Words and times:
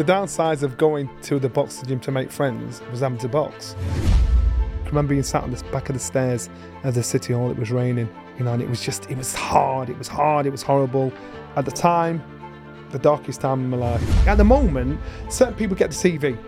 The 0.00 0.10
downsides 0.10 0.62
of 0.62 0.78
going 0.78 1.10
to 1.24 1.38
the 1.38 1.50
boxing 1.50 1.86
gym 1.86 2.00
to 2.00 2.10
make 2.10 2.30
friends 2.30 2.80
was 2.90 3.00
having 3.00 3.18
to 3.18 3.28
box. 3.28 3.76
I 4.82 4.86
remember 4.86 5.10
being 5.10 5.22
sat 5.22 5.42
on 5.42 5.50
the 5.50 5.62
back 5.64 5.90
of 5.90 5.94
the 5.94 6.00
stairs 6.00 6.48
of 6.84 6.94
the 6.94 7.02
city 7.02 7.34
hall. 7.34 7.50
It 7.50 7.58
was 7.58 7.70
raining, 7.70 8.08
you 8.38 8.46
know, 8.46 8.54
and 8.54 8.62
it 8.62 8.68
was 8.70 8.80
just, 8.80 9.10
it 9.10 9.18
was 9.18 9.34
hard. 9.34 9.90
It 9.90 9.98
was 9.98 10.08
hard. 10.08 10.46
It 10.46 10.52
was 10.52 10.62
horrible. 10.62 11.12
At 11.54 11.66
the 11.66 11.70
time, 11.70 12.22
the 12.88 12.98
darkest 12.98 13.42
time 13.42 13.60
in 13.60 13.68
my 13.68 13.76
life. 13.76 14.26
At 14.26 14.36
the 14.36 14.44
moment, 14.44 14.98
certain 15.28 15.52
people 15.52 15.76
get 15.76 15.90
the 15.90 15.96
TV, 15.96 16.38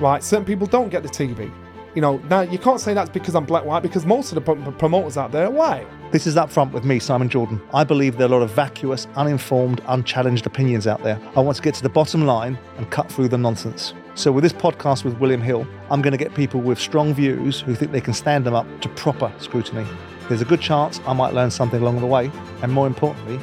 right? 0.00 0.24
Certain 0.24 0.46
people 0.46 0.66
don't 0.66 0.88
get 0.88 1.02
the 1.02 1.10
TV. 1.10 1.52
You 1.96 2.02
know, 2.02 2.18
now 2.28 2.42
you 2.42 2.58
can't 2.58 2.78
say 2.78 2.92
that's 2.92 3.08
because 3.08 3.34
I'm 3.34 3.46
black 3.46 3.64
white 3.64 3.82
because 3.82 4.04
most 4.04 4.30
of 4.30 4.44
the 4.44 4.72
promoters 4.72 5.16
out 5.16 5.32
there 5.32 5.46
are 5.46 5.50
white. 5.50 5.86
This 6.12 6.26
is 6.26 6.36
Up 6.36 6.50
Front 6.50 6.74
with 6.74 6.84
me, 6.84 6.98
Simon 6.98 7.30
Jordan. 7.30 7.58
I 7.72 7.84
believe 7.84 8.18
there 8.18 8.26
are 8.26 8.28
a 8.28 8.36
lot 8.36 8.42
of 8.42 8.50
vacuous, 8.50 9.06
uninformed, 9.16 9.80
unchallenged 9.86 10.44
opinions 10.44 10.86
out 10.86 11.02
there. 11.02 11.18
I 11.34 11.40
want 11.40 11.56
to 11.56 11.62
get 11.62 11.74
to 11.76 11.82
the 11.82 11.88
bottom 11.88 12.26
line 12.26 12.58
and 12.76 12.90
cut 12.90 13.10
through 13.10 13.28
the 13.28 13.38
nonsense. 13.38 13.94
So, 14.14 14.30
with 14.30 14.44
this 14.44 14.52
podcast 14.52 15.04
with 15.04 15.16
William 15.20 15.40
Hill, 15.40 15.66
I'm 15.90 16.02
going 16.02 16.12
to 16.12 16.18
get 16.18 16.34
people 16.34 16.60
with 16.60 16.78
strong 16.78 17.14
views 17.14 17.62
who 17.62 17.74
think 17.74 17.92
they 17.92 18.02
can 18.02 18.12
stand 18.12 18.44
them 18.44 18.54
up 18.54 18.66
to 18.82 18.90
proper 18.90 19.32
scrutiny. 19.38 19.86
There's 20.28 20.42
a 20.42 20.44
good 20.44 20.60
chance 20.60 21.00
I 21.06 21.14
might 21.14 21.32
learn 21.32 21.50
something 21.50 21.80
along 21.80 22.00
the 22.00 22.06
way, 22.06 22.30
and 22.60 22.70
more 22.70 22.86
importantly, 22.86 23.40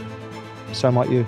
so 0.73 0.91
might 0.91 1.09
you. 1.09 1.25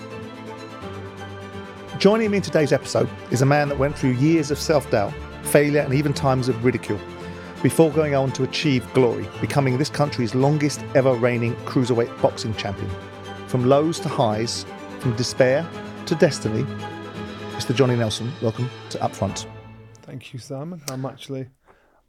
Joining 1.98 2.30
me 2.30 2.38
in 2.38 2.44
today's 2.44 2.72
episode 2.72 3.10
is 3.32 3.42
a 3.42 3.48
man 3.48 3.68
that 3.70 3.80
went 3.80 3.98
through 3.98 4.12
years 4.12 4.52
of 4.52 4.60
self 4.60 4.92
doubt, 4.92 5.12
failure, 5.42 5.82
and 5.82 5.92
even 5.96 6.14
times 6.14 6.50
of 6.50 6.64
ridicule 6.64 7.00
before 7.66 7.90
going 7.90 8.14
on 8.14 8.32
to 8.32 8.44
achieve 8.44 8.86
glory, 8.94 9.28
becoming 9.42 9.80
this 9.80 9.90
country's 9.90 10.36
longest 10.36 10.86
ever 10.94 11.16
reigning 11.16 11.56
cruiserweight 11.66 12.22
boxing 12.22 12.54
champion. 12.54 12.88
From 13.48 13.68
lows 13.68 14.00
to 14.02 14.08
highs, 14.08 14.68
from 15.00 15.16
despair 15.16 15.68
to 16.06 16.14
destiny, 16.14 16.62
Mr. 17.54 17.74
Johnny 17.74 17.96
Nelson, 17.96 18.32
welcome 18.44 18.70
to 18.92 19.00
Upfront. 19.00 19.48
Thank 20.04 20.32
you, 20.32 20.38
Simon. 20.38 20.80
I'm 20.92 21.08
actually 21.08 21.48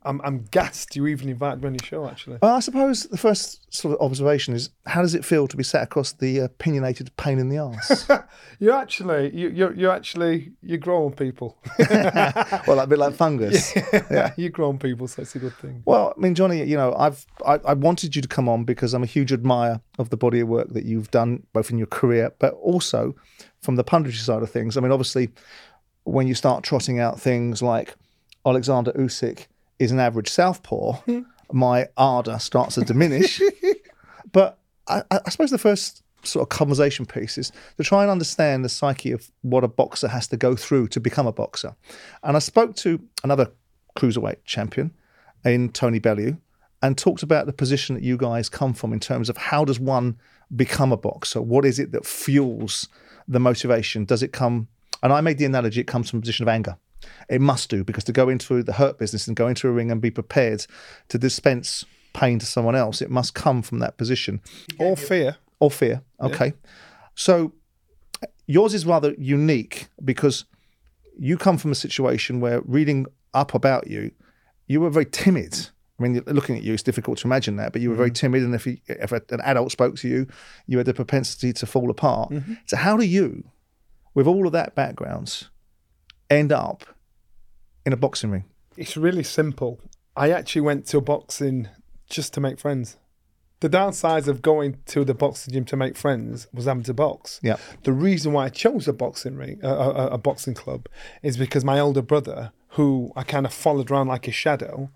I'm, 0.06 0.20
I'm 0.22 0.44
gassed 0.50 0.94
you 0.96 1.06
even 1.08 1.28
invited 1.28 1.60
me 1.60 1.68
on 1.68 1.74
your 1.74 1.84
show, 1.84 2.08
actually. 2.08 2.38
Well, 2.40 2.54
I 2.54 2.60
suppose 2.60 3.04
the 3.04 3.18
first 3.18 3.74
sort 3.74 3.94
of 3.94 4.00
observation 4.00 4.54
is 4.54 4.70
how 4.86 5.02
does 5.02 5.14
it 5.14 5.24
feel 5.24 5.48
to 5.48 5.56
be 5.56 5.62
sat 5.62 5.82
across 5.82 6.12
the 6.12 6.38
opinionated 6.38 7.14
pain 7.16 7.38
in 7.38 7.48
the 7.48 7.58
arse? 7.58 8.08
you're 8.60 8.76
actually, 8.76 9.36
you, 9.36 9.48
you're, 9.48 9.74
you're 9.74 9.92
actually, 9.92 10.52
you're 10.62 10.78
grown 10.78 11.12
people. 11.12 11.58
well, 11.78 12.80
a 12.80 12.86
bit 12.86 12.98
like 12.98 13.14
fungus. 13.14 13.74
Yeah. 13.92 14.02
yeah. 14.10 14.32
You're 14.36 14.50
grown 14.50 14.78
people, 14.78 15.06
so 15.08 15.22
it's 15.22 15.34
a 15.36 15.38
good 15.38 15.54
thing. 15.54 15.82
Well, 15.84 16.14
I 16.16 16.20
mean, 16.20 16.34
Johnny, 16.34 16.62
you 16.64 16.76
know, 16.76 16.94
I've, 16.94 17.26
I, 17.46 17.54
I 17.64 17.74
wanted 17.74 18.16
you 18.16 18.22
to 18.22 18.28
come 18.28 18.48
on 18.48 18.64
because 18.64 18.94
I'm 18.94 19.02
a 19.02 19.06
huge 19.06 19.32
admirer 19.32 19.80
of 19.98 20.10
the 20.10 20.16
body 20.16 20.40
of 20.40 20.48
work 20.48 20.72
that 20.72 20.84
you've 20.84 21.10
done, 21.10 21.44
both 21.52 21.70
in 21.70 21.78
your 21.78 21.86
career, 21.86 22.32
but 22.38 22.54
also 22.54 23.14
from 23.60 23.76
the 23.76 23.84
punditry 23.84 24.14
side 24.14 24.42
of 24.42 24.50
things. 24.50 24.76
I 24.76 24.80
mean, 24.80 24.92
obviously, 24.92 25.30
when 26.04 26.26
you 26.26 26.34
start 26.34 26.64
trotting 26.64 26.98
out 27.00 27.20
things 27.20 27.62
like 27.62 27.94
Alexander 28.44 28.92
Usyk, 28.92 29.46
is 29.78 29.92
an 29.92 30.00
average 30.00 30.28
southpaw, 30.28 31.00
my 31.52 31.88
ardour 31.96 32.38
starts 32.38 32.74
to 32.76 32.84
diminish. 32.84 33.40
but 34.32 34.58
I, 34.88 35.02
I, 35.10 35.30
suppose 35.30 35.50
the 35.50 35.58
first 35.58 36.02
sort 36.22 36.42
of 36.42 36.48
conversation 36.48 37.06
piece 37.06 37.38
is 37.38 37.52
to 37.76 37.84
try 37.84 38.02
and 38.02 38.10
understand 38.10 38.64
the 38.64 38.68
psyche 38.68 39.12
of 39.12 39.30
what 39.42 39.64
a 39.64 39.68
boxer 39.68 40.08
has 40.08 40.26
to 40.28 40.36
go 40.36 40.56
through 40.56 40.88
to 40.88 41.00
become 41.00 41.26
a 41.26 41.32
boxer. 41.32 41.74
And 42.22 42.36
I 42.36 42.40
spoke 42.40 42.76
to 42.76 43.00
another 43.22 43.50
cruiserweight 43.96 44.44
champion 44.44 44.92
in 45.44 45.70
Tony 45.70 45.98
Bellew 45.98 46.36
and 46.82 46.96
talked 46.96 47.22
about 47.22 47.46
the 47.46 47.52
position 47.52 47.94
that 47.94 48.04
you 48.04 48.16
guys 48.16 48.48
come 48.48 48.74
from 48.74 48.92
in 48.92 49.00
terms 49.00 49.28
of 49.28 49.36
how 49.36 49.64
does 49.64 49.80
one 49.80 50.18
become 50.54 50.92
a 50.92 50.96
boxer? 50.96 51.40
What 51.40 51.64
is 51.64 51.78
it 51.78 51.92
that 51.92 52.06
fuels 52.06 52.88
the 53.26 53.40
motivation? 53.40 54.04
Does 54.04 54.22
it 54.22 54.32
come? 54.32 54.68
And 55.02 55.12
I 55.12 55.20
made 55.20 55.38
the 55.38 55.44
analogy 55.44 55.80
it 55.80 55.86
comes 55.86 56.10
from 56.10 56.18
a 56.18 56.22
position 56.22 56.44
of 56.44 56.48
anger. 56.48 56.76
It 57.28 57.40
must 57.40 57.70
do 57.70 57.84
because 57.84 58.04
to 58.04 58.12
go 58.12 58.28
into 58.28 58.62
the 58.62 58.74
hurt 58.74 58.98
business 58.98 59.26
and 59.26 59.36
go 59.36 59.48
into 59.48 59.68
a 59.68 59.72
ring 59.72 59.90
and 59.90 60.00
be 60.00 60.10
prepared 60.10 60.66
to 61.08 61.18
dispense 61.18 61.84
pain 62.12 62.38
to 62.38 62.46
someone 62.46 62.74
else, 62.74 63.02
it 63.02 63.10
must 63.10 63.34
come 63.34 63.62
from 63.62 63.78
that 63.80 63.96
position. 63.96 64.40
Or 64.78 64.96
fear. 64.96 65.36
Or 65.60 65.70
fear. 65.70 66.02
Okay. 66.20 66.46
Yeah. 66.46 66.70
So 67.14 67.52
yours 68.46 68.74
is 68.74 68.86
rather 68.86 69.14
unique 69.18 69.88
because 70.04 70.44
you 71.18 71.36
come 71.36 71.58
from 71.58 71.72
a 71.72 71.74
situation 71.74 72.40
where 72.40 72.60
reading 72.62 73.06
up 73.34 73.54
about 73.54 73.88
you, 73.88 74.10
you 74.66 74.80
were 74.80 74.90
very 74.90 75.06
timid. 75.06 75.68
I 75.98 76.02
mean, 76.02 76.22
looking 76.26 76.56
at 76.56 76.62
you, 76.62 76.74
it's 76.74 76.82
difficult 76.82 77.18
to 77.18 77.28
imagine 77.28 77.56
that, 77.56 77.72
but 77.72 77.80
you 77.80 77.90
were 77.90 77.96
very 77.96 78.10
mm-hmm. 78.10 78.14
timid. 78.14 78.42
And 78.42 78.54
if, 78.54 78.66
you, 78.66 78.78
if 78.86 79.12
an 79.12 79.40
adult 79.42 79.72
spoke 79.72 79.96
to 79.96 80.08
you, 80.08 80.26
you 80.66 80.78
had 80.78 80.86
the 80.86 80.94
propensity 80.94 81.52
to 81.54 81.66
fall 81.66 81.90
apart. 81.90 82.30
Mm-hmm. 82.30 82.54
So, 82.66 82.76
how 82.76 82.96
do 82.96 83.06
you, 83.06 83.44
with 84.14 84.26
all 84.26 84.46
of 84.46 84.52
that 84.52 84.74
background, 84.74 85.48
end 86.28 86.52
up 86.52 86.84
in 87.86 87.94
a 87.94 87.96
boxing 87.96 88.30
ring? 88.30 88.44
It's 88.76 88.96
really 88.96 89.22
simple. 89.22 89.80
I 90.14 90.30
actually 90.30 90.60
went 90.62 90.86
to 90.88 91.00
boxing 91.00 91.68
just 92.10 92.34
to 92.34 92.40
make 92.40 92.58
friends. 92.58 92.96
The 93.60 93.70
downsides 93.70 94.28
of 94.28 94.42
going 94.42 94.78
to 94.86 95.02
the 95.02 95.14
boxing 95.14 95.54
gym 95.54 95.64
to 95.66 95.76
make 95.76 95.96
friends 95.96 96.46
was 96.52 96.66
having 96.66 96.82
to 96.82 96.92
box. 96.92 97.40
Yeah. 97.42 97.56
The 97.84 97.92
reason 97.92 98.34
why 98.34 98.46
I 98.46 98.48
chose 98.50 98.86
a 98.86 98.92
boxing 98.92 99.36
ring, 99.36 99.60
a, 99.62 99.68
a, 99.68 100.06
a 100.08 100.18
boxing 100.18 100.52
club, 100.52 100.88
is 101.22 101.38
because 101.38 101.64
my 101.64 101.80
older 101.80 102.02
brother, 102.02 102.52
who 102.70 103.12
I 103.16 103.22
kind 103.22 103.46
of 103.46 103.54
followed 103.54 103.90
around 103.90 104.08
like 104.08 104.28
a 104.28 104.32
shadow, 104.32 104.90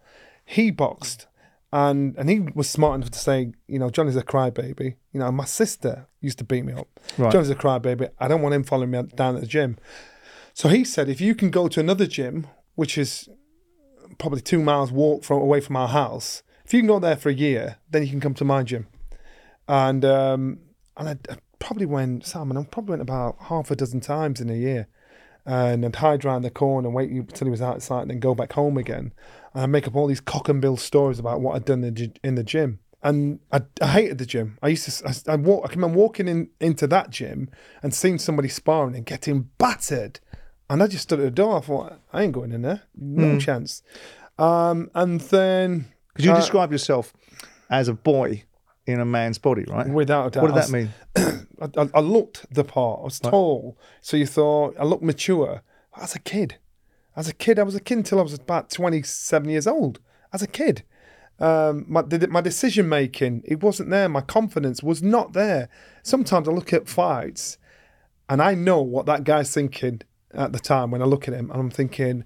he 0.44 0.70
boxed, 0.70 1.26
and 1.72 2.14
and 2.18 2.28
he 2.28 2.40
was 2.54 2.68
smart 2.68 2.96
enough 2.96 3.12
to 3.12 3.18
say, 3.18 3.52
you 3.66 3.78
know, 3.78 3.88
Johnny's 3.88 4.16
a 4.16 4.22
crybaby. 4.22 4.96
You 5.12 5.20
know, 5.20 5.32
my 5.32 5.46
sister 5.46 6.06
used 6.20 6.38
to 6.38 6.44
beat 6.44 6.64
me 6.64 6.74
up. 6.74 6.88
Right. 7.16 7.32
Johnny's 7.32 7.50
a 7.50 7.54
crybaby. 7.54 8.10
I 8.18 8.28
don't 8.28 8.42
want 8.42 8.54
him 8.54 8.64
following 8.64 8.90
me 8.90 9.02
down 9.14 9.36
at 9.36 9.40
the 9.40 9.46
gym. 9.46 9.78
So 10.52 10.68
he 10.68 10.84
said, 10.84 11.08
if 11.08 11.20
you 11.20 11.34
can 11.34 11.50
go 11.50 11.68
to 11.68 11.80
another 11.80 12.06
gym, 12.06 12.46
which 12.80 12.96
is 12.96 13.28
probably 14.16 14.41
two 14.41 14.62
miles 14.62 14.91
walk 14.91 15.22
from 15.22 15.36
away 15.36 15.60
from 15.60 15.76
our 15.76 15.88
house, 15.88 16.42
if 16.64 16.72
you 16.72 16.80
can 16.80 16.86
go 16.86 16.98
there 16.98 17.14
for 17.14 17.28
a 17.28 17.34
year, 17.34 17.76
then 17.91 18.02
you 18.02 18.08
can 18.08 18.20
come 18.20 18.32
to 18.32 18.44
my 18.44 18.62
gym. 18.62 18.86
And 19.68 20.02
um, 20.02 20.60
and 20.96 21.10
I, 21.10 21.19
I, 21.30 21.36
probably 21.58 21.84
went, 21.84 22.24
Simon, 22.24 22.56
I 22.56 22.64
probably 22.64 22.92
went 22.92 23.02
about 23.02 23.36
half 23.38 23.70
a 23.70 23.76
dozen 23.76 24.00
times 24.00 24.40
in 24.40 24.48
a 24.48 24.54
year. 24.54 24.88
And 25.44 25.84
I'd 25.84 25.96
hide 25.96 26.24
around 26.24 26.40
the 26.40 26.50
corner 26.50 26.88
and 26.88 26.94
wait 26.94 27.10
until 27.10 27.48
he 27.48 27.50
was 27.50 27.60
out 27.60 27.76
of 27.76 27.82
sight 27.82 28.00
and 28.00 28.10
then 28.12 28.19
go 28.19 28.34
back 28.34 28.54
home 28.54 28.78
again. 28.78 29.12
And 29.52 29.64
I'd 29.64 29.66
make 29.66 29.86
up 29.86 29.94
all 29.94 30.06
these 30.06 30.22
cock 30.22 30.48
and 30.48 30.62
bill 30.62 30.78
stories 30.78 31.19
about 31.19 31.42
what 31.42 31.56
I'd 31.56 31.66
done 31.66 31.84
in 31.84 32.34
the, 32.34 32.42
gym 32.42 32.78
and 33.02 33.40
I, 33.52 33.60
I, 33.82 33.88
hated 33.88 34.16
the 34.16 34.24
gym. 34.24 34.58
I 34.62 34.69
used 34.69 34.88
to, 34.88 35.08
I, 35.08 35.32
I 35.32 35.36
walk, 35.36 35.66
I 35.69 35.74
remember 35.74 35.98
walking 35.98 36.28
in 36.28 36.48
into 36.60 36.86
that 36.86 37.10
gym 37.10 37.50
and 37.82 37.94
seeing 37.94 38.19
somebody 38.19 38.48
sparring 38.48 38.94
and 38.94 39.04
getting 39.04 39.50
battered, 39.58 40.20
and 40.70 40.84
I 40.84 40.86
just 40.86 41.03
stood 41.03 41.19
at 41.19 41.25
the 41.25 41.31
door. 41.32 41.58
I 41.58 41.60
thought, 41.60 42.00
I 42.12 42.22
ain't 42.22 42.32
going 42.32 42.53
in 42.53 42.62
there. 42.62 42.82
No 42.97 43.34
mm. 43.34 43.41
chance. 43.41 43.82
Um, 44.38 44.88
and 44.94 45.20
then. 45.20 45.86
Because 46.12 46.25
you 46.25 46.32
uh, 46.32 46.36
describe 46.36 46.70
yourself 46.70 47.12
as 47.69 47.88
a 47.88 47.92
boy 47.92 48.44
in 48.86 49.00
a 49.00 49.04
man's 49.04 49.38
body, 49.38 49.64
right? 49.69 49.88
Without 49.88 50.28
a 50.28 50.31
doubt. 50.31 50.42
What 50.42 50.54
did 50.54 50.62
that 50.62 50.70
mean? 50.70 51.47
I, 51.76 51.88
I, 51.92 52.00
looked 52.00 52.47
the 52.54 52.62
part. 52.62 53.00
I 53.00 53.04
was 53.04 53.20
right. 53.22 53.31
tall. 53.31 53.76
So 54.00 54.16
you 54.16 54.26
thought, 54.26 54.76
I 54.78 54.84
looked 54.84 55.03
mature. 55.03 55.62
As 56.00 56.14
a 56.14 56.20
kid. 56.20 56.56
As 57.16 57.28
a 57.28 57.34
kid, 57.34 57.58
I 57.58 57.64
was 57.64 57.75
a 57.75 57.81
kid 57.81 57.98
until 57.98 58.20
I 58.20 58.22
was 58.22 58.34
about 58.34 58.70
27 58.70 59.50
years 59.50 59.66
old. 59.66 59.98
As 60.32 60.41
a 60.41 60.47
kid. 60.47 60.84
Um, 61.41 61.84
my, 61.88 62.02
my 62.28 62.41
decision 62.41 62.88
making, 62.88 63.42
it 63.44 63.60
wasn't 63.60 63.91
there. 63.91 64.08
My 64.08 64.20
confidence 64.20 64.84
was 64.84 65.02
not 65.02 65.32
there. 65.32 65.69
Sometimes 66.04 66.47
I 66.47 66.52
look 66.52 66.72
at 66.72 66.88
fights 66.88 67.58
and 68.28 68.41
I 68.41 68.54
know 68.54 68.81
what 68.81 69.06
that 69.06 69.25
guy's 69.25 69.52
thinking 69.52 70.02
at 70.34 70.52
the 70.52 70.58
time 70.58 70.91
when 70.91 71.02
I 71.02 71.04
look 71.04 71.28
at 71.28 71.34
him, 71.34 71.50
and 71.50 71.60
I'm 71.60 71.70
thinking, 71.70 72.24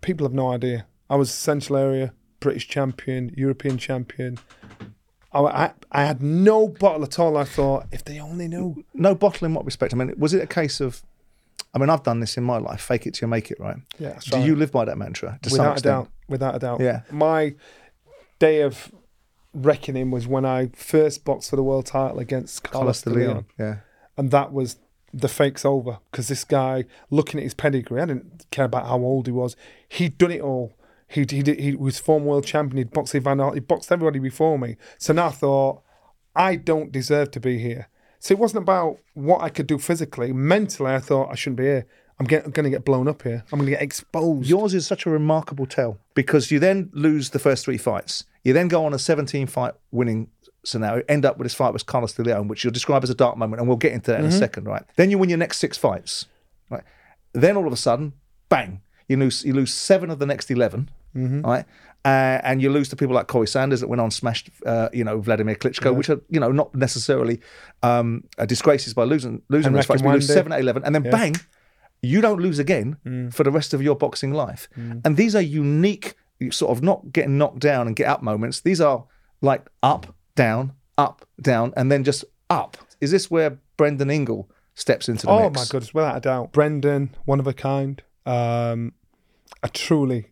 people 0.00 0.26
have 0.26 0.34
no 0.34 0.52
idea. 0.52 0.86
I 1.08 1.16
was 1.16 1.32
Central 1.32 1.78
Area 1.78 2.12
British 2.40 2.68
champion, 2.68 3.32
European 3.36 3.78
champion. 3.78 4.38
I, 5.32 5.40
I, 5.40 5.72
I 5.90 6.04
had 6.04 6.22
no 6.22 6.68
bottle 6.68 7.02
at 7.02 7.18
all. 7.18 7.36
I 7.36 7.44
thought, 7.44 7.86
if 7.90 8.04
they 8.04 8.20
only 8.20 8.48
knew. 8.48 8.84
No 8.92 9.14
bottle 9.14 9.46
in 9.46 9.54
what 9.54 9.64
respect? 9.64 9.94
I 9.94 9.96
mean, 9.96 10.12
was 10.18 10.34
it 10.34 10.42
a 10.42 10.46
case 10.46 10.80
of 10.80 11.02
I 11.74 11.78
mean, 11.78 11.90
I've 11.90 12.04
done 12.04 12.20
this 12.20 12.36
in 12.36 12.44
my 12.44 12.58
life. 12.58 12.80
Fake 12.80 13.06
it 13.06 13.14
till 13.14 13.26
you 13.26 13.30
make 13.30 13.50
it, 13.50 13.58
right? 13.58 13.76
Yeah. 13.98 14.18
Do 14.20 14.36
right. 14.36 14.46
you 14.46 14.54
live 14.54 14.70
by 14.70 14.84
that 14.84 14.96
mantra? 14.96 15.40
without 15.50 15.78
a 15.78 15.82
doubt. 15.82 16.08
Without 16.28 16.54
a 16.54 16.58
doubt. 16.60 16.80
Yeah. 16.80 17.00
My 17.10 17.54
day 18.38 18.60
of 18.60 18.92
reckoning 19.52 20.12
was 20.12 20.26
when 20.26 20.44
I 20.44 20.68
first 20.76 21.24
boxed 21.24 21.50
for 21.50 21.56
the 21.56 21.64
world 21.64 21.86
title 21.86 22.20
against 22.20 22.62
Carlos, 22.62 23.02
Carlos 23.02 23.02
de 23.02 23.10
Leon. 23.10 23.28
Leon. 23.28 23.46
Yeah. 23.58 23.76
And 24.16 24.30
that 24.30 24.52
was 24.52 24.76
the 25.14 25.28
fake's 25.28 25.64
over 25.64 25.98
because 26.10 26.28
this 26.28 26.44
guy, 26.44 26.84
looking 27.10 27.38
at 27.38 27.44
his 27.44 27.54
pedigree, 27.54 28.00
I 28.00 28.06
didn't 28.06 28.46
care 28.50 28.64
about 28.64 28.86
how 28.86 28.98
old 28.98 29.26
he 29.26 29.32
was. 29.32 29.56
He'd 29.88 30.18
done 30.18 30.32
it 30.32 30.40
all. 30.40 30.74
He 31.08 31.24
he 31.30 31.42
he 31.42 31.76
was 31.76 31.98
former 31.98 32.26
world 32.26 32.44
champion. 32.44 32.78
He'd 32.78 32.90
boxed 32.90 33.14
Evander. 33.14 33.52
He 33.54 33.60
boxed 33.60 33.92
everybody 33.92 34.18
before 34.18 34.58
me. 34.58 34.76
So 34.98 35.12
now 35.12 35.26
I 35.26 35.30
thought, 35.30 35.82
I 36.34 36.56
don't 36.56 36.90
deserve 36.90 37.30
to 37.32 37.40
be 37.40 37.58
here. 37.58 37.88
So 38.18 38.32
it 38.32 38.38
wasn't 38.38 38.62
about 38.62 38.98
what 39.12 39.42
I 39.42 39.50
could 39.50 39.66
do 39.66 39.78
physically. 39.78 40.32
Mentally, 40.32 40.92
I 40.92 40.98
thought 40.98 41.30
I 41.30 41.34
shouldn't 41.34 41.58
be 41.58 41.64
here. 41.64 41.86
I'm, 42.18 42.26
I'm 42.26 42.50
going 42.50 42.64
to 42.64 42.70
get 42.70 42.84
blown 42.84 43.08
up 43.08 43.22
here. 43.22 43.44
I'm 43.52 43.58
going 43.58 43.66
to 43.66 43.72
get 43.72 43.82
exposed. 43.82 44.48
Yours 44.48 44.72
is 44.72 44.86
such 44.86 45.04
a 45.04 45.10
remarkable 45.10 45.66
tale 45.66 45.98
because 46.14 46.50
you 46.50 46.58
then 46.58 46.90
lose 46.92 47.30
the 47.30 47.38
first 47.38 47.64
three 47.64 47.76
fights. 47.76 48.24
You 48.42 48.52
then 48.52 48.68
go 48.68 48.84
on 48.84 48.94
a 48.94 48.98
17 48.98 49.46
fight 49.46 49.74
winning 49.90 50.28
scenario, 50.64 51.04
end 51.08 51.24
up 51.24 51.38
with 51.38 51.46
this 51.46 51.54
fight 51.54 51.72
with 51.72 51.86
Carlos 51.86 52.12
de 52.12 52.22
Leon, 52.22 52.48
which 52.48 52.64
you'll 52.64 52.72
describe 52.72 53.02
as 53.02 53.10
a 53.10 53.14
dark 53.14 53.36
moment, 53.36 53.60
and 53.60 53.68
we'll 53.68 53.76
get 53.76 53.92
into 53.92 54.10
that 54.10 54.18
mm-hmm. 54.18 54.26
in 54.26 54.30
a 54.30 54.34
mm-hmm. 54.34 54.38
second, 54.38 54.64
right? 54.64 54.82
Then 54.96 55.10
you 55.10 55.18
win 55.18 55.28
your 55.28 55.38
next 55.38 55.58
six 55.58 55.76
fights, 55.78 56.26
right? 56.70 56.82
Then 57.32 57.56
all 57.56 57.66
of 57.66 57.72
a 57.72 57.76
sudden, 57.76 58.14
bang, 58.48 58.80
you 59.08 59.16
lose 59.16 59.44
you 59.44 59.52
lose 59.52 59.72
seven 59.72 60.10
of 60.10 60.18
the 60.18 60.26
next 60.26 60.50
11 60.50 60.90
right? 61.14 61.64
Uh, 62.04 62.38
and 62.42 62.60
you 62.60 62.70
lose 62.70 62.88
to 62.90 62.96
people 62.96 63.14
like 63.14 63.28
Corrie 63.28 63.46
Sanders 63.46 63.80
that 63.80 63.88
went 63.88 64.00
on 64.00 64.10
smashed, 64.10 64.50
uh, 64.66 64.90
you 64.92 65.04
know, 65.04 65.20
Vladimir 65.20 65.54
Klitschko, 65.54 65.94
which 65.94 66.10
are 66.10 66.20
you 66.28 66.38
know 66.38 66.52
not 66.52 66.74
necessarily 66.74 67.40
um, 67.82 68.24
uh, 68.36 68.44
disgraces 68.44 68.92
by 68.92 69.04
losing 69.04 69.40
losing 69.48 69.72
those 69.72 69.86
fights. 69.86 70.02
We 70.02 70.10
lose 70.10 70.26
seven 70.26 70.52
at 70.52 70.60
eleven, 70.60 70.84
and 70.84 70.94
then 70.94 71.02
bang, 71.02 71.36
you 72.02 72.20
don't 72.20 72.40
lose 72.40 72.58
again 72.58 73.30
for 73.32 73.42
the 73.42 73.50
rest 73.50 73.72
of 73.72 73.82
your 73.82 73.96
boxing 73.96 74.32
life. 74.32 74.68
And 74.76 75.16
these 75.16 75.34
are 75.34 75.40
unique, 75.40 76.14
sort 76.50 76.76
of 76.76 76.82
not 76.82 77.10
getting 77.12 77.38
knocked 77.38 77.60
down 77.60 77.86
and 77.86 77.96
get 77.96 78.06
up 78.06 78.22
moments. 78.22 78.60
These 78.60 78.82
are 78.82 79.06
like 79.40 79.66
up, 79.82 80.14
down, 80.34 80.72
up, 80.98 81.26
down, 81.40 81.72
and 81.76 81.90
then 81.90 82.04
just 82.04 82.24
up. 82.50 82.76
Is 83.00 83.10
this 83.10 83.30
where 83.30 83.58
Brendan 83.76 84.10
Ingle 84.10 84.48
steps 84.74 85.08
into 85.08 85.26
the 85.26 85.32
Oh 85.32 85.48
mix? 85.48 85.58
Oh 85.58 85.60
my 85.60 85.66
goodness, 85.70 85.94
without 85.94 86.16
a 86.16 86.20
doubt. 86.20 86.52
Brendan, 86.52 87.14
one 87.24 87.40
of 87.40 87.46
a 87.46 87.52
kind, 87.52 88.02
um, 88.26 88.92
a 89.62 89.68
truly 89.68 90.30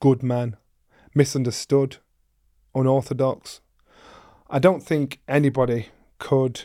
good 0.00 0.22
man, 0.22 0.56
misunderstood, 1.14 1.98
unorthodox. 2.74 3.60
I 4.50 4.58
don't 4.58 4.82
think 4.82 5.20
anybody 5.26 5.88
could 6.18 6.62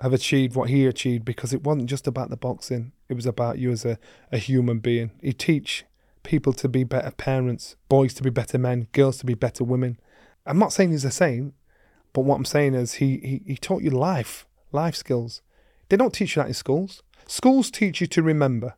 have 0.00 0.12
achieved 0.12 0.54
what 0.54 0.68
he 0.68 0.86
achieved 0.86 1.24
because 1.24 1.52
it 1.52 1.64
wasn't 1.64 1.88
just 1.88 2.06
about 2.06 2.30
the 2.30 2.36
boxing. 2.36 2.92
It 3.08 3.14
was 3.14 3.26
about 3.26 3.58
you 3.58 3.70
as 3.70 3.84
a, 3.84 3.98
a 4.30 4.38
human 4.38 4.78
being. 4.78 5.12
He 5.22 5.32
teach 5.32 5.84
people 6.22 6.52
to 6.52 6.68
be 6.68 6.84
better 6.84 7.10
parents, 7.10 7.76
boys 7.88 8.12
to 8.14 8.22
be 8.22 8.30
better 8.30 8.58
men, 8.58 8.88
girls 8.92 9.18
to 9.18 9.26
be 9.26 9.34
better 9.34 9.64
women. 9.64 9.98
I'm 10.44 10.58
not 10.58 10.72
saying 10.72 10.90
he's 10.90 11.04
a 11.04 11.10
saint, 11.10 11.54
but 12.16 12.24
what 12.24 12.36
I'm 12.36 12.46
saying 12.46 12.72
is 12.72 12.94
he, 12.94 13.18
he, 13.18 13.42
he 13.46 13.56
taught 13.58 13.82
you 13.82 13.90
life, 13.90 14.46
life 14.72 14.96
skills. 14.96 15.42
They 15.90 15.98
don't 15.98 16.14
teach 16.14 16.34
you 16.34 16.40
that 16.40 16.48
in 16.48 16.54
schools. 16.54 17.02
Schools 17.26 17.70
teach 17.70 18.00
you 18.00 18.06
to 18.06 18.22
remember. 18.22 18.74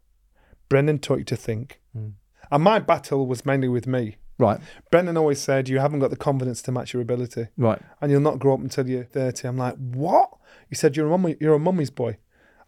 Brendan 0.69 0.99
taught 0.99 1.21
you 1.21 1.25
to 1.27 1.37
think. 1.37 1.81
Hmm. 1.93 2.09
And 2.51 2.65
my 2.65 2.81
battle 2.81 3.29
was 3.29 3.47
mainly 3.47 3.69
with 3.69 3.87
me. 3.87 4.17
Right, 4.41 4.59
Brendan 4.91 5.17
always 5.17 5.41
said, 5.41 5.69
You 5.69 5.79
haven't 5.79 6.01
got 6.01 6.11
the 6.11 6.17
confidence 6.17 6.63
to 6.63 6.73
match 6.73 6.93
your 6.93 7.01
ability, 7.03 7.47
right. 7.57 7.81
and 8.01 8.11
you'll 8.11 8.21
not 8.21 8.41
grow 8.41 8.55
up 8.55 8.61
until 8.61 8.89
you're 8.89 9.05
30. 9.05 9.47
I'm 9.47 9.57
like, 9.57 9.77
What? 9.77 10.31
He 10.69 10.75
said, 10.75 10.97
You're 10.97 11.07
a, 11.07 11.11
mummy, 11.11 11.37
you're 11.41 11.55
a 11.55 11.59
mummy's 11.61 11.91
boy. 11.91 12.19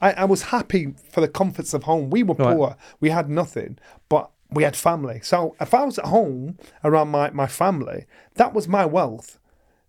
I, 0.01 0.13
I 0.13 0.25
was 0.25 0.43
happy 0.43 0.95
for 1.11 1.21
the 1.21 1.29
comforts 1.29 1.75
of 1.75 1.83
home. 1.83 2.11
We 2.11 2.23
were 2.23 2.35
Right. 2.35 2.57
poor, 2.57 2.77
we 3.01 3.11
had 3.11 3.29
nothing, 3.29 3.77
but 4.09 4.31
we 4.51 4.63
had 4.63 4.77
family. 4.77 5.19
So 5.25 5.57
if 5.61 5.75
I 5.75 5.85
was 5.85 5.99
at 5.99 6.07
home 6.07 6.59
around 6.85 7.09
my, 7.09 7.31
my 7.31 7.49
family, 7.49 8.07
that 8.35 8.55
was 8.55 8.69
my 8.69 8.87
wealth. 8.87 9.40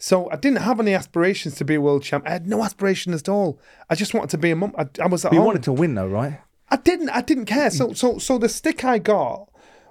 So 0.04 0.28
I 0.32 0.36
didn't 0.36 0.62
have 0.64 0.80
any 0.80 0.96
aspirations 0.96 1.54
to 1.58 1.64
be 1.66 1.76
a 1.76 1.82
world 1.82 2.02
champ. 2.02 2.26
I 2.28 2.32
had 2.32 2.48
no 2.48 2.64
aspiration 2.64 3.14
at 3.14 3.30
all. 3.30 3.60
I 3.88 3.94
just 3.94 4.16
wanted 4.16 4.32
to 4.32 4.40
be 4.40 4.50
a 4.50 4.56
mum. 4.56 4.74
I, 4.76 4.88
I 5.00 5.06
was 5.06 5.24
at 5.26 5.32
You 5.32 5.38
home. 5.38 5.46
wanted 5.46 5.64
to 5.64 5.72
win 5.72 5.94
though, 5.94 6.08
right? 6.08 6.40
I 6.70 6.78
didn't. 6.78 7.10
I 7.10 7.22
didn't 7.22 7.46
care. 7.46 7.70
So, 7.70 7.94
so, 7.94 8.18
so 8.18 8.40
the 8.40 8.50
stick 8.50 8.84
I 8.84 8.98
got 8.98 9.48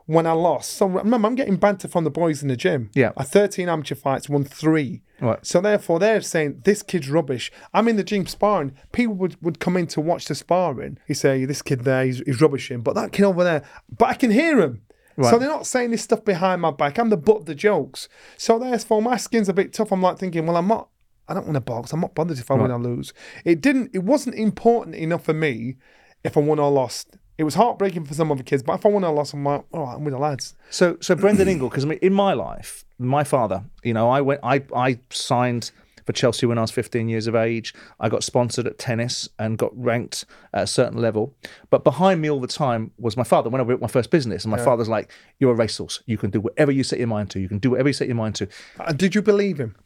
when 0.06 0.26
I 0.26 0.32
lost. 0.32 0.72
So 0.72 0.86
remember, 0.86 1.28
I'm 1.28 1.36
getting 1.36 1.54
banter 1.56 1.86
from 1.86 2.02
the 2.02 2.10
boys 2.10 2.42
in 2.42 2.48
the 2.48 2.56
gym. 2.56 2.90
Yeah. 2.92 3.12
I 3.16 3.22
13 3.22 3.68
amateur 3.68 3.94
fights, 3.94 4.28
won 4.28 4.42
three. 4.42 5.02
Right. 5.20 5.38
So 5.46 5.60
therefore, 5.60 6.00
they're 6.00 6.22
saying 6.22 6.62
this 6.64 6.82
kid's 6.82 7.08
rubbish. 7.08 7.52
I'm 7.72 7.86
in 7.86 7.94
the 7.94 8.02
gym 8.02 8.26
sparring. 8.26 8.72
People 8.90 9.14
would, 9.14 9.36
would 9.40 9.60
come 9.60 9.76
in 9.76 9.86
to 9.88 10.00
watch 10.00 10.24
the 10.26 10.34
sparring. 10.34 10.98
He 11.06 11.14
say, 11.14 11.44
"This 11.44 11.62
kid 11.62 11.82
there, 11.84 12.04
he's, 12.04 12.18
he's 12.26 12.40
rubbishing," 12.40 12.80
but 12.80 12.96
that 12.96 13.12
kid 13.12 13.22
over 13.24 13.44
there, 13.44 13.62
but 13.96 14.08
I 14.08 14.14
can 14.14 14.32
hear 14.32 14.58
him. 14.60 14.82
So 15.28 15.38
they're 15.38 15.48
not 15.48 15.66
saying 15.66 15.90
this 15.90 16.02
stuff 16.02 16.24
behind 16.24 16.62
my 16.62 16.70
back. 16.70 16.98
I'm 16.98 17.10
the 17.10 17.16
butt 17.16 17.38
of 17.38 17.44
the 17.46 17.54
jokes. 17.54 18.08
So 18.36 18.58
therefore, 18.58 19.02
my 19.02 19.16
skin's 19.16 19.48
a 19.48 19.52
bit 19.52 19.72
tough. 19.72 19.92
I'm 19.92 20.00
like 20.00 20.18
thinking, 20.18 20.46
well, 20.46 20.56
I'm 20.56 20.68
not. 20.68 20.88
I 21.28 21.34
don't 21.34 21.44
want 21.44 21.54
to 21.54 21.60
box. 21.60 21.92
I'm 21.92 22.00
not 22.00 22.14
bothered 22.14 22.38
if 22.38 22.50
I 22.50 22.54
win 22.54 22.70
or 22.70 22.78
lose. 22.78 23.12
It 23.44 23.60
didn't. 23.60 23.90
It 23.92 24.02
wasn't 24.04 24.36
important 24.36 24.96
enough 24.96 25.24
for 25.24 25.34
me 25.34 25.76
if 26.24 26.36
I 26.36 26.40
won 26.40 26.58
or 26.58 26.70
lost. 26.70 27.16
It 27.38 27.44
was 27.44 27.54
heartbreaking 27.54 28.04
for 28.04 28.12
some 28.14 28.30
other 28.30 28.42
kids, 28.42 28.62
but 28.62 28.74
if 28.74 28.84
I 28.84 28.90
won 28.90 29.02
or 29.02 29.14
lost, 29.14 29.32
I'm 29.32 29.44
like, 29.44 29.64
all 29.72 29.84
right, 29.84 29.94
I'm 29.94 30.04
with 30.04 30.12
the 30.12 30.18
lads. 30.18 30.54
So, 30.68 30.98
so 31.00 31.14
Brendan 31.14 31.48
Ingle, 31.48 31.70
because 31.70 31.84
I 31.84 31.88
mean, 31.88 31.98
in 32.02 32.12
my 32.12 32.34
life, 32.34 32.84
my 32.98 33.24
father, 33.24 33.64
you 33.82 33.94
know, 33.94 34.10
I 34.10 34.20
went, 34.20 34.40
I, 34.42 34.62
I 34.76 34.98
signed 35.08 35.70
for 36.10 36.16
Chelsea 36.18 36.44
when 36.46 36.58
I 36.58 36.62
was 36.62 36.70
15 36.72 37.08
years 37.08 37.26
of 37.28 37.34
age. 37.36 37.72
I 38.00 38.08
got 38.08 38.24
sponsored 38.24 38.66
at 38.66 38.78
tennis 38.78 39.28
and 39.38 39.56
got 39.56 39.70
ranked 39.74 40.24
at 40.52 40.64
a 40.64 40.66
certain 40.66 40.98
level. 40.98 41.34
But 41.70 41.84
behind 41.84 42.20
me 42.20 42.28
all 42.28 42.40
the 42.40 42.48
time 42.48 42.90
was 42.98 43.16
my 43.16 43.22
father. 43.22 43.48
When 43.48 43.60
I 43.60 43.64
built 43.64 43.80
my 43.80 43.86
first 43.86 44.10
business, 44.10 44.44
and 44.44 44.50
my 44.50 44.58
father's 44.58 44.88
like, 44.88 45.10
"You're 45.38 45.52
a 45.52 45.54
racehorse. 45.54 46.02
You 46.06 46.18
can 46.18 46.30
do 46.30 46.40
whatever 46.40 46.72
you 46.72 46.82
set 46.82 46.98
your 46.98 47.08
mind 47.08 47.30
to. 47.30 47.40
You 47.40 47.48
can 47.48 47.58
do 47.58 47.70
whatever 47.70 47.88
you 47.88 47.92
set 47.92 48.08
your 48.08 48.16
mind 48.16 48.34
to." 48.36 48.48
And 48.84 48.98
did 48.98 49.14
you 49.14 49.22
believe 49.22 49.58
him? 49.58 49.76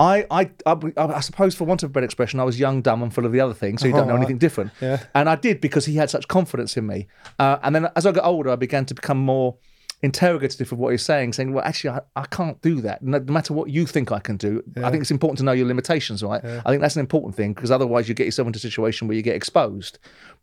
I, 0.00 0.26
I, 0.30 0.50
I, 0.64 0.76
I 0.96 1.20
suppose, 1.20 1.56
for 1.56 1.64
want 1.64 1.82
of 1.82 1.90
a 1.90 1.92
better 1.92 2.04
expression, 2.04 2.38
I 2.38 2.44
was 2.44 2.60
young, 2.60 2.82
dumb, 2.82 3.02
and 3.02 3.12
full 3.12 3.26
of 3.26 3.32
the 3.32 3.40
other 3.40 3.54
things, 3.54 3.80
so 3.80 3.88
you 3.88 3.92
don't 3.94 4.06
know 4.06 4.12
Oh, 4.12 4.16
anything 4.18 4.38
different. 4.38 4.70
yeah. 4.80 5.02
And 5.12 5.28
I 5.28 5.34
did 5.34 5.60
because 5.60 5.86
he 5.86 5.96
had 5.96 6.08
such 6.08 6.28
confidence 6.28 6.76
in 6.76 6.86
me. 6.86 7.08
Uh, 7.38 7.58
and 7.64 7.74
then 7.74 7.88
as 7.96 8.06
I 8.06 8.12
got 8.12 8.24
older, 8.24 8.50
I 8.50 8.54
began 8.56 8.84
to 8.86 8.94
become 8.94 9.18
more 9.18 9.56
interrogative 10.02 10.70
of 10.72 10.78
what 10.78 10.90
he's 10.90 11.04
saying, 11.04 11.32
saying, 11.32 11.52
"Well, 11.52 11.64
actually, 11.64 11.90
I, 11.90 12.00
I 12.16 12.26
can't 12.26 12.60
do 12.62 12.80
that. 12.82 13.02
No, 13.02 13.18
no 13.18 13.32
matter 13.32 13.52
what 13.52 13.68
you 13.70 13.84
think 13.86 14.12
I 14.12 14.20
can 14.20 14.36
do, 14.36 14.62
I 14.76 14.90
think 14.90 15.00
it's 15.02 15.10
important 15.10 15.38
to 15.38 15.44
know 15.44 15.52
your 15.52 15.66
limitations, 15.66 16.22
right? 16.22 16.44
I 16.44 16.70
think 16.70 16.80
that's 16.82 16.96
an 16.96 17.00
important 17.00 17.34
thing 17.34 17.52
because 17.52 17.70
otherwise, 17.70 18.08
you 18.08 18.14
get 18.14 18.24
yourself 18.24 18.46
into 18.46 18.58
a 18.58 18.60
situation 18.60 19.08
where 19.08 19.16
you 19.16 19.22
get 19.22 19.34
exposed. 19.36 19.98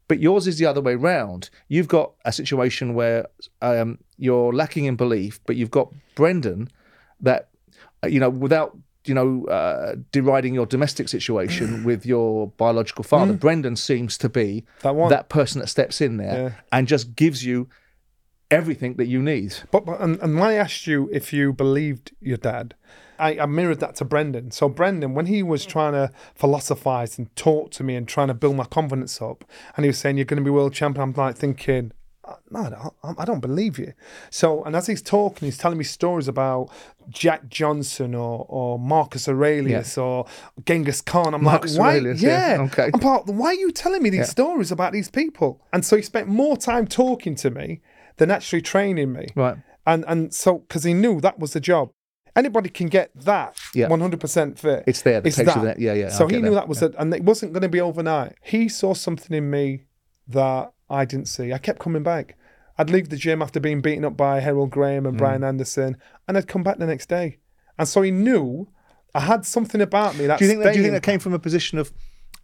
But 0.07 0.19
yours 0.19 0.46
is 0.48 0.60
the 0.60 0.66
other 0.68 0.81
way 0.81 0.96
round. 0.96 1.50
You've 1.68 1.88
got 1.88 2.12
a 2.25 2.31
situation 2.31 2.94
where 2.94 3.25
um, 3.62 3.98
you're 4.18 4.54
lacking 4.54 4.86
in 4.86 4.96
belief, 4.96 5.40
but 5.48 5.56
you've 5.56 5.72
got 5.72 5.92
Brendan 6.16 6.69
that 7.22 7.50
uh, 8.04 8.08
you 8.08 8.19
know, 8.19 8.30
without 8.30 8.78
you 9.06 9.13
know, 9.13 9.46
uh, 9.46 9.96
deriding 10.12 10.56
your 10.56 10.66
domestic 10.66 11.08
situation 11.08 11.84
with 11.90 12.06
your 12.08 12.48
biological 12.58 13.04
father, 13.04 13.34
Brendan 13.34 13.75
seems 13.75 14.18
to 14.18 14.28
be 14.30 14.66
That 14.81 14.96
one. 14.96 15.13
person 15.30 15.62
that 15.62 15.68
steps 15.68 16.01
in 16.01 16.18
there 16.18 16.34
Yeah. 16.36 16.51
and 16.72 16.88
just 16.88 17.16
gives 17.16 17.46
you 17.46 17.69
everything 18.52 18.96
that 18.96 19.08
you 19.08 19.22
need. 19.22 19.56
But, 19.72 19.86
but 19.86 20.00
and, 20.02 20.20
and 20.22 20.36
when 20.40 20.50
I 20.50 20.54
asked 20.56 20.88
you 20.88 21.10
if 21.12 21.34
you 21.34 21.54
believed 21.54 22.12
your 22.22 22.38
dad, 22.38 22.76
I, 23.18 23.40
I 23.40 23.46
mirrored 23.46 23.80
that 23.80 23.96
to 23.98 24.06
Brendan. 24.06 24.52
So 24.52 24.68
Brendan, 24.70 25.14
when 25.14 25.28
he 25.28 25.42
was 25.42 25.66
trying 25.66 25.94
to 25.94 26.12
philosophize 26.36 27.18
and 27.18 27.34
talk 27.36 27.72
to 27.72 27.84
me 27.84 27.96
and 27.96 28.08
trying 28.08 28.28
to 28.28 28.34
build 28.34 28.56
my 28.56 28.66
confidence 28.66 29.22
up, 29.22 29.46
and 29.76 29.84
he 29.86 29.88
was 29.88 29.98
saying 29.98 30.18
you're 30.18 30.26
going 30.26 30.38
to 30.42 30.44
be 30.44 30.52
world 30.52 30.74
champion, 30.74 31.04
I'm 31.04 31.14
like 31.14 31.36
thinking. 31.38 31.92
"Uh, 32.26 32.36
No, 32.52 32.60
I 32.60 32.70
don't, 32.70 33.20
I 33.20 33.26
don't 33.26 33.40
believe 33.40 33.80
you. 33.80 33.94
So, 34.30 34.64
and 34.64 34.76
as 34.76 34.88
he's 34.88 35.02
talking, 35.02 35.46
he's 35.46 35.58
telling 35.58 35.78
me 35.78 35.84
stories 35.86 36.28
about 36.28 36.70
Jack 37.10 37.48
Johnson 37.48 38.16
or, 38.16 38.46
or 38.50 38.78
Marcus 38.80 39.28
Aurelius 39.30 39.98
or 39.98 40.26
Genghis 40.66 41.02
Khan. 41.02 41.34
I'm 41.34 41.44
Marcus 41.44 41.78
like, 41.78 41.80
why? 41.80 41.92
Aurelius, 41.94 42.22
yeah, 42.22 42.58
okay. 42.62 42.90
I'm 42.94 43.00
like, 43.00 43.26
why 43.28 43.48
are 43.50 43.54
you 43.54 43.72
telling 43.72 44.04
me 44.04 44.10
these 44.10 44.30
stories 44.30 44.72
about 44.72 44.92
these 44.92 45.10
people? 45.10 45.62
And 45.72 45.86
so 45.86 45.96
he 45.96 46.02
spent 46.02 46.28
more 46.28 46.58
time 46.58 46.86
talking 46.88 47.36
to 47.36 47.50
me 47.50 47.82
than 48.18 48.32
actually 48.32 48.62
training 48.62 49.12
me. 49.13 49.28
Right. 49.36 49.58
And 49.86 50.04
and 50.08 50.34
so 50.34 50.60
because 50.60 50.84
he 50.84 50.94
knew 50.94 51.22
that 51.22 51.39
was 51.39 51.54
the 51.54 51.60
job. 51.60 51.92
Anybody 52.36 52.68
can 52.70 52.88
get 52.88 53.12
that 53.16 53.58
Yeah. 53.74 53.88
100% 53.88 54.60
fit. 54.60 54.84
It's 54.88 55.04
there, 55.04 55.22
the 55.22 55.28
It's 55.30 55.38
that. 55.38 55.62
there. 55.63 55.75
Yeah, 55.80 55.94
yeah, 55.94 56.10
So 56.10 56.28
I 56.28 56.32
he 56.32 56.42
knew 56.42 56.50
that, 56.50 56.56
that 56.56 56.68
was 56.68 56.82
it, 56.82 56.94
and 57.00 57.13
it 57.13 57.24
wasn't 57.24 57.54
going 57.54 57.62
to 57.62 57.70
be 57.70 57.80
overnight. 57.80 58.34
He 58.44 58.68
saw 58.68 58.94
something 58.94 59.36
in 59.38 59.50
me 59.50 59.84
that 60.28 60.74
I 60.89 61.06
didn't 61.06 61.28
see. 61.30 61.54
I 61.54 61.58
kept 61.60 61.80
coming 61.80 62.04
back. 62.04 62.36
I'd 62.78 62.89
leave 62.89 63.08
the 63.08 63.16
gym 63.16 63.42
after 63.42 63.62
being 63.62 63.80
beaten 63.80 64.04
up 64.04 64.18
by 64.18 64.42
Herol 64.42 64.68
Graham 64.70 65.06
and 65.06 65.18
Brian 65.18 65.44
Mm. 65.44 65.48
Anderson, 65.48 65.96
and 66.28 66.38
I'd 66.38 66.46
come 66.50 66.62
back 66.62 66.78
the 66.78 66.86
next 66.86 67.08
day. 67.08 67.38
And 67.80 67.88
so 67.88 68.01
he 68.01 68.12
knew 68.12 68.68
I 69.13 69.22
had 69.22 69.46
something 69.46 69.80
about 69.80 70.18
me 70.18 70.28
that. 70.28 70.39
Do 70.39 70.44
you 70.44 70.50
think 70.51 70.62
that, 70.63 70.74
do 70.74 70.80
you 70.80 70.84
think 70.84 70.94
that 70.94 71.04
came 71.04 71.20
from 71.20 71.34
a 71.34 71.39
position 71.39 71.78
of 71.78 71.94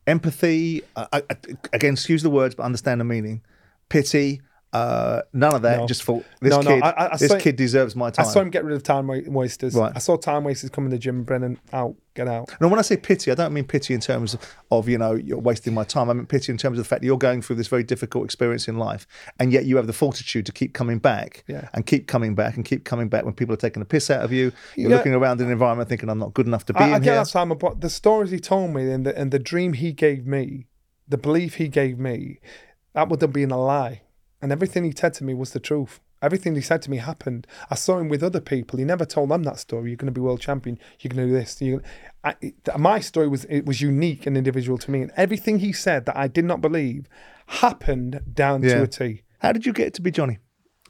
empathy? 0.08 0.84
Uh, 0.96 1.08
I, 1.12 1.24
I- 1.30 1.36
again, 1.74 1.94
excuse 1.94 2.24
the 2.24 2.30
words, 2.30 2.56
but 2.56 2.64
understand 2.64 3.02
the 3.02 3.06
meaning. 3.06 3.42
Pity. 3.90 4.42
Uh, 4.74 5.22
none 5.34 5.54
of 5.54 5.64
that. 5.64 5.80
No. 5.80 5.86
Just 5.88 6.04
thought 6.04 6.24
this 6.40 6.52
No, 6.52 6.62
no, 6.62 6.76
kid. 6.76 6.84
I- 6.84 7.10
I- 7.12 7.18
this 7.18 7.30
saw- 7.32 7.38
kid 7.38 7.58
deserves 7.58 7.94
my 7.96 8.10
time. 8.10 8.26
I 8.26 8.30
saw 8.30 8.40
him 8.40 8.50
get 8.50 8.64
rid 8.64 8.74
of 8.76 8.84
time 8.84 9.08
wasters. 9.28 9.76
Right. 9.76 9.92
I 9.94 10.00
saw 10.00 10.16
time 10.16 10.46
wasters 10.46 10.70
come 10.70 10.86
in 10.86 10.92
the 10.92 10.98
gym. 10.98 11.24
Brendan, 11.24 11.60
out, 11.74 11.96
get 12.14 12.30
out. 12.30 12.50
And 12.62 12.72
when 12.72 12.80
I 12.80 12.82
say 12.82 12.96
pity, 12.96 13.32
I 13.32 13.36
don't 13.36 13.52
mean 13.52 13.66
pity 13.66 13.94
in 13.94 14.00
terms 14.00 14.38
of, 14.72 14.88
you 14.88 14.98
know, 14.98 15.14
you're 15.14 15.38
wasting 15.40 15.74
my 15.74 15.84
time. 15.84 16.10
I 16.10 16.14
mean 16.14 16.26
pity 16.26 16.54
in 16.54 16.58
terms 16.58 16.78
of 16.80 16.86
the 16.86 16.88
fact 16.88 17.02
that 17.02 17.06
you're 17.06 17.18
going 17.18 17.42
through 17.42 17.58
this 17.58 17.68
very 17.68 17.84
difficult 17.84 18.24
experience 18.24 18.70
in 18.70 18.78
life, 18.78 19.08
and 19.40 19.52
yet 19.52 19.66
you 19.66 19.76
have 19.76 19.88
the 19.88 19.94
fortitude 19.94 20.46
to 20.46 20.54
keep 20.54 20.74
coming 20.74 21.00
back 21.00 21.44
Yeah. 21.48 21.68
and 21.74 21.86
keep 21.86 22.08
coming 22.08 22.34
back 22.34 22.56
and 22.56 22.64
keep 22.64 22.86
coming 22.86 23.10
back 23.10 23.26
when 23.26 23.34
people 23.34 23.54
are 23.54 23.58
taking 23.58 23.82
the 23.82 23.86
piss 23.86 24.10
out 24.10 24.24
of 24.24 24.32
you. 24.32 24.54
You're 24.78 24.90
Yeah. 24.92 24.96
looking 24.96 25.14
around 25.14 25.42
in 25.42 25.48
an 25.48 25.52
environment 25.52 25.90
thinking, 25.90 26.08
I'm 26.10 26.20
not 26.20 26.34
good 26.34 26.48
enough 26.48 26.66
to 26.68 26.74
be 26.74 26.80
I, 26.80 26.88
in 26.88 26.94
I 26.94 27.00
get 27.00 27.14
here. 27.16 27.26
Simon, 27.26 27.58
but 27.58 27.82
the 27.82 27.90
stories 27.90 28.32
he 28.32 28.40
told 28.40 28.74
me 28.74 28.90
and 28.90 29.06
the, 29.06 29.18
and 29.18 29.32
the 29.32 29.40
dream 29.40 29.74
he 29.74 29.92
gave 29.92 30.26
me, 30.26 30.68
the 31.10 31.18
belief 31.18 31.56
he 31.56 31.68
gave 31.68 32.00
me, 32.00 32.40
that 32.94 33.10
would 33.10 33.22
have 33.22 33.34
been 33.34 33.52
a 33.52 33.60
lie. 33.62 34.04
And 34.42 34.52
everything 34.52 34.84
he 34.84 34.94
said 34.96 35.14
to 35.16 35.24
me 35.24 35.34
was 35.34 35.52
the 35.52 35.60
truth. 35.60 36.00
Everything 36.22 36.56
he 36.56 36.62
said 36.62 36.82
to 36.84 36.92
me 36.92 36.98
happened. 36.98 37.48
I 37.70 37.76
saw 37.76 37.98
him 37.98 38.08
with 38.10 38.24
other 38.24 38.42
people. 38.42 38.78
He 38.80 38.86
never 38.86 39.06
told 39.06 39.30
them 39.30 39.44
that 39.44 39.60
story. 39.60 39.90
You're 39.90 39.98
going 39.98 40.14
to 40.14 40.20
be 40.20 40.22
world 40.22 40.40
champion. 40.42 40.78
You're 41.00 41.10
going 41.10 41.28
to 41.28 41.34
do 41.34 41.40
this. 41.40 41.60
You're. 41.62 41.82
I, 42.24 42.36
my 42.78 43.00
story 43.00 43.28
was 43.28 43.46
it 43.46 43.66
was 43.66 43.82
unique 43.82 44.26
and 44.28 44.38
individual 44.38 44.78
to 44.80 44.92
me. 44.92 45.02
And 45.02 45.12
everything 45.18 45.60
he 45.60 45.72
said 45.74 46.06
that 46.06 46.16
I 46.18 46.28
did 46.28 46.46
not 46.46 46.62
believe 46.62 47.08
happened 47.48 48.22
down 48.34 48.64
Yeah. 48.64 48.76
to 48.76 48.84
a 48.84 48.88
T. 48.88 49.24
How 49.40 49.52
did 49.52 49.66
you 49.66 49.74
get 49.74 49.88
it 49.88 49.94
to 49.96 50.02
be 50.02 50.12
Johnny? 50.12 50.40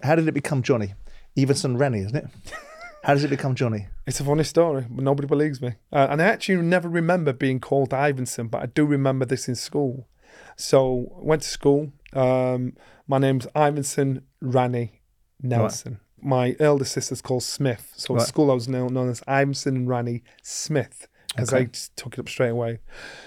How 0.04 0.16
did 0.16 0.28
it 0.28 0.34
become 0.34 0.62
Johnny? 0.62 0.94
Ivanson 1.38 1.78
Ranny, 1.78 2.00
isn't 2.00 2.16
it? 2.16 2.26
How 3.04 3.14
does 3.14 3.24
it 3.24 3.30
become 3.30 3.56
Johnny? 3.56 3.88
It's 4.06 4.20
a 4.20 4.24
funny 4.24 4.44
story, 4.44 4.86
but 4.90 5.04
nobody 5.04 5.28
believes 5.28 5.60
me. 5.62 5.74
Uh, 5.92 6.08
and 6.12 6.22
I 6.22 6.26
actually 6.26 6.58
never 6.62 6.88
remember 6.88 7.34
being 7.34 7.60
called 7.60 7.94
Ivanson, 7.94 8.48
but 8.48 8.62
I 8.62 8.66
do 8.68 8.86
remember 8.86 9.26
this 9.26 9.48
in 9.48 9.56
school. 9.56 10.08
So 10.56 11.08
I 11.20 11.24
went 11.26 11.42
to 11.42 11.48
school, 11.50 11.92
Um, 12.14 12.74
my 13.08 13.18
name's 13.18 13.48
Ivanson 13.56 14.24
Ranny 14.42 15.02
Nelson. 15.42 16.00
My 16.22 16.56
elder 16.60 16.86
sister's 16.86 17.22
called 17.22 17.44
Smith. 17.44 17.94
So 17.96 18.14
Right. 18.14 18.22
at 18.22 18.28
school 18.28 18.52
I 18.52 18.54
was 18.54 18.68
known, 18.68 18.94
known 18.94 19.10
as 19.10 19.24
Ivanson 19.28 19.88
Ranny 19.88 20.24
Smith 20.44 21.08
because 21.30 21.54
Okay. 21.54 21.64
I 21.64 21.70
took 21.96 22.14
it 22.14 22.20
up 22.20 22.30
straight 22.30 22.50
away. 22.50 22.80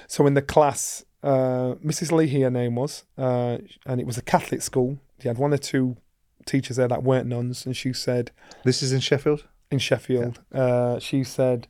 So 0.07 0.27
in 0.27 0.35
the 0.35 0.43
class, 0.43 1.05
uh, 1.23 1.75
Mrs. 1.85 2.13
Leahy, 2.13 2.43
her 2.43 2.51
name 2.51 2.75
was, 2.77 3.05
uh, 3.19 3.59
and 3.87 4.01
it 4.01 4.07
was 4.07 4.19
a 4.19 4.23
Catholic 4.23 4.63
school. 4.63 4.99
She 5.21 5.29
had 5.29 5.39
one 5.39 5.53
or 5.55 5.59
two 5.59 5.97
teachers 6.45 6.77
there 6.77 6.89
that 6.89 7.03
weren't 7.03 7.27
nuns, 7.27 7.65
and 7.65 7.75
she 7.77 7.93
said, 7.95 8.31
This 8.65 8.83
is 8.83 8.93
in 8.93 9.01
Sheffield. 9.01 9.45
in 9.71 9.79
Sheffield. 9.79 10.41
Uh, 10.53 10.99
she 10.99 11.25
said, 11.25 11.67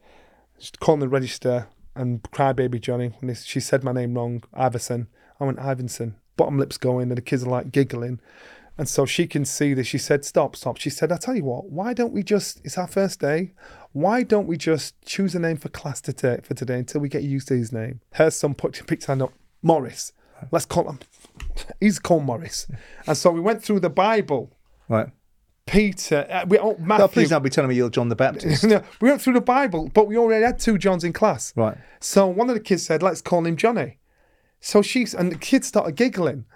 called 0.81 1.01
the 1.01 1.09
register 1.09 1.69
and 1.95 2.23
crybaby 2.25 2.81
Johnny. 2.81 3.13
When 3.21 3.35
she 3.35 3.61
said 3.61 3.85
my 3.85 3.93
name 3.93 4.15
wrong, 4.15 4.43
Iverson. 4.53 5.07
I 5.41 5.45
went 5.45 5.59
Ivanson. 5.61 6.17
Bottom 6.37 6.59
lips 6.59 6.77
going, 6.77 7.11
and 7.11 7.17
the 7.17 7.23
kids 7.23 7.45
are 7.45 7.51
like 7.51 7.73
giggling. 7.73 8.21
And 8.77 8.89
so 8.89 9.07
she 9.07 9.27
can 9.27 9.45
see 9.45 9.73
this. 9.73 9.87
She 9.87 9.99
said, 9.99 10.25
"Stop, 10.25 10.57
stop." 10.57 10.79
She 10.79 10.91
said, 10.91 11.13
"I 11.13 11.17
tell 11.17 11.37
you 11.37 11.45
what. 11.45 11.71
Why 11.71 11.93
don't 11.93 12.13
we 12.13 12.23
just? 12.23 12.61
It's 12.65 12.77
our 12.77 12.89
first 12.89 13.21
day. 13.21 13.53
Why 13.93 14.25
don't 14.25 14.49
we 14.49 14.57
just 14.57 15.01
choose 15.05 15.35
a 15.35 15.39
name 15.39 15.57
for 15.57 15.69
class 15.69 16.01
today 16.01 16.41
for 16.43 16.55
today 16.55 16.81
until 16.81 17.01
we 17.01 17.09
get 17.09 17.23
used 17.23 17.49
to 17.49 17.57
his 17.57 17.73
name?" 17.73 18.01
Her 18.15 18.31
son 18.31 18.55
put 18.55 18.85
picked 18.87 19.07
hand 19.07 19.23
up, 19.23 19.33
Morris. 19.63 20.13
Let's 20.51 20.67
call 20.67 20.89
him. 20.89 20.99
He's 21.81 21.99
called 21.99 22.25
Morris. 22.25 22.67
And 23.07 23.17
so 23.17 23.31
we 23.31 23.41
went 23.41 23.63
through 23.63 23.81
the 23.81 23.91
Bible. 23.91 24.53
Right. 24.89 25.09
Peter, 25.67 26.27
uh, 26.31 26.45
we 26.47 26.59
oh, 26.59 26.77
Matthew. 26.79 27.03
No, 27.05 27.09
please 27.09 27.31
don't 27.31 27.43
be 27.43 27.49
telling 27.49 27.71
me 27.71 27.75
you're 27.75 27.89
John 27.89 28.09
the 28.09 28.17
Baptist. 28.17 28.65
No, 28.69 28.83
we 29.01 29.09
went 29.09 29.23
through 29.23 29.33
the 29.33 29.41
Bible, 29.41 29.91
but 29.95 30.07
we 30.07 30.19
already 30.19 30.45
had 30.45 30.59
two 30.59 30.77
Johns 30.77 31.05
in 31.05 31.13
class. 31.13 31.55
right. 31.57 31.79
So 32.01 32.27
one 32.27 32.51
of 32.51 32.55
the 32.55 32.61
kids 32.61 32.85
said, 32.85 33.03
"Let's 33.03 33.23
call 33.23 33.47
him 33.47 33.57
Johnny." 33.57 33.99
So 34.65 34.81
she's 34.81 35.13
and 35.13 35.31
the 35.31 35.37
kids 35.37 35.67
started 35.67 35.95
giggling, 35.95 36.47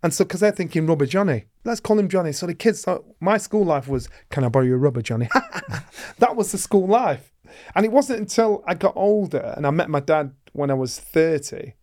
and 0.00 0.14
so 0.14 0.24
because 0.24 0.38
they're 0.38 0.52
thinking 0.52 0.86
rubber 0.86 1.04
Johnny, 1.04 1.46
let's 1.64 1.80
call 1.80 1.98
him 1.98 2.08
Johnny. 2.08 2.30
So 2.30 2.46
the 2.46 2.54
kids, 2.54 2.84
thought, 2.84 3.04
my 3.18 3.38
school 3.38 3.64
life 3.64 3.88
was, 3.88 4.08
"Can 4.30 4.44
I 4.44 4.48
borrow 4.48 4.64
your 4.64 4.78
rubber 4.78 5.02
Johnny?" 5.02 5.28
that 6.18 6.36
was 6.36 6.52
the 6.52 6.58
school 6.58 6.86
life, 6.86 7.32
and 7.74 7.84
it 7.84 7.90
wasn't 7.90 8.20
until 8.20 8.62
I 8.68 8.74
got 8.74 8.92
older 8.94 9.52
and 9.56 9.66
I 9.66 9.70
met 9.70 9.90
my 9.90 9.98
dad 9.98 10.32
when 10.52 10.70
I 10.70 10.74
was 10.74 11.00
thirty, 11.00 11.74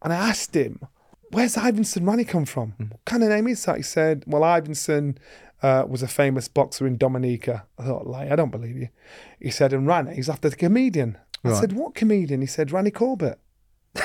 and 0.00 0.10
I 0.10 0.16
asked 0.16 0.56
him, 0.56 0.80
"Where's 1.28 1.54
Ivanson 1.54 2.06
Ranny 2.06 2.24
come 2.24 2.46
from? 2.46 2.72
What 2.78 3.04
kind 3.04 3.22
of 3.22 3.28
name 3.28 3.46
is 3.46 3.62
that?" 3.66 3.76
He 3.76 3.82
said, 3.82 4.24
"Well, 4.26 4.42
Ivanson." 4.42 5.18
Uh, 5.62 5.84
was 5.86 6.02
a 6.02 6.08
famous 6.08 6.48
boxer 6.48 6.86
in 6.86 6.96
Dominica. 6.96 7.66
I 7.78 7.84
thought, 7.84 8.06
lie, 8.06 8.30
I 8.30 8.34
don't 8.34 8.50
believe 8.50 8.78
you. 8.78 8.88
He 9.38 9.50
said, 9.50 9.74
and 9.74 9.86
Ranny, 9.86 10.14
he's 10.14 10.30
after 10.30 10.48
the 10.48 10.56
comedian. 10.56 11.18
I 11.44 11.52
said, 11.52 11.74
what 11.74 11.94
comedian? 11.94 12.40
He 12.40 12.46
said, 12.46 12.72
Ranny 12.72 12.90
Corbett. 12.90 13.38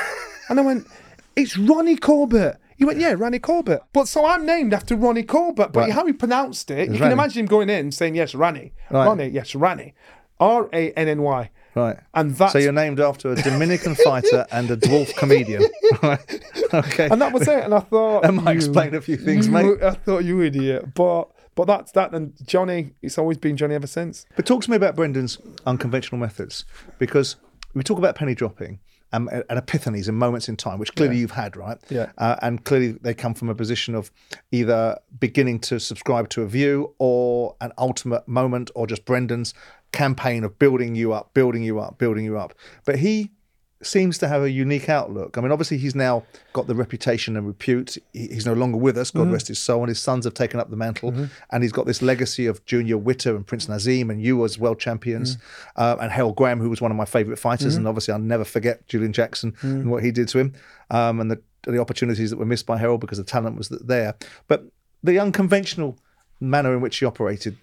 And 0.49 0.59
I 0.59 0.63
went, 0.63 0.85
it's 1.35 1.57
Ronnie 1.57 1.97
Corbett. 1.97 2.57
He 2.77 2.83
went, 2.85 2.99
yeah, 2.99 3.13
Ronnie 3.17 3.39
Corbett. 3.39 3.81
But 3.93 4.07
so 4.07 4.25
I'm 4.25 4.45
named 4.45 4.73
after 4.73 4.95
Ronnie 4.95 5.23
Corbett. 5.23 5.71
But 5.71 5.79
Right. 5.81 5.91
how 5.93 6.05
he 6.05 6.11
pronounced 6.13 6.69
it, 6.71 6.89
you 6.91 6.97
can 6.99 7.11
imagine 7.11 7.41
him 7.41 7.45
going 7.45 7.69
in 7.69 7.91
saying, 7.91 8.15
yes, 8.15 8.35
Ranny. 8.35 8.73
Right. 8.89 9.05
Ronnie, 9.05 9.27
yes, 9.29 9.55
Ranny. 9.55 9.93
R 10.39 10.67
A 10.73 10.91
N 10.91 11.07
N 11.07 11.21
Y. 11.21 11.49
Right. 11.75 11.97
And 12.13 12.35
that. 12.35 12.51
So 12.51 12.57
you're 12.57 12.73
named 12.73 12.99
after 12.99 13.31
a 13.31 13.35
Dominican 13.41 13.95
fighter 14.03 14.45
and 14.51 14.69
a 14.71 14.77
dwarf 14.77 15.15
comedian. 15.15 15.63
Right. 16.03 16.41
Okay. 16.73 17.07
and 17.09 17.21
that 17.21 17.31
was 17.31 17.47
it. 17.47 17.63
And 17.63 17.73
I 17.73 17.79
thought 17.79 18.23
That 18.23 18.33
might 18.33 18.51
you- 18.51 18.57
explain 18.57 18.93
a 18.95 18.99
few 19.01 19.15
things, 19.15 19.47
you- 19.47 19.53
mate. 19.53 19.81
I 19.81 19.91
thought 19.91 20.25
you 20.25 20.41
idiot. 20.41 20.93
But 20.93 21.29
but 21.55 21.65
that's 21.67 21.93
that. 21.93 22.13
And 22.13 22.33
Johnny, 22.45 22.91
it's 23.01 23.17
always 23.17 23.37
been 23.37 23.55
Johnny 23.55 23.75
ever 23.75 23.87
since. 23.87 24.25
But 24.35 24.45
talk 24.45 24.61
to 24.63 24.69
me 24.69 24.75
about 24.75 24.97
Brendan's 24.97 25.37
unconventional 25.65 26.19
methods 26.19 26.65
because 26.99 27.37
we 27.73 27.81
talk 27.83 27.97
about 27.97 28.15
penny 28.15 28.35
dropping 28.35 28.79
um, 29.13 29.29
and 29.31 29.59
epiphanies 29.59 30.07
and 30.07 30.17
moments 30.17 30.49
in 30.49 30.57
time, 30.57 30.79
which 30.79 30.93
clearly 30.95 31.17
you've 31.17 31.31
had, 31.31 31.55
right? 31.55 31.77
Yeah. 31.89 32.11
Uh, 32.17 32.35
and 32.41 32.63
clearly 32.63 32.93
they 32.93 33.13
come 33.13 33.33
from 33.33 33.49
a 33.49 33.55
position 33.55 33.95
of 33.95 34.11
either 34.51 34.97
beginning 35.19 35.59
to 35.59 35.79
subscribe 35.79 36.29
to 36.29 36.41
a 36.41 36.47
view 36.47 36.93
or 36.97 37.55
an 37.61 37.71
ultimate 37.77 38.27
moment 38.27 38.71
or 38.75 38.87
just 38.87 39.05
Brendan's 39.05 39.53
campaign 39.91 40.43
of 40.43 40.59
building 40.59 40.95
you 40.95 41.13
up, 41.13 41.33
building 41.33 41.63
you 41.63 41.79
up, 41.79 41.97
building 41.97 42.25
you 42.25 42.37
up. 42.37 42.53
But 42.83 42.99
he 42.99 43.31
seems 43.85 44.17
to 44.17 44.27
have 44.27 44.41
a 44.43 44.49
unique 44.49 44.89
outlook. 44.89 45.37
I 45.37 45.41
mean, 45.41 45.51
obviously, 45.51 45.77
he's 45.77 45.95
now 45.95 46.23
got 46.53 46.67
the 46.67 46.75
reputation 46.75 47.37
and 47.37 47.47
repute. 47.47 47.97
He- 48.13 48.27
He's 48.35 48.45
no 48.45 48.53
longer 48.53 48.77
with 48.77 48.97
us, 48.97 49.11
God 49.11 49.23
mm-hmm. 49.23 49.33
rest 49.33 49.47
his 49.47 49.59
soul, 49.59 49.81
and 49.81 49.89
his 49.89 49.99
sons 49.99 50.25
have 50.25 50.33
taken 50.33 50.59
up 50.59 50.69
the 50.69 50.75
mantle. 50.75 51.11
Mm-hmm. 51.11 51.25
And 51.51 51.63
he's 51.63 51.71
got 51.71 51.85
this 51.85 52.01
legacy 52.01 52.47
of 52.47 52.65
Junior 52.65 52.97
Witter 52.97 53.35
and 53.35 53.45
Prince 53.45 53.67
Naseem 53.67 54.09
and 54.09 54.21
you 54.21 54.43
as 54.43 54.59
world 54.59 54.79
champions, 54.79 55.37
mm. 55.37 55.41
uh, 55.75 55.97
and 56.01 56.11
Herol 56.11 56.35
Graham, 56.35 56.59
who 56.59 56.69
was 56.69 56.81
one 56.81 56.91
of 56.91 56.97
my 56.97 57.05
favourite 57.05 57.39
fighters. 57.39 57.73
Mm-hmm. 57.73 57.79
And 57.79 57.87
obviously, 57.87 58.13
I'll 58.13 58.19
never 58.19 58.43
forget 58.43 58.87
Julian 58.87 59.13
Jackson 59.13 59.53
mm. 59.53 59.63
and 59.63 59.91
what 59.91 60.03
he 60.03 60.11
did 60.11 60.27
to 60.29 60.39
him, 60.39 60.53
um, 60.89 61.19
and 61.21 61.31
the, 61.31 61.41
the 61.63 61.79
opportunities 61.79 62.29
that 62.29 62.37
were 62.37 62.45
missed 62.45 62.65
by 62.65 62.77
Herol 62.77 62.99
because 62.99 63.17
the 63.17 63.23
talent 63.23 63.57
was 63.57 63.69
there. 63.69 64.15
But 64.47 64.65
the 65.03 65.19
unconventional 65.19 65.97
manner 66.39 66.73
in 66.73 66.81
which 66.81 66.97
he 66.97 67.05
operated, 67.05 67.57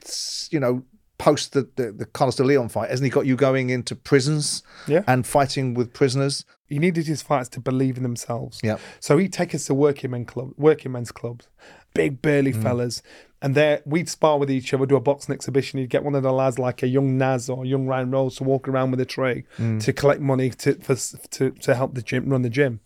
you 0.51 0.61
know, 0.61 0.83
post 1.23 1.53
the, 1.53 1.69
the, 1.77 1.93
the 1.93 2.05
Carlos 2.07 2.35
de 2.37 2.43
Leon 2.43 2.69
fight, 2.69 2.91
hasn't 2.91 3.05
he 3.05 3.11
got 3.11 3.27
you 3.27 3.37
going 3.37 3.71
into 3.71 3.95
prisons 3.95 4.63
Yeah. 4.89 5.05
and 5.07 5.25
fighting 5.25 5.73
with 5.75 5.93
prisoners? 5.93 6.45
He 6.69 6.79
needed 6.81 7.07
his 7.07 7.23
fighters 7.23 7.49
to 7.51 7.61
believe 7.61 7.97
in 7.97 8.03
themselves. 8.03 8.59
Yeah. 8.63 8.79
So 8.99 9.19
he'd 9.19 9.33
take 9.33 9.55
us 9.55 9.67
to 9.67 9.75
working 9.75 10.11
men 10.11 10.25
club, 10.25 10.51
working 10.57 10.91
men's 10.93 11.13
clubs, 11.13 11.47
big 11.95 12.21
burly 12.23 12.53
Mm. 12.53 12.63
fellas, 12.63 13.03
and 13.41 13.55
there 13.55 13.83
we'd 13.87 14.09
spar 14.09 14.39
with 14.39 14.51
each 14.51 14.75
other, 14.75 14.85
do 14.87 14.97
a 14.97 15.01
boxing 15.01 15.33
exhibition. 15.35 15.79
He'd 15.79 15.91
get 15.91 16.03
one 16.03 16.15
of 16.17 16.23
the 16.25 16.33
lads 16.33 16.59
like 16.59 16.83
a 16.83 16.89
young 16.89 17.19
Naz 17.19 17.49
or 17.49 17.65
young 17.65 17.87
Ryan 17.87 18.11
Rhodes 18.11 18.37
to 18.37 18.45
walk 18.45 18.67
around 18.69 18.91
with 18.91 19.01
a 19.01 19.05
tray 19.05 19.45
Mm. 19.59 19.81
to 19.85 19.93
collect 19.93 20.21
money 20.21 20.51
to 20.51 20.75
for, 20.77 20.97
to 21.37 21.51
to 21.51 21.75
help 21.75 21.95
the 21.95 22.03
gym 22.03 22.29
run 22.31 22.43
the 22.43 22.51
gym. 22.51 22.81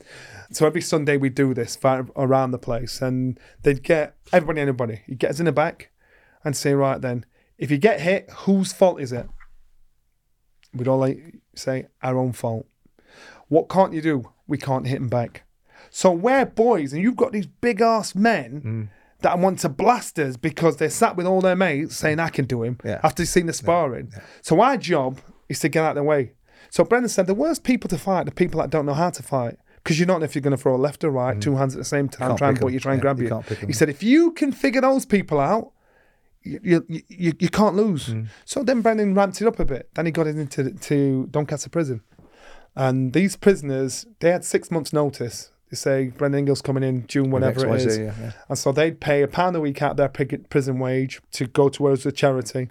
So 0.51 0.67
every 0.67 0.83
Sunday 0.83 1.17
we'd 1.17 1.35
do 1.35 1.55
this 1.55 1.75
fight 1.77 2.05
around 2.17 2.51
the 2.51 2.59
place, 2.59 3.01
and 3.01 3.39
they'd 3.63 3.83
get 3.83 4.15
everybody, 4.33 4.61
anybody. 4.61 5.01
He'd 5.07 5.19
get 5.21 5.31
us 5.31 5.39
in 5.41 5.47
the 5.47 5.53
back 5.53 5.91
and 6.45 6.55
say, 6.57 6.75
right 6.75 7.01
then, 7.01 7.25
if 7.59 7.71
you 7.71 7.79
get 7.79 8.01
hit, 8.01 8.31
whose 8.31 8.73
fault 8.73 9.01
is 9.01 9.13
it? 9.13 9.27
We'd 10.75 10.89
all 10.89 10.99
like 10.99 11.37
say 11.55 11.87
our 12.03 12.19
own 12.19 12.33
fault. 12.33 12.67
What 13.49 13.69
can't 13.69 13.93
you 13.93 14.03
do? 14.03 14.31
We 14.47 14.59
can't 14.59 14.87
hit 14.87 14.97
him 14.99 15.09
back. 15.09 15.45
So 15.91 16.11
we're 16.11 16.45
boys, 16.45 16.93
and 16.93 17.03
you've 17.03 17.17
got 17.17 17.33
these 17.33 17.47
big 17.47 17.81
ass 17.81 18.15
men 18.15 18.61
Mm. 18.65 18.89
that 19.23 19.39
want 19.39 19.61
to 19.61 19.69
blast 19.69 20.19
us 20.19 20.37
because 20.37 20.77
they're 20.77 20.91
sat 20.91 21.17
with 21.17 21.27
all 21.27 21.41
their 21.41 21.57
mates 21.57 21.97
saying 21.97 22.19
I 22.21 22.29
can 22.29 22.45
do 22.45 22.63
him 22.63 22.79
Yeah. 22.85 23.01
after 23.03 23.25
seeing 23.25 23.47
the 23.47 23.53
sparring. 23.53 24.13
So 24.43 24.61
our 24.61 24.77
job 24.77 25.21
is 25.49 25.61
to 25.61 25.69
get 25.69 25.85
out 25.85 25.91
of 25.91 25.97
the 25.97 26.03
way. 26.03 26.33
So 26.71 26.85
Brendan 26.85 27.09
said 27.09 27.27
the 27.27 27.35
worst 27.35 27.63
people 27.63 27.89
to 27.89 27.99
fight 27.99 28.23
are 28.23 28.25
the 28.25 28.33
people 28.33 28.61
that 28.61 28.71
don't 28.71 28.85
know 28.87 28.95
how 28.95 29.11
to 29.11 29.23
fight. 29.23 29.57
Because 29.83 30.01
you 30.01 30.05
don't 30.07 30.19
know 30.19 30.25
if 30.25 30.35
you're 30.35 30.43
going 30.43 30.51
to 30.57 30.61
throw 30.61 30.75
a 30.75 30.77
left 30.77 31.05
or 31.05 31.11
right, 31.11 31.41
two 31.41 31.55
hands 31.55 31.75
at 31.77 31.79
the 31.79 31.85
same 31.85 32.09
time, 32.09 32.33
Mm. 32.33 32.39
Try 32.39 32.49
and 32.49 32.61
put 32.61 32.73
you, 32.73 32.81
try 32.81 32.93
and 32.95 32.99
Yeah, 32.99 33.03
grab 33.03 33.19
you 33.19 33.25
you. 33.25 33.31
can't 33.31 33.47
pick 33.47 33.63
'em. 33.63 33.69
He 33.69 33.73
said 33.73 33.89
if 33.89 34.03
you 34.03 34.33
can 34.33 34.51
figure 34.51 34.81
those 34.81 35.07
people 35.07 35.39
out, 35.39 35.71
you 36.63 36.85
you, 36.89 37.03
you, 37.09 37.33
you 37.39 37.49
can't 37.49 37.77
lose. 37.77 38.09
Mm. 38.09 38.29
So 38.45 38.63
then 38.63 38.81
Brendan 38.81 39.15
ramped 39.15 39.41
it 39.41 39.47
up 39.47 39.59
a 39.59 39.65
bit. 39.65 39.91
Then 39.95 40.07
he 40.07 40.13
got 40.13 40.27
it 40.27 40.37
into 40.37 40.71
to 40.73 41.27
Doncaster 41.31 41.71
prison. 41.71 42.03
And 42.75 43.13
these 43.13 43.37
prisoners, 43.37 44.07
they 44.21 44.31
had 44.31 44.45
six 44.45 44.71
months' 44.71 44.93
notice. 44.93 45.51
They 45.71 45.77
say 45.77 46.09
Brendan 46.09 46.41
Ingle's 46.41 46.63
coming 46.63 46.83
in 46.83 47.07
June, 47.07 47.31
whatever 47.31 47.67
it 47.75 47.81
is. 47.81 47.99
yeah, 47.99 48.15
yeah. 48.21 48.33
And 48.49 48.59
so 48.59 48.71
they'd 48.71 49.01
pay 49.01 49.23
a 49.23 49.29
pound 49.29 49.57
a 49.57 49.61
week 49.61 49.83
out 49.83 49.93
of 49.93 49.97
their 49.97 50.09
prison 50.09 50.79
wage 50.79 51.21
to 51.33 51.47
go 51.47 51.69
towards 51.69 52.07
a 52.07 52.13
charity. 52.13 52.69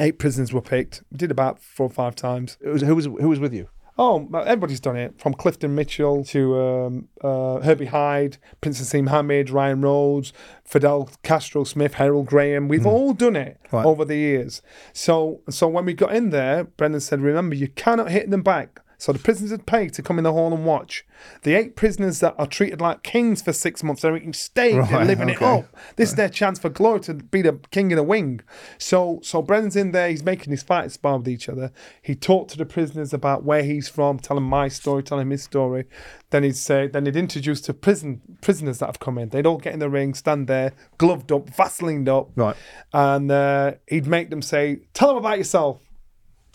Eight 0.00 0.18
prisoners 0.18 0.52
were 0.52 0.62
picked. 0.62 1.02
We 1.12 1.18
did 1.18 1.30
about 1.30 1.60
four 1.60 1.86
or 1.86 1.90
five 1.90 2.16
times. 2.16 2.56
Was, 2.64 2.82
who 2.82 2.96
was 2.96 3.04
who 3.04 3.28
was 3.28 3.38
with 3.38 3.52
you? 3.52 3.68
Oh, 4.02 4.26
everybody's 4.46 4.80
done 4.80 4.96
it. 4.96 5.20
From 5.20 5.34
Clifton 5.34 5.74
Mitchell 5.74 6.24
to 6.24 6.58
um, 6.58 7.08
uh, 7.22 7.60
Herbie 7.60 7.84
Hide, 7.84 8.38
Prince 8.62 8.80
Naseem 8.80 9.10
Hamed, 9.10 9.50
Ryan 9.50 9.82
Rhodes, 9.82 10.32
Fidel 10.64 11.10
Castro 11.22 11.64
Smith, 11.64 11.96
Herol 11.96 12.24
Graham. 12.24 12.66
We've 12.66 12.86
all 12.86 13.12
done 13.12 13.36
it 13.36 13.60
Right. 13.70 13.84
over 13.84 14.06
the 14.06 14.16
years. 14.16 14.62
So, 14.94 15.42
so 15.50 15.68
when 15.68 15.84
we 15.84 15.92
got 15.92 16.14
in 16.14 16.30
there, 16.30 16.64
Brendan 16.64 17.02
said, 17.02 17.20
"Remember, 17.20 17.54
you 17.54 17.68
cannot 17.68 18.10
hit 18.10 18.30
them 18.30 18.40
back." 18.42 18.80
So 19.00 19.12
the 19.14 19.18
prisoners 19.18 19.50
had 19.50 19.64
paid 19.64 19.94
to 19.94 20.02
come 20.02 20.18
in 20.18 20.24
the 20.24 20.32
hall 20.32 20.52
and 20.52 20.66
watch. 20.66 21.06
The 21.42 21.54
eight 21.54 21.74
prisoners 21.74 22.20
that 22.20 22.34
are 22.36 22.46
treated 22.46 22.82
like 22.82 23.02
kings 23.02 23.40
for 23.40 23.54
six 23.54 23.82
months, 23.82 24.02
they're 24.02 24.14
eating 24.14 24.34
steak, 24.34 24.74
they're 24.74 24.82
Right, 24.82 25.06
living 25.06 25.30
it 25.30 25.40
up. 25.40 25.74
This 25.96 26.10
is 26.10 26.16
their 26.16 26.28
chance 26.28 26.58
for 26.58 26.68
glory 26.68 27.00
to 27.00 27.14
be 27.14 27.40
the 27.40 27.58
king 27.70 27.90
in 27.90 27.96
the 27.96 28.02
wing. 28.02 28.40
So 28.76 29.20
so 29.22 29.40
Brendan's 29.40 29.74
in 29.74 29.92
there, 29.92 30.10
he's 30.10 30.22
making 30.22 30.50
his 30.50 30.62
fights 30.62 30.94
spar 30.94 31.16
with 31.16 31.28
each 31.28 31.48
other. 31.48 31.72
He 32.02 32.14
talked 32.14 32.50
to 32.50 32.58
the 32.58 32.66
prisoners 32.66 33.14
about 33.14 33.42
where 33.42 33.62
he's 33.62 33.88
from, 33.88 34.18
telling 34.18 34.44
my 34.44 34.68
story, 34.68 35.02
telling 35.02 35.30
his 35.30 35.42
story. 35.42 35.86
Then 36.28 36.42
he'd 36.42 36.56
say 36.56 36.86
then 36.86 37.06
he'd 37.06 37.16
introduce 37.16 37.62
to 37.62 37.72
prison 37.74 38.20
prisoners 38.42 38.80
that 38.80 38.86
have 38.86 39.00
come 39.00 39.16
in. 39.16 39.30
They'd 39.30 39.46
all 39.46 39.56
get 39.56 39.72
in 39.72 39.78
the 39.78 39.88
ring, 39.88 40.12
stand 40.12 40.46
there, 40.46 40.72
gloved 40.98 41.32
up, 41.32 41.48
vaselined 41.48 42.08
up. 42.08 42.30
Right. 42.36 42.56
And 42.92 43.30
uh, 43.30 43.72
he'd 43.86 44.06
make 44.06 44.28
them 44.28 44.42
say, 44.42 44.80
Tell 44.92 45.08
them 45.08 45.16
about 45.16 45.38
yourself. 45.38 45.80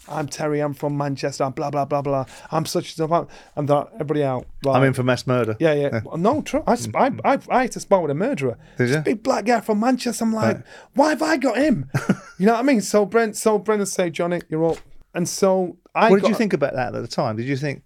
I'm 0.07 0.27
Terry, 0.27 0.59
I'm 0.59 0.73
from 0.73 0.97
Manchester, 0.97 1.43
I'm 1.43 1.51
blah 1.51 1.69
blah 1.69 1.85
blah 1.85 2.01
blah. 2.01 2.25
I'm 2.51 2.65
such 2.65 2.97
and 2.97 3.09
such 3.09 3.27
and 3.55 3.67
that 3.69 3.89
everybody 3.95 4.23
out. 4.23 4.45
Right. 4.63 4.75
I'm 4.75 4.83
in 4.83 4.93
for 4.93 5.03
mass 5.03 5.25
murder. 5.25 5.55
Yeah, 5.59 5.73
yeah. 5.73 6.01
No, 6.17 6.41
true. 6.41 6.63
I, 6.67 6.77
I, 6.95 7.11
I, 7.23 7.39
I 7.49 7.61
had 7.63 7.71
to 7.73 7.79
spar 7.79 8.01
with 8.01 8.11
a 8.11 8.15
murderer. 8.15 8.57
Did 8.77 8.89
you? 8.89 8.95
This 8.95 9.03
big 9.03 9.23
black 9.23 9.45
guy 9.45 9.61
from 9.61 9.79
Manchester. 9.79 10.23
I'm 10.23 10.33
like, 10.33 10.57
why 10.93 11.09
have 11.09 11.21
I 11.21 11.37
got 11.37 11.57
him? 11.57 11.89
you 12.37 12.45
know 12.45 12.53
what 12.53 12.59
I 12.59 12.63
mean? 12.63 12.81
So 12.81 13.05
Brent, 13.05 13.35
so 13.35 13.57
Brendan 13.59 13.85
say, 13.87 14.09
Johnny, 14.09 14.41
you're 14.49 14.71
up. 14.71 14.77
And 15.13 15.27
so 15.27 15.77
I 15.93 16.09
What 16.09 16.17
did 16.17 16.21
got, 16.23 16.29
you 16.29 16.35
think 16.35 16.53
about 16.53 16.73
that 16.73 16.93
at 16.93 17.01
the 17.01 17.07
time? 17.07 17.37
Did 17.37 17.45
you 17.45 17.55
think 17.55 17.83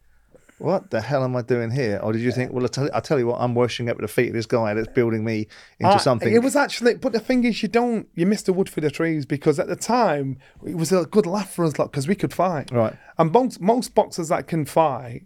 what 0.60 0.92
the 0.92 1.02
hell 1.02 1.24
am 1.24 1.36
I 1.36 1.42
doing 1.42 1.72
here? 1.72 2.00
Or 2.04 2.14
did 2.14 2.22
you 2.22 2.32
think, 2.32 2.52
well, 2.54 2.64
I 2.66 2.68
tell, 2.68 2.90
I 2.94 3.00
tell 3.00 3.18
you 3.18 3.28
what, 3.28 3.40
I'm 3.40 3.56
worshiping 3.56 3.90
at 3.90 3.98
the 3.98 4.08
feet 4.08 4.28
of 4.28 4.34
this 4.34 4.46
guy 4.46 4.74
that's 4.74 4.88
building 4.90 5.24
me 5.24 5.48
into 5.80 5.96
Uh, 5.96 5.98
something? 5.98 6.32
It 6.34 6.44
was 6.44 6.56
actually, 6.56 6.96
but 6.96 7.14
the 7.14 7.20
thing 7.20 7.44
is, 7.46 7.62
you 7.64 7.70
don't, 7.70 8.08
you 8.14 8.26
miss 8.26 8.44
the 8.44 8.54
wood 8.54 8.70
for 8.70 8.82
the 8.82 8.92
trees 8.92 9.26
because 9.26 9.60
at 9.60 9.68
the 9.68 9.76
time 9.76 10.38
it 10.66 10.76
was 10.76 10.92
a 10.92 11.06
good 11.06 11.26
laugh 11.26 11.52
for 11.54 11.66
us, 11.66 11.80
lot 11.80 11.92
because 11.92 12.08
we 12.08 12.16
could 12.16 12.34
fight. 12.34 12.72
Right. 12.72 12.94
And 13.18 13.32
most, 13.32 13.60
most 13.60 13.96
boxers 13.96 14.30
that 14.30 14.48
can 14.48 14.66
fight, 14.66 15.24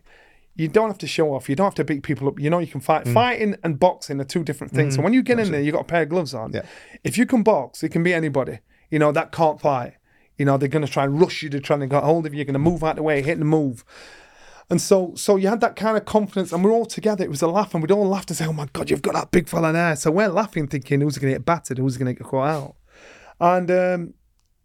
you 0.55 0.67
don't 0.67 0.87
have 0.87 0.99
to 0.99 1.07
show 1.07 1.33
off. 1.33 1.49
You 1.49 1.55
don't 1.55 1.65
have 1.65 1.75
to 1.75 1.83
beat 1.83 2.03
people 2.03 2.27
up. 2.27 2.39
You 2.39 2.51
know 2.51 2.59
you 2.59 2.67
can 2.67 2.79
fight. 2.79 3.07
Fighting 3.07 3.55
and 3.63 3.79
boxing 3.79 4.21
are 4.21 4.23
two 4.23 4.43
different 4.43 4.71
things. 4.71 4.95
So 4.95 5.01
when 5.01 5.11
you 5.11 5.23
get 5.23 5.39
in 5.39 5.51
there, 5.51 5.61
you 5.61 5.71
got 5.71 5.81
a 5.81 5.85
pair 5.85 6.03
of 6.03 6.09
gloves 6.09 6.35
on. 6.35 6.53
Yeah. 6.53 6.61
If 7.03 7.17
you 7.17 7.25
can 7.25 7.41
box, 7.41 7.81
it 7.83 7.89
can 7.89 8.03
be 8.03 8.13
anybody. 8.13 8.59
You 8.91 8.99
know 8.99 9.11
that 9.11 9.31
can't 9.31 9.59
fight. 9.59 9.93
You 10.37 10.45
know 10.45 10.57
they're 10.57 10.69
going 10.69 10.85
to 10.85 10.91
try 10.91 11.05
and 11.05 11.19
rush 11.19 11.41
you. 11.41 11.49
to 11.49 11.59
try 11.59 11.77
and 11.77 11.89
get 11.89 12.03
hold 12.03 12.27
of 12.27 12.33
you. 12.33 12.37
You're 12.37 12.45
going 12.45 12.53
to 12.53 12.59
move 12.59 12.83
out 12.83 12.97
the 12.97 13.03
way, 13.03 13.23
hit 13.23 13.39
and 13.39 13.49
move. 13.49 13.83
And 14.69 14.81
so, 14.81 15.13
so 15.15 15.35
you 15.35 15.47
had 15.49 15.61
that 15.61 15.75
kind 15.75 15.97
of 15.97 16.05
confidence, 16.05 16.51
and 16.51 16.63
we're 16.63 16.71
all 16.71 16.85
together. 16.85 17.23
It 17.23 17.29
was 17.29 17.41
a 17.41 17.47
laugh, 17.47 17.73
and 17.73 17.83
we'd 17.83 17.91
all 17.91 18.07
laugh 18.07 18.25
to 18.27 18.35
say, 18.35 18.45
"Oh 18.45 18.53
my 18.53 18.67
God, 18.73 18.89
you've 18.89 19.01
got 19.01 19.13
that 19.13 19.31
big 19.31 19.47
fella 19.47 19.71
there." 19.73 19.95
So 19.95 20.09
we're 20.11 20.29
laughing, 20.29 20.67
thinking, 20.67 21.01
"Who's 21.01 21.17
going 21.17 21.33
to 21.33 21.39
get 21.39 21.45
battered? 21.45 21.77
Who's 21.77 21.97
going 21.97 22.13
to 22.15 22.19
get 22.19 22.27
caught 22.27 22.47
out?" 22.47 22.75
And 23.39 23.69
um, 23.69 24.13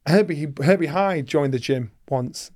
Herbie, 0.07 0.53
Herbie 0.63 0.87
Hide 0.87 1.27
joined 1.27 1.53
the 1.53 1.59
gym 1.59 1.91
once, 2.09 2.51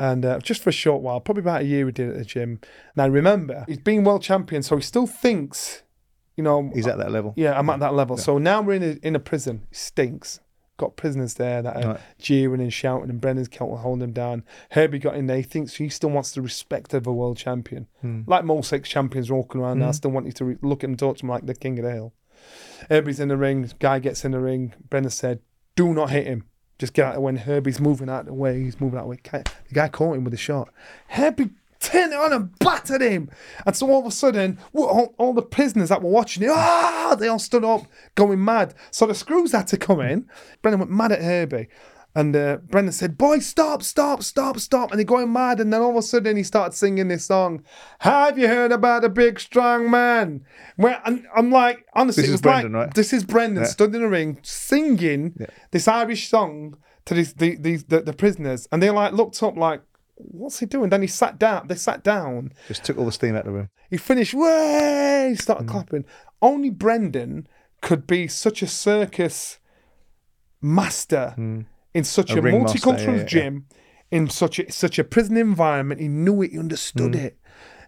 and 0.00 0.24
uh, 0.24 0.38
just 0.40 0.62
for 0.62 0.70
a 0.70 0.72
short 0.72 1.02
while, 1.02 1.20
probably 1.20 1.42
about 1.42 1.60
a 1.62 1.64
year, 1.64 1.84
we 1.84 1.92
did 1.92 2.08
at 2.08 2.16
the 2.16 2.24
gym. 2.24 2.60
Now 2.96 3.08
remember, 3.08 3.64
he's 3.68 3.78
been 3.78 4.02
world 4.02 4.22
champion, 4.22 4.62
so 4.62 4.76
he 4.76 4.82
still 4.82 5.06
thinks, 5.06 5.82
you 6.36 6.42
know, 6.42 6.70
He's 6.74 6.86
at 6.86 6.98
that 6.98 7.12
level. 7.12 7.34
yeah, 7.36 7.58
I'm 7.58 7.68
at 7.70 7.80
that 7.80 7.94
level. 7.94 8.16
So 8.16 8.38
now 8.38 8.62
we're 8.62 8.74
in 8.74 8.82
a, 8.82 9.06
in 9.06 9.14
a 9.14 9.20
prison. 9.20 9.66
It 9.70 9.76
stinks. 9.76 10.40
Got 10.78 10.96
prisoners 10.96 11.34
there 11.34 11.62
that 11.62 11.76
are 11.84 11.88
Right. 11.92 12.00
jeering 12.18 12.60
and 12.60 12.72
shouting, 12.72 13.08
and 13.08 13.20
Brendan's 13.20 13.48
can't 13.48 13.78
hold 13.78 14.02
him 14.02 14.12
down. 14.12 14.44
Herbie 14.72 14.98
got 14.98 15.16
in 15.16 15.26
there. 15.26 15.38
He 15.38 15.42
thinks 15.42 15.76
he 15.76 15.88
still 15.88 16.10
wants 16.10 16.32
the 16.32 16.42
respect 16.42 16.92
of 16.92 17.06
a 17.06 17.12
world 17.12 17.38
champion. 17.38 17.86
Hmm. 18.02 18.22
Like 18.26 18.44
most 18.44 18.72
ex 18.72 18.88
champions 18.88 19.30
walking 19.30 19.60
around 19.62 19.78
now, 19.78 19.90
still 19.92 20.10
want 20.10 20.26
you 20.26 20.32
to 20.32 20.44
re- 20.44 20.58
look 20.60 20.84
at 20.84 20.90
him, 20.90 20.96
talk 20.96 21.16
to 21.18 21.24
him 21.24 21.30
like 21.30 21.46
the 21.46 21.54
king 21.54 21.78
of 21.78 21.84
the 21.86 21.92
hill. 21.92 22.12
Herbie's 22.90 23.20
in 23.20 23.28
the 23.28 23.36
ring. 23.36 23.70
Guy 23.78 23.98
gets 23.98 24.24
in 24.24 24.32
the 24.32 24.40
ring. 24.40 24.74
Brendan 24.90 25.10
said, 25.10 25.40
"Do 25.76 25.94
not 25.94 26.10
hit 26.10 26.26
him. 26.26 26.44
Just 26.78 26.92
get 26.92 27.06
out 27.06 27.08
of 27.10 27.14
the 27.16 27.20
way." 27.22 27.24
When 27.32 27.36
Herbie's 27.36 27.80
moving 27.80 28.10
out 28.10 28.20
of 28.20 28.26
the 28.26 28.34
way, 28.34 28.62
he's 28.62 28.80
moving 28.80 28.98
out 28.98 29.06
of 29.10 29.16
the 29.22 29.30
way. 29.32 29.42
The 29.68 29.74
guy 29.74 29.88
caught 29.88 30.16
him 30.16 30.24
with 30.24 30.34
a 30.34 30.38
shot. 30.38 30.68
Herbie 31.08 31.50
turned 31.86 32.12
it 32.12 32.18
on 32.18 32.32
and 32.32 32.58
battered 32.58 33.00
him. 33.00 33.30
And 33.64 33.76
so 33.76 33.90
all 33.90 34.00
of 34.00 34.06
a 34.06 34.10
sudden, 34.10 34.58
all, 34.72 35.14
all 35.18 35.32
the 35.32 35.42
prisoners 35.42 35.88
that 35.88 36.02
were 36.02 36.10
watching 36.10 36.42
it, 36.42 36.50
ah, 36.50 37.16
they 37.18 37.28
all 37.28 37.38
stood 37.38 37.64
up, 37.64 37.86
going 38.14 38.44
mad. 38.44 38.74
So 38.90 39.06
the 39.06 39.14
screws 39.14 39.52
had 39.52 39.66
to 39.68 39.76
come 39.76 40.00
in. 40.00 40.28
Brendan 40.62 40.80
went 40.80 40.92
mad 40.92 41.12
at 41.12 41.22
Herbie. 41.22 41.68
And 42.16 42.34
uh, 42.34 42.56
Brendan 42.70 42.92
said, 42.92 43.18
Boy, 43.18 43.40
stop, 43.40 43.82
stop, 43.82 44.22
stop, 44.22 44.58
stop. 44.58 44.90
And 44.90 44.98
they're 44.98 45.04
going 45.04 45.30
mad. 45.30 45.60
And 45.60 45.70
then 45.70 45.82
all 45.82 45.90
of 45.90 45.96
a 45.96 46.02
sudden, 46.02 46.38
he 46.38 46.42
started 46.42 46.74
singing 46.74 47.08
this 47.08 47.26
song 47.26 47.62
Have 47.98 48.38
you 48.38 48.48
heard 48.48 48.72
about 48.72 49.04
a 49.04 49.10
big, 49.10 49.38
strong 49.38 49.90
man? 49.90 50.42
Where, 50.76 51.00
and 51.04 51.26
I'm 51.36 51.50
like, 51.50 51.84
honestly, 51.92 52.22
This 52.22 52.30
is 52.30 52.40
Brendan, 52.40 52.72
like, 52.72 52.86
right? 52.86 52.94
This 52.94 53.12
is 53.12 53.22
Brendan 53.22 53.66
stood 53.66 53.94
in 53.94 54.00
the 54.00 54.08
ring 54.08 54.38
singing 54.42 55.36
this 55.72 55.86
Irish 55.86 56.30
song 56.30 56.78
to 57.04 57.12
these, 57.12 57.34
the, 57.34 57.56
these, 57.56 57.84
the, 57.84 58.00
the 58.00 58.14
prisoners. 58.14 58.66
And 58.72 58.82
they 58.82 58.88
like 58.88 59.12
looked 59.12 59.42
up, 59.42 59.58
like, 59.58 59.82
What's 60.16 60.58
he 60.60 60.66
doing? 60.66 60.90
Then 60.90 61.02
he 61.02 61.06
sat 61.08 61.38
down. 61.38 61.68
They 61.68 61.74
sat 61.74 62.02
down. 62.02 62.52
Just 62.68 62.84
took 62.84 62.96
all 62.98 63.04
the 63.06 63.12
steam 63.12 63.34
out 63.34 63.40
of 63.40 63.46
the 63.46 63.52
room. 63.52 63.68
He 63.90 63.96
finished, 63.98 64.34
way, 64.34 65.28
he 65.30 65.36
started 65.36 65.68
clapping. 65.68 66.04
Only 66.42 66.70
Brendan 66.70 67.46
could 67.82 68.06
be 68.06 68.26
such 68.26 68.62
a 68.62 68.66
circus 68.66 69.58
master 70.60 71.34
in 71.36 72.04
such 72.04 72.30
a, 72.32 72.36
Mm. 72.36 72.42
ringmaster, 72.44 72.78
multicultural 72.78 72.98
yeah, 73.06 73.10
yeah, 73.12 73.16
yeah. 73.18 73.24
gym, 73.24 73.66
in 74.10 74.28
such 74.28 74.58
a 74.58 74.70
such 74.72 74.98
a 74.98 75.04
prison 75.04 75.36
environment. 75.36 76.00
He 76.00 76.08
knew 76.08 76.42
it, 76.42 76.52
he 76.52 76.58
understood 76.58 77.12
Mm. 77.12 77.24
it. 77.24 77.38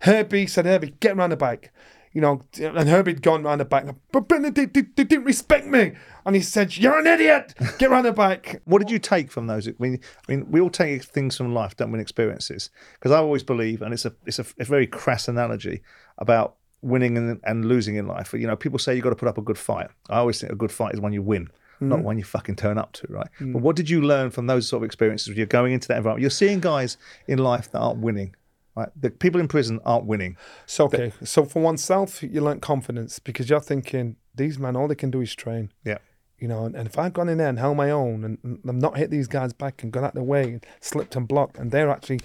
Herbie 0.03 0.47
said, 0.47 0.67
Herbie, 0.67 0.95
get 1.01 1.17
around 1.17 1.31
the 1.31 1.37
bike. 1.37 1.73
You 2.19 2.23
know, 2.23 2.43
and 2.59 2.89
Herbie'd 2.89 3.23
gone 3.23 3.45
round 3.45 3.61
the 3.61 3.65
back, 3.65 3.87
But 4.11 4.27
Brendan, 4.27 4.53
they, 4.53 4.65
they, 4.65 4.81
they 4.81 5.05
didn't 5.05 5.23
respect 5.23 5.69
me. 5.69 5.93
And 6.27 6.35
he 6.35 6.43
said, 6.43 6.77
You're 6.77 6.99
an 6.99 7.07
idiot. 7.07 7.55
Get 7.79 7.93
around 7.93 8.07
the 8.07 8.13
back. 8.13 8.61
What 8.65 8.81
did 8.81 8.91
you 8.91 8.99
take 8.99 9.31
from 9.31 9.47
those? 9.47 9.69
I 9.69 9.75
mean, 9.79 10.01
I 10.29 10.33
mean, 10.33 10.51
we 10.51 10.61
all 10.61 10.69
take 10.69 11.05
things 11.05 11.37
from 11.37 11.55
life, 11.55 11.77
don't 11.77 11.93
we? 11.93 12.01
Experiences, 12.01 12.71
because 12.95 13.13
I 13.13 13.19
always 13.19 13.45
believe, 13.45 13.83
and 13.83 13.95
it's 13.95 14.05
a 14.05 14.13
it's 14.27 14.41
a, 14.41 14.47
a 14.59 14.65
very 14.65 14.89
crass 14.89 15.29
analogy 15.29 15.81
about 16.19 16.57
winning 16.83 17.17
and, 17.17 17.41
and 17.45 17.67
losing 17.67 17.95
in 17.95 18.09
life. 18.09 18.33
You 18.33 18.49
know, 18.49 18.57
people 18.57 18.81
say 18.81 18.97
you've 18.97 19.05
got 19.05 19.11
to 19.11 19.17
put 19.17 19.29
up 19.29 19.39
a 19.39 19.43
good 19.43 19.57
fight. 19.57 19.87
I 20.11 20.19
always 20.19 20.41
think 20.41 20.53
a 20.53 20.57
good 20.57 20.73
fight 20.73 20.95
is 20.95 21.01
one 21.01 21.13
you 21.13 21.23
win, 21.23 21.47
not 21.79 21.99
mm-hmm. 21.99 22.05
one 22.05 22.19
you 22.19 22.25
fucking 22.25 22.57
turn 22.57 22.79
up 22.79 22.95
to, 22.95 23.07
right? 23.11 23.29
But 23.39 23.47
mm. 23.47 23.61
what 23.61 23.77
did 23.77 23.89
you 23.89 24.03
learn 24.03 24.31
from 24.31 24.49
those 24.49 24.67
sort 24.67 24.83
of 24.83 24.87
experiences? 24.87 25.29
When 25.29 25.37
you're 25.37 25.47
going 25.47 25.73
into 25.73 25.87
that 25.87 25.99
environment. 25.99 26.23
You're 26.23 26.31
seeing 26.31 26.59
guys 26.59 26.97
in 27.29 27.39
life 27.39 27.71
that 27.71 27.79
aren't 27.79 28.01
winning. 28.01 28.35
Right? 28.79 28.89
The 28.95 29.11
people 29.11 29.41
in 29.41 29.49
prison 29.49 29.81
aren't 29.85 30.07
winning. 30.07 30.37
So, 30.67 30.85
okay. 30.85 31.13
So, 31.25 31.45
for 31.45 31.61
oneself, 31.61 32.23
you 32.23 32.41
learn 32.41 32.61
confidence 32.61 33.19
because 33.19 33.51
you're 33.51 33.61
thinking, 33.61 34.17
These 34.35 34.59
men, 34.59 34.77
all 34.77 34.89
they 34.89 34.95
can 34.95 35.11
do 35.11 35.21
is 35.21 35.35
train. 35.35 35.73
Yeah. 35.85 35.99
You 36.39 36.47
know, 36.47 36.65
and, 36.65 36.77
and 36.77 36.87
if 36.87 36.97
I've 36.97 37.13
gone 37.13 37.29
in 37.29 37.39
there 37.39 37.49
and 37.49 37.59
held 37.59 37.77
my 37.77 37.91
own 37.91 38.23
and, 38.25 38.39
and 38.45 38.61
I've 38.69 38.77
not 38.77 38.97
hit 38.97 39.11
these 39.11 39.27
guys 39.27 39.53
back 39.53 39.83
and 39.83 39.91
gone 39.91 40.05
out 40.05 40.15
the 40.15 40.23
way 40.23 40.45
and 40.45 40.67
slipped 40.81 41.17
and 41.17 41.27
blocked, 41.27 41.59
and 41.59 41.73
they're 41.73 41.91
actually 41.91 42.21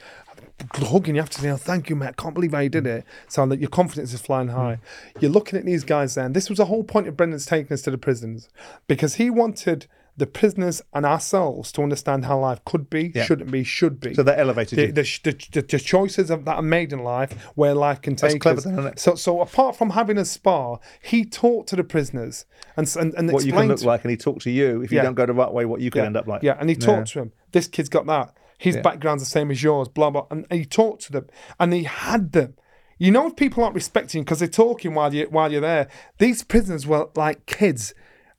hugging 0.75 1.15
you 1.15 1.21
after 1.21 1.39
saying, 1.39 1.53
oh, 1.55 1.57
thank 1.57 1.89
you, 1.89 1.95
mate, 1.95 2.09
I 2.09 2.11
can't 2.11 2.35
believe 2.35 2.51
how 2.51 2.59
you 2.59 2.69
did 2.69 2.85
it. 2.85 3.05
So 3.27 3.45
that 3.47 3.59
your 3.59 3.71
confidence 3.71 4.13
is 4.13 4.21
flying 4.21 4.49
mm. 4.49 4.53
high. 4.53 4.77
You're 5.19 5.31
looking 5.31 5.57
at 5.57 5.65
these 5.65 5.83
guys 5.83 6.13
then. 6.13 6.33
This 6.33 6.47
was 6.49 6.59
the 6.59 6.65
whole 6.65 6.83
point 6.83 7.07
of 7.07 7.17
Brendan's 7.17 7.47
taking 7.47 7.73
us 7.73 7.81
to 7.81 7.91
the 7.91 7.97
prisons 7.97 8.49
because 8.87 9.15
he 9.15 9.31
wanted 9.31 9.87
the 10.15 10.27
prisoners 10.27 10.81
and 10.93 11.05
ourselves 11.05 11.71
to 11.71 11.81
understand 11.81 12.25
how 12.25 12.39
life 12.39 12.63
could 12.65 12.89
be, 12.89 13.11
Yeah. 13.15 13.23
shouldn't 13.23 13.51
be, 13.51 13.63
should 13.63 13.99
be. 13.99 14.13
So 14.13 14.21
that 14.23 14.37
elevated 14.39 14.77
the, 14.77 14.81
you. 14.83 14.91
the, 14.91 15.47
the, 15.51 15.61
the, 15.61 15.79
choices 15.79 16.29
of, 16.29 16.45
that 16.45 16.55
are 16.55 16.61
made 16.61 16.93
in 16.93 16.99
life 16.99 17.33
where 17.55 17.73
life 17.73 18.01
can 18.01 18.15
That's 18.15 18.33
take 18.33 18.41
clever 18.41 18.59
us. 18.59 18.63
then, 18.65 18.79
it? 18.87 18.99
So, 18.99 19.15
so 19.15 19.41
apart 19.41 19.75
from 19.75 19.91
having 19.91 20.17
a 20.19 20.25
spa, 20.25 20.77
he 21.01 21.25
talked 21.25 21.69
to 21.69 21.75
the 21.75 21.83
prisoners 21.83 22.45
and 22.77 22.93
and, 22.99 23.13
and 23.15 23.31
what 23.31 23.45
you 23.45 23.53
can 23.53 23.67
look 23.67 23.83
like, 23.83 24.03
and 24.03 24.11
he 24.11 24.17
talked 24.17 24.41
to 24.43 24.51
you 24.51 24.81
if 24.81 24.91
you 24.91 24.97
Yeah. 24.97 25.03
don't 25.03 25.15
go 25.15 25.25
the 25.25 25.33
right 25.33 25.51
way. 25.51 25.65
What 25.65 25.81
you 25.81 25.89
could 25.89 25.99
yeah, 25.99 26.05
end 26.05 26.17
up 26.17 26.27
like. 26.27 26.43
Yeah, 26.43 26.57
and 26.59 26.69
he 26.69 26.75
talked 26.75 27.09
to 27.13 27.19
him. 27.19 27.31
This 27.51 27.67
kid's 27.67 27.89
got 27.89 28.05
that. 28.07 28.35
His 28.59 28.77
background's 28.77 29.23
the 29.23 29.29
same 29.29 29.51
as 29.51 29.61
yours, 29.61 29.89
blah, 29.89 30.09
blah. 30.09 30.25
And, 30.31 30.45
and 30.49 30.59
he 30.59 30.65
talked 30.65 31.01
to 31.03 31.11
them 31.11 31.27
and 31.59 31.73
he 31.73 31.83
had 31.83 32.31
them. 32.31 32.53
You 32.97 33.11
know, 33.11 33.27
if 33.27 33.35
people 33.35 33.63
aren't 33.63 33.75
respecting 33.75 34.23
because 34.23 34.39
they're 34.39 34.47
talking 34.47 34.93
while, 34.93 35.13
you, 35.13 35.27
while 35.29 35.51
you're 35.51 35.59
there, 35.59 35.89
these 36.19 36.43
prisoners 36.43 36.87
were 36.87 37.09
like 37.15 37.45
kids. 37.45 37.93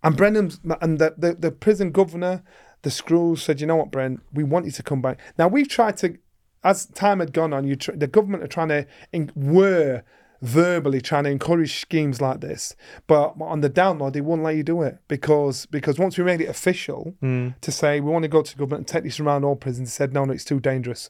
And 0.04 0.16
Brendan 0.16 0.52
and 0.80 0.98
the, 0.98 1.14
the, 1.16 1.34
the 1.34 1.50
prison 1.50 1.90
governor, 1.90 2.42
the 2.82 2.90
screws 2.90 3.42
said, 3.42 3.60
you 3.60 3.66
know 3.66 3.76
what, 3.76 3.90
Bren, 3.90 4.20
we 4.32 4.44
want 4.44 4.66
you 4.66 4.72
to 4.72 4.82
come 4.82 5.00
back. 5.00 5.18
Now, 5.38 5.48
we've 5.48 5.68
tried 5.68 5.96
to, 5.98 6.18
as 6.62 6.86
time 6.86 7.20
had 7.20 7.32
gone 7.32 7.52
on, 7.52 7.66
you 7.66 7.76
tr- 7.76 7.92
the 7.92 8.06
government 8.06 8.42
are 8.42 8.48
trying 8.48 8.68
to, 8.68 8.86
in, 9.12 9.32
were 9.34 10.04
verbally 10.42 11.00
trying 11.00 11.24
to 11.24 11.30
encourage 11.30 11.80
schemes 11.80 12.20
like 12.20 12.40
this, 12.40 12.76
but 13.06 13.34
on 13.40 13.62
the 13.62 13.70
download 13.70 14.12
they 14.12 14.20
wouldn't 14.20 14.44
let 14.44 14.56
you 14.56 14.62
do 14.62 14.82
it 14.82 14.98
because 15.08 15.64
because 15.66 15.98
once 15.98 16.18
we 16.18 16.24
made 16.24 16.40
it 16.40 16.50
official 16.50 17.14
hmm. 17.20 17.48
to 17.62 17.72
say 17.72 17.98
we 17.98 18.10
want 18.10 18.24
to 18.24 18.28
go 18.28 18.42
to 18.42 18.56
government 18.56 18.80
and 18.80 18.88
take 18.88 19.04
this 19.04 19.18
around 19.18 19.42
all 19.42 19.56
prisons, 19.56 19.88
they 19.88 20.04
said 20.04 20.12
no, 20.12 20.24
no, 20.26 20.34
it's 20.34 20.44
too 20.44 20.60
dangerous. 20.60 21.08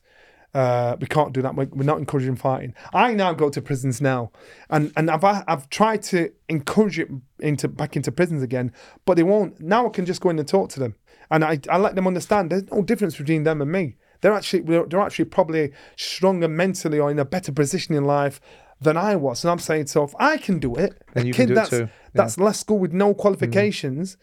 Uh, 0.55 0.97
we 1.01 1.09
can't 1.09 1.33
do 1.33 1.43
that. 1.43 1.57
We're, 1.57 1.67
we're 1.73 1.83
not 1.83 1.99
encouraging 1.99 2.37
fighting. 2.37 2.75
I 2.93 3.13
now 3.13 3.33
go 3.33 3.51
to 3.51 3.61
prisons 3.61 4.01
now, 4.01 4.31
and 4.71 4.93
and 4.97 5.11
I've 5.11 5.25
I've 5.25 5.69
tried 5.69 6.03
to 6.05 6.31
encourage 6.49 6.99
it 6.99 7.09
into 7.41 7.67
back 7.67 7.97
into 7.97 8.13
prisons 8.13 8.43
again, 8.43 8.73
but 9.05 9.17
they 9.17 9.25
won't. 9.25 9.61
Now 9.61 9.87
I 9.87 9.91
can 9.91 10.07
just 10.07 10.21
go 10.21 10.31
in 10.31 10.39
and 10.39 10.47
talk 10.47 10.71
to 10.71 10.81
them, 10.81 10.95
and 11.31 11.45
I, 11.45 11.59
I 11.69 11.79
let 11.79 11.97
them 11.97 12.07
understand 12.07 12.51
there's 12.51 12.71
no 12.71 12.83
difference 12.83 13.17
between 13.17 13.43
them 13.43 13.61
and 13.61 13.73
me. 13.73 13.97
They're 14.21 14.33
actually 14.33 14.63
they're 14.63 14.87
they're 14.87 15.01
actually 15.01 15.25
probably 15.27 15.73
stronger 15.97 16.47
mentally 16.49 17.01
or 17.01 17.11
in 17.11 17.19
a 17.19 17.25
better 17.25 17.51
position 17.51 17.95
in 17.97 18.05
life 18.05 18.41
than 18.81 18.97
I 18.97 19.17
was. 19.17 19.43
And 19.43 19.51
I'm 19.51 19.59
saying, 19.59 19.89
so 19.89 20.05
if 20.05 20.15
I 20.21 20.37
can 20.37 20.61
do 20.61 20.77
it, 20.77 21.03
Then 21.15 21.25
a 21.25 21.27
you 21.27 21.33
kid 21.33 21.47
can 21.47 21.49
do 21.49 21.53
it 21.53 21.57
that's 21.57 21.71
too. 21.71 21.79
Yeah. 21.81 21.89
that's 22.15 22.39
left 22.39 22.59
school 22.59 22.79
with 22.79 22.93
no 22.93 23.13
qualifications, 23.13 24.17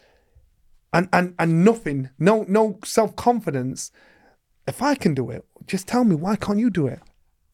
and 0.94 1.10
and 1.12 1.36
and 1.38 1.65
nothing, 1.65 2.10
no 2.17 2.46
no 2.48 2.80
self 2.86 3.17
confidence. 3.17 3.91
If 4.67 4.82
I 4.82 4.96
can 4.96 5.13
do 5.13 5.30
it, 5.32 5.44
just 5.72 5.88
tell 5.88 6.04
me 6.04 6.16
why 6.16 6.36
can't 6.36 6.60
you 6.60 6.70
do 6.70 6.86
it? 6.86 7.00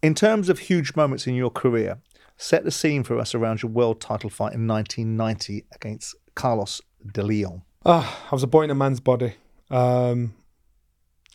In 0.02 0.16
terms 0.16 0.50
of 0.50 0.58
huge 0.58 0.96
moments 0.96 1.28
in 1.28 1.36
your 1.36 1.52
career, 1.52 2.00
set 2.36 2.64
the 2.64 2.72
scene 2.72 3.04
for 3.04 3.20
us 3.20 3.36
around 3.36 3.62
your 3.62 3.72
world 3.72 4.02
title 4.02 4.32
fight 4.32 4.54
in 4.54 4.68
1990 4.68 5.66
against 5.72 6.16
Carlos 6.34 6.82
de 7.14 7.22
Leon. 7.22 7.62
Ah, 7.86 8.26
I 8.32 8.36
was 8.36 8.42
a 8.42 8.48
boy 8.48 8.64
in 8.64 8.72
a 8.72 8.76
man's 8.76 9.00
body. 9.00 9.36
Um, 9.70 10.34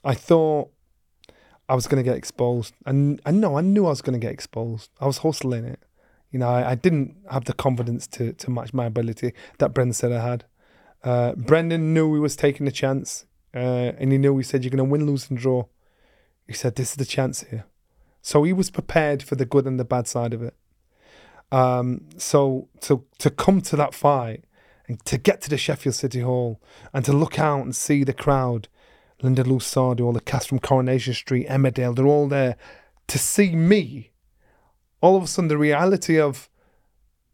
I 0.05 0.15
thought 0.15 0.71
I 1.69 1.77
was 1.77 1.87
going 1.87 2.03
to 2.03 2.09
get 2.09 2.17
exposed, 2.17 2.75
and 2.85 3.23
I 3.25 3.31
know 3.31 3.57
I 3.57 3.61
knew 3.61 3.87
I 3.87 3.91
was 3.91 4.03
going 4.03 4.19
to 4.21 4.27
get 4.27 4.33
exposed. 4.33 4.91
I 5.01 5.07
was 5.07 5.19
hustling 5.19 5.65
it. 5.65 5.81
You 6.33 6.41
know, 6.41 6.49
I, 6.49 6.73
I 6.73 6.75
didn't 6.75 7.15
have 7.31 7.45
the 7.45 7.53
confidence 7.53 8.09
to 8.09 8.33
to 8.33 8.51
match 8.51 8.75
my 8.75 8.87
ability 8.87 9.35
that 9.59 9.73
Brendan 9.73 9.95
said 9.95 10.11
I 10.11 10.21
had. 10.21 10.45
Uh, 11.05 11.35
Brendan 11.37 11.95
knew 11.95 12.13
he 12.15 12.21
was 12.21 12.35
taking 12.35 12.67
a 12.67 12.73
chance, 12.73 13.25
uh, 13.55 13.93
and 13.99 14.11
he 14.11 14.19
knew 14.19 14.37
he 14.37 14.43
said, 14.43 14.65
"You're 14.65 14.71
going 14.71 14.79
to 14.79 14.93
win, 14.93 15.07
lose, 15.07 15.31
and 15.31 15.39
draw." 15.39 15.67
He 16.53 16.59
said, 16.59 16.77
"This 16.77 16.91
is 16.91 16.97
the 16.97 17.05
chance 17.05 17.43
here." 17.45 17.65
So 18.21 18.45
he 18.45 18.53
was 18.53 18.71
prepared 18.71 19.23
for 19.23 19.35
the 19.35 19.45
good 19.45 19.67
and 19.67 19.79
the 19.81 19.85
bad 19.85 20.07
side 20.07 20.33
of 20.33 20.43
it. 20.43 20.55
Um, 21.51 22.09
so 22.17 22.69
to 22.83 23.05
to 23.19 23.31
come 23.31 23.61
to 23.63 23.77
that 23.77 23.95
fight 23.95 24.45
and 24.89 25.05
to 25.05 25.19
get 25.19 25.41
to 25.43 25.51
the 25.51 25.59
Sheffield 25.59 25.95
City 25.95 26.21
Hall 26.21 26.61
and 26.93 27.05
to 27.05 27.13
look 27.13 27.39
out 27.39 27.63
and 27.65 27.75
see 27.75 28.05
the 28.05 28.13
crowd, 28.13 28.69
Linda 29.23 29.45
Lusardi, 29.45 30.01
all 30.01 30.13
the 30.13 30.21
cast 30.21 30.49
from 30.49 30.61
Coronation 30.61 31.15
Street, 31.15 31.49
Emmerdale, 31.49 31.95
they're 31.95 32.07
all 32.07 32.29
there 32.29 32.57
to 33.09 33.19
see 33.19 33.55
me 33.55 34.13
all 35.03 35.17
of 35.17 35.25
a 35.25 35.27
sudden 35.27 35.49
the 35.49 35.59
reality 35.59 36.19
of 36.19 36.49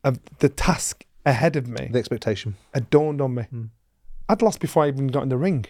of 0.02 0.18
the 0.38 0.48
task 0.48 1.04
ahead 1.26 1.54
of 1.56 1.68
me 1.68 1.88
The 1.92 1.98
expectation. 1.98 2.56
had 2.72 2.88
dawned 2.90 3.20
on 3.20 3.34
me. 3.34 3.44
I'd 4.28 4.42
lost 4.42 4.60
before 4.60 4.84
I 4.84 4.88
even 4.88 5.08
got 5.08 5.22
in 5.22 5.28
the 5.28 5.36
ring. 5.36 5.66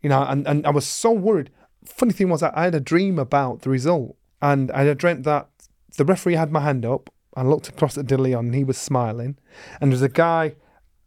You 0.00 0.08
know, 0.08 0.22
and, 0.22 0.46
and 0.46 0.66
I 0.66 0.70
was 0.70 0.86
so 0.86 1.12
worried. 1.12 1.50
Funny 1.84 2.12
thing 2.12 2.28
was, 2.28 2.42
I 2.42 2.64
had 2.64 2.74
a 2.74 2.80
dream 2.80 3.18
about 3.18 3.62
the 3.62 3.70
result, 3.70 4.16
and 4.40 4.70
I 4.72 4.84
had 4.84 4.98
dreamt 4.98 5.24
that 5.24 5.48
the 5.96 6.04
referee 6.04 6.34
had 6.34 6.52
my 6.52 6.60
hand 6.60 6.84
up. 6.84 7.10
I 7.34 7.42
looked 7.42 7.68
across 7.68 7.96
at 7.96 8.06
De 8.06 8.16
Leon, 8.16 8.46
and 8.46 8.54
he 8.54 8.64
was 8.64 8.78
smiling. 8.78 9.38
And 9.80 9.90
there's 9.90 10.02
a 10.02 10.08
guy, 10.08 10.54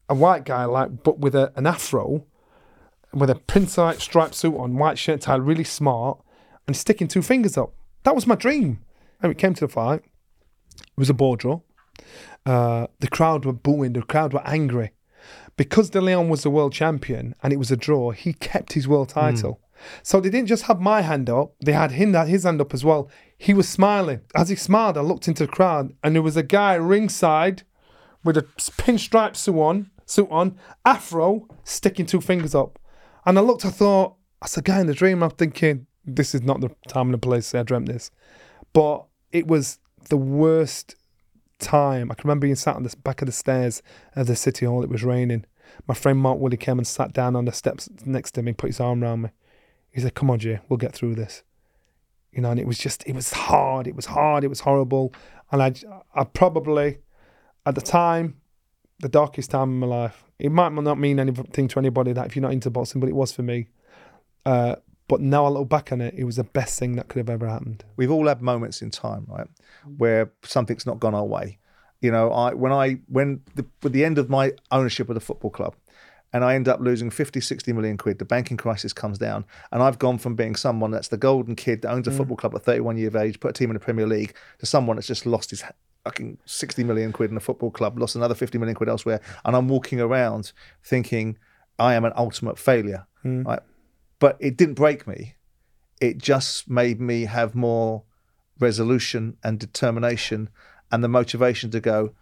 a 0.09 0.15
white 0.15 0.45
guy, 0.45 0.65
like 0.65 1.03
but 1.03 1.19
with 1.19 1.35
a, 1.35 1.51
an 1.55 1.65
afro, 1.65 2.25
with 3.13 3.29
a 3.29 3.35
pinstripe 3.35 4.01
striped 4.01 4.35
suit 4.35 4.55
on, 4.57 4.77
white 4.77 4.97
shirt 4.97 5.21
tie, 5.21 5.35
really 5.35 5.63
smart, 5.63 6.19
and 6.67 6.75
sticking 6.75 7.07
two 7.07 7.21
fingers 7.21 7.57
up. 7.57 7.73
That 8.03 8.15
was 8.15 8.27
my 8.27 8.35
dream. 8.35 8.79
And 9.21 9.31
it 9.31 9.37
came 9.37 9.53
to 9.55 9.65
the 9.65 9.71
fight. 9.71 10.03
It 10.77 10.97
was 10.97 11.09
a 11.09 11.13
ball 11.13 11.35
draw. 11.35 11.61
Uh, 12.45 12.87
the 12.99 13.07
crowd 13.07 13.45
were 13.45 13.53
booing. 13.53 13.93
The 13.93 14.01
crowd 14.01 14.33
were 14.33 14.45
angry 14.45 14.91
because 15.57 15.89
De 15.89 16.01
Leon 16.01 16.29
was 16.29 16.43
the 16.43 16.49
world 16.49 16.73
champion 16.73 17.35
and 17.41 17.53
it 17.53 17.57
was 17.57 17.71
a 17.71 17.77
draw, 17.77 18.11
he 18.11 18.33
kept 18.33 18.73
his 18.73 18.87
world 18.87 19.09
title. 19.09 19.59
So 20.03 20.19
they 20.19 20.29
didn't 20.29 20.47
just 20.47 20.63
have 20.63 20.79
my 20.79 21.01
hand 21.01 21.29
up, 21.29 21.53
they 21.63 21.73
had 21.73 21.91
him 21.91 22.13
his 22.13 22.43
hand 22.43 22.61
up 22.61 22.73
as 22.73 22.83
well. 22.83 23.09
He 23.37 23.53
was 23.53 23.67
smiling. 23.67 24.21
As 24.35 24.49
he 24.49 24.55
smiled, 24.55 24.97
I 24.97 25.01
looked 25.01 25.27
into 25.27 25.45
the 25.45 25.51
crowd 25.51 25.93
and 26.03 26.15
there 26.15 26.21
was 26.21 26.37
a 26.37 26.43
guy 26.43 26.75
ringside 26.75 27.63
with 28.23 28.37
a 28.37 28.43
pinstripe 28.43 29.35
suit 29.35 29.59
on, 29.59 29.91
suit 30.05 30.27
on, 30.31 30.57
afro, 30.85 31.47
sticking 31.63 32.05
two 32.05 32.21
fingers 32.21 32.55
up. 32.55 32.79
And 33.25 33.37
I 33.37 33.41
looked, 33.41 33.65
I 33.65 33.69
thought, 33.69 34.15
that's 34.41 34.57
a 34.57 34.61
guy 34.61 34.79
in 34.79 34.87
the 34.87 34.93
dream. 34.93 35.23
I'm 35.23 35.31
thinking, 35.31 35.87
this 36.05 36.35
is 36.35 36.41
not 36.41 36.61
the 36.61 36.69
time 36.87 37.07
and 37.07 37.13
the 37.15 37.17
place 37.17 37.53
I 37.53 37.63
dreamt 37.63 37.87
this. 37.87 38.11
But 38.73 39.05
it 39.31 39.47
was 39.47 39.79
the 40.09 40.17
worst 40.17 40.95
time. 41.59 42.11
I 42.11 42.15
can 42.15 42.27
remember 42.27 42.45
being 42.45 42.55
sat 42.55 42.75
on 42.75 42.83
the 42.83 42.95
back 43.03 43.21
of 43.21 43.25
the 43.25 43.31
stairs 43.31 43.81
of 44.15 44.27
the 44.27 44.35
city 44.35 44.65
hall. 44.65 44.83
It 44.83 44.89
was 44.89 45.03
raining. 45.03 45.45
My 45.87 45.95
friend 45.95 46.19
Mark 46.19 46.39
Willie 46.39 46.57
came 46.57 46.77
and 46.77 46.87
sat 46.87 47.13
down 47.13 47.35
on 47.35 47.45
the 47.45 47.51
steps 47.51 47.89
next 48.05 48.31
to 48.31 48.41
me, 48.41 48.53
put 48.53 48.67
his 48.67 48.79
arm 48.79 49.03
around 49.03 49.23
me. 49.23 49.29
He 49.95 50.01
said, 50.01 50.13
"Come 50.13 50.29
on, 50.29 50.39
Jay, 50.39 50.59
we'll 50.67 50.77
get 50.77 50.93
through 50.93 51.15
this." 51.15 51.43
You 52.33 52.41
know, 52.41 52.51
and 52.51 52.59
it 52.59 52.67
was 52.67 52.77
just, 52.77 53.07
it 53.07 53.15
was 53.15 53.31
hard. 53.31 53.87
It 53.87 53.95
was 53.95 54.07
hard. 54.07 54.43
It 54.43 54.49
was 54.49 54.59
horrible. 54.59 55.13
And 55.53 55.63
I, 55.63 55.73
I 56.13 56.25
probably, 56.25 56.97
at 57.65 57.75
the 57.75 57.81
time, 57.81 58.41
the 58.99 59.07
darkest 59.07 59.51
time 59.51 59.69
in 59.69 59.79
my 59.79 59.87
life. 59.87 60.25
It 60.37 60.51
might 60.51 60.73
not 60.73 60.99
mean 60.99 61.17
anything 61.17 61.69
to 61.69 61.79
anybody 61.79 62.11
that 62.11 62.25
if 62.25 62.35
you're 62.35 62.41
not 62.41 62.51
into 62.51 62.69
boxing, 62.69 62.99
but 62.99 63.07
it 63.07 63.15
was 63.15 63.31
for 63.31 63.41
me. 63.41 63.69
Uh, 64.45 64.75
but 65.07 65.21
now 65.21 65.45
I 65.45 65.49
look 65.49 65.69
back 65.69 65.93
on 65.93 66.01
it, 66.01 66.13
it 66.17 66.25
was 66.25 66.35
the 66.35 66.43
best 66.43 66.77
thing 66.77 66.97
that 66.97 67.07
could 67.07 67.19
have 67.19 67.29
ever 67.29 67.47
happened. 67.47 67.85
We've 67.95 68.11
all 68.11 68.27
had 68.27 68.41
moments 68.41 68.81
in 68.81 68.91
time, 68.91 69.25
right, 69.29 69.47
where 69.97 70.33
something's 70.43 70.85
not 70.85 70.99
gone 70.99 71.15
our 71.15 71.23
way. 71.23 71.57
You 72.01 72.11
know, 72.11 72.31
I 72.31 72.53
when 72.53 72.73
I 72.73 72.99
when 73.07 73.43
the, 73.55 73.65
with 73.81 73.93
the 73.93 74.03
end 74.03 74.17
of 74.17 74.29
my 74.29 74.51
ownership 74.71 75.07
of 75.07 75.15
the 75.15 75.21
football 75.21 75.51
club, 75.51 75.73
and 76.35 76.43
I 76.43 76.55
end 76.55 76.67
up 76.67 76.81
losing 76.81 77.09
50, 77.11 77.39
60 77.39 77.71
million 77.71 77.97
quid, 77.97 78.19
the 78.19 78.25
banking 78.25 78.57
crisis 78.57 78.91
comes 78.91 79.17
down, 79.17 79.45
and 79.71 79.81
I've 79.81 79.97
gone 79.97 80.17
from 80.17 80.35
being 80.35 80.57
someone 80.57 80.91
that's 80.91 81.07
the 81.07 81.15
golden 81.15 81.55
kid 81.55 81.81
that 81.81 81.91
owns 81.93 82.09
a 82.09 82.11
mm. 82.11 82.17
football 82.17 82.35
club 82.35 82.53
at 82.53 82.63
31 82.63 82.97
years 82.97 83.07
of 83.07 83.15
age, 83.15 83.39
put 83.39 83.51
a 83.51 83.53
team 83.53 83.69
in 83.69 83.75
the 83.75 83.79
Premier 83.79 84.05
League, 84.05 84.35
to 84.59 84.65
someone 84.65 84.97
that's 84.97 85.07
just 85.07 85.25
lost 85.25 85.51
his 85.51 85.63
fucking 86.03 86.37
60 86.43 86.83
million 86.83 87.13
quid 87.13 87.31
in 87.31 87.37
a 87.37 87.39
football 87.39 87.71
club, 87.71 87.97
lost 87.97 88.17
another 88.17 88.35
50 88.35 88.57
million 88.57 88.75
quid 88.75 88.89
elsewhere, 88.89 89.21
and 89.45 89.55
I'm 89.55 89.69
walking 89.69 90.01
around 90.01 90.51
thinking 90.83 91.37
I 91.79 91.93
am 91.93 92.03
an 92.03 92.11
ultimate 92.17 92.59
failure. 92.59 93.07
Mm. 93.23 93.45
Right? 93.45 93.61
But 94.19 94.35
it 94.41 94.57
didn't 94.57 94.75
break 94.75 95.07
me. 95.07 95.35
It 96.01 96.17
just 96.17 96.69
made 96.69 96.99
me 96.99 97.23
have 97.27 97.55
more 97.55 98.03
resolution 98.59 99.37
and 99.41 99.57
determination 99.57 100.49
and 100.91 101.01
the 101.01 101.07
motivation 101.07 101.71
to 101.71 101.79
go, 101.79 102.13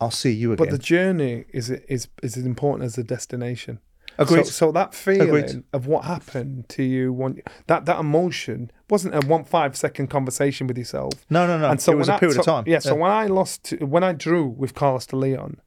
I'll 0.00 0.10
see 0.10 0.30
you 0.32 0.52
again. 0.52 0.64
But 0.66 0.70
the 0.72 0.78
journey 0.78 1.44
is 1.52 1.70
is 1.70 2.08
is 2.22 2.36
as 2.36 2.44
important 2.46 2.84
as 2.86 2.94
the 2.96 3.04
destination. 3.04 3.80
Agreed. 4.18 4.44
So, 4.46 4.52
so 4.52 4.72
that 4.72 4.92
feeling 4.94 5.28
Agreed. 5.44 5.64
of 5.72 5.86
what 5.86 6.04
happened 6.04 6.68
to 6.70 6.82
you, 6.82 7.12
when 7.12 7.40
that 7.68 7.86
that 7.86 7.98
emotion 8.00 8.70
wasn't 8.90 9.14
a 9.14 9.26
one 9.26 9.44
five 9.44 9.76
second 9.76 10.08
conversation 10.08 10.66
with 10.66 10.76
yourself. 10.76 11.12
no, 11.30 11.46
no, 11.46 11.58
no. 11.58 11.70
And 11.70 11.80
so 11.80 11.92
it 11.92 11.96
was 11.96 12.08
when 12.08 12.14
a 12.14 12.16
I- 12.16 12.20
period 12.20 12.38
of 12.38 12.44
so- 12.44 12.52
time. 12.52 12.64
Yeah. 12.66 12.80
So 12.80 12.94
when 12.94 13.10
I 13.10 13.26
lost, 13.26 13.64
to, 13.66 13.76
when 13.86 14.02
I 14.02 14.12
drew 14.12 14.46
with 14.46 14.74
Carlos 14.74 15.06
de 15.06 15.16
Leon, 15.16 15.60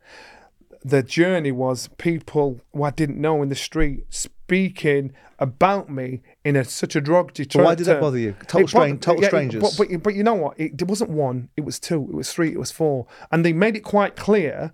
the 0.83 1.01
journey 1.01 1.51
was 1.51 1.87
people 1.97 2.59
who 2.73 2.83
I 2.83 2.89
didn't 2.91 3.19
know 3.19 3.41
in 3.41 3.49
the 3.49 3.55
street 3.55 4.05
speaking 4.09 5.13
about 5.39 5.89
me 5.89 6.21
in 6.45 6.55
a, 6.55 6.63
such 6.63 6.95
a 6.95 7.01
derogatory 7.01 7.47
But 7.53 7.63
why 7.63 7.75
did 7.75 7.85
that 7.87 8.01
bother 8.01 8.17
you? 8.17 8.35
Total 8.47 8.83
It 8.83 9.01
total 9.01 9.21
yeah, 9.21 9.27
strangers. 9.29 9.61
But, 9.61 9.75
but, 9.77 10.03
but 10.03 10.15
you 10.15 10.23
know 10.23 10.33
what? 10.33 10.59
It, 10.59 10.81
it 10.81 10.87
wasn't 10.87 11.11
one. 11.11 11.49
It 11.55 11.61
was 11.61 11.79
two. 11.79 12.07
It 12.09 12.15
was 12.15 12.31
three. 12.31 12.51
It 12.51 12.59
was 12.59 12.71
four. 12.71 13.07
And 13.31 13.45
they 13.45 13.53
made 13.53 13.75
it 13.75 13.81
quite 13.81 14.15
clear. 14.15 14.73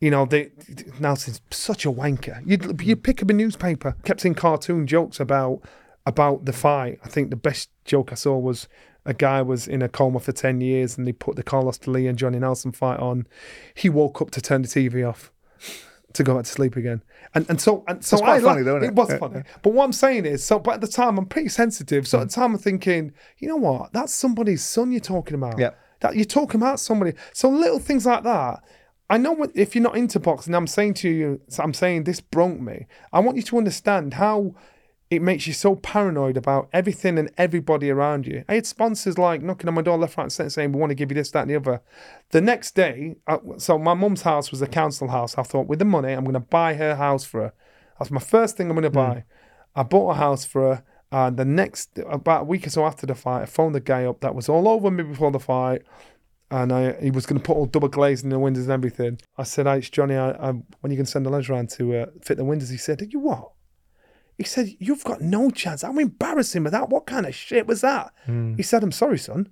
You 0.00 0.10
know, 0.10 0.26
they 0.26 0.50
Nelson's 0.98 1.40
such 1.50 1.86
a 1.86 1.92
wanker. 1.92 2.42
You'd 2.44 2.80
you 2.82 2.96
pick 2.96 3.22
up 3.22 3.30
a 3.30 3.32
newspaper, 3.32 3.96
kept 4.04 4.20
seeing 4.20 4.34
cartoon 4.34 4.86
jokes 4.86 5.20
about 5.20 5.62
about 6.04 6.44
the 6.44 6.52
fight. 6.52 7.00
I 7.04 7.08
think 7.08 7.30
the 7.30 7.36
best 7.36 7.70
joke 7.84 8.12
I 8.12 8.14
saw 8.14 8.36
was 8.36 8.68
a 9.06 9.14
guy 9.14 9.40
was 9.40 9.66
in 9.68 9.82
a 9.82 9.88
coma 9.88 10.20
for 10.20 10.32
ten 10.32 10.60
years, 10.60 10.98
and 10.98 11.06
they 11.06 11.12
put 11.12 11.36
the 11.36 11.42
Carlos 11.42 11.86
Lee 11.86 12.06
and 12.06 12.18
Johnny 12.18 12.38
Nelson 12.38 12.72
fight 12.72 13.00
on. 13.00 13.26
He 13.74 13.88
woke 13.88 14.20
up 14.20 14.30
to 14.32 14.42
turn 14.42 14.62
the 14.62 14.68
TV 14.68 15.08
off 15.08 15.32
to 16.14 16.22
go 16.22 16.34
back 16.34 16.44
to 16.44 16.50
sleep 16.50 16.76
again. 16.76 17.02
And 17.34 17.48
and 17.48 17.60
so 17.60 17.84
and 17.86 18.04
so 18.04 18.16
I 18.24 18.40
funny 18.40 18.62
isn't 18.62 18.82
it 18.82 18.86
it? 18.86 18.94
was 18.94 19.12
funny. 19.14 19.42
But 19.62 19.72
what 19.72 19.84
I'm 19.84 19.92
saying 19.92 20.24
is, 20.24 20.42
so 20.42 20.58
but 20.58 20.74
at 20.74 20.80
the 20.80 20.88
time 20.88 21.18
I'm 21.18 21.26
pretty 21.26 21.48
sensitive. 21.48 22.08
So 22.08 22.20
at 22.20 22.28
the 22.28 22.32
mm. 22.32 22.34
time 22.34 22.52
I'm 22.52 22.58
thinking, 22.58 23.12
you 23.38 23.48
know 23.48 23.56
what? 23.56 23.92
That's 23.92 24.14
somebody's 24.14 24.64
son 24.64 24.90
you're 24.90 25.00
talking 25.00 25.34
about. 25.34 25.58
Yeah. 25.58 25.70
That 26.00 26.16
you're 26.16 26.24
talking 26.24 26.60
about 26.60 26.80
somebody. 26.80 27.12
So 27.32 27.48
little 27.48 27.78
things 27.78 28.06
like 28.06 28.24
that. 28.24 28.62
I 29.10 29.18
know 29.18 29.46
if 29.54 29.74
you're 29.74 29.82
not 29.82 29.96
into 29.96 30.18
boxing, 30.18 30.54
I'm 30.54 30.66
saying 30.66 30.94
to 30.94 31.10
you, 31.10 31.40
I'm 31.58 31.74
saying 31.74 32.04
this 32.04 32.20
broke 32.20 32.58
me. 32.58 32.86
I 33.12 33.20
want 33.20 33.36
you 33.36 33.42
to 33.44 33.58
understand 33.58 34.14
how 34.14 34.54
it 35.10 35.22
makes 35.22 35.46
you 35.46 35.52
so 35.52 35.76
paranoid 35.76 36.36
about 36.36 36.68
everything 36.72 37.18
and 37.18 37.30
everybody 37.36 37.90
around 37.90 38.26
you. 38.26 38.44
I 38.48 38.54
had 38.54 38.66
sponsors 38.66 39.18
like 39.18 39.42
knocking 39.42 39.68
on 39.68 39.74
my 39.74 39.82
door 39.82 39.98
left, 39.98 40.16
right, 40.16 40.24
and 40.24 40.32
centre 40.32 40.50
saying, 40.50 40.72
We 40.72 40.80
want 40.80 40.90
to 40.90 40.94
give 40.94 41.10
you 41.10 41.14
this, 41.14 41.30
that, 41.32 41.42
and 41.42 41.50
the 41.50 41.56
other. 41.56 41.82
The 42.30 42.40
next 42.40 42.74
day, 42.74 43.16
uh, 43.26 43.38
so 43.58 43.78
my 43.78 43.94
mum's 43.94 44.22
house 44.22 44.50
was 44.50 44.62
a 44.62 44.66
council 44.66 45.08
house. 45.08 45.36
I 45.36 45.42
thought, 45.42 45.68
with 45.68 45.78
the 45.78 45.84
money, 45.84 46.12
I'm 46.12 46.24
going 46.24 46.34
to 46.34 46.40
buy 46.40 46.74
her 46.74 46.96
house 46.96 47.24
for 47.24 47.42
her. 47.42 47.52
That's 47.98 48.10
my 48.10 48.20
first 48.20 48.56
thing 48.56 48.68
I'm 48.68 48.74
going 48.74 48.82
to 48.84 48.90
buy. 48.90 49.24
I 49.76 49.82
bought 49.82 50.10
a 50.10 50.14
house 50.14 50.44
for 50.44 50.76
her. 50.76 50.84
And 51.12 51.36
the 51.36 51.44
next, 51.44 51.98
about 52.08 52.42
a 52.42 52.44
week 52.44 52.66
or 52.66 52.70
so 52.70 52.84
after 52.84 53.06
the 53.06 53.14
fight, 53.14 53.42
I 53.42 53.46
phoned 53.46 53.74
the 53.74 53.80
guy 53.80 54.04
up 54.04 54.20
that 54.20 54.34
was 54.34 54.48
all 54.48 54.68
over 54.68 54.90
me 54.90 55.04
before 55.04 55.30
the 55.30 55.38
fight. 55.38 55.82
And 56.50 56.72
I, 56.72 57.00
he 57.00 57.10
was 57.10 57.26
going 57.26 57.40
to 57.40 57.44
put 57.44 57.56
all 57.56 57.66
double 57.66 57.88
glazing 57.88 58.26
in 58.26 58.30
the 58.30 58.38
windows 58.38 58.64
and 58.64 58.72
everything. 58.72 59.20
I 59.38 59.44
said, 59.44 59.66
Hey, 59.66 59.78
it's 59.78 59.90
Johnny, 59.90 60.16
I, 60.16 60.30
I, 60.30 60.50
when 60.50 60.64
are 60.84 60.88
you 60.90 60.96
going 60.96 61.04
to 61.04 61.10
send 61.10 61.26
the 61.26 61.30
lads 61.30 61.48
around 61.48 61.70
to 61.70 61.96
uh, 61.96 62.06
fit 62.22 62.36
the 62.36 62.44
windows? 62.44 62.70
He 62.70 62.78
said, 62.78 63.00
You 63.12 63.20
what? 63.20 63.52
He 64.38 64.44
said, 64.44 64.74
You've 64.78 65.04
got 65.04 65.20
no 65.20 65.50
chance. 65.50 65.84
I'm 65.84 65.98
embarrassing 65.98 66.64
with 66.64 66.72
that. 66.72 66.88
What 66.88 67.06
kind 67.06 67.26
of 67.26 67.34
shit 67.34 67.66
was 67.66 67.80
that? 67.82 68.12
Hmm. 68.26 68.54
He 68.54 68.62
said, 68.62 68.82
I'm 68.82 68.92
sorry, 68.92 69.18
son. 69.18 69.48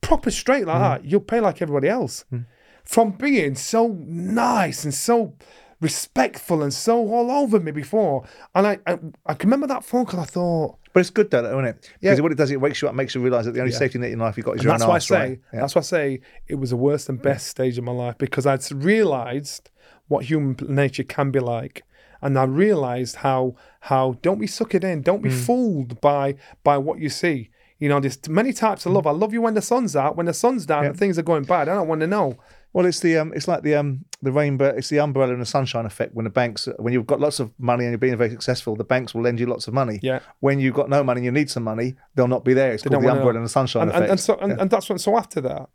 Proper 0.00 0.30
straight 0.30 0.66
like 0.66 0.76
hmm. 0.76 0.82
that. 0.82 1.04
You'll 1.04 1.20
pay 1.20 1.40
like 1.40 1.62
everybody 1.62 1.88
else. 1.88 2.24
Hmm. 2.30 2.40
From 2.84 3.12
being 3.12 3.54
so 3.54 3.88
nice 3.88 4.84
and 4.84 4.94
so 4.94 5.34
respectful 5.80 6.62
and 6.62 6.72
so 6.72 6.96
all 7.12 7.30
over 7.30 7.60
me 7.60 7.70
before. 7.70 8.26
And 8.54 8.66
I, 8.66 8.78
I, 8.86 8.98
I 9.26 9.34
can 9.34 9.48
remember 9.48 9.66
that 9.68 9.84
phone 9.84 10.06
call. 10.06 10.20
I 10.20 10.24
thought, 10.24 10.78
But 10.92 11.00
it's 11.00 11.10
good 11.10 11.30
though, 11.30 11.44
isn't 11.44 11.64
it? 11.64 11.90
Yeah. 12.00 12.10
Because 12.10 12.22
what 12.22 12.32
it 12.32 12.38
does, 12.38 12.50
it 12.50 12.60
wakes 12.60 12.82
you 12.82 12.88
up, 12.88 12.94
makes 12.94 13.14
you 13.14 13.20
realise 13.20 13.44
that 13.44 13.52
the 13.52 13.60
only 13.60 13.72
Yeah. 13.72 13.78
safety 13.78 13.98
net 13.98 14.10
in 14.10 14.18
life 14.18 14.36
you've 14.36 14.46
got 14.46 14.56
is 14.56 14.60
and 14.60 14.64
your 14.64 14.72
that's 14.72 14.82
own 14.82 14.88
why 14.88 14.96
I 14.96 14.98
say, 14.98 15.18
right? 15.18 15.40
Yeah. 15.52 15.60
that's 15.60 15.74
why 15.74 15.80
I 15.80 15.82
say 15.82 16.20
it 16.48 16.56
was 16.56 16.70
the 16.70 16.76
worst 16.76 17.08
and 17.08 17.20
best 17.20 17.46
stage 17.46 17.78
of 17.78 17.84
my 17.84 17.92
life 17.92 18.18
because 18.18 18.46
I'd 18.46 18.70
realised 18.72 19.70
what 20.08 20.24
human 20.24 20.56
nature 20.68 21.04
can 21.04 21.30
be 21.30 21.40
like. 21.40 21.84
And 22.22 22.38
I 22.38 22.44
realised 22.44 23.16
how 23.16 23.54
how 23.80 24.16
don't 24.22 24.38
be 24.40 24.46
suck 24.46 24.74
it 24.74 24.84
in, 24.84 25.02
don't 25.02 25.18
Hmm. 25.18 25.28
be 25.28 25.30
fooled 25.30 26.00
by 26.00 26.34
by 26.64 26.78
what 26.78 26.98
you 26.98 27.08
see. 27.08 27.50
You 27.78 27.88
know, 27.88 28.00
there's 28.00 28.18
many 28.28 28.52
types 28.52 28.86
of 28.86 28.92
love. 28.92 29.06
I 29.06 29.12
love 29.12 29.32
you 29.32 29.40
when 29.40 29.54
the 29.54 29.62
sun's 29.62 29.94
out. 29.94 30.16
When 30.16 30.26
the 30.26 30.34
sun's 30.34 30.66
down 30.66 30.84
and 30.86 30.96
things 30.98 31.16
are 31.18 31.22
going 31.22 31.44
bad, 31.44 31.68
I 31.68 31.74
don't 31.76 31.86
want 31.86 32.00
to 32.00 32.08
know. 32.08 32.36
Well, 32.72 32.84
it's 32.86 33.00
the 33.00 33.16
um, 33.18 33.32
it's 33.34 33.46
like 33.48 33.62
the 33.62 33.76
um, 33.76 34.04
the 34.20 34.32
rainbow. 34.32 34.66
It's 34.76 34.88
the 34.88 34.98
umbrella 34.98 35.32
and 35.32 35.40
the 35.40 35.46
sunshine 35.46 35.86
effect. 35.86 36.12
When 36.14 36.24
the 36.24 36.30
banks, 36.30 36.68
when 36.78 36.92
you've 36.92 37.06
got 37.06 37.20
lots 37.20 37.38
of 37.40 37.50
money 37.58 37.84
and 37.84 37.92
you're 37.92 37.98
being 37.98 38.16
very 38.16 38.30
successful, 38.30 38.74
the 38.76 38.84
banks 38.84 39.14
will 39.14 39.22
lend 39.22 39.38
you 39.40 39.46
lots 39.46 39.68
of 39.68 39.74
money. 39.74 40.00
Yeah. 40.02 40.18
When 40.40 40.58
you've 40.58 40.74
got 40.74 40.90
no 40.90 41.02
money 41.04 41.20
and 41.20 41.24
you 41.24 41.30
need 41.30 41.50
some 41.50 41.62
money, 41.62 41.94
they'll 42.14 42.28
not 42.28 42.44
be 42.44 42.52
there. 42.52 42.72
It's 42.72 42.82
called 42.82 42.92
don't 42.92 43.02
the 43.04 43.10
umbrella 43.10 43.32
know. 43.34 43.38
and 43.38 43.44
the 43.46 43.50
sunshine 43.50 43.82
and, 43.82 43.90
effect. 43.90 44.02
and, 44.02 44.10
and 44.10 44.20
so 44.20 44.34
and, 44.38 44.60
and 44.60 44.70
that's 44.70 44.90
what 44.90 45.00
so 45.00 45.16
after 45.16 45.40
that 45.40 45.68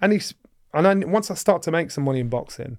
and 0.00 0.12
he's 0.12 0.34
and 0.74 0.86
then 0.86 1.10
once 1.10 1.30
I 1.30 1.34
start 1.34 1.62
to 1.62 1.70
make 1.70 1.90
some 1.90 2.04
money 2.04 2.20
in 2.20 2.28
boxing 2.28 2.78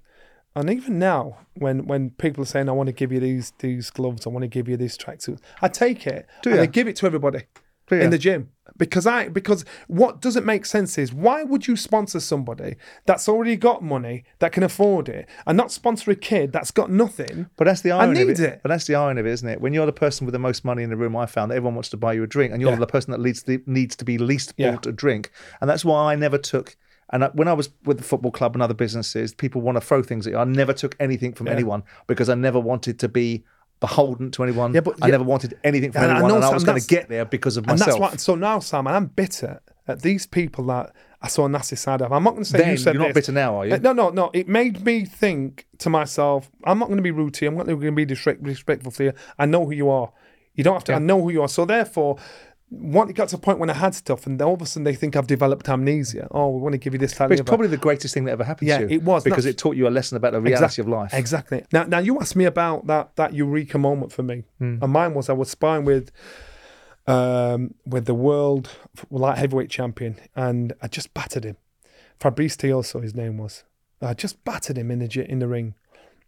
and 0.54 0.70
even 0.70 0.98
now 0.98 1.38
when 1.54 1.86
when 1.86 2.10
people 2.10 2.42
are 2.42 2.46
saying 2.46 2.68
I 2.68 2.72
want 2.72 2.88
to 2.88 2.92
give 2.92 3.12
you 3.12 3.20
these 3.20 3.52
these 3.58 3.90
gloves 3.90 4.26
I 4.26 4.30
want 4.30 4.42
to 4.42 4.48
give 4.48 4.68
you 4.68 4.76
these 4.76 4.96
tracksuits 4.98 5.40
I 5.60 5.68
take 5.68 6.06
it 6.06 6.26
Do 6.42 6.50
and? 6.50 6.60
I 6.60 6.66
give 6.66 6.88
it 6.88 6.96
to 6.96 7.06
everybody 7.06 7.42
in 7.90 8.08
the 8.08 8.16
gym 8.16 8.48
because 8.78 9.06
I 9.06 9.28
because 9.28 9.66
what 9.86 10.22
doesn't 10.22 10.46
make 10.46 10.64
sense 10.64 10.96
is 10.96 11.12
why 11.12 11.42
would 11.42 11.66
you 11.66 11.76
sponsor 11.76 12.20
somebody 12.20 12.76
that's 13.04 13.28
already 13.28 13.54
got 13.56 13.82
money 13.82 14.24
that 14.38 14.52
can 14.52 14.62
afford 14.62 15.10
it 15.10 15.28
and 15.46 15.58
not 15.58 15.70
sponsor 15.70 16.10
a 16.10 16.14
kid 16.14 16.52
that's 16.52 16.70
got 16.70 16.90
nothing 16.90 17.50
But 17.56 17.64
that's 17.64 17.82
the 17.82 17.92
I 17.92 18.04
irony 18.04 18.22
of 18.22 18.28
it. 18.30 18.40
it. 18.40 18.60
But 18.62 18.70
that's 18.70 18.86
the 18.86 18.94
irony 18.94 19.20
of 19.20 19.26
it, 19.26 19.32
isn't 19.32 19.48
it? 19.48 19.60
When 19.60 19.74
you're 19.74 19.84
the 19.84 19.92
person 19.92 20.24
with 20.26 20.32
the 20.32 20.38
most 20.38 20.64
money 20.64 20.82
in 20.82 20.88
the 20.88 20.96
room, 20.96 21.14
I 21.16 21.26
found 21.26 21.50
that 21.50 21.56
everyone 21.56 21.74
wants 21.74 21.90
to 21.90 21.98
buy 21.98 22.14
you 22.14 22.22
a 22.22 22.26
drink, 22.26 22.52
and 22.52 22.62
you're 22.62 22.70
Yeah. 22.70 22.76
the 22.78 22.86
person 22.86 23.10
that 23.10 23.20
leads 23.20 23.42
the, 23.42 23.60
needs 23.66 23.94
to 23.96 24.06
be 24.06 24.16
least 24.16 24.54
Yeah. 24.56 24.70
bought 24.70 24.86
a 24.86 24.92
drink, 24.92 25.30
and 25.60 25.68
that's 25.68 25.84
why 25.84 26.12
I 26.12 26.16
never 26.16 26.38
took 26.38 26.76
And 27.12 27.22
uh, 27.24 27.30
when 27.34 27.46
I 27.46 27.52
was 27.52 27.68
with 27.84 27.98
the 27.98 28.04
football 28.04 28.30
club 28.32 28.54
and 28.56 28.62
other 28.62 28.74
businesses, 28.74 29.34
people 29.34 29.60
want 29.60 29.76
to 29.76 29.80
throw 29.80 30.02
things 30.02 30.26
at 30.26 30.32
you. 30.32 30.38
I 30.38 30.44
never 30.44 30.72
took 30.72 30.96
anything 30.98 31.34
from 31.34 31.46
anyone 31.48 31.82
because 32.06 32.28
I 32.28 32.34
never 32.34 32.58
wanted 32.58 32.98
to 33.00 33.08
be 33.08 33.44
beholden 33.80 34.30
to 34.32 34.42
anyone. 34.44 34.72
Yeah, 34.72 34.80
but- 34.80 34.96
I 35.02 35.06
yeah. 35.08 35.12
never 35.12 35.24
wanted 35.24 35.58
anything 35.64 35.92
from 35.92 36.04
And 36.04 36.12
I 36.12 36.14
anyone, 36.14 36.28
know, 36.30 36.36
and 36.36 36.44
I 36.44 36.48
Sam, 36.48 36.54
was 36.54 36.64
going 36.64 36.80
to 36.80 36.86
get 36.86 37.08
there 37.08 37.24
because 37.24 37.56
of 37.56 37.66
myself. 37.66 37.94
And 37.94 38.02
that's 38.02 38.12
why. 38.12 38.16
So 38.16 38.34
now, 38.34 38.60
Sam, 38.60 38.86
I'm 38.86 39.06
bitter 39.06 39.60
at 39.88 40.02
these 40.02 40.26
people 40.26 40.64
that 40.66 40.94
I 41.20 41.28
saw 41.28 41.46
a 41.46 41.48
nasty 41.48 41.76
side 41.76 42.00
of. 42.00 42.12
I'm 42.12 42.24
not 42.24 42.32
going 42.32 42.44
to 42.44 42.48
say 42.50 42.58
then 42.58 42.70
you 42.70 42.76
said 42.76 42.94
you're 42.94 43.02
not 43.02 43.08
this. 43.14 43.26
bitter 43.26 43.32
now, 43.32 43.60
are 43.60 43.66
you? 43.66 43.74
Uh, 43.74 43.78
No, 43.78 43.92
no, 43.92 44.10
no. 44.10 44.30
It 44.32 44.48
made 44.48 44.84
me 44.84 45.04
think 45.04 45.66
to 45.78 45.90
myself, 45.90 46.50
I'm 46.64 46.78
not 46.78 46.86
going 46.86 46.96
to 46.96 47.02
be 47.02 47.10
rude 47.10 47.34
to 47.34 47.44
you. 47.44 47.50
I'm 47.50 47.56
not 47.56 47.66
going 47.66 47.80
to 47.80 47.92
be 47.92 48.04
disrespectful 48.04 48.92
to 48.92 49.04
you. 49.04 49.12
I 49.38 49.46
know 49.46 49.64
who 49.64 49.72
you 49.72 49.90
are. 49.90 50.12
You 50.54 50.64
don't 50.64 50.74
have 50.74 50.84
to. 50.84 50.94
I 50.94 50.98
know 50.98 51.20
who 51.22 51.30
you 51.30 51.42
are. 51.42 51.48
So 51.48 51.64
therefore, 51.64 52.18
when 52.74 53.08
it 53.10 53.12
got 53.14 53.28
to 53.28 53.36
a 53.36 53.38
point 53.38 53.58
when 53.58 53.68
I 53.68 53.74
had 53.74 53.94
stuff, 53.94 54.26
and 54.26 54.40
all 54.40 54.54
of 54.54 54.62
a 54.62 54.66
sudden 54.66 54.84
they 54.84 54.94
think 54.94 55.14
I've 55.14 55.26
developed 55.26 55.68
amnesia. 55.68 56.26
Oh, 56.30 56.48
we 56.50 56.60
want 56.62 56.72
to 56.72 56.78
give 56.78 56.94
you 56.94 56.98
this. 56.98 57.12
That, 57.12 57.28
But 57.28 57.32
it's 57.32 57.40
and 57.40 57.46
the 57.46 57.50
other. 57.50 57.56
probably 57.58 57.68
the 57.68 57.76
greatest 57.82 58.14
thing 58.14 58.24
that 58.24 58.32
ever 58.32 58.44
happened 58.44 58.68
Yeah, 58.68 58.78
to 58.78 58.84
you. 58.84 58.96
it 58.96 59.02
was. 59.02 59.22
because 59.24 59.44
it 59.46 59.58
taught 59.58 59.76
you 59.76 59.86
a 59.86 59.90
lesson 59.90 60.16
about 60.16 60.32
the 60.32 60.40
reality 60.40 60.80
of 60.80 60.88
life. 60.88 61.12
Exactly. 61.12 61.64
Now, 61.72 61.84
now 61.84 61.98
you 61.98 62.18
asked 62.20 62.34
me 62.36 62.44
about 62.46 62.86
that 62.86 63.14
that 63.16 63.34
eureka 63.34 63.78
moment 63.78 64.10
for 64.12 64.22
me, 64.22 64.44
Hmm. 64.58 64.78
and 64.82 64.90
mine 64.92 65.12
was 65.14 65.28
I 65.28 65.34
was 65.34 65.50
sparring 65.50 65.84
with, 65.84 66.10
um, 67.06 67.74
with 67.84 68.06
the 68.06 68.14
world 68.14 68.70
light 69.10 69.38
heavyweight 69.38 69.70
champion, 69.70 70.16
and 70.34 70.72
I 70.80 70.88
just 70.88 71.12
battered 71.14 71.44
him. 71.44 71.56
Fabrice 72.20 72.56
Tiozzo, 72.56 73.02
his 73.02 73.14
name 73.14 73.38
was. 73.38 73.64
I 74.00 74.14
just 74.14 74.44
battered 74.44 74.78
him 74.78 74.90
in 74.90 74.98
the 75.00 75.26
in 75.30 75.38
the 75.40 75.48
ring. 75.48 75.74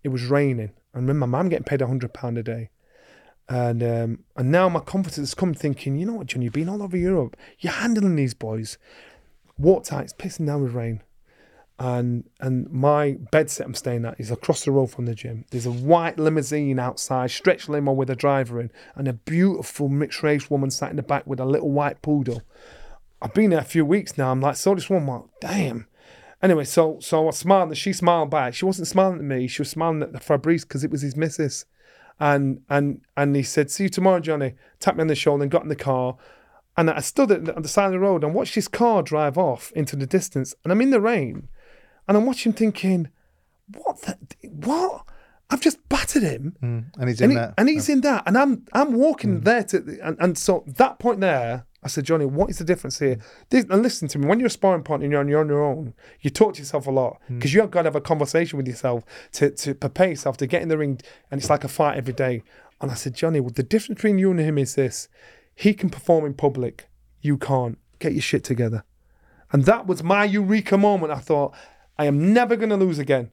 It 0.03 0.09
was 0.09 0.27
raining, 0.27 0.73
and 0.93 1.09
remember, 1.09 1.37
I'm 1.37 1.49
getting 1.49 1.65
paid 1.65 1.81
a 1.83 1.87
hundred 1.87 2.13
pound 2.13 2.37
a 2.39 2.43
day. 2.43 2.71
And 3.49 3.83
um, 3.83 4.19
and 4.37 4.51
now 4.51 4.69
my 4.69 4.81
confidence 4.81 5.17
has 5.17 5.35
come 5.35 5.53
thinking, 5.53 5.97
you 5.97 6.07
know 6.07 6.15
what, 6.15 6.29
John, 6.29 6.43
you've 6.43 6.55
been 6.55 6.69
all 6.69 6.83
over 6.83 6.97
Europe. 6.97 7.37
You're 7.59 7.75
handling 7.75 8.17
these 8.17 8.35
boys. 8.35 8.79
Watertight, 9.59 10.05
it's 10.05 10.13
pissing 10.15 10.47
down 10.47 10.63
with 10.63 10.73
rain 10.73 11.03
and 11.79 12.25
and 12.41 12.71
my 12.71 13.13
bed 13.33 13.51
set 13.51 13.67
I'm 13.67 13.75
staying 13.75 14.05
at 14.05 14.21
is 14.21 14.31
across 14.31 14.65
the 14.65 14.71
road 14.71 14.87
from 14.87 15.07
the 15.07 15.15
gym. 15.15 15.45
There's 15.51 15.67
a 15.67 15.73
white 15.73 16.19
limousine 16.19 16.79
outside, 16.79 17.31
stretch 17.31 17.69
limo 17.69 17.93
with 17.93 18.11
a 18.11 18.17
driver 18.17 18.61
in, 18.61 18.71
and 18.95 19.09
a 19.09 19.13
beautiful 19.13 19.89
mixed 19.89 20.23
race 20.23 20.49
woman 20.49 20.71
sat 20.71 20.91
in 20.91 20.97
the 20.97 21.03
back 21.03 21.27
with 21.27 21.41
a 21.41 21.45
little 21.45 21.71
white 21.71 22.01
poodle. 22.01 22.43
I've 23.21 23.35
been 23.35 23.51
there 23.51 23.61
a 23.61 23.65
few 23.65 23.85
weeks 23.85 24.17
now. 24.17 24.31
I'm 24.31 24.41
like, 24.41 24.57
saw 24.57 24.75
this 24.75 24.91
I'm 24.91 25.09
like, 25.09 25.23
damn. 25.41 25.89
Anyway, 26.41 26.65
so 26.65 26.99
so 27.01 27.27
I 27.27 27.31
smiled 27.33 27.71
and 27.71 27.79
she 27.79 27.93
smiled 27.93 28.31
back. 28.31 28.55
She 28.55 28.65
wasn't 28.65 28.87
smiling 28.87 29.19
at 29.19 29.25
me. 29.25 29.49
She 29.49 29.63
was 29.63 29.71
smiling 29.71 30.03
at 30.03 30.13
the 30.13 30.21
Fabrice 30.21 30.65
because 30.65 30.85
it 30.85 30.91
was 30.91 31.03
his 31.03 31.17
missus. 31.17 31.65
And 32.21 32.63
and 32.69 33.01
and 33.17 33.35
he 33.35 33.43
said, 33.43 33.71
"See 33.71 33.85
you 33.85 33.89
tomorrow, 33.89 34.21
Johnny." 34.21 34.55
Tapped 34.79 34.97
me 34.97 35.03
on 35.03 35.09
the 35.09 35.15
shoulder 35.15 35.43
and 35.43 35.51
got 35.51 35.63
in 35.63 35.69
the 35.69 35.77
car. 35.77 36.17
And 36.77 36.91
I 36.91 37.01
stood 37.01 37.31
at 37.31 37.45
the, 37.45 37.55
on 37.55 37.63
the 37.63 37.69
side 37.69 37.87
of 37.87 37.93
the 37.93 38.01
road 38.01 38.25
and 38.25 38.35
watched 38.35 38.57
his 38.57 38.69
car 38.69 39.03
drive 39.03 39.39
off 39.39 39.71
into 39.73 39.95
the 39.95 40.07
distance. 40.07 40.55
And 40.65 40.73
I'm 40.73 40.81
in 40.81 40.91
the 40.91 41.01
rain, 41.01 41.49
and 42.09 42.17
I'm 42.17 42.27
watching, 42.27 42.53
thinking, 42.53 43.09
"What? 43.73 44.03
The, 44.03 44.17
what? 44.49 45.07
I've 45.51 45.61
just 45.61 45.89
battered 45.89 46.23
him." 46.23 46.57
Mm. 46.63 46.85
And 46.99 47.09
he's 47.09 47.21
in 47.21 47.25
and, 47.25 47.33
he- 47.33 47.39
that. 47.39 47.55
and 47.59 47.69
he's 47.69 47.91
oh. 47.91 47.93
in 47.95 48.01
that, 48.03 48.23
and 48.27 48.39
I'm 48.39 48.67
I'm 48.73 48.95
walking 48.95 49.41
mm. 49.41 49.45
there 49.45 49.65
to, 49.65 49.99
and, 50.03 50.17
and 50.21 50.39
so 50.39 50.65
that 50.67 50.99
point 50.99 51.21
there, 51.21 51.67
I 51.85 51.89
said, 51.89 52.05
Johnny, 52.05 52.25
what 52.25 52.49
is 52.49 52.59
the 52.59 52.65
difference 52.65 52.99
here? 52.99 53.19
This, 53.51 53.67
and 53.69 53.83
listen 53.83 54.09
to 54.09 54.19
me, 54.19 54.27
when 54.27 54.41
you're 54.41 54.47
a 54.47 54.51
sparring 54.51 54.83
partner 54.83 55.05
and 55.05 55.13
you're 55.13 55.21
on, 55.21 55.29
you're 55.29 55.41
on 55.41 55.49
your 55.49 55.63
own, 55.63 55.95
you 56.21 56.31
talk 56.31 56.55
to 56.55 56.61
yourself 56.61 56.87
a 56.87 56.91
lot 56.91 57.21
hmm. 57.27 57.39
because 57.39 57.53
you 57.53 57.61
have 57.61 57.71
got 57.71 57.83
to 57.83 57.89
have 57.89 57.97
a 57.97 58.01
conversation 58.01 58.57
with 58.57 58.67
yourself 58.67 59.05
to 59.33 59.51
to 59.51 59.75
prepare 59.75 60.09
yourself 60.09 60.37
to 60.39 60.47
get 60.47 60.63
in 60.63 60.69
the 60.69 60.79
ring, 60.79 61.01
and 61.31 61.41
it's 61.41 61.51
like 61.51 61.65
a 61.65 61.69
fight 61.69 61.97
every 61.97 62.15
day. 62.15 62.43
And 62.81 62.91
I 62.91 62.95
said, 62.95 63.15
Johnny, 63.15 63.41
well, 63.41 63.53
the 63.55 63.63
difference 63.63 63.99
between 63.99 64.19
you 64.19 64.31
and 64.31 64.41
him 64.41 64.59
is 64.59 64.75
this: 64.75 65.09
he 65.55 65.75
can 65.75 65.91
perform 65.91 66.25
in 66.25 66.35
public, 66.35 66.89
you 67.21 67.37
can't. 67.37 67.79
Get 68.01 68.13
your 68.13 68.23
shit 68.23 68.45
together. 68.45 68.85
And 69.53 69.65
that 69.65 69.87
was 69.87 70.03
my 70.03 70.25
eureka 70.25 70.77
moment. 70.77 71.13
I 71.13 71.21
thought, 71.21 71.55
I 71.97 72.07
am 72.07 72.33
never 72.33 72.57
going 72.57 72.71
to 72.71 72.77
lose 72.77 72.99
again. 72.99 73.31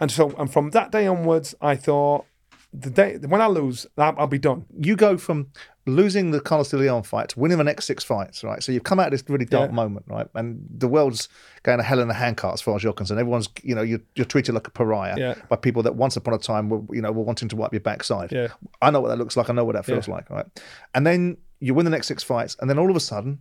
And 0.00 0.10
so, 0.10 0.34
and 0.36 0.52
from 0.52 0.70
that 0.70 0.90
day 0.90 1.06
onwards, 1.06 1.54
I 1.60 1.76
thought, 1.76 2.26
the 2.72 2.90
day 2.90 3.18
when 3.18 3.40
I 3.40 3.46
lose, 3.46 3.86
I'll, 3.96 4.14
I'll 4.18 4.26
be 4.26 4.38
done. 4.38 4.66
you 4.78 4.96
go 4.96 5.16
from 5.16 5.48
losing 5.86 6.30
the 6.30 6.40
Carlos 6.40 6.68
de 6.68 6.76
Leon 6.76 7.02
fight 7.02 7.36
winning 7.36 7.58
the 7.58 7.64
next 7.64 7.86
six 7.86 8.04
fights, 8.04 8.44
right? 8.44 8.62
So 8.62 8.70
you've 8.70 8.84
come 8.84 9.00
out 9.00 9.06
of 9.06 9.12
this 9.12 9.24
really 9.28 9.46
dark 9.46 9.70
Yeah. 9.70 9.74
moment, 9.74 10.04
right? 10.08 10.26
And 10.34 10.64
the 10.70 10.86
world's 10.86 11.28
going 11.62 11.78
to 11.78 11.84
hell 11.84 12.00
in 12.00 12.10
a 12.10 12.14
handcart 12.14 12.54
as 12.54 12.60
far 12.60 12.76
as 12.76 12.82
you're 12.82 12.92
concerned. 12.92 13.18
Everyone's, 13.18 13.48
you 13.62 13.74
know, 13.74 13.82
you're, 13.82 14.00
you're 14.14 14.26
treated 14.26 14.54
like 14.54 14.66
a 14.68 14.70
pariah 14.70 15.14
Yeah. 15.18 15.34
by 15.48 15.56
people 15.56 15.82
that 15.84 15.96
once 15.96 16.16
upon 16.16 16.34
a 16.34 16.38
time 16.38 16.68
were, 16.68 16.80
you 16.94 17.00
know, 17.00 17.10
were 17.12 17.22
wanting 17.24 17.48
to 17.48 17.56
wipe 17.56 17.72
your 17.72 17.80
backside. 17.80 18.30
Yeah. 18.30 18.48
I 18.82 18.90
know 18.90 19.00
what 19.00 19.08
that 19.08 19.16
looks 19.18 19.36
like. 19.36 19.48
I 19.48 19.54
know 19.54 19.64
what 19.64 19.74
that 19.74 19.86
feels 19.86 20.06
like, 20.06 20.28
right? 20.30 20.46
And 20.94 21.06
then 21.06 21.38
you 21.60 21.72
win 21.74 21.84
the 21.86 21.90
next 21.90 22.06
six 22.08 22.22
fights, 22.22 22.56
and 22.60 22.68
then 22.68 22.78
all 22.78 22.90
of 22.90 22.96
a 22.96 23.00
sudden, 23.00 23.38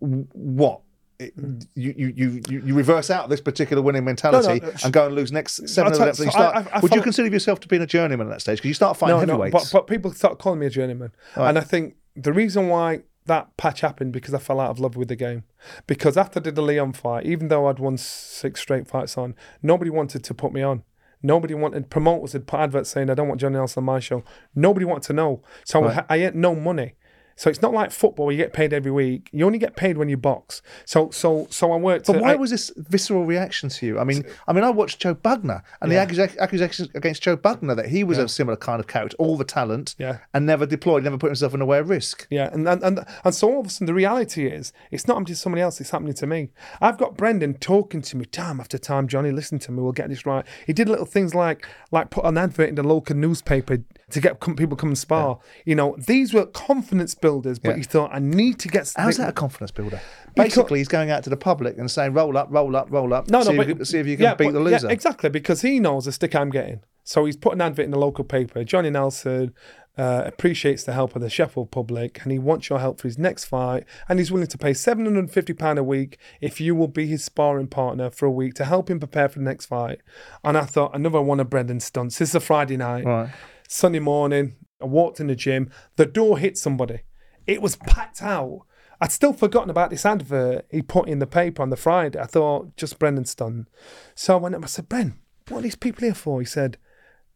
w- 0.00 0.26
what? 0.32 0.80
It, 1.20 1.34
hmm. 1.34 1.58
you, 1.74 1.92
you 1.96 2.12
you 2.16 2.62
you 2.64 2.74
reverse 2.74 3.10
out 3.10 3.28
this 3.28 3.42
particular 3.42 3.82
winning 3.82 4.04
mentality 4.04 4.60
no, 4.60 4.72
and 4.82 4.92
go 4.92 5.06
and 5.06 5.14
lose 5.14 5.30
next 5.30 5.68
seven 5.68 5.92
of 5.92 5.98
tell- 5.98 6.06
them. 6.06 6.14
So 6.14 6.24
you 6.24 6.30
start, 6.30 6.56
I- 6.56 6.60
I- 6.60 6.78
I 6.78 6.80
would 6.80 6.94
you 6.94 7.02
consider 7.02 7.28
yourself 7.28 7.60
to 7.60 7.68
be 7.68 7.76
a 7.76 7.86
journeyman 7.86 8.26
at 8.28 8.30
that 8.30 8.40
stage? 8.40 8.58
Because 8.58 8.68
you 8.68 8.74
start 8.74 8.96
fighting 8.96 9.18
No, 9.18 9.24
no, 9.24 9.32
heavyweights. 9.42 9.70
but, 9.70 9.80
but 9.80 9.86
people 9.86 10.12
start 10.12 10.38
calling 10.38 10.58
me 10.58 10.66
a 10.66 10.70
journeyman. 10.70 11.12
And 11.36 11.58
I 11.58 11.60
think 11.60 11.96
the 12.16 12.32
reason 12.32 12.68
why 12.68 13.02
that 13.26 13.56
patch 13.56 13.82
happened 13.82 14.12
because 14.12 14.32
I 14.34 14.38
fell 14.38 14.60
out 14.60 14.70
of 14.70 14.80
love 14.80 14.96
with 14.96 15.08
the 15.08 15.16
game. 15.16 15.44
Because 15.86 16.16
after 16.16 16.40
I 16.40 16.42
did 16.42 16.54
the 16.54 16.62
Leon 16.62 16.94
fight, 16.94 17.26
even 17.26 17.48
though 17.48 17.66
I'd 17.66 17.78
won 17.78 17.96
six 17.98 18.60
straight 18.60 18.88
fights 18.88 19.18
on, 19.18 19.34
nobody 19.62 19.90
wanted 19.90 20.24
to 20.24 20.34
put 20.34 20.52
me 20.52 20.62
on. 20.62 20.82
Nobody 21.22 21.52
wanted 21.52 21.90
promoters 21.90 22.32
had 22.32 22.46
put 22.46 22.60
adverts 22.60 22.88
saying 22.88 23.10
I 23.10 23.14
don't 23.14 23.28
want 23.28 23.40
Johnny 23.42 23.56
Nelson 23.56 23.82
on 23.82 23.84
my 23.84 24.00
show. 24.00 24.24
Nobody 24.54 24.86
wanted 24.86 25.02
to 25.08 25.12
know. 25.12 25.42
So 25.64 25.84
I, 25.84 26.04
I 26.08 26.18
had 26.18 26.34
no 26.34 26.54
money. 26.54 26.94
So 27.40 27.48
it's 27.48 27.62
not 27.62 27.72
like 27.72 27.90
football 27.90 28.26
where 28.26 28.34
you 28.34 28.42
get 28.44 28.52
paid 28.52 28.74
every 28.74 28.90
week. 28.90 29.30
You 29.32 29.46
only 29.46 29.58
get 29.58 29.74
paid 29.74 29.96
when 29.96 30.10
you 30.10 30.18
box. 30.18 30.60
So 30.84 31.08
so 31.10 31.46
so 31.48 31.72
I 31.72 31.76
worked. 31.78 32.06
But 32.06 32.20
why 32.20 32.32
I- 32.32 32.36
was 32.36 32.50
this 32.50 32.70
visceral 32.76 33.24
reaction 33.24 33.70
to 33.70 33.86
you? 33.86 33.98
I 33.98 34.04
mean, 34.04 34.24
I 34.46 34.52
mean, 34.52 34.62
I 34.62 34.68
watched 34.68 35.00
Joe 35.00 35.14
Bugner 35.14 35.62
and 35.80 35.90
the 35.90 35.96
accusa- 35.96 36.36
accusations 36.36 36.90
against 36.94 37.22
Joe 37.22 37.38
Bugner 37.38 37.74
that 37.76 37.86
he 37.88 38.04
was 38.04 38.18
a 38.18 38.28
similar 38.28 38.58
kind 38.58 38.78
of 38.78 38.88
character, 38.88 39.16
all 39.18 39.38
the 39.38 39.44
talent, 39.44 39.94
Yeah. 39.98 40.18
and 40.34 40.44
never 40.44 40.66
deployed, 40.66 41.02
never 41.02 41.16
put 41.16 41.28
himself 41.28 41.54
in 41.54 41.62
a 41.62 41.66
way 41.66 41.78
of 41.78 41.88
risk. 41.88 42.26
Yeah, 42.28 42.50
and, 42.52 42.68
and 42.68 42.82
and 42.82 43.06
and 43.24 43.34
so 43.34 43.50
all 43.50 43.60
of 43.60 43.66
a 43.68 43.70
sudden 43.70 43.86
the 43.86 43.94
reality 43.94 44.46
is 44.46 44.74
it's 44.90 45.08
not 45.08 45.14
happening 45.14 45.34
to 45.34 45.36
somebody 45.36 45.62
else, 45.62 45.80
it's 45.80 45.92
happening 45.92 46.12
to 46.12 46.26
me. 46.26 46.50
I've 46.82 46.98
got 46.98 47.16
Brendan 47.16 47.54
talking 47.54 48.02
to 48.02 48.18
me 48.18 48.26
time 48.26 48.60
after 48.60 48.76
time, 48.76 49.08
Johnny, 49.08 49.30
listen 49.30 49.58
to 49.60 49.72
me, 49.72 49.80
we'll 49.82 49.92
get 49.92 50.10
this 50.10 50.26
right. 50.26 50.44
He 50.66 50.74
did 50.74 50.90
little 50.90 51.06
things 51.06 51.34
like 51.34 51.66
like 51.90 52.10
put 52.10 52.26
an 52.26 52.36
advert 52.36 52.68
in 52.68 52.74
the 52.74 52.82
local 52.82 53.16
newspaper 53.16 53.78
to 54.10 54.20
get 54.20 54.40
people 54.40 54.76
come 54.76 54.90
and 54.90 54.98
spar. 54.98 55.38
You 55.64 55.76
know, 55.76 55.96
these 56.06 56.34
were 56.34 56.44
confidence 56.44 57.14
builders, 57.30 57.58
but 57.58 57.70
Yeah. 57.70 57.76
he 57.76 57.82
thought 57.82 58.10
I 58.12 58.18
need 58.18 58.58
to 58.60 58.68
get 58.68 58.92
How's 58.96 59.16
that 59.18 59.28
a 59.28 59.32
confidence 59.32 59.70
builder? 59.70 60.00
Basically, 60.34 60.78
he's 60.80 60.88
going 60.88 61.10
out 61.10 61.22
to 61.24 61.30
the 61.30 61.36
public 61.36 61.78
and 61.78 61.90
saying, 61.90 62.12
"Roll 62.14 62.36
up, 62.36 62.48
roll 62.50 62.74
up, 62.76 62.88
roll 62.90 63.12
up. 63.14 63.28
No, 63.30 63.42
see 63.42 63.52
no, 63.52 63.60
if 63.62 63.68
but 63.68 63.78
you, 63.78 63.84
see 63.84 63.98
if 63.98 64.06
you 64.06 64.16
can 64.16 64.24
yeah, 64.24 64.34
beat 64.34 64.46
but- 64.46 64.52
the 64.54 64.60
loser." 64.60 64.86
Yeah, 64.88 64.92
exactly, 64.92 65.30
because 65.30 65.62
he 65.62 65.78
knows 65.80 66.04
the 66.04 66.12
stick 66.12 66.34
I'm 66.34 66.50
getting. 66.50 66.80
So 67.04 67.24
he's 67.24 67.36
put 67.36 67.54
an 67.54 67.60
advert 67.60 67.84
in 67.86 67.90
the 67.90 67.98
local 67.98 68.24
paper. 68.24 68.62
Johnny 68.62 68.90
Nelson 68.90 69.52
uh, 69.98 70.22
appreciates 70.26 70.84
the 70.84 70.92
help 70.92 71.16
of 71.16 71.22
the 71.22 71.30
Sheffield 71.30 71.70
public, 71.70 72.20
and 72.22 72.30
he 72.30 72.38
wants 72.38 72.68
your 72.70 72.78
help 72.78 73.00
for 73.00 73.08
his 73.08 73.18
next 73.18 73.46
fight. 73.46 73.84
And 74.08 74.18
he's 74.20 74.30
willing 74.30 74.46
to 74.48 74.58
pay 74.58 74.74
seven 74.74 75.04
hundred 75.06 75.20
and 75.20 75.32
fifty 75.32 75.52
pound 75.52 75.78
a 75.78 75.84
week 75.84 76.18
if 76.40 76.60
you 76.60 76.74
will 76.74 76.88
be 76.88 77.06
his 77.06 77.24
sparring 77.24 77.66
partner 77.66 78.10
for 78.10 78.26
a 78.26 78.30
week 78.30 78.54
to 78.54 78.64
help 78.64 78.88
him 78.90 78.98
prepare 79.00 79.28
for 79.28 79.38
the 79.40 79.44
next 79.44 79.66
fight. 79.66 79.98
And 80.44 80.56
I 80.56 80.64
thought 80.74 80.94
another 80.94 81.20
one 81.22 81.40
of 81.40 81.50
Brendan's 81.50 81.84
stunts. 81.84 82.18
This 82.18 82.30
is 82.30 82.34
a 82.34 82.40
Friday 82.40 82.76
night. 82.76 83.04
Right. 83.04 83.30
Sunday 83.68 84.00
morning, 84.00 84.54
I 84.80 84.86
walked 84.86 85.20
in 85.20 85.26
the 85.28 85.36
gym. 85.36 85.70
The 85.96 86.06
door 86.06 86.38
hit 86.38 86.56
somebody. 86.58 87.00
It 87.50 87.60
was 87.60 87.74
packed 87.74 88.22
out. 88.22 88.62
I'd 89.00 89.10
still 89.10 89.32
forgotten 89.32 89.70
about 89.70 89.90
this 89.90 90.06
advert 90.06 90.66
he 90.70 90.82
put 90.82 91.08
in 91.08 91.18
the 91.18 91.26
paper 91.26 91.62
on 91.62 91.70
the 91.70 91.76
Friday. 91.76 92.20
I 92.20 92.26
thought, 92.26 92.76
just 92.76 93.00
Brendan's 93.00 93.34
done. 93.34 93.66
So 94.14 94.34
I 94.34 94.40
went 94.40 94.54
up, 94.54 94.62
I 94.62 94.68
said, 94.68 94.88
Bren, 94.88 95.14
what 95.48 95.58
are 95.58 95.62
these 95.62 95.74
people 95.74 96.04
here 96.04 96.14
for? 96.14 96.38
He 96.40 96.46
said, 96.46 96.76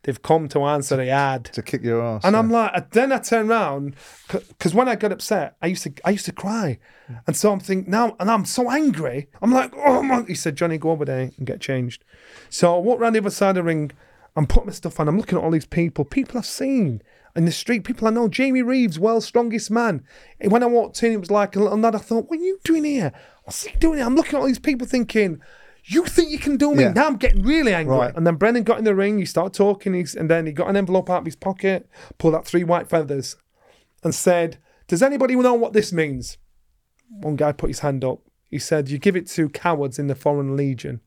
they've 0.04 0.22
come 0.22 0.46
to 0.50 0.62
answer 0.62 0.96
the 0.96 1.08
ad. 1.08 1.46
to 1.46 1.62
kick 1.62 1.82
your 1.82 2.00
ass. 2.00 2.24
And 2.24 2.34
yeah. 2.34 2.38
I'm 2.38 2.48
like, 2.48 2.90
then 2.90 3.10
I 3.10 3.18
turn 3.18 3.50
around 3.50 3.96
because 4.28 4.72
when 4.72 4.88
I 4.88 4.94
got 4.94 5.10
upset, 5.10 5.56
I 5.60 5.66
used 5.66 5.82
to, 5.82 5.92
I 6.04 6.10
used 6.10 6.26
to 6.26 6.32
cry, 6.32 6.78
hmm. 7.08 7.14
and 7.26 7.36
so 7.36 7.50
I'm 7.50 7.58
thinking 7.58 7.90
now, 7.90 8.14
and 8.20 8.30
I'm 8.30 8.44
so 8.44 8.70
angry. 8.70 9.28
I'm 9.42 9.52
like, 9.52 9.72
oh 9.76 10.02
my! 10.02 10.22
He 10.28 10.36
said, 10.36 10.54
Johnny, 10.56 10.78
go 10.78 10.92
over 10.92 11.04
there 11.04 11.32
and 11.36 11.46
get 11.46 11.60
changed. 11.60 12.04
So 12.50 12.76
I 12.76 12.78
walk 12.78 13.00
around 13.00 13.14
the 13.14 13.18
other 13.18 13.30
side 13.30 13.50
of 13.50 13.54
the 13.56 13.62
ring. 13.64 13.90
I'm 14.36 14.46
putting 14.46 14.66
my 14.66 14.72
stuff 14.72 15.00
on. 15.00 15.08
I'm 15.08 15.18
looking 15.18 15.38
at 15.38 15.44
all 15.44 15.50
these 15.50 15.66
people, 15.66 16.04
people 16.04 16.38
I've 16.38 16.46
seen 16.46 17.02
in 17.36 17.44
the 17.44 17.52
street, 17.52 17.84
people 17.84 18.06
I 18.06 18.10
know. 18.10 18.28
Jamie 18.28 18.62
Reeves, 18.62 18.98
world's 18.98 19.26
strongest 19.26 19.70
man. 19.70 20.04
And 20.40 20.52
when 20.52 20.62
I 20.62 20.66
walked 20.66 21.02
in, 21.02 21.12
it 21.12 21.20
was 21.20 21.30
like 21.30 21.56
a 21.56 21.60
little 21.60 21.76
nod. 21.76 21.94
I 21.94 21.98
thought, 21.98 22.28
what 22.28 22.38
are 22.38 22.42
you 22.42 22.58
doing 22.64 22.84
here? 22.84 23.12
What's 23.44 23.64
he 23.64 23.76
doing 23.78 23.98
here? 23.98 24.06
I'm 24.06 24.14
looking 24.14 24.36
at 24.36 24.40
all 24.40 24.46
these 24.46 24.58
people, 24.58 24.86
thinking. 24.86 25.40
You 25.86 26.06
think 26.06 26.30
you 26.30 26.38
can 26.38 26.56
do 26.56 26.74
me? 26.74 26.84
Yeah. 26.84 26.92
Now 26.92 27.06
I'm 27.06 27.16
getting 27.16 27.42
really 27.42 27.74
angry. 27.74 27.96
Right. 27.96 28.16
And 28.16 28.26
then 28.26 28.36
Brendan 28.36 28.62
got 28.62 28.78
in 28.78 28.84
the 28.84 28.94
ring. 28.94 29.18
He 29.18 29.26
started 29.26 29.52
talking. 29.52 29.92
He's, 29.92 30.14
and 30.14 30.30
then 30.30 30.46
he 30.46 30.52
got 30.52 30.70
an 30.70 30.76
envelope 30.76 31.10
out 31.10 31.18
of 31.18 31.24
his 31.26 31.36
pocket, 31.36 31.88
pulled 32.16 32.34
out 32.34 32.46
three 32.46 32.64
white 32.64 32.88
feathers, 32.88 33.36
and 34.02 34.14
said, 34.14 34.56
"Does 34.88 35.02
anybody 35.02 35.36
know 35.36 35.52
what 35.52 35.74
this 35.74 35.92
means?" 35.92 36.38
One 37.10 37.36
guy 37.36 37.52
put 37.52 37.68
his 37.68 37.80
hand 37.80 38.02
up. 38.02 38.20
He 38.48 38.58
said, 38.58 38.88
"You 38.88 38.96
give 38.96 39.14
it 39.14 39.26
to 39.30 39.50
cowards 39.50 39.98
in 39.98 40.06
the 40.06 40.14
Foreign 40.14 40.56
Legion." 40.56 41.00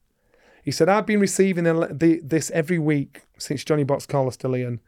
He 0.64 0.70
said, 0.70 0.90
"I've 0.90 1.08
been 1.08 1.22
receiving 1.22 1.64
this 2.24 2.52
every 2.52 2.78
week 2.78 3.22
since 3.40 3.64
Johnny 3.64 3.84
Box 3.84 4.06
Carlos 4.06 4.38
de 4.38 4.48
Leon. 4.48 4.80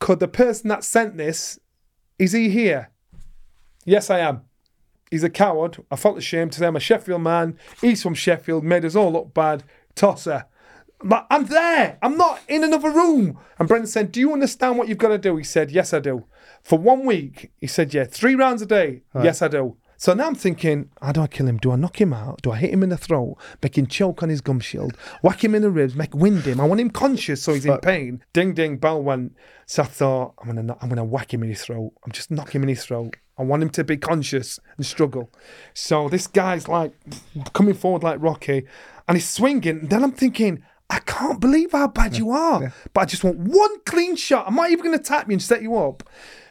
Could 0.00 0.20
the 0.20 0.28
person 0.28 0.68
that 0.68 0.84
sent 0.84 1.16
this, 1.16 1.58
is 2.18 2.32
he 2.32 2.48
here?" 2.50 2.90
Yes, 3.84 4.10
I 4.10 4.20
am. 4.20 4.42
He's 5.10 5.22
a 5.22 5.30
coward. 5.30 5.76
I 5.90 5.96
felt 5.96 6.18
ashamed 6.18 6.52
to 6.52 6.58
say 6.58 6.66
I'm 6.66 6.76
a 6.76 6.80
Sheffield 6.80 7.22
man. 7.22 7.58
He's 7.80 8.02
from 8.02 8.14
Sheffield, 8.14 8.64
made 8.64 8.84
us 8.84 8.96
all 8.96 9.12
look 9.12 9.34
bad. 9.34 9.62
Tosser. 9.94 10.46
But 11.02 11.26
I'm 11.30 11.46
there. 11.46 11.98
I'm 12.02 12.16
not 12.16 12.40
in 12.48 12.64
another 12.64 12.90
room. 12.90 13.38
And 13.58 13.68
Brendan 13.68 13.86
said, 13.86 14.10
Do 14.10 14.20
you 14.20 14.32
understand 14.32 14.78
what 14.78 14.88
you've 14.88 14.98
got 14.98 15.08
to 15.08 15.18
do? 15.18 15.36
He 15.36 15.44
said, 15.44 15.70
Yes, 15.70 15.92
I 15.92 16.00
do. 16.00 16.24
For 16.62 16.78
one 16.78 17.04
week, 17.04 17.52
he 17.60 17.66
said, 17.66 17.92
Yeah, 17.92 18.04
three 18.04 18.34
rounds 18.34 18.62
a 18.62 18.66
day. 18.66 19.02
Yes, 19.22 19.42
I 19.42 19.48
do. 19.48 19.76
So 19.96 20.12
now 20.14 20.26
I'm 20.26 20.34
thinking, 20.34 20.90
how 21.00 21.12
do 21.12 21.20
I 21.22 21.26
kill 21.26 21.46
him? 21.46 21.58
Do 21.58 21.72
I 21.72 21.76
knock 21.76 22.00
him 22.00 22.12
out? 22.12 22.42
Do 22.42 22.52
I 22.52 22.56
hit 22.56 22.70
him 22.72 22.82
in 22.82 22.88
the 22.88 22.96
throat, 22.96 23.36
make 23.62 23.78
him 23.78 23.86
choke 23.86 24.22
on 24.22 24.28
his 24.28 24.40
gum 24.40 24.60
shield, 24.60 24.96
whack 25.22 25.42
him 25.44 25.54
in 25.54 25.62
the 25.62 25.70
ribs, 25.70 25.94
make 25.94 26.14
wind 26.14 26.42
him? 26.42 26.60
I 26.60 26.64
want 26.64 26.80
him 26.80 26.90
conscious 26.90 27.42
so 27.42 27.54
he's 27.54 27.66
in 27.66 27.78
pain. 27.78 28.22
Ding 28.32 28.54
ding, 28.54 28.76
bell 28.78 29.02
went. 29.02 29.34
So 29.66 29.82
I 29.82 29.86
thought, 29.86 30.34
I'm 30.38 30.54
gonna 30.54 30.76
I'm 30.80 30.88
gonna 30.88 31.04
whack 31.04 31.32
him 31.32 31.42
in 31.42 31.48
his 31.48 31.62
throat. 31.62 31.92
I'm 32.04 32.12
just 32.12 32.30
knock 32.30 32.54
him 32.54 32.62
in 32.62 32.68
his 32.68 32.84
throat. 32.84 33.16
I 33.36 33.42
want 33.42 33.62
him 33.62 33.70
to 33.70 33.84
be 33.84 33.96
conscious 33.96 34.60
and 34.76 34.86
struggle. 34.86 35.30
So 35.74 36.08
this 36.08 36.26
guy's 36.26 36.68
like 36.68 36.92
coming 37.52 37.74
forward 37.74 38.02
like 38.02 38.20
Rocky, 38.20 38.66
and 39.08 39.16
he's 39.16 39.28
swinging. 39.28 39.88
Then 39.88 40.04
I'm 40.04 40.12
thinking, 40.12 40.62
I 40.90 41.00
can't 41.00 41.40
believe 41.40 41.72
how 41.72 41.88
bad 41.88 42.16
you 42.16 42.30
are. 42.30 42.72
But 42.92 43.00
I 43.00 43.04
just 43.06 43.24
want 43.24 43.38
one 43.38 43.80
clean 43.84 44.16
shot. 44.16 44.46
I'm 44.46 44.54
not 44.54 44.70
even 44.70 44.84
going 44.84 44.96
to 44.96 45.02
tap 45.02 45.26
you 45.28 45.32
and 45.32 45.42
set 45.42 45.62
you 45.62 45.76
up. 45.76 46.02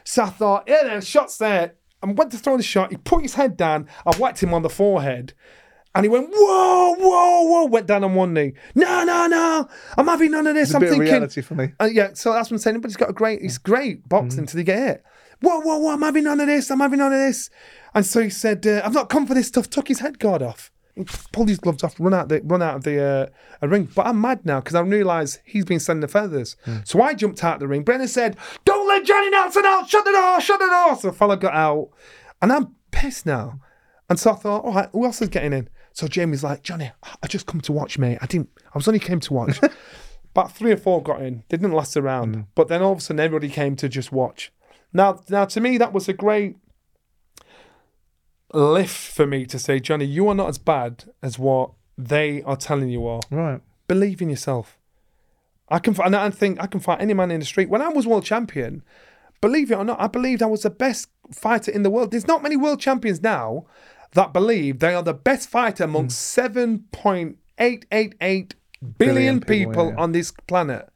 So 0.04 0.24
I 0.24 0.28
thought, 0.28 0.64
yeah, 0.66 0.94
the 0.94 1.00
shot's 1.00 1.38
there. 1.38 1.74
I 2.10 2.12
went 2.12 2.30
to 2.32 2.38
throw 2.38 2.56
the 2.56 2.62
shot. 2.62 2.90
He 2.90 2.96
put 2.98 3.22
his 3.22 3.34
head 3.34 3.56
down. 3.56 3.88
I 4.06 4.16
whacked 4.16 4.42
him 4.42 4.52
on 4.54 4.62
the 4.62 4.70
forehead. 4.70 5.32
And 5.96 6.04
he 6.04 6.08
went, 6.08 6.28
whoa, 6.32 6.94
whoa, 6.98 7.42
whoa, 7.42 7.64
went 7.66 7.86
down 7.86 8.02
on 8.02 8.14
one 8.14 8.34
knee. 8.34 8.54
No, 8.74 9.04
no, 9.04 9.28
no, 9.28 9.68
I'm 9.96 10.06
having 10.08 10.32
none 10.32 10.46
of 10.48 10.54
this. 10.56 10.70
It's 10.70 10.74
a 10.74 10.76
I'm 10.76 10.80
bit 10.80 10.88
of 10.88 10.94
thinking, 10.96 11.12
reality 11.12 11.40
for 11.40 11.54
me. 11.54 11.72
uh, 11.80 11.84
yeah, 11.84 12.10
so 12.14 12.32
that's 12.32 12.50
what 12.50 12.56
I'm 12.56 12.58
saying. 12.58 12.80
But 12.80 12.90
he's 12.90 12.96
got 12.96 13.10
a 13.10 13.12
great, 13.12 13.42
he's 13.42 13.58
great 13.58 14.08
boxing 14.08 14.40
until 14.40 14.58
he 14.58 14.64
get 14.64 14.78
hit. 14.78 15.04
Whoa, 15.40 15.60
whoa, 15.60 15.78
whoa! 15.78 15.92
I'm 15.92 16.02
having 16.02 16.24
none 16.24 16.40
of 16.40 16.48
this. 16.48 16.70
I'm 16.70 16.80
having 16.80 16.98
none 16.98 17.12
of 17.12 17.18
this. 17.18 17.48
And 17.94 18.04
so 18.04 18.20
he 18.22 18.30
said, 18.30 18.66
uh, 18.66 18.82
"I've 18.84 18.92
not 18.94 19.08
come 19.08 19.24
for 19.26 19.34
this 19.34 19.46
stuff." 19.48 19.70
Took 19.70 19.86
his 19.86 20.00
head 20.00 20.18
guard 20.18 20.42
off, 20.42 20.72
He 20.96 21.44
these 21.44 21.58
gloves 21.58 21.82
off, 21.82 21.98
run 21.98 22.14
out 22.14 22.28
the 22.28 22.40
run 22.42 22.62
out 22.62 22.76
of 22.76 22.84
the 22.84 23.02
uh, 23.02 23.26
a 23.60 23.68
ring. 23.68 23.88
But 23.94 24.06
I'm 24.06 24.20
mad 24.20 24.44
now 24.44 24.60
because 24.60 24.74
I 24.74 24.80
realise 24.80 25.40
he's 25.44 25.64
been 25.64 25.80
sending 25.80 26.02
the 26.02 26.08
feathers. 26.08 26.56
So 26.84 27.02
I 27.02 27.14
jumped 27.14 27.42
out 27.42 27.54
of 27.54 27.60
the 27.60 27.68
ring. 27.68 27.82
Brendan 27.82 28.08
said, 28.08 28.36
"Don't 28.64 28.86
let 28.86 29.04
Johnny 29.04 29.30
Nelson 29.30 29.64
out. 29.64 29.88
Shut 29.88 30.04
the 30.04 30.12
door. 30.12 30.40
Shut 30.40 30.60
the 30.60 30.66
door." 30.66 30.96
So 30.96 31.08
the 31.08 31.16
fella 31.16 31.36
got 31.36 31.54
out, 31.54 31.90
and 32.40 32.52
I'm 32.52 32.74
pissed 32.90 33.26
now. 33.26 33.60
And 34.08 34.18
so 34.18 34.32
I 34.32 34.34
thought, 34.34 34.64
all 34.64 34.74
right, 34.74 34.88
who 34.92 35.04
else 35.04 35.22
is 35.22 35.28
getting 35.28 35.52
in? 35.52 35.68
So 35.92 36.08
Jamie's 36.08 36.44
like, 36.44 36.62
Johnny, 36.62 36.90
I 37.22 37.26
just 37.26 37.46
come 37.46 37.60
to 37.62 37.72
watch, 37.72 37.98
mate. 37.98 38.18
I 38.20 38.26
didn't. 38.26 38.50
I 38.74 38.78
was 38.78 38.88
only 38.88 39.00
came 39.00 39.20
to 39.20 39.32
watch. 39.32 39.60
About 40.32 40.52
three 40.52 40.72
or 40.72 40.76
four 40.76 41.02
got 41.02 41.22
in. 41.22 41.44
They 41.48 41.56
didn't 41.56 41.72
last 41.72 41.96
around. 41.96 42.46
But 42.54 42.68
then 42.68 42.82
all 42.82 42.92
of 42.92 42.98
a 42.98 43.00
sudden, 43.00 43.20
everybody 43.20 43.48
came 43.48 43.76
to 43.76 43.88
just 43.88 44.10
watch. 44.10 44.52
Now, 44.92 45.22
now 45.28 45.44
to 45.44 45.60
me, 45.60 45.78
that 45.78 45.92
was 45.92 46.08
a 46.08 46.12
great 46.12 46.56
lift 48.54 48.96
for 49.12 49.26
me 49.26 49.46
to 49.46 49.58
say, 49.58 49.80
Johnny, 49.80 50.04
you 50.04 50.28
are 50.28 50.34
not 50.34 50.48
as 50.48 50.58
bad 50.58 51.04
as 51.22 51.38
what 51.38 51.72
they 51.96 52.42
are 52.42 52.56
telling 52.56 52.88
you 52.88 53.06
are. 53.06 53.20
Right. 53.30 53.60
Believe 53.88 54.22
in 54.22 54.30
yourself. 54.30 54.78
I 55.68 55.78
can, 55.78 55.98
and 56.02 56.14
I 56.14 56.30
think 56.30 56.60
I 56.60 56.66
can 56.66 56.80
fight 56.80 57.00
any 57.00 57.14
man 57.14 57.30
in 57.30 57.40
the 57.40 57.46
street. 57.46 57.68
When 57.68 57.82
I 57.82 57.88
was 57.88 58.06
world 58.06 58.24
champion, 58.24 58.82
believe 59.40 59.70
it 59.70 59.76
or 59.76 59.84
not, 59.84 60.00
I 60.00 60.06
believed 60.06 60.42
I 60.42 60.46
was 60.46 60.62
the 60.62 60.70
best 60.70 61.08
fighter 61.32 61.70
in 61.70 61.82
the 61.82 61.90
world. 61.90 62.10
There's 62.10 62.26
not 62.26 62.42
many 62.42 62.56
world 62.56 62.80
champions 62.80 63.22
now 63.22 63.66
that 64.12 64.32
believe 64.32 64.78
they 64.78 64.94
are 64.94 65.02
the 65.02 65.14
best 65.14 65.48
fighter 65.48 65.84
amongst 65.84 66.36
hmm. 66.36 66.40
7.888 66.40 67.34
billion 68.18 68.54
Billion 68.96 69.40
people, 69.40 69.72
people 69.72 69.88
yeah. 69.88 70.02
on 70.02 70.12
this 70.12 70.32
planet. 70.46 70.88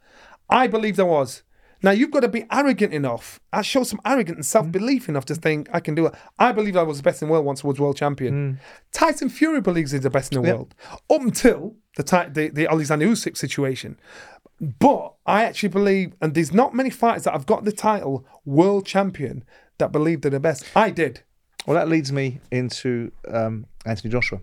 I 0.51 0.66
believed 0.66 1.01
I 1.01 1.05
was. 1.05 1.42
Now 1.82 1.92
you've 1.92 2.10
got 2.10 2.20
to 2.20 2.28
be 2.28 2.44
arrogant 2.50 2.92
enough. 2.92 3.40
I 3.52 3.62
show 3.62 3.82
some 3.84 4.00
arrogance 4.04 4.36
and 4.36 4.38
hmm. 4.38 4.42
self-belief 4.42 5.08
enough 5.08 5.24
to 5.26 5.34
think 5.34 5.68
I 5.72 5.80
can 5.80 5.94
do 5.94 6.06
it. 6.06 6.14
I 6.38 6.52
believe 6.52 6.76
I 6.76 6.82
was 6.82 6.98
the 6.98 7.02
best 7.02 7.22
in 7.22 7.28
the 7.28 7.32
world 7.32 7.44
once 7.44 7.64
I 7.64 7.68
was 7.68 7.78
world 7.78 7.96
champion. 7.96 8.34
Hmm. 8.34 8.56
Tyson 8.92 9.28
Fury 9.28 9.60
believes 9.60 9.92
he's 9.92 10.00
the 10.02 10.10
best 10.10 10.32
in 10.32 10.42
the 10.42 10.48
Yep. 10.48 10.56
world 10.56 10.74
up 11.10 11.22
until 11.22 11.76
the, 11.96 12.30
the 12.32 12.48
the 12.48 12.66
Alexander 12.66 13.06
Usyk 13.06 13.36
situation. 13.36 13.98
But 14.60 15.14
I 15.24 15.44
actually 15.44 15.68
believe, 15.68 16.14
and 16.20 16.34
there's 16.34 16.52
not 16.52 16.74
many 16.74 16.90
fighters 16.90 17.24
that 17.24 17.32
have 17.32 17.46
got 17.46 17.64
the 17.64 17.72
title 17.72 18.26
world 18.44 18.86
champion 18.86 19.44
that 19.78 19.92
believe 19.92 20.22
they're 20.22 20.32
the 20.32 20.40
best. 20.40 20.64
I 20.74 20.90
did. 20.90 21.22
Well, 21.66 21.76
that 21.76 21.88
leads 21.88 22.10
me 22.10 22.40
into 22.50 23.12
um, 23.28 23.66
Anthony 23.84 24.10
Joshua. 24.10 24.40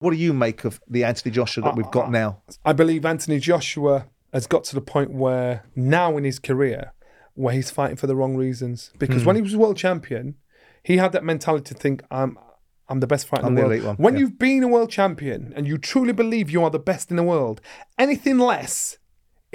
What 0.00 0.10
do 0.10 0.16
you 0.16 0.34
make 0.34 0.64
of 0.64 0.80
the 0.88 1.04
Anthony 1.04 1.32
Joshua 1.32 1.64
that 1.64 1.72
uh, 1.72 1.76
we've 1.76 1.90
got 1.90 2.06
uh, 2.06 2.10
now? 2.10 2.42
I 2.64 2.74
believe 2.74 3.06
Anthony 3.06 3.38
Joshua 3.38 4.06
has 4.36 4.46
got 4.46 4.62
to 4.64 4.74
the 4.74 4.80
point 4.94 5.10
where 5.24 5.64
now 5.74 6.16
in 6.18 6.24
his 6.24 6.38
career, 6.38 6.92
where 7.34 7.54
he's 7.54 7.70
fighting 7.70 7.96
for 7.96 8.06
the 8.06 8.16
wrong 8.16 8.34
reasons. 8.36 8.90
Because 8.98 9.22
Hmm. 9.22 9.26
when 9.28 9.36
he 9.36 9.42
was 9.42 9.54
world 9.56 9.76
champion, 9.76 10.34
he 10.82 10.94
had 10.98 11.12
that 11.12 11.24
mentality 11.24 11.64
to 11.72 11.74
think, 11.74 12.02
I'm 12.10 12.38
I'm 12.88 13.00
the 13.00 13.06
best 13.14 13.26
fighter 13.26 13.42
in 13.42 13.48
I'm 13.48 13.54
the, 13.56 13.62
the 13.62 13.66
world. 13.66 13.72
elite 13.78 13.86
one, 13.86 13.96
When 14.04 14.14
yeah. 14.14 14.20
you've 14.20 14.38
been 14.38 14.62
a 14.62 14.68
world 14.68 14.90
champion 14.90 15.52
and 15.56 15.66
you 15.66 15.76
truly 15.76 16.12
believe 16.12 16.46
you 16.50 16.62
are 16.62 16.70
the 16.70 16.78
best 16.92 17.10
in 17.10 17.16
the 17.16 17.24
world, 17.34 17.60
anything 17.98 18.38
less 18.38 18.98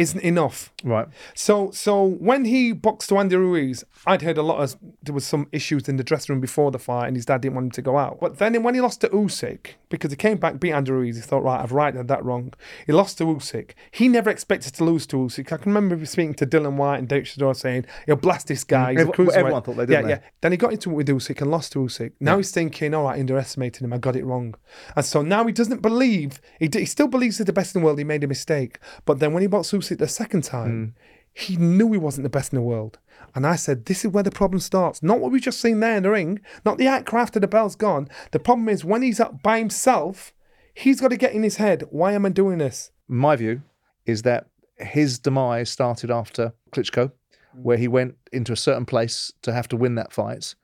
isn't 0.02 0.22
enough. 0.22 0.72
Right. 0.84 1.08
So 1.36 1.72
so 1.72 2.04
when 2.06 2.46
he 2.46 2.72
boxed 2.74 3.10
to 3.10 3.18
Andy 3.18 3.36
Ruiz, 3.36 3.84
I'd 4.06 4.22
heard 4.24 4.38
a 4.38 4.44
lot 4.44 4.62
of 4.62 4.76
there 5.04 5.14
was 5.14 5.26
some 5.26 5.48
issues 5.52 5.88
in 5.88 5.98
the 5.98 6.04
dressing 6.04 6.34
room 6.34 6.42
before 6.42 6.72
the 6.72 6.80
fight, 6.80 7.08
and 7.08 7.16
his 7.16 7.26
dad 7.26 7.42
didn't 7.42 7.56
want 7.56 7.66
him 7.66 7.72
to 7.72 7.82
go 7.82 7.98
out. 7.98 8.20
But 8.20 8.38
then 8.40 8.62
when 8.64 8.74
he 8.76 8.82
lost 8.82 9.02
to 9.02 9.10
Usyk, 9.10 9.76
because 9.90 10.12
he 10.12 10.18
came 10.18 10.38
back 10.38 10.60
beat 10.60 10.72
Andy 10.74 10.92
Ruiz, 10.92 11.16
he 11.16 11.22
thought, 11.22 11.44
right, 11.44 11.62
I've 11.62 11.72
righted 11.72 12.08
that 12.08 12.24
wrong. 12.26 12.54
He 12.86 12.92
lost 12.94 13.18
to 13.20 13.26
Usyk. 13.26 13.72
He 13.92 14.08
never 14.08 14.30
expected 14.30 14.74
to 14.76 14.84
lose 14.84 15.06
to 15.08 15.18
Usyk. 15.18 15.52
I 15.52 15.58
can 15.58 15.74
remember 15.74 16.04
speaking 16.06 16.34
to 16.36 16.46
Dillian 16.48 16.76
Whyte 16.78 16.98
and 17.00 17.08
Dave 17.08 17.28
Shador 17.28 17.54
saying, 17.54 17.86
he'll 18.06 18.16
blast 18.16 18.48
this 18.48 18.64
guy. 18.64 18.90
A 18.92 18.94
Everyone- 18.94 19.14
cruiserweight." 19.14 19.34
everyone 19.36 19.62
thought 19.62 19.78
they 19.78 19.86
did, 19.86 19.92
Yeah, 19.94 19.98
didn't 20.00 20.10
yeah. 20.10 20.16
they? 20.18 20.24
Then 20.42 20.52
he 20.54 20.58
got 20.58 20.72
into 20.74 20.90
it 20.90 20.94
with 20.94 21.08
Usyk 21.08 21.42
and 21.42 21.52
lost 21.52 21.74
to 21.74 21.80
Usyk. 21.80 22.14
Now 22.20 22.38
he's 22.38 22.52
thinking, 22.52 22.94
all 22.96 23.04
right, 23.06 23.18
I 23.18 23.20
underestimated 23.20 23.84
him. 23.84 23.94
I 23.94 23.98
got 23.98 24.16
it 24.16 24.26
wrong. 24.26 24.56
And 24.96 25.06
so 25.06 25.22
now 25.22 25.46
he 25.46 25.52
doesn't 25.52 25.82
believe, 25.82 26.42
he, 26.60 26.68
d- 26.68 26.80
he 26.80 26.86
still 26.86 27.08
believes 27.08 27.38
he's 27.38 27.46
the 27.46 27.54
best 27.54 27.76
in 27.76 27.82
the 27.82 27.86
world. 27.86 27.98
He 28.00 28.04
made 28.04 28.24
a 28.24 28.28
mistake. 28.28 28.80
But 29.06 29.20
then 29.20 29.34
when 29.34 29.42
he 29.42 29.48
boxed 29.48 29.74
Usyk 29.74 29.90
the 29.99 30.08
second 30.08 30.43
time, 30.43 30.71
Hmm. 30.71 31.01
he 31.34 31.56
knew 31.56 31.91
he 31.91 31.97
wasn't 31.97 32.23
the 32.23 32.30
best 32.30 32.51
in 32.51 32.58
the 32.58 32.62
world. 32.63 32.99
And 33.34 33.47
I 33.47 33.56
said, 33.56 33.86
this 33.86 34.04
is 34.04 34.12
where 34.12 34.23
the 34.23 34.32
problem 34.32 34.60
starts. 34.60 35.01
Not 35.01 35.19
what 35.19 35.32
we've 35.32 35.41
just 35.41 35.62
seen 35.62 35.80
there 35.80 35.95
in 35.95 36.04
the 36.04 36.10
ring, 36.12 36.39
not 36.65 36.77
the 36.77 36.88
act 36.88 37.13
after 37.13 37.39
the 37.39 37.47
bell's 37.47 37.75
gone. 37.75 38.10
The 38.32 38.39
problem 38.39 38.67
is 38.67 38.84
when 38.84 39.01
he's 39.01 39.19
up 39.19 39.41
by 39.41 39.60
himself, 39.60 40.34
he's 40.73 40.99
got 40.99 41.10
to 41.10 41.17
get 41.17 41.34
in 41.34 41.43
his 41.43 41.56
head, 41.58 41.84
why 41.89 42.13
am 42.13 42.25
I 42.25 42.30
doing 42.30 42.58
this? 42.58 42.91
My 43.08 43.36
view 43.36 43.62
is 44.06 44.23
that 44.23 44.47
his 44.77 45.19
demise 45.19 45.69
started 45.69 46.10
after 46.12 46.54
Klitschko, 46.71 47.12
where 47.54 47.77
he 47.77 47.88
went 47.88 48.15
into 48.32 48.51
a 48.51 48.58
certain 48.58 48.86
place 48.86 49.32
to 49.43 49.54
have 49.54 49.67
to 49.69 49.77
win 49.77 49.95
that 49.95 50.12
fight. 50.12 50.56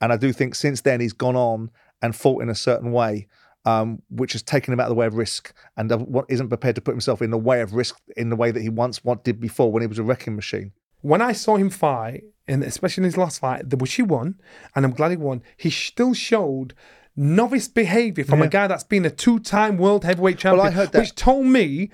And 0.00 0.12
I 0.12 0.16
do 0.16 0.32
think 0.32 0.54
since 0.54 0.80
then 0.82 1.00
he's 1.00 1.12
gone 1.12 1.36
on 1.36 1.70
and 2.00 2.14
fought 2.14 2.42
in 2.42 2.48
a 2.48 2.54
certain 2.54 2.92
way, 2.92 3.26
um, 3.64 4.02
which 4.10 4.32
has 4.32 4.42
taken 4.42 4.72
him 4.72 4.80
out 4.80 4.84
of 4.84 4.90
the 4.90 4.94
way 4.94 5.06
of 5.06 5.14
risk 5.14 5.54
and 5.76 5.90
what 6.06 6.26
isn't 6.28 6.48
prepared 6.48 6.74
to 6.74 6.80
put 6.80 6.92
himself 6.92 7.22
in 7.22 7.30
the 7.30 7.38
way 7.38 7.60
of 7.62 7.74
risk 7.74 7.98
in 8.16 8.28
the 8.30 8.36
way 8.36 8.50
that 8.50 8.60
he 8.62 8.68
once 8.68 9.02
what 9.04 9.24
did 9.24 9.40
before 9.40 9.72
when 9.72 9.80
he 9.82 9.86
was 9.86 9.98
a 9.98 10.02
wrecking 10.02 10.36
machine. 10.36 10.72
when 11.00 11.20
I 11.22 11.32
saw 11.32 11.56
him 11.56 11.70
fight, 11.70 12.24
and 12.48 12.62
especially 12.64 13.02
in 13.02 13.04
his 13.06 13.16
last 13.16 13.40
fight, 13.40 13.68
the 13.70 13.76
which 13.76 13.94
he 13.94 14.02
won, 14.02 14.34
and 14.74 14.84
I'm 14.84 14.92
glad 14.92 15.10
he 15.10 15.16
won, 15.16 15.42
he 15.56 15.70
still 15.70 16.14
showed 16.14 16.74
novice 17.16 17.68
behaviour 17.68 18.24
from 18.24 18.42
a 18.42 18.48
guy 18.48 18.66
that's 18.66 18.84
been 18.84 19.04
a 19.04 19.10
two-time 19.10 19.76
world 19.78 20.04
heavyweight 20.04 20.38
champion, 20.38 20.66
I 20.66 20.70
heard 20.70 20.92
that- 20.92 20.98
which 21.00 21.14
told 21.14 21.46
me 21.46 21.90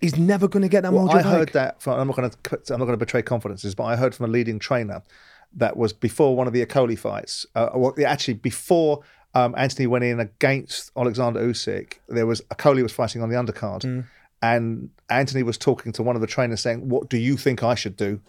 he's 0.00 0.16
never 0.16 0.46
going 0.46 0.62
to 0.62 0.68
get 0.68 0.82
that 0.82 0.92
Well, 0.92 1.06
mojo 1.08 1.14
I 1.14 1.22
back. 1.22 1.24
heard 1.24 1.48
that. 1.54 1.82
From, 1.82 1.98
I'm 1.98 2.06
not 2.06 2.16
going 2.16 2.30
to. 2.30 2.36
I'm 2.72 2.78
not 2.78 2.84
going 2.86 2.98
to 2.98 3.04
betray 3.04 3.22
confidences, 3.22 3.74
but 3.74 3.84
I 3.84 3.96
heard 3.96 4.14
from 4.14 4.26
a 4.26 4.28
leading 4.28 4.58
trainer 4.60 5.02
that 5.54 5.76
was 5.76 5.92
before 5.92 6.36
one 6.36 6.46
of 6.46 6.52
the 6.52 6.64
Okolie 6.64 6.98
fights. 6.98 7.46
Uh, 7.54 7.70
well, 7.74 7.92
actually, 8.06 8.34
before 8.34 9.00
um, 9.34 9.54
Anthony 9.56 9.86
went 9.86 10.04
in 10.04 10.20
against 10.20 10.90
Alexander 10.96 11.40
Usyk, 11.40 11.94
there 12.08 12.26
was 12.26 12.40
Okolie 12.52 12.82
was 12.82 12.92
fighting 12.92 13.22
on 13.22 13.28
the 13.30 13.36
undercard, 13.36 13.82
Hmm. 13.82 14.00
and 14.42 14.90
Anthony 15.08 15.42
was 15.42 15.56
talking 15.58 15.92
to 15.92 16.02
one 16.02 16.16
of 16.16 16.20
the 16.20 16.26
trainers 16.26 16.60
saying, 16.60 16.88
"What 16.88 17.08
do 17.08 17.16
you 17.16 17.36
think 17.36 17.62
I 17.62 17.74
should 17.74 17.96
do 17.96 18.20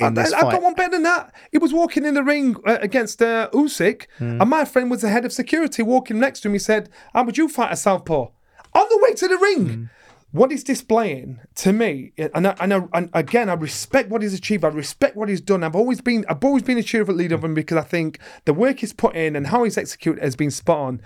in 0.00 0.14
this 0.14 0.32
I, 0.32 0.38
I 0.38 0.40
fight?" 0.42 0.52
got 0.52 0.62
one 0.62 0.74
better 0.74 0.92
than 0.92 1.02
that. 1.04 1.32
He 1.52 1.58
was 1.58 1.72
walking 1.72 2.04
in 2.04 2.14
the 2.14 2.24
ring 2.24 2.56
uh, 2.66 2.78
against 2.80 3.20
uh, 3.22 3.48
Usyk, 3.52 4.06
Hmm. 4.18 4.40
and 4.40 4.50
my 4.50 4.64
friend 4.64 4.90
was 4.90 5.02
the 5.02 5.08
head 5.10 5.24
of 5.24 5.32
security 5.32 5.82
walking 5.82 6.18
next 6.18 6.40
to 6.40 6.48
him. 6.48 6.54
He 6.54 6.58
said, 6.58 6.88
"How 7.14 7.24
would 7.24 7.38
you 7.38 7.48
fight 7.48 7.72
a 7.72 7.76
southpaw?" 7.76 8.28
On 8.74 8.86
the 8.90 8.98
way 9.02 9.14
to 9.14 9.28
the 9.28 9.38
ring. 9.38 9.68
Hmm. 9.68 9.84
What 10.30 10.50
he's 10.50 10.62
displaying 10.64 11.40
to 11.56 11.72
me, 11.72 12.12
and, 12.18 12.46
I, 12.46 12.54
and, 12.60 12.74
I, 12.74 12.80
and 12.92 13.08
again, 13.14 13.48
I 13.48 13.54
respect 13.54 14.10
what 14.10 14.20
he's 14.20 14.34
achieved. 14.34 14.62
I 14.64 14.68
respect 14.68 15.16
what 15.16 15.28
he's 15.30 15.40
done. 15.40 15.64
I've 15.64 15.74
always 15.74 16.02
been, 16.02 16.26
I've 16.28 16.44
always 16.44 16.62
been 16.62 16.76
a 16.76 16.82
cheerful 16.82 17.14
leader 17.14 17.34
of 17.34 17.42
him 17.44 17.54
because 17.54 17.78
I 17.78 17.82
think 17.82 18.18
the 18.44 18.52
work 18.52 18.80
he's 18.80 18.92
put 18.92 19.16
in 19.16 19.34
and 19.36 19.46
how 19.46 19.64
he's 19.64 19.78
executed 19.78 20.22
has 20.22 20.36
been 20.36 20.50
spot 20.50 20.78
on. 20.78 21.02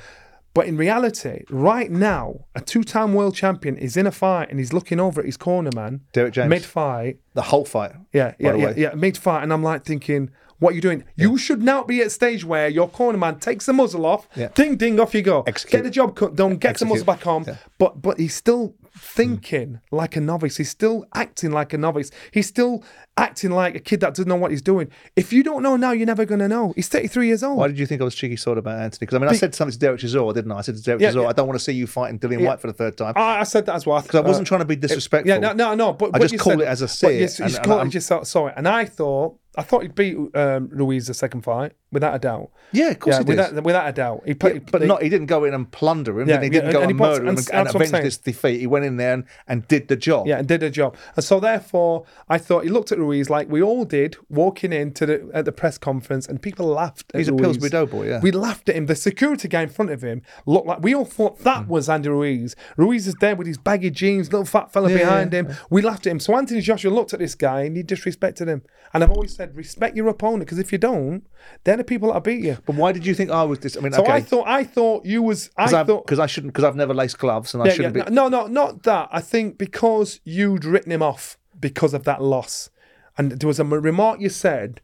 But 0.54 0.66
in 0.66 0.76
reality, 0.76 1.44
right 1.50 1.90
now, 1.90 2.46
a 2.54 2.60
two-time 2.60 3.14
world 3.14 3.34
champion 3.34 3.78
is 3.78 3.96
in 3.96 4.06
a 4.06 4.12
fight 4.12 4.50
and 4.50 4.58
he's 4.58 4.72
looking 4.72 4.98
over 5.00 5.20
at 5.20 5.26
his 5.26 5.36
corner 5.38 5.70
man, 5.74 6.00
Derrick 6.12 6.34
James. 6.34 6.50
mid-fight, 6.50 7.18
the 7.34 7.42
whole 7.42 7.64
fight. 7.64 7.92
yeah, 8.12 8.34
yeah, 8.38 8.54
yeah, 8.56 8.74
yeah. 8.76 8.94
Mid 8.94 9.16
fight, 9.16 9.44
and 9.44 9.52
I'm 9.52 9.62
like 9.62 9.84
thinking, 9.84 10.30
what 10.58 10.72
are 10.72 10.74
you 10.74 10.82
doing? 10.82 11.04
You 11.16 11.38
should 11.38 11.62
now 11.62 11.84
be 11.84 12.00
at 12.02 12.08
a 12.08 12.10
stage 12.10 12.44
where 12.44 12.68
your 12.68 12.88
corner 12.88 13.16
man 13.18 13.38
takes 13.38 13.64
the 13.66 13.72
muzzle 13.72 14.04
off, 14.04 14.28
Yeah. 14.36 14.48
ding 14.54 14.76
ding, 14.76 15.00
off 15.00 15.14
you 15.14 15.22
go. 15.22 15.42
Execute. 15.46 15.78
Get 15.78 15.84
the 15.84 15.90
job 15.90 16.16
cut 16.16 16.36
done, 16.36 16.56
get 16.56 16.78
the 16.78 16.84
muzzle 16.86 17.06
back 17.06 17.26
on. 17.26 17.44
Yeah. 17.44 17.56
But 17.78 18.02
but 18.02 18.18
he's 18.18 18.34
still 18.34 18.74
thinking 18.94 19.80
like 19.90 20.16
a 20.16 20.20
novice. 20.20 20.56
He's 20.56 20.70
still 20.70 21.04
acting 21.14 21.50
like 21.50 21.72
a 21.72 21.78
novice. 21.78 22.10
He's 22.30 22.46
still 22.46 22.84
acting 23.16 23.50
like 23.50 23.74
a 23.74 23.80
kid 23.80 24.00
that 24.00 24.10
doesn't 24.14 24.28
know 24.28 24.36
what 24.36 24.50
he's 24.50 24.62
doing. 24.62 24.88
If 25.16 25.32
you 25.32 25.42
don't 25.42 25.62
know 25.62 25.76
now, 25.76 25.92
you're 25.92 26.06
never 26.06 26.24
going 26.24 26.40
to 26.40 26.48
know. 26.48 26.72
He's 26.76 26.88
33 26.88 27.26
years 27.26 27.42
old. 27.42 27.58
Why 27.58 27.68
did 27.68 27.78
you 27.78 27.86
think 27.86 28.00
I 28.00 28.04
was 28.04 28.14
cheeky 28.14 28.36
sort 28.36 28.58
about 28.58 28.78
Anthony? 28.80 29.00
Because 29.00 29.16
I 29.16 29.18
mean, 29.18 29.28
I 29.28 29.32
said 29.34 29.54
something 29.54 29.72
to 29.72 29.78
Derek 29.78 30.00
Chisora, 30.00 30.34
didn't 30.34 30.52
I? 30.52 30.58
I 30.58 30.60
said 30.62 30.76
to 30.76 30.82
Derek 30.82 31.00
Yeah, 31.02 31.10
Chisora, 31.10 31.22
yeah. 31.22 31.28
I 31.28 31.32
don't 31.32 31.46
want 31.46 31.58
to 31.58 31.64
see 31.64 31.72
you 31.72 31.86
fighting 31.86 32.18
Dillian 32.18 32.44
Whyte 32.46 32.60
for 32.60 32.66
the 32.68 32.72
third 32.72 32.96
time. 32.96 33.14
I, 33.16 33.40
I 33.40 33.42
said 33.44 33.66
that 33.66 33.74
as 33.74 33.86
well. 33.86 34.00
Because 34.02 34.18
I 34.18 34.26
wasn't 34.26 34.46
trying 34.46 34.60
to 34.60 34.66
be 34.66 34.76
disrespectful. 34.76 35.28
Yeah, 35.28 35.38
no, 35.38 35.52
no, 35.52 35.74
no. 35.74 35.92
But 35.92 36.10
I 36.14 36.18
just 36.18 36.32
you 36.32 36.38
call 36.38 36.52
said- 36.52 36.60
it 36.60 36.66
as 36.68 36.82
I 36.82 36.86
see 36.86 37.06
it, 37.08 37.12
You 37.12 37.20
and- 37.22 37.28
just 37.30 37.56
and 37.56 37.64
call 37.66 37.76
it, 37.76 37.78
I'm- 37.78 37.86
you 37.86 37.92
just 37.92 38.06
saw, 38.06 38.22
saw 38.22 38.46
it, 38.48 38.54
and 38.56 38.66
I 38.68 38.84
thought, 38.84 39.38
I 39.56 39.62
thought 39.62 39.82
he'd 39.82 39.94
beat 39.94 40.16
um, 40.34 40.68
Ruiz 40.72 41.06
the 41.08 41.14
second 41.14 41.42
fight 41.42 41.72
without 41.92 42.14
a 42.14 42.18
doubt. 42.18 42.50
Yeah, 42.72 42.88
of 42.88 42.98
course 42.98 43.14
yeah, 43.14 43.18
he 43.18 43.24
did. 43.24 43.36
without, 43.36 43.64
without 43.64 43.88
a 43.88 43.92
doubt. 43.92 44.22
He 44.24 44.30
Yeah, 44.30 44.34
played, 44.34 44.70
but 44.70 44.82
not. 44.82 45.02
He 45.02 45.08
didn't 45.08 45.26
go 45.26 45.44
in 45.44 45.54
and 45.54 45.70
plunder 45.70 46.20
him. 46.20 46.28
Yeah, 46.28 46.42
he 46.42 46.48
didn't 46.48 46.72
go 46.72 46.80
and 46.80 46.90
and, 46.90 47.00
he 47.00 47.06
murder 47.06 47.22
him 47.22 47.36
and 47.36 47.50
and, 47.52 47.68
avenge 47.68 47.90
this 47.90 48.16
defeat. 48.16 48.60
He 48.60 48.66
went 48.66 48.84
in 48.84 48.96
there 48.96 49.14
and, 49.14 49.24
and 49.46 49.68
did 49.68 49.88
the 49.88 49.96
job. 49.96 50.26
Yeah, 50.26 50.38
and 50.38 50.48
did 50.48 50.62
a 50.62 50.70
job. 50.70 50.96
And 51.14 51.24
so 51.24 51.38
therefore, 51.38 52.04
I 52.28 52.38
thought 52.38 52.64
he 52.64 52.70
looked 52.70 52.90
at 52.90 52.98
Ruiz 52.98 53.28
like 53.28 53.48
we 53.48 53.62
all 53.62 53.84
did, 53.84 54.16
walking 54.28 54.72
into 54.72 55.06
the 55.06 55.30
at 55.34 55.44
the 55.44 55.52
press 55.52 55.78
conference, 55.78 56.26
and 56.26 56.40
people 56.40 56.66
laughed. 56.66 57.12
At 57.14 57.18
He's 57.18 57.28
a 57.28 57.32
Ruiz. 57.32 57.42
Pillsbury 57.42 57.70
Doughboy, 57.70 58.08
yeah. 58.08 58.20
we 58.20 58.30
laughed 58.30 58.68
at 58.68 58.76
him. 58.76 58.86
The 58.86 58.96
security 58.96 59.48
guy 59.48 59.62
in 59.62 59.68
front 59.68 59.90
of 59.90 60.02
him 60.02 60.22
looked 60.46 60.66
like 60.66 60.82
we 60.82 60.94
all 60.94 61.04
thought 61.04 61.38
that 61.40 61.64
mm. 61.64 61.68
was 61.68 61.88
Andy 61.88 62.08
Ruiz. 62.08 62.56
Ruiz 62.76 63.06
is 63.06 63.14
there 63.20 63.36
with 63.36 63.46
his 63.46 63.58
baggy 63.58 63.90
jeans, 63.90 64.32
little 64.32 64.46
fat 64.46 64.72
fella 64.72 64.90
Yeah, 64.90 64.98
behind 64.98 65.32
yeah, 65.32 65.40
him. 65.40 65.56
We 65.70 65.82
laughed 65.82 66.06
at 66.06 66.10
him. 66.10 66.20
So 66.20 66.36
Anthony 66.36 66.60
Joshua 66.60 66.90
looked 66.90 67.12
at 67.12 67.20
this 67.20 67.34
guy 67.34 67.62
and 67.62 67.76
he 67.76 67.82
disrespected 67.82 68.48
him. 68.48 68.62
And 68.94 69.02
I've 69.02 69.10
always 69.10 69.34
said, 69.34 69.56
respect 69.56 69.96
your 69.96 70.08
opponent 70.08 70.40
because 70.40 70.58
if 70.58 70.72
you 70.72 70.78
don't, 70.78 71.24
they're 71.64 71.81
the 71.82 71.88
people 71.88 72.08
that'll 72.08 72.20
beat 72.20 72.42
you. 72.42 72.58
But 72.66 72.76
why 72.76 72.92
did 72.92 73.04
you 73.04 73.14
think 73.14 73.30
I 73.30 73.42
was 73.44 73.58
this? 73.58 73.76
I 73.76 73.80
mean, 73.80 73.92
So 73.92 74.02
okay, 74.02 74.12
I 74.12 74.20
thought, 74.20 74.46
I 74.46 74.64
thought 74.64 75.04
you 75.04 75.22
was, 75.22 75.50
I 75.56 75.66
because 75.66 75.86
thought. 75.86 76.06
Because 76.06 76.18
I 76.18 76.26
shouldn't, 76.26 76.52
because 76.52 76.64
I've 76.64 76.76
never 76.76 76.94
laced 76.94 77.18
gloves 77.18 77.54
and 77.54 77.62
I 77.62 77.66
Yeah, 77.66 77.72
shouldn't 77.74 77.96
yeah, 77.96 78.04
be. 78.04 78.10
no, 78.14 78.28
no, 78.28 78.46
not 78.46 78.82
that. 78.84 79.08
I 79.12 79.20
think 79.20 79.58
because 79.58 80.20
you'd 80.24 80.64
written 80.64 80.92
him 80.92 81.02
off 81.02 81.36
because 81.58 81.94
of 81.94 82.04
that 82.04 82.22
loss, 82.22 82.70
and 83.18 83.32
there 83.32 83.46
was 83.48 83.60
a 83.60 83.64
remark 83.64 84.20
you 84.20 84.28
said, 84.28 84.80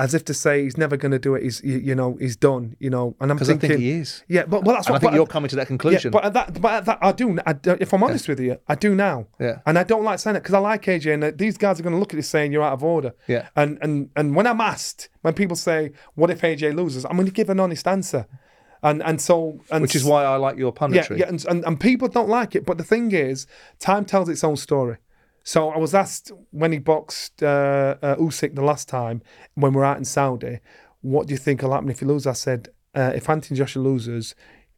as 0.00 0.14
if 0.14 0.24
to 0.26 0.34
say 0.34 0.62
he's 0.62 0.76
never 0.76 0.96
going 0.96 1.10
to 1.12 1.18
do 1.18 1.34
it. 1.34 1.42
He's, 1.42 1.60
you, 1.64 1.78
you 1.78 1.94
know, 1.94 2.16
he's 2.20 2.36
done. 2.36 2.76
You 2.78 2.88
know, 2.90 3.16
and 3.20 3.30
I'm 3.30 3.36
Because 3.36 3.50
I 3.50 3.52
thinking, 3.54 3.68
think 3.70 3.80
he 3.80 3.90
is. 3.90 4.22
yeah, 4.28 4.44
but 4.46 4.62
well, 4.64 4.76
that's 4.76 4.86
And 4.86 4.92
I 4.92 4.96
what. 4.96 5.00
think 5.00 5.12
but- 5.12 5.16
you're 5.16 5.26
coming 5.26 5.48
to 5.48 5.56
that 5.56 5.62
yeah, 5.62 5.66
conclusion. 5.66 6.10
but 6.12 6.32
that, 6.32 6.60
but 6.60 6.84
that, 6.84 6.98
I 7.02 7.12
do. 7.12 7.38
I, 7.46 7.54
if 7.64 7.92
I'm 7.92 8.02
honest 8.04 8.28
with 8.28 8.38
you, 8.40 8.58
I 8.68 8.74
do 8.74 8.94
now. 8.94 9.26
Yeah. 9.40 9.58
And 9.66 9.78
I 9.78 9.82
don't 9.82 10.04
like 10.04 10.18
saying 10.20 10.36
it 10.36 10.40
because 10.40 10.54
I 10.54 10.58
like 10.60 10.82
AJ, 10.84 11.14
and 11.14 11.24
uh, 11.24 11.32
these 11.34 11.58
guys 11.58 11.80
are 11.80 11.82
going 11.82 11.94
to 11.94 11.98
look 11.98 12.12
at 12.12 12.16
this 12.16 12.28
saying 12.28 12.52
you're 12.52 12.62
out 12.62 12.74
of 12.74 12.84
order. 12.84 13.12
Yeah. 13.26 13.48
And 13.56 13.78
and 13.82 14.10
and 14.14 14.36
when 14.36 14.46
I'm 14.46 14.60
asked, 14.60 15.08
when 15.22 15.34
people 15.34 15.56
say, 15.56 15.92
"What 16.14 16.30
if 16.30 16.42
AJ 16.42 16.74
loses?" 16.76 17.04
I'm 17.04 17.16
going 17.16 17.26
to 17.26 17.32
give 17.32 17.50
an 17.50 17.58
honest 17.60 17.86
answer. 17.88 18.26
And 18.80 19.02
and 19.02 19.20
so 19.20 19.60
and 19.72 19.82
which 19.82 19.96
is 19.96 20.04
why 20.04 20.22
I 20.24 20.36
like 20.36 20.56
your 20.56 20.72
yeah, 20.72 20.86
punditry. 20.86 21.18
yeah, 21.18 21.26
and, 21.28 21.44
and, 21.46 21.64
and 21.64 21.80
people 21.80 22.06
don't 22.06 22.28
like 22.28 22.54
it. 22.54 22.64
But 22.64 22.78
the 22.78 22.84
thing 22.84 23.10
is, 23.10 23.48
time 23.80 24.04
tells 24.04 24.28
its 24.28 24.44
own 24.44 24.56
story. 24.56 24.98
So 25.48 25.70
I 25.70 25.78
was 25.78 25.94
asked 25.94 26.30
when 26.50 26.72
he 26.72 26.78
boxed 26.78 27.42
uh, 27.42 27.96
uh, 28.02 28.16
Usyk 28.16 28.54
the 28.54 28.60
last 28.60 28.86
time 28.86 29.22
when 29.54 29.72
we 29.72 29.78
were 29.78 29.84
out 29.86 29.96
in 29.96 30.04
Saudi, 30.04 30.58
what 31.00 31.26
do 31.26 31.32
you 31.32 31.38
think 31.38 31.62
will 31.62 31.72
happen 31.72 31.88
if 31.88 32.00
he 32.00 32.04
loses? 32.04 32.26
I 32.26 32.34
said, 32.34 32.68
uh, 32.94 33.12
if 33.14 33.30
Anthony 33.30 33.56
Joshua 33.56 33.82
loses, 33.82 34.34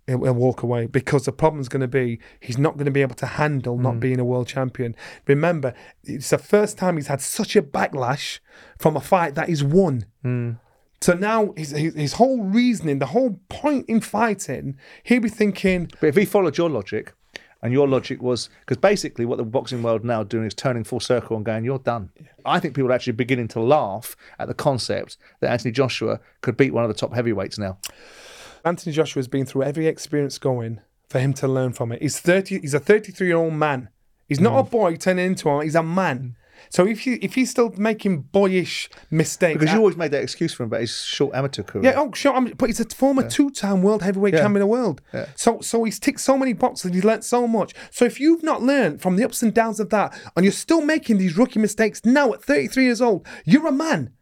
he'll, 0.06 0.22
he'll 0.22 0.32
walk 0.32 0.62
away 0.62 0.86
because 0.86 1.24
the 1.24 1.32
problem's 1.32 1.68
going 1.68 1.80
to 1.80 1.88
be 1.88 2.20
he's 2.38 2.56
not 2.56 2.74
going 2.74 2.84
to 2.84 2.92
be 2.92 3.02
able 3.02 3.16
to 3.16 3.26
handle 3.26 3.78
not 3.78 3.98
being 3.98 4.20
a 4.20 4.24
world 4.24 4.46
champion. 4.46 4.94
Remember, 5.26 5.74
it's 6.04 6.30
the 6.30 6.38
first 6.38 6.78
time 6.78 6.94
he's 6.94 7.08
had 7.08 7.20
such 7.20 7.56
a 7.56 7.62
backlash 7.62 8.38
from 8.78 8.96
a 8.96 9.00
fight 9.00 9.34
that 9.34 9.48
he's 9.48 9.64
won. 9.64 10.04
So 11.00 11.14
now 11.14 11.52
his, 11.56 11.70
his 11.70 11.94
his 11.96 12.12
whole 12.12 12.44
reasoning, 12.44 13.00
the 13.00 13.06
whole 13.06 13.40
point 13.48 13.86
in 13.88 14.00
fighting, 14.00 14.78
he'd 15.02 15.22
be 15.22 15.30
thinking, 15.30 15.90
But 16.00 16.10
if 16.10 16.16
he 16.16 16.24
followed 16.24 16.58
your 16.58 16.70
logic, 16.70 17.12
and 17.62 17.72
your 17.72 17.86
logic 17.88 18.22
was 18.22 18.48
because 18.60 18.76
basically 18.78 19.24
what 19.26 19.38
the 19.38 19.44
boxing 19.44 19.82
world 19.82 20.04
now 20.04 20.22
doing 20.22 20.46
is 20.46 20.54
turning 20.54 20.84
full 20.84 21.00
circle 21.00 21.36
and 21.36 21.44
going, 21.44 21.64
"You're 21.64 21.78
done." 21.78 22.10
I 22.44 22.58
think 22.60 22.74
people 22.74 22.90
are 22.90 22.94
actually 22.94 23.12
beginning 23.14 23.48
to 23.48 23.60
laugh 23.60 24.16
at 24.38 24.48
the 24.48 24.54
concept 24.54 25.16
that 25.40 25.50
Anthony 25.50 25.72
Joshua 25.72 26.20
could 26.40 26.56
beat 26.56 26.72
one 26.72 26.84
of 26.84 26.88
the 26.88 26.94
top 26.94 27.14
heavyweights 27.14 27.58
now. 27.58 27.78
Anthony 28.64 28.92
Joshua's 28.94 29.28
been 29.28 29.46
through 29.46 29.62
every 29.62 29.86
experience 29.86 30.38
going 30.38 30.80
for 31.08 31.18
him 31.18 31.32
to 31.34 31.48
learn 31.48 31.72
from 31.72 31.92
it. 31.92 32.00
He's 32.02 32.20
thirty. 32.20 32.58
He's 32.60 32.74
a 32.74 32.80
thirty-three 32.80 33.26
year 33.26 33.36
old 33.36 33.54
man. 33.54 33.88
He's 34.28 34.40
not 34.40 34.58
a 34.58 34.62
Mm. 34.62 34.70
boy 34.70 34.96
turning 34.96 35.26
into 35.26 35.48
one. 35.48 35.64
He's 35.64 35.74
a 35.74 35.82
man. 35.82 36.36
So 36.68 36.86
if 36.86 37.06
you 37.06 37.18
if 37.22 37.34
he's 37.34 37.50
still 37.50 37.72
making 37.76 38.22
boyish 38.32 38.90
mistakes, 39.10 39.58
Because 39.58 39.72
you 39.72 39.78
always 39.78 39.96
made 39.96 40.10
that 40.10 40.22
excuse 40.22 40.52
for 40.52 40.62
him 40.62 40.68
about 40.68 40.80
his 40.82 40.96
short 41.02 41.34
amateur 41.34 41.62
career. 41.62 41.84
yeah, 41.84 41.98
oh 42.00 42.12
sure, 42.12 42.38
but 42.56 42.68
he's 42.68 42.80
a 42.80 42.84
former 42.84 43.28
two-time 43.28 43.82
world 43.82 44.02
heavyweight 44.02 44.34
Yeah. 44.34 44.40
champion 44.40 44.56
of 44.62 44.68
the 44.68 44.72
world. 44.72 45.00
Yeah. 45.14 45.26
So 45.36 45.60
so 45.60 45.84
he's 45.84 45.98
ticked 45.98 46.20
so 46.20 46.36
many 46.36 46.52
boxes 46.52 46.86
and 46.86 46.94
he's 46.94 47.04
learnt 47.04 47.24
so 47.24 47.46
much. 47.48 47.74
So 47.90 48.04
if 48.04 48.20
you've 48.20 48.42
not 48.42 48.62
learned 48.62 49.00
from 49.00 49.16
the 49.16 49.24
ups 49.24 49.42
and 49.42 49.54
downs 49.54 49.80
of 49.80 49.88
that, 49.90 50.14
and 50.36 50.44
you're 50.44 50.52
still 50.52 50.82
making 50.82 51.18
these 51.18 51.36
rookie 51.36 51.58
mistakes 51.60 52.04
now 52.04 52.32
at 52.32 52.42
33 52.42 52.84
years 52.84 53.00
old, 53.00 53.26
you're 53.44 53.66
a 53.66 53.72
man. 53.72 54.12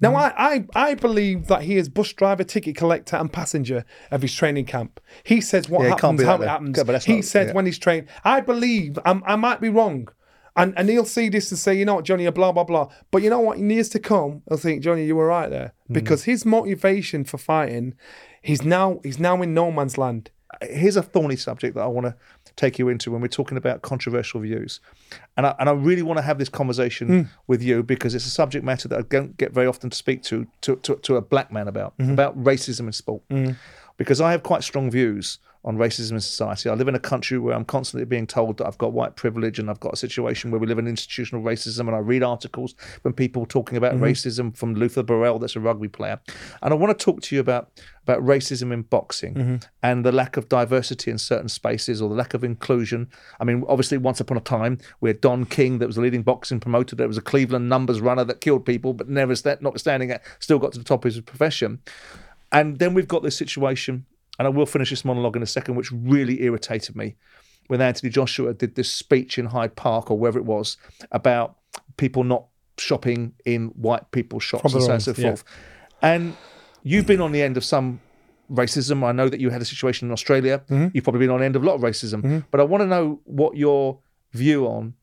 Now 0.00 0.10
Mm. 0.10 0.16
I, 0.16 0.32
I 0.74 0.90
I 0.90 0.94
believe 0.94 1.46
that 1.46 1.62
he 1.62 1.76
is 1.76 1.88
bus 1.88 2.12
driver, 2.12 2.42
ticket 2.44 2.76
collector, 2.76 3.16
and 3.16 3.32
passenger 3.32 3.84
of 4.10 4.22
his 4.22 4.34
training 4.34 4.64
camp. 4.66 5.00
He 5.22 5.40
says 5.40 5.68
what 5.68 5.82
Yeah, 5.82 5.90
happens, 5.90 6.22
how 6.22 6.42
it 6.42 6.48
happens. 6.48 6.76
Yeah, 6.76 6.98
he 6.98 7.14
not- 7.14 7.24
says 7.24 7.46
yeah. 7.48 7.52
when 7.54 7.64
he's 7.64 7.78
trained. 7.78 8.08
I 8.24 8.40
believe 8.40 8.98
I'm, 9.06 9.22
I 9.24 9.36
might 9.36 9.60
be 9.60 9.68
wrong. 9.68 10.08
And, 10.56 10.72
and 10.76 10.88
he'll 10.88 11.04
see 11.04 11.28
this 11.28 11.50
and 11.50 11.58
say, 11.58 11.74
you 11.76 11.84
know 11.84 11.96
what, 11.96 12.04
Johnny, 12.04 12.30
blah, 12.30 12.52
blah, 12.52 12.64
blah. 12.64 12.88
But 13.10 13.22
you 13.22 13.30
know 13.30 13.40
what? 13.40 13.58
In 13.58 13.68
years 13.70 13.88
to 13.90 13.98
come, 13.98 14.42
he'll 14.48 14.58
think, 14.58 14.82
Johnny, 14.82 15.04
you 15.04 15.16
were 15.16 15.26
right 15.26 15.50
there. 15.50 15.72
Mm. 15.90 15.94
Because 15.94 16.24
his 16.24 16.46
motivation 16.46 17.24
for 17.24 17.38
fighting, 17.38 17.94
he's 18.40 18.62
now 18.62 19.00
he's 19.02 19.18
now 19.18 19.40
in 19.42 19.52
no 19.52 19.72
man's 19.72 19.98
land. 19.98 20.30
here's 20.62 20.96
a 20.96 21.02
thorny 21.02 21.34
subject 21.34 21.74
that 21.74 21.82
I 21.82 21.88
want 21.88 22.06
to 22.06 22.14
take 22.54 22.78
you 22.78 22.88
into 22.88 23.10
when 23.10 23.20
we're 23.20 23.26
talking 23.26 23.58
about 23.58 23.82
controversial 23.82 24.40
views. 24.40 24.80
And 25.36 25.46
I, 25.46 25.54
and 25.58 25.68
I 25.68 25.72
really 25.72 26.02
want 26.02 26.18
to 26.18 26.22
have 26.22 26.38
this 26.38 26.48
conversation 26.48 27.08
hmm. 27.08 27.22
with 27.48 27.60
you 27.60 27.82
because 27.82 28.14
it's 28.14 28.26
a 28.26 28.30
subject 28.30 28.64
matter 28.64 28.86
that 28.88 28.98
I 28.98 29.02
don't 29.02 29.36
get 29.36 29.52
very 29.52 29.66
often 29.66 29.90
to 29.90 29.96
speak 29.96 30.22
to 30.24 30.46
to, 30.60 30.76
to, 30.76 30.96
to 30.96 31.16
a 31.16 31.22
black 31.22 31.50
man 31.50 31.66
about, 31.66 31.98
mm-hmm. 31.98 32.12
about 32.12 32.40
racism 32.42 32.86
in 32.86 32.92
sport. 32.92 33.22
Mm-hmm. 33.28 33.54
Because 33.96 34.20
I 34.20 34.32
have 34.32 34.42
quite 34.42 34.62
strong 34.62 34.90
views 34.90 35.38
on 35.64 35.78
racism 35.78 36.12
in 36.12 36.20
society. 36.20 36.68
I 36.68 36.74
live 36.74 36.88
in 36.88 36.94
a 36.94 37.00
country 37.00 37.38
where 37.38 37.54
I'm 37.54 37.64
constantly 37.64 38.04
being 38.04 38.26
told 38.26 38.58
that 38.58 38.66
I've 38.66 38.76
got 38.76 38.92
white 38.92 39.16
privilege 39.16 39.58
and 39.58 39.70
I've 39.70 39.80
got 39.80 39.94
a 39.94 39.96
situation 39.96 40.50
where 40.50 40.60
we 40.60 40.66
live 40.66 40.78
in 40.78 40.86
institutional 40.86 41.42
racism. 41.42 41.80
And 41.80 41.96
I 41.96 41.98
read 41.98 42.22
articles 42.22 42.74
from 43.02 43.14
people 43.14 43.46
talking 43.46 43.78
about 43.78 43.94
mm-hmm. 43.94 44.04
racism 44.04 44.54
from 44.54 44.74
Luther 44.74 45.02
Burrell, 45.02 45.38
that's 45.38 45.56
a 45.56 45.60
rugby 45.60 45.88
player. 45.88 46.20
And 46.62 46.74
I 46.74 46.76
want 46.76 46.96
to 46.96 47.02
talk 47.02 47.22
to 47.22 47.34
you 47.34 47.40
about, 47.40 47.70
about 48.02 48.20
racism 48.20 48.72
in 48.72 48.82
boxing 48.82 49.34
mm-hmm. 49.34 49.56
and 49.82 50.04
the 50.04 50.12
lack 50.12 50.36
of 50.36 50.50
diversity 50.50 51.10
in 51.10 51.16
certain 51.16 51.48
spaces 51.48 52.02
or 52.02 52.10
the 52.10 52.14
lack 52.14 52.34
of 52.34 52.44
inclusion. 52.44 53.08
I 53.40 53.44
mean, 53.44 53.64
obviously, 53.66 53.96
once 53.96 54.20
upon 54.20 54.36
a 54.36 54.42
time, 54.42 54.78
we 55.00 55.08
had 55.08 55.22
Don 55.22 55.46
King, 55.46 55.78
that 55.78 55.86
was 55.86 55.96
a 55.96 56.02
leading 56.02 56.22
boxing 56.22 56.60
promoter, 56.60 56.94
that 56.96 57.08
was 57.08 57.16
a 57.16 57.22
Cleveland 57.22 57.70
numbers 57.70 58.02
runner 58.02 58.24
that 58.24 58.42
killed 58.42 58.66
people, 58.66 58.92
but 58.92 59.08
never, 59.08 59.34
notwithstanding 59.60 60.10
it, 60.10 60.20
still 60.40 60.58
got 60.58 60.72
to 60.72 60.78
the 60.78 60.84
top 60.84 61.06
of 61.06 61.14
his 61.14 61.22
profession. 61.22 61.80
And 62.52 62.78
then 62.78 62.94
we've 62.94 63.08
got 63.08 63.22
this 63.22 63.36
situation, 63.36 64.06
and 64.38 64.46
I 64.46 64.50
will 64.50 64.66
finish 64.66 64.90
this 64.90 65.04
monologue 65.04 65.36
in 65.36 65.42
a 65.42 65.46
second, 65.46 65.74
which 65.76 65.90
really 65.92 66.42
irritated 66.42 66.96
me 66.96 67.16
when 67.68 67.80
Anthony 67.80 68.10
Joshua 68.10 68.52
did 68.54 68.74
this 68.74 68.90
speech 68.92 69.38
in 69.38 69.46
Hyde 69.46 69.74
Park 69.76 70.10
or 70.10 70.18
wherever 70.18 70.38
it 70.38 70.44
was 70.44 70.76
about 71.12 71.56
people 71.96 72.24
not 72.24 72.46
shopping 72.78 73.32
in 73.44 73.68
white 73.68 74.10
people's 74.10 74.42
shops 74.42 74.64
and 74.74 74.82
so 74.82 74.88
on 74.88 74.94
and 74.94 75.02
so 75.02 75.12
Probably, 75.12 75.24
yeah. 75.24 75.30
forth. 75.30 75.44
And 76.02 76.36
you've 76.82 77.06
been 77.06 77.20
on 77.20 77.32
the 77.32 77.40
end 77.42 77.56
of 77.56 77.64
some 77.64 78.00
racism. 78.50 79.02
I 79.04 79.12
know 79.12 79.28
that 79.28 79.40
you 79.40 79.50
had 79.50 79.62
a 79.62 79.64
situation 79.64 80.08
in 80.08 80.12
Australia. 80.12 80.62
Mm-hmm. 80.68 80.88
You've 80.92 81.04
probably 81.04 81.20
been 81.20 81.30
on 81.30 81.38
the 81.40 81.46
end 81.46 81.56
of 81.56 81.62
a 81.62 81.66
lot 81.66 81.74
of 81.76 81.80
racism. 81.80 82.44
But 82.50 82.60
I 82.60 82.64
want 82.64 82.82
to 82.82 82.86
know 82.86 83.20
what 83.24 83.56
your 83.56 83.98
view 84.32 84.66
on 84.66 84.94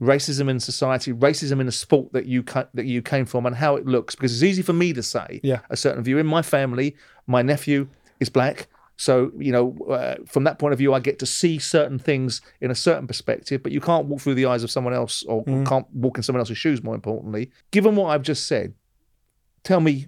racism 0.00 0.48
in 0.48 0.60
society, 0.60 1.12
racism 1.12 1.60
in 1.60 1.68
a 1.68 1.72
sport 1.72 2.12
that 2.12 2.26
you 2.26 2.42
that 2.74 2.86
you 2.86 3.02
came 3.02 3.24
from, 3.26 3.46
and 3.46 3.56
how 3.56 3.76
it 3.76 3.86
looks. 3.86 4.14
Because 4.14 4.32
it's 4.32 4.42
easy 4.42 4.62
for 4.62 4.72
me 4.72 4.92
to 4.92 5.02
say 5.02 5.40
Yeah. 5.42 5.60
a 5.70 5.76
certain 5.76 6.04
view. 6.04 6.18
In 6.18 6.26
my 6.26 6.42
family, 6.42 6.96
my 7.26 7.42
nephew 7.42 7.88
is 8.20 8.28
black. 8.28 8.68
So, 8.96 9.32
you 9.38 9.50
know, 9.50 9.76
uh, 9.88 10.16
from 10.26 10.44
that 10.44 10.58
point 10.58 10.72
of 10.74 10.78
view, 10.78 10.92
I 10.92 11.00
get 11.00 11.18
to 11.20 11.26
see 11.26 11.58
certain 11.58 11.98
things 11.98 12.42
in 12.60 12.70
a 12.70 12.74
certain 12.74 13.06
perspective, 13.06 13.62
but 13.62 13.72
you 13.72 13.80
can't 13.80 14.06
walk 14.06 14.20
through 14.20 14.34
the 14.34 14.44
eyes 14.44 14.62
of 14.62 14.70
someone 14.70 14.92
else 14.92 15.22
or 15.22 15.42
Mm. 15.44 15.66
can't 15.66 15.86
walk 15.94 16.18
in 16.18 16.22
someone 16.22 16.40
else's 16.40 16.58
shoes, 16.58 16.82
more 16.82 16.94
importantly. 16.94 17.50
Given 17.70 17.96
what 17.96 18.08
I've 18.08 18.20
just 18.22 18.46
said, 18.46 18.74
tell 19.64 19.80
me 19.80 20.06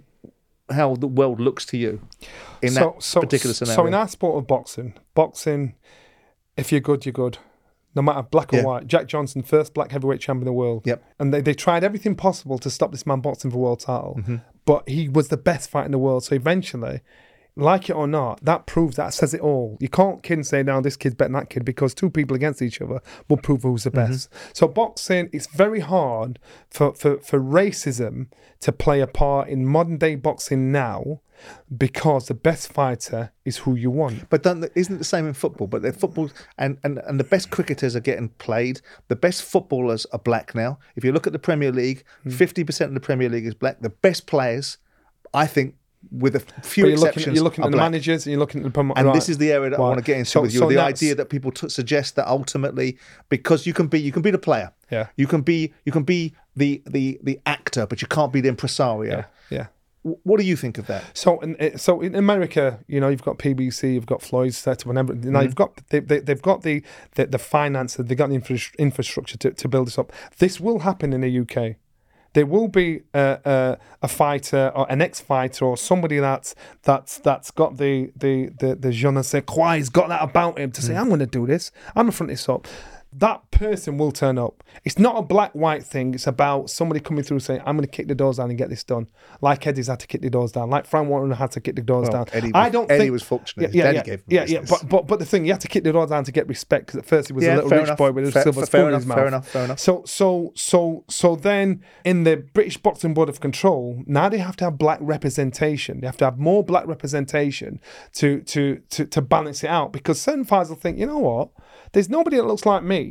how 0.70 0.94
the 0.94 1.06
world 1.08 1.40
looks 1.40 1.64
to 1.66 1.78
you 1.78 2.02
in 2.62 2.74
that 2.74 3.00
particular 3.14 3.54
scenario. 3.54 3.76
So 3.76 3.86
in 3.86 3.94
our 3.94 4.08
sport 4.08 4.36
of 4.38 4.46
boxing, 4.46 4.94
boxing, 5.14 5.74
if 6.58 6.70
you're 6.70 6.80
good, 6.82 7.06
you're 7.06 7.12
good. 7.14 7.38
No 7.94 8.02
matter 8.02 8.22
black 8.22 8.52
or 8.52 8.56
Yeah. 8.58 8.62
white. 8.64 8.86
Jack 8.86 9.06
Johnson, 9.06 9.42
first 9.42 9.74
black 9.74 9.90
heavyweight 9.92 10.20
champion 10.20 10.42
of 10.42 10.46
the 10.46 10.52
world. 10.52 10.82
Yep. 10.86 11.02
And 11.18 11.32
they, 11.32 11.40
they 11.40 11.54
tried 11.54 11.82
everything 11.84 12.14
possible 12.14 12.58
to 12.58 12.70
stop 12.70 12.90
this 12.90 13.06
man 13.06 13.20
boxing 13.20 13.50
for 13.50 13.58
world 13.58 13.80
title. 13.80 14.16
Mm-hmm. 14.20 14.36
But 14.64 14.88
he 14.88 15.08
was 15.08 15.28
the 15.28 15.36
best 15.36 15.68
fighter 15.70 15.86
in 15.86 15.92
the 15.92 15.98
world. 15.98 16.24
So 16.24 16.34
eventually, 16.34 17.00
like 17.55 17.90
it 17.90 17.92
or 17.94 18.07
not, 18.07 18.42
that 18.44 18.66
proves 18.66 18.96
that 18.96 19.12
says 19.12 19.34
it 19.34 19.40
all. 19.40 19.76
You 19.80 19.88
can't 19.88 20.22
kid 20.22 20.34
and 20.38 20.46
say, 20.46 20.62
now 20.62 20.80
this 20.80 20.96
kid's 20.96 21.14
better 21.14 21.32
than 21.32 21.40
that 21.40 21.50
kid 21.50 21.64
because 21.64 21.92
two 21.94 22.09
people 22.09 22.34
against 22.34 22.62
each 22.62 22.80
other 22.80 23.00
will 23.28 23.36
prove 23.36 23.62
who's 23.62 23.84
the 23.84 23.90
Mm-hmm. 23.90 24.11
best. 24.12 24.28
So 24.55 24.66
boxing, 24.68 25.28
it's 25.32 25.46
very 25.48 25.80
hard 25.80 26.38
for, 26.70 26.94
for, 26.94 27.18
for 27.18 27.38
racism 27.38 28.28
to 28.61 28.72
play 28.72 29.00
a 29.00 29.07
part 29.07 29.48
in 29.48 29.66
modern 29.66 29.98
day 29.98 30.14
boxing 30.14 30.72
now 30.72 31.20
because 31.76 32.28
the 32.28 32.34
best 32.34 32.72
fighter 32.72 33.32
is 33.44 33.59
who 33.59 33.74
you 33.74 33.90
want. 33.90 34.30
But 34.30 34.46
isn't 34.46 34.94
it 34.94 34.98
the 34.98 35.05
same 35.05 35.26
in 35.26 35.34
football? 35.34 35.66
But 35.66 35.82
the 35.82 35.92
football 35.92 36.30
and, 36.57 36.78
and, 36.84 36.98
and 36.98 37.18
the 37.20 37.24
best 37.24 37.50
cricketers 37.50 37.96
are 37.96 38.00
getting 38.00 38.28
played. 38.30 38.80
The 39.09 39.16
best 39.16 39.42
footballers 39.42 40.07
are 40.12 40.18
black 40.20 40.55
now. 40.55 40.78
If 40.96 41.05
you 41.05 41.12
look 41.12 41.26
at 41.26 41.32
the 41.32 41.38
Premier 41.38 41.72
League, 41.72 42.05
Hmm. 42.22 42.30
fifty 42.30 42.62
percent 42.64 42.88
of 42.90 42.94
the 42.94 43.00
Premier 43.00 43.28
League 43.28 43.46
is 43.46 43.55
black. 43.55 43.80
The 43.80 43.90
best 43.90 44.26
players, 44.26 44.78
I 45.34 45.46
think, 45.46 45.74
with 46.11 46.34
a 46.36 46.40
few 46.40 46.84
But 46.84 46.88
you're 46.88 46.98
looking, 46.98 47.09
exceptions, 47.09 47.26
at, 47.28 47.34
you're 47.34 47.44
looking 47.44 47.64
at 47.64 47.70
the 47.70 47.76
black. 47.76 47.90
managers 47.90 48.26
and 48.26 48.32
you're 48.32 48.40
looking 48.40 48.64
at 48.64 48.72
the 48.72 48.78
promo- 48.80 48.92
And 48.96 49.07
right. 49.07 49.14
this 49.14 49.28
is 49.28 49.38
the 49.38 49.53
area 49.53 49.70
that 49.70 49.78
I 49.78 49.82
want 49.82 49.98
to 49.98 50.05
get 50.05 50.18
into 50.18 50.30
So- 50.30 50.42
with 50.42 50.53
you. 50.53 50.59
so 50.61 50.68
the 50.68 50.78
idea 50.78 51.14
that 51.14 51.28
people 51.30 51.50
t- 51.53 51.68
suggest 51.68 52.16
that 52.16 52.26
ultimately, 52.28 52.98
because 53.28 53.66
you 53.66 53.72
can 53.72 53.86
be, 53.86 54.00
you 54.00 54.12
can 54.12 54.22
be 54.22 54.30
the 54.30 54.38
player, 54.38 54.72
Yeah. 54.90 55.07
you 55.16 55.26
can 55.26 55.42
be, 55.42 55.72
you 55.84 55.92
can 55.92 56.03
be 56.03 56.34
the 56.55 56.82
the 56.86 57.18
the 57.22 57.40
actor, 57.46 57.86
but 57.86 58.03
you 58.03 58.09
can't 58.09 58.30
be 58.32 58.40
the 58.42 58.48
impresario. 58.50 59.11
yeah, 59.18 59.24
yeah. 59.57 59.66
W- 60.05 60.18
What 60.24 60.38
do 60.40 60.44
you 60.44 60.57
think 60.57 60.76
of 60.76 60.86
that? 60.88 61.03
So, 61.16 61.40
in, 61.40 61.78
so 61.78 62.00
in 62.03 62.14
America, 62.14 62.80
you 62.88 63.00
know, 63.00 63.09
you've 63.09 63.22
got 63.22 63.38
PBC, 63.38 63.94
you've 63.94 64.05
got 64.05 64.20
Floyd's 64.20 64.59
set 64.59 64.82
up, 64.82 64.86
and 64.88 64.98
everything. 64.98 65.32
Now 65.32 65.38
mm-hmm. 65.38 65.46
you've 65.46 65.55
got 65.55 65.80
they, 65.88 66.00
they, 66.00 66.18
they've 66.18 66.42
got 66.42 66.61
the 66.62 66.82
the, 67.14 67.26
the 67.26 67.38
finance, 67.38 67.94
they've 67.94 68.18
got 68.18 68.28
the 68.28 68.34
infra- 68.34 68.59
infrastructure 68.78 69.38
to, 69.38 69.53
to 69.53 69.68
build 69.68 69.86
this 69.86 69.98
up. 69.98 70.12
This 70.38 70.61
will 70.61 70.80
happen 70.80 71.12
in 71.14 71.22
the 71.22 71.38
UK. 71.40 71.76
There 72.35 72.47
will 72.47 72.68
be 72.68 73.03
a, 73.12 73.39
a, 73.45 73.78
a 74.03 74.09
fighter 74.09 74.72
or 74.74 74.91
an 74.91 75.03
ex-fighter 75.03 75.64
or 75.64 75.76
somebody 75.76 76.18
that's 76.18 76.55
that's 76.83 77.18
that's 77.18 77.51
got 77.51 77.76
the 77.76 78.12
the 78.16 78.51
the, 78.59 78.74
the 78.74 78.91
je 78.93 79.11
ne 79.11 79.22
sais 79.22 79.43
quoi, 79.47 79.76
he's 79.76 79.91
got 79.91 80.09
that 80.09 80.22
about 80.22 80.59
him 80.59 80.72
to 80.72 80.83
say, 80.83 80.95
hmm. 80.95 81.01
I'm 81.01 81.09
going 81.09 81.20
to 81.20 81.26
do 81.26 81.47
this, 81.47 81.70
I'm 81.89 82.05
going 82.05 82.12
to 82.12 82.16
front 82.16 82.30
this 82.30 82.49
up. 82.49 82.66
That 83.14 83.50
person 83.50 83.98
will 83.98 84.10
turn 84.10 84.38
up. 84.38 84.64
It's 84.84 84.98
not 84.98 85.18
a 85.18 85.22
black-white 85.22 85.82
thing. 85.84 86.14
It's 86.14 86.26
about 86.26 86.70
somebody 86.70 86.98
coming 87.00 87.22
through 87.22 87.40
saying, 87.40 87.60
"I'm 87.66 87.76
going 87.76 87.86
to 87.86 87.90
kick 87.90 88.08
the 88.08 88.14
doors 88.14 88.38
down 88.38 88.48
and 88.48 88.58
get 88.58 88.70
this 88.70 88.82
done." 88.84 89.06
Like 89.42 89.66
Eddie's 89.66 89.88
had 89.88 90.00
to 90.00 90.06
kick 90.06 90.22
the 90.22 90.30
doors 90.30 90.50
down. 90.52 90.70
Like 90.70 90.86
Frank 90.86 91.08
Warren 91.08 91.30
had 91.30 91.50
to 91.52 91.60
kick 91.60 91.76
the 91.76 91.82
doors 91.82 92.08
down. 92.08 92.26
Eddie 92.32 92.50
I 92.54 92.64
was- 92.64 92.72
don't 92.72 92.90
Eddie 92.90 93.00
think 93.00 93.12
was 93.12 93.22
fortunate. 93.22 93.74
Yeah, 93.74 93.90
yeah, 93.90 94.02
gave 94.02 94.20
him 94.20 94.24
yeah, 94.28 94.44
yeah. 94.48 94.64
But 94.68 94.88
but 94.88 95.06
but 95.06 95.18
the 95.18 95.26
thing, 95.26 95.44
you 95.44 95.52
had 95.52 95.60
to 95.60 95.68
kick 95.68 95.84
the 95.84 95.92
doors 95.92 96.08
down 96.10 96.24
to 96.24 96.32
get 96.32 96.48
respect 96.48 96.86
because 96.86 96.98
at 97.00 97.06
first 97.06 97.28
he 97.28 97.34
was 97.34 97.44
Yeah, 97.44 97.54
a 97.54 97.56
little 97.56 97.70
rich 97.70 97.84
enough. 97.84 97.98
boy 97.98 98.12
with 98.12 98.28
a 98.28 98.32
Fair- 98.32 98.42
silver 98.44 98.60
fair 98.60 98.66
spoon 98.66 98.88
in 98.88 98.94
his 98.94 99.06
mouth. 99.06 99.18
fair 99.18 99.26
enough, 99.26 99.48
fair 99.48 99.64
enough. 99.66 99.78
So 99.78 100.02
so 100.06 100.52
so 100.54 101.04
so 101.10 101.36
then 101.36 101.82
in 102.04 102.24
the 102.24 102.38
British 102.54 102.78
Boxing 102.78 103.12
Board 103.12 103.28
of 103.28 103.40
Control, 103.40 104.02
now 104.06 104.30
they 104.30 104.38
have 104.38 104.56
to 104.56 104.64
have 104.64 104.78
black 104.78 104.98
representation. 105.02 106.00
They 106.00 106.06
have 106.06 106.16
to 106.18 106.24
have 106.24 106.38
more 106.38 106.64
black 106.64 106.86
representation 106.86 107.80
to 108.14 108.40
to 108.42 108.80
to 108.90 109.04
to 109.06 109.20
balance 109.22 109.62
it 109.62 109.68
out 109.70 109.92
because 109.92 110.20
certain 110.20 110.44
fighters 110.44 110.70
will 110.70 110.76
think, 110.76 110.98
you 110.98 111.06
know 111.06 111.18
what, 111.18 111.50
there's 111.92 112.08
nobody 112.08 112.36
that 112.38 112.44
looks 112.46 112.64
like 112.66 112.82
me 112.82 113.01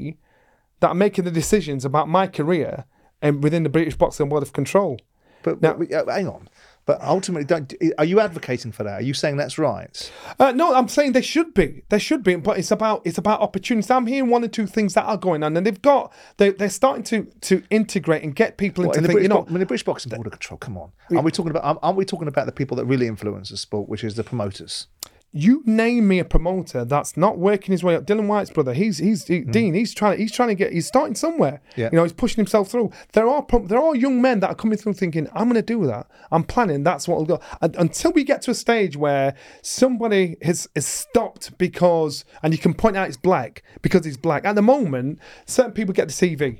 that 0.79 0.87
are 0.89 0.95
making 0.95 1.25
the 1.25 1.31
decisions 1.31 1.85
about 1.85 2.07
my 2.09 2.27
career 2.27 2.85
and 3.21 3.43
within 3.43 3.63
the 3.63 3.69
British 3.69 3.95
Boxing 3.95 4.29
Board 4.29 4.43
of 4.43 4.53
Control. 4.53 4.99
But, 5.43 5.61
Now- 5.61 5.73
but- 5.73 5.91
uh, 5.91 6.05
hang 6.11 6.27
on. 6.27 6.49
But 6.87 6.99
ultimately, 7.03 7.45
don't, 7.45 7.71
are 7.99 8.05
you 8.05 8.19
advocating 8.19 8.71
for 8.71 8.83
that? 8.83 8.93
Are 9.01 9.03
you 9.03 9.13
saying 9.13 9.37
that's 9.37 9.59
right? 9.59 10.11
Uh, 10.39 10.51
no, 10.51 10.73
I'm 10.73 10.87
saying 10.87 11.11
they 11.11 11.21
should 11.21 11.53
be. 11.53 11.83
They 11.89 11.99
should 11.99 12.23
be, 12.23 12.35
but 12.37 12.57
it's 12.57 12.71
about 12.71 13.03
it's 13.05 13.19
about 13.19 13.39
opportunities. 13.39 13.91
I'm 13.91 14.07
hearing 14.07 14.31
one 14.31 14.43
or 14.43 14.47
two 14.47 14.65
things 14.65 14.95
that 14.95 15.03
are 15.05 15.15
going 15.15 15.43
on, 15.43 15.55
and 15.55 15.63
they've 15.65 15.81
got 15.81 16.11
they 16.37 16.49
they're 16.49 16.71
starting 16.71 17.03
to 17.03 17.31
to 17.41 17.61
integrate 17.69 18.23
and 18.23 18.35
get 18.35 18.57
people 18.57 18.83
What, 18.83 18.97
into 18.97 18.97
in 18.97 19.03
the 19.03 19.07
think. 19.09 19.17
British, 19.17 19.23
You 19.25 19.29
know, 19.29 19.45
I 19.47 19.51
mean, 19.51 19.59
the 19.59 19.65
British 19.67 19.85
Boxing 19.85 20.09
Board 20.09 20.25
of 20.25 20.33
Control. 20.33 20.57
Come 20.57 20.75
on, 20.79 20.91
aren't 21.11 21.23
we 21.23 21.31
talking 21.31 21.51
about? 21.51 21.77
Aren't 21.83 21.97
we 21.97 22.03
talking 22.03 22.27
about 22.27 22.47
the 22.47 22.51
people 22.51 22.75
that 22.77 22.85
really 22.85 23.05
influence 23.05 23.51
the 23.51 23.57
sport, 23.57 23.87
which 23.87 24.03
is 24.03 24.15
the 24.15 24.23
promoters? 24.23 24.87
You 25.33 25.63
name 25.65 26.09
me 26.09 26.19
a 26.19 26.25
promoter 26.25 26.83
that's 26.83 27.15
not 27.15 27.37
working 27.37 27.71
his 27.71 27.83
way 27.83 27.95
up. 27.95 28.05
Dillian 28.05 28.27
Whyte's 28.27 28.49
brother, 28.49 28.73
he's 28.73 28.97
he's 28.97 29.25
he, 29.27 29.39
Dean. 29.41 29.73
He's 29.73 29.93
trying 29.93 30.19
he's 30.19 30.31
trying 30.31 30.49
to 30.49 30.55
get 30.55 30.73
he's 30.73 30.87
starting 30.87 31.15
somewhere. 31.15 31.61
Mm. 31.71 31.77
Yeah. 31.77 31.89
You 31.91 31.97
know, 31.97 32.03
he's 32.03 32.11
pushing 32.11 32.35
himself 32.35 32.69
through. 32.69 32.91
There 33.13 33.27
are 33.27 33.45
there 33.63 33.79
are 33.79 33.95
young 33.95 34.21
men 34.21 34.41
that 34.41 34.49
are 34.49 34.55
coming 34.55 34.77
through 34.77 34.93
thinking, 34.93 35.29
I'm 35.33 35.45
going 35.45 35.55
to 35.55 35.61
do 35.61 35.85
that. 35.87 36.07
I'm 36.31 36.43
planning. 36.43 36.83
That's 36.83 37.07
what 37.07 37.17
will 37.17 37.25
go. 37.25 37.39
And, 37.61 37.75
until 37.77 38.11
we 38.11 38.25
get 38.25 38.41
to 38.43 38.51
a 38.51 38.55
stage 38.55 38.97
where 38.97 39.35
somebody 39.61 40.35
has 40.41 40.67
is 40.75 40.85
stopped 40.85 41.57
because, 41.57 42.25
and 42.43 42.53
you 42.53 42.59
can 42.59 42.73
point 42.73 42.97
out 42.97 43.07
it's 43.07 43.15
black 43.15 43.63
because 43.81 44.03
he's 44.03 44.17
black. 44.17 44.43
At 44.43 44.55
the 44.55 44.61
moment, 44.61 45.19
certain 45.45 45.71
people 45.71 45.93
get 45.93 46.09
the 46.09 46.13
TV, 46.13 46.59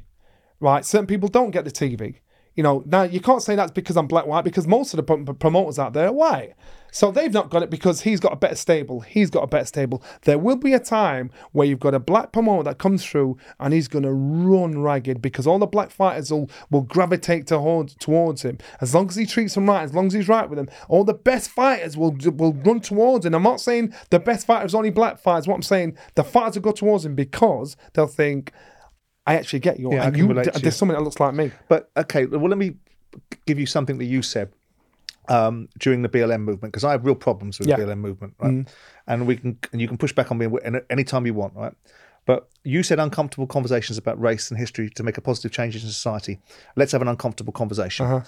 right? 0.61 0.85
Certain 0.85 1.07
people 1.07 1.27
don't 1.27 1.51
get 1.51 1.65
the 1.65 1.71
TV. 1.71 2.19
You 2.55 2.63
know, 2.63 2.83
now 2.85 3.03
you 3.03 3.21
can't 3.21 3.41
say 3.41 3.55
that's 3.55 3.71
because 3.71 3.95
I'm 3.95 4.07
black 4.07 4.25
white 4.25 4.43
because 4.43 4.67
most 4.67 4.93
of 4.93 4.97
the 4.97 5.03
prom- 5.03 5.25
promoters 5.25 5.79
out 5.79 5.93
there 5.93 6.07
are 6.07 6.13
white. 6.13 6.53
So 6.91 7.09
they've 7.09 7.31
not 7.31 7.49
got 7.49 7.63
it 7.63 7.69
because 7.69 8.01
he's 8.01 8.19
got 8.19 8.33
a 8.33 8.35
better 8.35 8.55
stable. 8.55 8.99
He's 8.99 9.29
got 9.29 9.43
a 9.43 9.47
better 9.47 9.65
stable. 9.65 10.03
There 10.23 10.37
will 10.37 10.57
be 10.57 10.73
a 10.73 10.79
time 10.79 11.31
where 11.53 11.65
you've 11.65 11.79
got 11.79 11.93
a 11.93 11.99
black 11.99 12.33
promoter 12.33 12.63
that 12.63 12.79
comes 12.79 13.05
through 13.05 13.37
and 13.61 13.73
he's 13.73 13.87
going 13.87 14.03
to 14.03 14.11
run 14.11 14.81
ragged 14.81 15.21
because 15.21 15.47
all 15.47 15.57
the 15.57 15.65
black 15.65 15.89
fighters 15.89 16.31
will, 16.31 16.49
will 16.69 16.81
gravitate 16.81 17.47
towards, 17.47 17.95
towards 17.95 18.43
him. 18.43 18.57
As 18.81 18.93
long 18.93 19.07
as 19.07 19.15
he 19.15 19.25
treats 19.25 19.55
them 19.55 19.69
right, 19.69 19.83
as 19.83 19.93
long 19.93 20.07
as 20.07 20.13
he's 20.13 20.27
right 20.27 20.49
with 20.49 20.57
them, 20.57 20.69
all 20.89 21.05
the 21.05 21.13
best 21.13 21.49
fighters 21.49 21.95
will 21.95 22.15
will 22.35 22.53
run 22.53 22.81
towards 22.81 23.25
him. 23.25 23.33
I'm 23.33 23.43
not 23.43 23.61
saying 23.61 23.93
the 24.09 24.19
best 24.19 24.45
fighters 24.45 24.73
are 24.73 24.77
only 24.77 24.89
black 24.89 25.17
fighters. 25.17 25.47
What 25.47 25.55
I'm 25.55 25.61
saying, 25.61 25.97
the 26.15 26.25
fighters 26.25 26.55
will 26.55 26.63
go 26.63 26.71
towards 26.73 27.05
him 27.05 27.15
because 27.15 27.77
they'll 27.93 28.07
think, 28.07 28.51
I 29.27 29.35
actually 29.35 29.59
get 29.59 29.79
you. 29.79 29.93
Yeah, 29.93 30.03
I 30.03 30.05
and 30.05 30.15
can 30.15 30.23
you 30.23 30.29
relate 30.29 30.45
to 30.45 30.51
you. 30.55 30.61
there's 30.61 30.75
something 30.75 30.95
that 30.97 31.03
looks 31.03 31.19
like 31.19 31.33
me. 31.33 31.51
But 31.67 31.89
okay, 31.95 32.25
well, 32.25 32.49
let 32.49 32.57
me 32.57 32.75
give 33.45 33.59
you 33.59 33.65
something 33.65 33.97
that 33.99 34.05
you 34.05 34.21
said 34.21 34.51
um, 35.29 35.69
during 35.77 36.01
the 36.01 36.09
BLM 36.09 36.39
movement 36.41 36.73
because 36.73 36.83
I 36.83 36.91
have 36.91 37.05
real 37.05 37.15
problems 37.15 37.59
with 37.59 37.67
Yeah. 37.67 37.75
Mm. 37.75 37.79
the 37.79 37.85
BLM 37.93 37.97
movement, 37.99 38.33
right? 38.39 38.65
And 39.07 39.27
we 39.27 39.35
can 39.37 39.57
and 39.71 39.79
you 39.81 39.87
can 39.87 39.97
push 39.97 40.13
back 40.13 40.31
on 40.31 40.37
me 40.37 40.47
any- 40.63 40.79
anytime 40.89 41.25
you 41.25 41.33
want, 41.33 41.55
right? 41.55 41.73
But 42.25 42.49
you 42.63 42.83
said 42.83 42.99
uncomfortable 42.99 43.47
conversations 43.47 43.97
about 43.97 44.19
race 44.21 44.51
and 44.51 44.59
history 44.59 44.89
to 44.91 45.03
make 45.03 45.17
a 45.17 45.21
positive 45.21 45.51
change 45.51 45.73
in 45.75 45.81
society. 45.81 46.39
Let's 46.75 46.91
have 46.91 47.01
an 47.01 47.07
uncomfortable 47.07 47.51
conversation. 47.53 48.05
Uh-huh. 48.05 48.21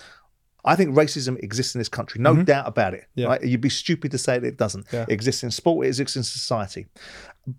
I 0.66 0.76
think 0.76 0.96
racism 0.96 1.38
exists 1.44 1.76
in 1.76 1.80
this 1.80 1.90
country, 1.90 2.22
no 2.22 2.42
doubt 2.44 2.68
about 2.68 2.94
it. 2.94 3.02
Mm-hmm. 3.02 3.20
Yeah. 3.20 3.28
Right? 3.28 3.44
You'd 3.44 3.62
be 3.62 3.70
stupid 3.70 4.12
to 4.12 4.18
say 4.18 4.40
that 4.40 4.48
it 4.48 4.58
doesn't. 4.58 4.86
Yeah. 4.94 5.04
It 5.04 5.10
exists 5.12 5.44
in 5.44 5.52
sport, 5.52 5.86
it 5.86 5.90
exists 5.90 6.16
in 6.16 6.24
society. 6.24 6.88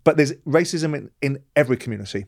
But 0.05 0.17
there's 0.17 0.33
racism 0.47 0.97
in, 0.97 1.11
in 1.21 1.43
every 1.57 1.77
community. 1.77 2.25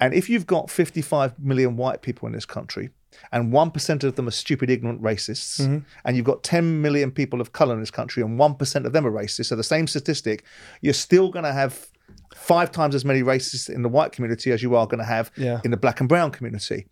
And 0.00 0.12
if 0.14 0.28
you've 0.28 0.46
got 0.46 0.70
55 0.70 1.38
million 1.38 1.76
white 1.76 2.02
people 2.02 2.26
in 2.26 2.32
this 2.32 2.44
country, 2.46 2.90
and 3.32 3.52
1% 3.52 4.04
of 4.04 4.16
them 4.16 4.28
are 4.28 4.32
stupid, 4.32 4.68
ignorant 4.70 5.00
racists, 5.02 5.60
Mm-hmm. 5.60 5.78
and 6.04 6.16
you've 6.16 6.26
got 6.26 6.42
10 6.42 6.82
million 6.82 7.10
people 7.10 7.40
of 7.40 7.52
color 7.52 7.74
in 7.74 7.80
this 7.80 7.90
country, 7.90 8.22
and 8.22 8.38
1% 8.38 8.84
of 8.84 8.92
them 8.92 9.06
are 9.06 9.10
racist, 9.12 9.46
so 9.46 9.56
the 9.56 9.62
same 9.62 9.86
statistic, 9.86 10.44
you're 10.82 10.92
still 10.94 11.30
going 11.30 11.44
to 11.44 11.52
have 11.52 11.88
five 12.34 12.70
times 12.72 12.94
as 12.94 13.04
many 13.04 13.22
racists 13.22 13.68
in 13.72 13.82
the 13.82 13.88
white 13.88 14.12
community 14.12 14.50
as 14.52 14.62
you 14.62 14.74
are 14.74 14.86
going 14.86 14.98
to 14.98 15.04
have 15.04 15.30
Yeah. 15.36 15.60
in 15.64 15.70
the 15.70 15.76
black 15.76 16.00
and 16.00 16.08
brown 16.08 16.30
community. 16.32 16.86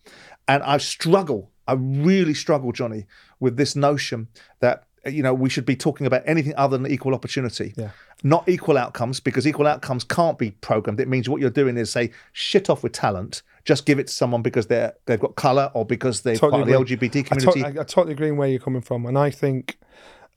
And 0.48 0.62
I 0.62 0.78
struggle, 0.78 1.50
I 1.66 1.74
really 1.74 2.34
struggle, 2.34 2.72
Johnny, 2.72 3.06
with 3.40 3.56
this 3.56 3.74
notion 3.76 4.28
that 4.60 4.84
you 5.04 5.22
know 5.22 5.32
we 5.34 5.48
should 5.48 5.64
be 5.66 5.76
talking 5.76 6.06
about 6.06 6.22
anything 6.26 6.52
other 6.56 6.76
than 6.76 6.90
equal 6.90 7.14
opportunity, 7.14 7.72
Yeah. 7.76 7.90
not 8.24 8.48
equal 8.48 8.76
outcomes, 8.76 9.20
because 9.20 9.46
equal 9.46 9.66
outcomes 9.66 10.02
can't 10.04 10.36
be 10.38 10.50
programmed. 10.50 10.98
It 11.00 11.08
means 11.08 11.28
what 11.28 11.40
you're 11.40 11.50
doing 11.50 11.76
is 11.76 11.90
say 11.90 12.10
shit 12.32 12.68
off 12.68 12.82
with 12.82 12.92
talent, 12.92 13.42
just 13.64 13.86
give 13.86 13.98
it 13.98 14.08
to 14.08 14.12
someone 14.12 14.42
because 14.42 14.66
they're 14.66 14.94
they've 15.06 15.20
got 15.20 15.36
color 15.36 15.70
or 15.74 15.84
because 15.84 16.22
they're 16.22 16.34
Totally 16.36 16.64
part 16.64 16.82
of 16.82 16.88
the 16.88 16.96
LGBT 16.96 17.18
I, 17.18 17.22
to- 17.22 17.22
community. 17.46 17.64
I, 17.64 17.82
I 17.82 17.84
totally 17.84 18.12
agree 18.14 18.30
where 18.32 18.48
you're 18.48 18.58
coming 18.60 18.82
from, 18.82 19.06
and 19.06 19.16
I 19.16 19.30
think, 19.30 19.78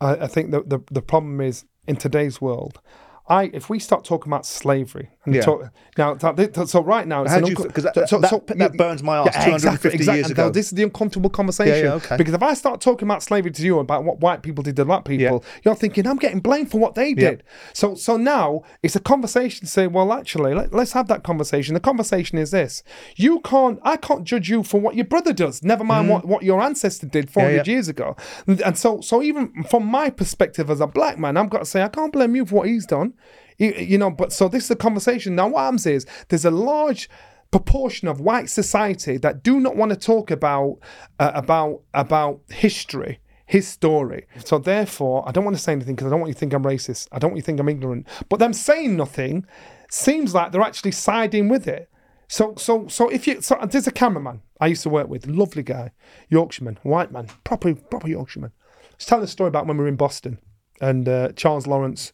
I, 0.02 0.12
I 0.26 0.28
think 0.28 0.52
that 0.52 0.70
the 0.70 0.80
the 0.92 1.02
problem 1.02 1.42
is 1.42 1.66
in 1.88 1.96
today's 1.96 2.40
world. 2.40 2.80
I, 3.28 3.52
if 3.54 3.70
we 3.70 3.78
start 3.78 4.06
talking 4.06 4.32
about 4.32 4.44
slavery, 4.46 5.10
Yeah. 5.34 5.42
talk, 5.42 5.70
now 5.98 6.14
that, 6.14 6.68
so 6.70 6.82
right 6.82 7.06
now, 7.08 7.24
it's 7.24 7.32
How 7.34 7.40
do 7.42 7.50
you 7.52 7.58
unco- 7.58 7.82
that- 7.82 8.10
so- 8.10 8.20
that- 8.20 8.30
so- 8.30 8.44
that 8.48 8.74
burns 8.78 9.04
my 9.04 9.18
arse 9.18 9.36
250 9.44 9.98
years 10.06 10.08
and 10.28 10.32
ago. 10.32 10.50
This 10.50 10.68
is 10.68 10.72
the 10.72 10.84
uncomfortable 10.84 11.30
conversation. 11.30 11.76
Yeah, 11.76 11.84
yeah, 11.84 11.94
okay. 11.96 12.18
Because 12.18 12.34
if 12.34 12.42
I 12.44 12.54
start 12.54 12.80
talking 12.82 13.08
about 13.08 13.22
slavery 13.24 13.52
to 13.52 13.62
you 13.64 13.80
about 13.80 14.04
what 14.04 14.20
white 14.22 14.42
people 14.42 14.64
did 14.64 14.76
to 14.78 14.86
black 14.86 15.06
people, 15.06 15.44
you're 15.64 15.76
thinking 15.76 16.08
I'm 16.08 16.18
getting 16.18 16.40
blamed 16.40 16.72
for 16.72 16.80
what 16.80 16.96
they 16.96 17.14
did. 17.14 17.44
So 17.74 17.96
so 17.96 18.18
now 18.18 18.64
it's 18.84 18.96
a 18.96 19.00
conversation 19.00 19.62
to 19.66 19.68
say, 19.72 19.88
well, 19.88 20.14
actually, 20.14 20.54
let, 20.54 20.74
let's 20.74 20.94
have 20.94 21.08
that 21.10 21.24
conversation. 21.24 21.74
The 21.74 21.80
conversation 21.80 22.38
is 22.38 22.52
this: 22.52 22.84
you 23.16 23.40
can't, 23.42 23.80
I 23.84 23.98
can't 23.98 24.24
judge 24.24 24.50
you 24.50 24.64
for 24.64 24.80
what 24.80 24.96
your 24.96 25.06
brother 25.06 25.34
does. 25.34 25.64
Never 25.64 25.84
mind 25.84 26.10
what, 26.10 26.26
what 26.26 26.44
your 26.44 26.62
ancestor 26.62 27.08
did 27.08 27.30
400 27.30 27.50
Mm-hmm. 27.50 27.70
yeah. 27.70 27.74
years 27.74 27.88
ago. 27.88 28.16
And, 28.48 28.62
and 28.62 28.78
so 28.78 29.02
so 29.02 29.22
even 29.22 29.64
from 29.70 29.86
my 29.86 30.10
perspective 30.10 30.70
as 30.70 30.80
a 30.80 30.88
black 30.88 31.18
man, 31.20 31.36
I've 31.38 31.50
got 31.50 31.60
to 31.60 31.66
say 31.66 31.82
I 31.84 31.88
can't 31.90 32.14
blame 32.14 32.36
you 32.36 32.46
for 32.46 32.56
what 32.56 32.68
he's 32.68 32.86
done. 32.86 33.14
You, 33.60 33.74
you 33.74 33.98
know, 33.98 34.10
but 34.10 34.34
so 34.34 34.48
this 34.48 34.64
is 34.64 34.72
a 34.72 34.76
conversation. 34.76 35.36
Now, 35.36 35.50
what 35.50 35.62
happens 35.62 35.86
is 35.86 36.08
there's 36.30 36.46
a 36.46 36.52
large 36.52 37.10
proportion 37.52 38.08
of 38.08 38.20
white 38.20 38.50
society 38.50 39.18
that 39.18 39.44
do 39.44 39.60
not 39.60 39.76
want 39.76 39.92
to 39.92 39.98
talk 39.98 40.32
about 40.32 40.80
uh, 41.20 41.32
about 41.36 41.82
about 41.94 42.42
history 42.50 43.20
his 43.46 43.68
story. 43.68 44.28
So 44.46 44.60
therefore 44.60 45.28
i 45.28 45.32
don't 45.32 45.44
want 45.44 45.58
to 45.58 45.62
say 45.62 45.72
anything 45.72 45.96
because 45.96 46.06
i 46.06 46.10
don't 46.12 46.20
want 46.20 46.30
you 46.30 46.36
to 46.36 46.40
think 46.40 46.54
i'm 46.54 46.64
racist. 46.64 47.08
I 47.12 47.18
don't 47.18 47.32
want 47.32 47.38
you 47.38 47.42
to 47.42 47.46
think 47.48 47.60
i'm 47.60 47.68
ignorant. 47.68 48.08
But 48.30 48.38
them 48.38 48.54
saying 48.54 48.96
nothing 48.96 49.46
seems 49.90 50.36
like 50.36 50.52
they're 50.52 50.62
actually 50.62 50.92
siding 50.92 51.50
with 51.50 51.68
it. 51.68 51.90
So 52.28 52.54
so 52.58 52.88
so 52.88 53.10
if 53.10 53.26
you 53.26 53.42
so 53.42 53.58
there's 53.70 53.88
a 53.88 53.92
cameraman 53.92 54.44
i 54.62 54.68
used 54.68 54.84
to 54.84 54.90
work 54.90 55.10
with 55.10 55.26
lovely 55.26 55.64
guy 55.64 55.92
yorkshireman 56.30 56.78
white 56.84 57.12
man 57.12 57.28
proper 57.44 57.74
proper 57.74 58.08
yorkshireman. 58.08 58.52
He's 58.98 59.08
telling 59.08 59.24
a 59.24 59.28
story 59.28 59.48
about 59.48 59.66
when 59.66 59.78
we 59.78 59.84
were 59.84 59.90
in 59.90 59.96
boston 59.96 60.38
and 60.80 61.10
uh, 61.10 61.32
charles 61.32 61.66
lawrence 61.66 62.14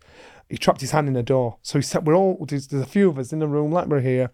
he 0.49 0.57
trapped 0.57 0.81
his 0.81 0.91
hand 0.91 1.07
in 1.07 1.15
a 1.15 1.23
door. 1.23 1.57
So 1.61 1.79
he 1.79 1.83
said, 1.83 2.05
"We're 2.05 2.15
all 2.15 2.45
there's, 2.47 2.67
there's 2.67 2.83
a 2.83 2.87
few 2.87 3.09
of 3.09 3.17
us 3.17 3.33
in 3.33 3.39
the 3.39 3.47
room, 3.47 3.71
like 3.71 3.87
we're 3.87 4.01
here." 4.01 4.29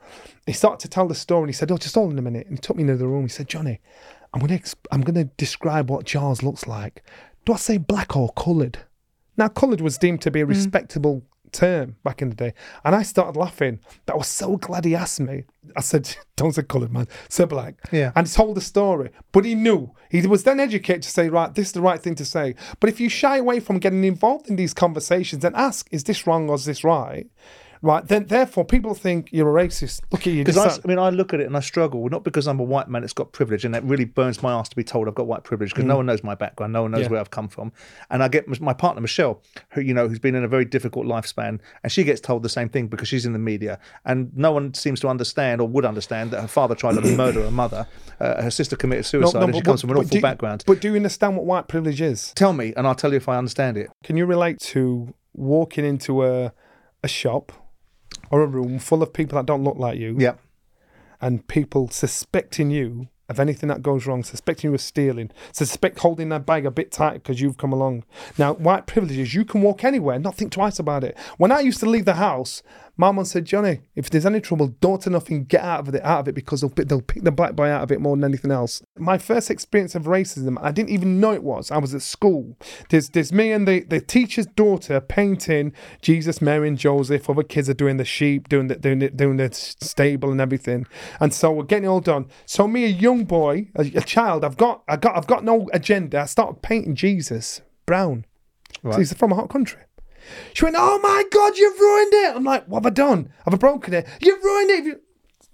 He 0.45 0.53
started 0.53 0.80
to 0.82 0.88
tell 0.89 1.07
the 1.07 1.16
story, 1.16 1.43
and 1.43 1.49
he 1.49 1.53
said, 1.53 1.72
"Oh, 1.72 1.78
just 1.78 1.95
hold 1.95 2.12
on 2.12 2.20
a 2.20 2.22
minute." 2.22 2.47
And 2.47 2.57
he 2.57 2.62
took 2.62 2.76
me 2.76 2.84
into 2.84 2.97
the 2.97 3.07
room. 3.07 3.24
He 3.24 3.30
said, 3.30 3.47
"Johnny, 3.47 3.80
I'm 4.34 4.41
gonna 4.41 4.57
exp- 4.59 4.86
I'm 4.91 5.01
gonna 5.01 5.26
describe 5.26 5.89
what 5.89 6.05
Charles 6.05 6.43
looks 6.43 6.68
like. 6.68 7.03
Do 7.45 7.53
I 7.53 7.57
say 7.57 7.78
black 7.78 8.16
or 8.16 8.30
coloured?" 8.34 8.80
Now, 9.38 9.47
coloured 9.47 9.82
was 9.82 9.97
deemed 9.97 10.22
to 10.24 10.32
be 10.32 10.41
a 10.41 10.45
Mm. 10.45 10.49
respectable 10.49 11.24
term 11.52 11.95
back 12.04 12.22
in 12.22 12.30
the 12.30 12.36
day. 12.36 12.54
And 12.84 12.95
I 12.95 13.04
started 13.04 13.39
laughing. 13.39 13.80
But 14.06 14.14
I 14.14 14.18
was 14.18 14.28
so 14.28 14.58
glad 14.58 14.86
he 14.86 14.95
asked 14.95 15.20
me. 15.20 15.43
I 15.76 15.82
said, 15.82 16.16
don't 16.36 16.54
say 16.54 16.64
coloured, 16.64 16.91
man. 16.91 17.08
Say 17.30 17.45
black. 17.45 17.76
Yeah. 17.91 18.12
And 18.16 18.28
he 18.28 18.34
told 18.34 18.58
the 18.58 18.62
story. 18.62 19.12
But 19.32 19.45
he 19.45 19.56
knew. 19.56 19.93
He 20.10 20.26
was 20.26 20.43
then 20.43 20.60
educated 20.60 21.04
to 21.04 21.10
say, 21.10 21.30
right, 21.30 21.54
this 21.54 21.68
is 21.68 21.74
the 21.74 21.82
right 21.82 22.02
thing 22.02 22.16
to 22.16 22.26
say. 22.26 22.56
But 22.80 22.89
if 22.89 22.99
you 22.99 23.10
shy 23.10 23.38
away 23.38 23.60
from 23.60 23.80
getting 23.80 24.04
involved 24.04 24.49
in 24.49 24.56
these 24.56 24.74
conversations 24.74 25.43
and 25.43 25.56
ask, 25.56 25.88
is 25.91 26.04
this 26.04 26.26
wrong 26.26 26.49
or 26.49 26.56
is 26.56 26.66
this 26.66 26.84
right? 26.84 27.28
Right, 27.84 28.07
then 28.07 28.25
therefore 28.27 28.63
people 28.63 28.93
think 28.93 29.29
you're 29.32 29.57
a 29.57 29.67
racist. 29.67 30.01
Look 30.11 30.27
at 30.27 30.34
you. 30.34 30.43
Because 30.43 30.57
I, 30.57 30.82
I 30.84 30.88
mean, 30.88 30.99
I 30.99 31.09
look 31.09 31.34
at 31.34 31.39
it 31.39 31.47
and 31.47 31.57
I 31.57 31.61
struggle, 31.61 32.07
not 32.09 32.23
because 32.23 32.47
I'm 32.47 32.59
a 32.59 32.63
white 32.63 32.88
man 32.89 33.01
that's 33.01 33.11
got 33.13 33.32
privilege, 33.32 33.65
and 33.65 33.75
it 33.75 33.84
really 33.84 34.05
burns 34.05 34.43
my 34.43 34.51
ass 34.53 34.69
to 34.69 34.75
be 34.75 34.84
told 34.84 35.07
I've 35.07 35.15
got 35.15 35.25
white 35.25 35.43
privilege 35.43 35.71
because 35.71 35.86
no 35.86 35.95
one 35.97 36.05
knows 36.05 36.23
my 36.23 36.36
background, 36.36 36.73
no 36.73 36.84
one 36.84 36.91
knows 36.91 37.01
Mm. 37.01 37.03
Yeah. 37.05 37.09
where 37.09 37.19
I've 37.21 37.32
come 37.32 37.47
from, 37.47 37.71
and 38.11 38.21
I 38.21 38.27
get 38.27 38.47
my 38.61 38.73
partner 38.73 39.01
Michelle, 39.01 39.41
who 39.71 39.82
you 39.82 39.95
know, 39.95 40.07
who's 40.07 40.19
been 40.19 40.36
in 40.36 40.43
a 40.43 40.47
very 40.47 40.63
difficult 40.65 41.07
lifespan, 41.07 41.59
and 41.84 41.91
she 41.91 42.03
gets 42.03 42.21
told 42.21 42.43
the 42.43 42.49
same 42.49 42.69
thing 42.69 42.88
because 42.88 43.07
she's 43.07 43.25
in 43.25 43.34
the 43.34 43.39
media, 43.39 43.79
and 44.05 44.29
no 44.38 44.51
one 44.51 44.75
seems 44.75 44.99
to 44.99 45.07
understand 45.07 45.59
or 45.59 45.67
would 45.67 45.84
understand 45.86 46.29
that 46.32 46.41
her 46.41 46.47
father 46.47 46.75
tried 46.75 46.95
to 47.01 47.15
murder 47.17 47.41
her 47.41 47.49
mother, 47.51 47.88
uh, 48.19 48.43
her 48.43 48.51
sister 48.51 48.75
committed 48.75 49.05
suicide, 49.07 49.41
and 49.41 49.55
she 49.55 49.61
comes 49.61 49.82
from 49.82 49.89
an 49.89 49.95
but 49.95 50.05
awful 50.05 50.17
do- 50.17 50.21
background. 50.21 50.63
But 50.67 50.82
do 50.82 50.89
you 50.89 50.95
understand 50.97 51.36
what 51.36 51.47
white 51.47 51.67
privilege 51.67 51.99
is? 51.99 52.32
Tell 52.36 52.53
me, 52.53 52.73
and 52.77 52.86
I'll 52.86 52.93
tell 52.93 53.09
you 53.09 53.17
if 53.17 53.27
I 53.27 53.38
understand 53.38 53.75
it. 53.77 53.89
Can 54.03 54.17
you 54.17 54.27
relate 54.27 54.59
to 54.59 55.15
walking 55.34 55.84
into 55.84 56.23
a 56.23 56.53
a 57.03 57.07
shop 57.07 57.51
or 58.30 58.41
a 58.41 58.47
room 58.47 58.80
full 58.80 59.03
of 59.03 59.14
people 59.14 59.38
that 59.38 59.45
don't 59.45 59.64
look 59.64 59.78
like 59.78 59.97
you 59.97 60.16
Yeah, 60.20 60.36
and 61.22 61.47
people 61.47 61.89
suspecting 61.89 62.72
you 62.72 63.07
of 63.32 63.39
anything 63.39 63.70
that 63.70 63.82
goes 63.82 64.05
wrong, 64.05 64.24
suspecting 64.24 64.70
you 64.70 64.76
of 64.76 64.82
stealing, 64.82 65.32
suspect 65.53 65.99
holding 65.99 66.30
that 66.30 66.45
bag 66.45 66.66
a 66.66 66.72
bit 66.72 66.91
tight 66.91 67.14
because 67.14 67.39
you've 67.39 67.57
come 67.57 67.72
along. 67.72 68.03
Now, 68.38 68.53
white 68.55 68.88
privileges, 68.88 69.34
you 69.34 69.45
can 69.45 69.62
walk 69.62 69.86
anywhere, 69.86 70.20
not 70.20 70.36
think 70.36 70.51
twice 70.51 70.80
about 70.80 71.05
it. 71.05 71.18
When 71.38 71.51
I 71.51 71.62
used 71.62 71.80
to 71.80 71.89
leave 71.89 72.05
the 72.05 72.16
house, 72.16 72.62
my 72.97 73.11
mum 73.11 73.25
said, 73.25 73.45
Johnny, 73.45 73.81
if 73.95 74.09
there's 74.09 74.25
any 74.25 74.41
trouble, 74.41 74.67
don't 74.79 75.01
turn 75.01 75.13
nothing, 75.13 75.45
get 75.45 75.61
out 75.61 75.87
of 75.87 75.95
it, 75.95 76.03
out 76.03 76.21
of 76.21 76.27
it, 76.27 76.35
because 76.35 76.61
they'll 76.61 76.69
pick, 76.69 76.87
they'll 76.87 77.01
pick 77.01 77.23
the 77.23 77.31
black 77.31 77.55
boy 77.55 77.67
out 77.67 77.83
of 77.83 77.91
it 77.91 78.01
more 78.01 78.15
than 78.15 78.23
anything 78.23 78.51
else. 78.51 78.81
My 78.97 79.17
first 79.17 79.49
experience 79.49 79.95
of 79.95 80.03
racism, 80.03 80.57
I 80.61 80.71
didn't 80.71 80.89
even 80.89 81.19
know 81.19 81.31
it 81.31 81.43
was. 81.43 81.71
I 81.71 81.77
was 81.77 81.95
at 81.95 82.01
school. 82.01 82.57
There's 82.89 83.09
there's 83.09 83.31
me 83.31 83.51
and 83.51 83.67
the, 83.67 83.81
the 83.81 84.01
teacher's 84.01 84.45
daughter 84.45 84.99
painting 84.99 85.73
Jesus, 86.01 86.41
Mary, 86.41 86.67
and 86.67 86.77
Joseph. 86.77 87.29
Other 87.29 87.43
kids 87.43 87.69
are 87.69 87.73
doing 87.73 87.97
the 87.97 88.05
sheep, 88.05 88.49
doing 88.49 88.67
the 88.67 88.75
doing 88.75 88.99
the, 88.99 89.09
doing 89.09 89.37
the 89.37 89.49
stable 89.51 90.31
and 90.31 90.41
everything. 90.41 90.85
And 91.19 91.33
so 91.33 91.51
we're 91.51 91.63
getting 91.63 91.85
it 91.85 91.89
all 91.89 92.01
done. 92.01 92.27
So 92.45 92.67
me, 92.67 92.85
a 92.85 92.87
young 92.87 93.25
boy, 93.25 93.69
a, 93.75 93.81
a 93.95 94.01
child, 94.01 94.43
I've 94.43 94.57
got 94.57 94.83
I 94.87 94.97
got 94.97 95.17
I've 95.17 95.27
got 95.27 95.43
no 95.43 95.69
agenda. 95.73 96.21
I 96.21 96.25
started 96.25 96.61
painting 96.61 96.95
Jesus 96.95 97.61
brown. 97.85 98.25
Right. 98.83 98.93
So 98.93 98.99
he's 98.99 99.13
from 99.13 99.31
a 99.31 99.35
hot 99.35 99.49
country. 99.49 99.81
She 100.53 100.65
went, 100.65 100.76
"Oh 100.78 100.99
my 100.99 101.24
God, 101.32 101.57
you've 101.57 101.80
ruined 101.80 102.13
it!" 102.13 102.36
I'm 102.36 102.43
like, 102.43 102.65
"What 102.67 102.84
have 102.84 102.91
I 102.91 102.93
done? 102.93 103.32
Have 103.45 103.53
I 103.53 103.57
broken 103.57 103.93
it? 103.93 104.07
You've 104.22 104.43
ruined 104.43 104.72
it." 104.72 105.01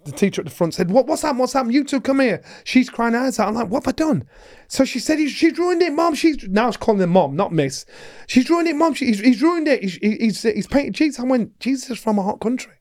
The 0.05 0.11
teacher 0.13 0.41
at 0.41 0.45
the 0.45 0.51
front 0.51 0.73
said, 0.73 0.89
"What? 0.89 1.07
What's 1.07 1.21
happened? 1.21 1.39
What's 1.39 1.53
happened? 1.53 1.73
You 1.73 1.83
two 1.83 1.99
come 1.99 2.19
here." 2.19 2.41
She's 2.63 2.89
crying 2.89 3.15
eyes 3.15 3.39
out. 3.39 3.49
I'm 3.49 3.55
like, 3.55 3.69
"What 3.69 3.85
have 3.85 3.93
I 3.93 3.95
done?" 3.95 4.23
So 4.67 4.85
she 4.85 4.99
said, 4.99 5.19
he's, 5.19 5.31
"She's 5.31 5.57
ruined 5.57 5.81
it, 5.81 5.93
mom." 5.93 6.15
She's 6.15 6.47
now 6.47 6.69
she's 6.71 6.77
calling 6.77 7.01
him 7.01 7.11
mom, 7.11 7.35
not 7.35 7.51
miss. 7.51 7.85
She's 8.27 8.49
ruined 8.49 8.67
it, 8.67 8.75
mom. 8.75 8.93
She, 8.93 9.07
he's, 9.07 9.19
he's 9.19 9.41
ruined 9.41 9.67
it. 9.67 9.81
He's, 9.81 9.95
he's 9.95 10.41
he's 10.43 10.67
painted 10.67 10.93
Jesus. 10.93 11.19
I 11.19 11.23
went, 11.23 11.59
"Jesus 11.59 11.89
is 11.89 11.99
from 11.99 12.19
a 12.19 12.23
hot 12.23 12.39
country. 12.39 12.73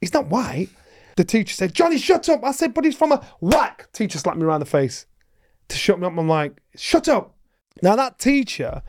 He's 0.00 0.14
not 0.14 0.28
white." 0.28 0.68
The 1.16 1.24
teacher 1.24 1.54
said, 1.54 1.74
"Johnny, 1.74 1.98
shut 1.98 2.28
up." 2.28 2.42
I 2.42 2.52
said, 2.52 2.74
"But 2.74 2.84
he's 2.84 2.96
from 2.96 3.12
a 3.12 3.24
whack." 3.40 3.92
Teacher 3.92 4.18
slapped 4.18 4.38
me 4.38 4.44
around 4.44 4.60
the 4.60 4.66
face 4.66 5.06
to 5.72 5.78
shut 5.78 5.98
me 5.98 6.06
up. 6.06 6.16
I'm 6.16 6.28
like, 6.28 6.60
shut 6.76 7.08
up. 7.08 7.31
Now, 7.82 7.96
that 7.96 8.18
teacher 8.18 8.82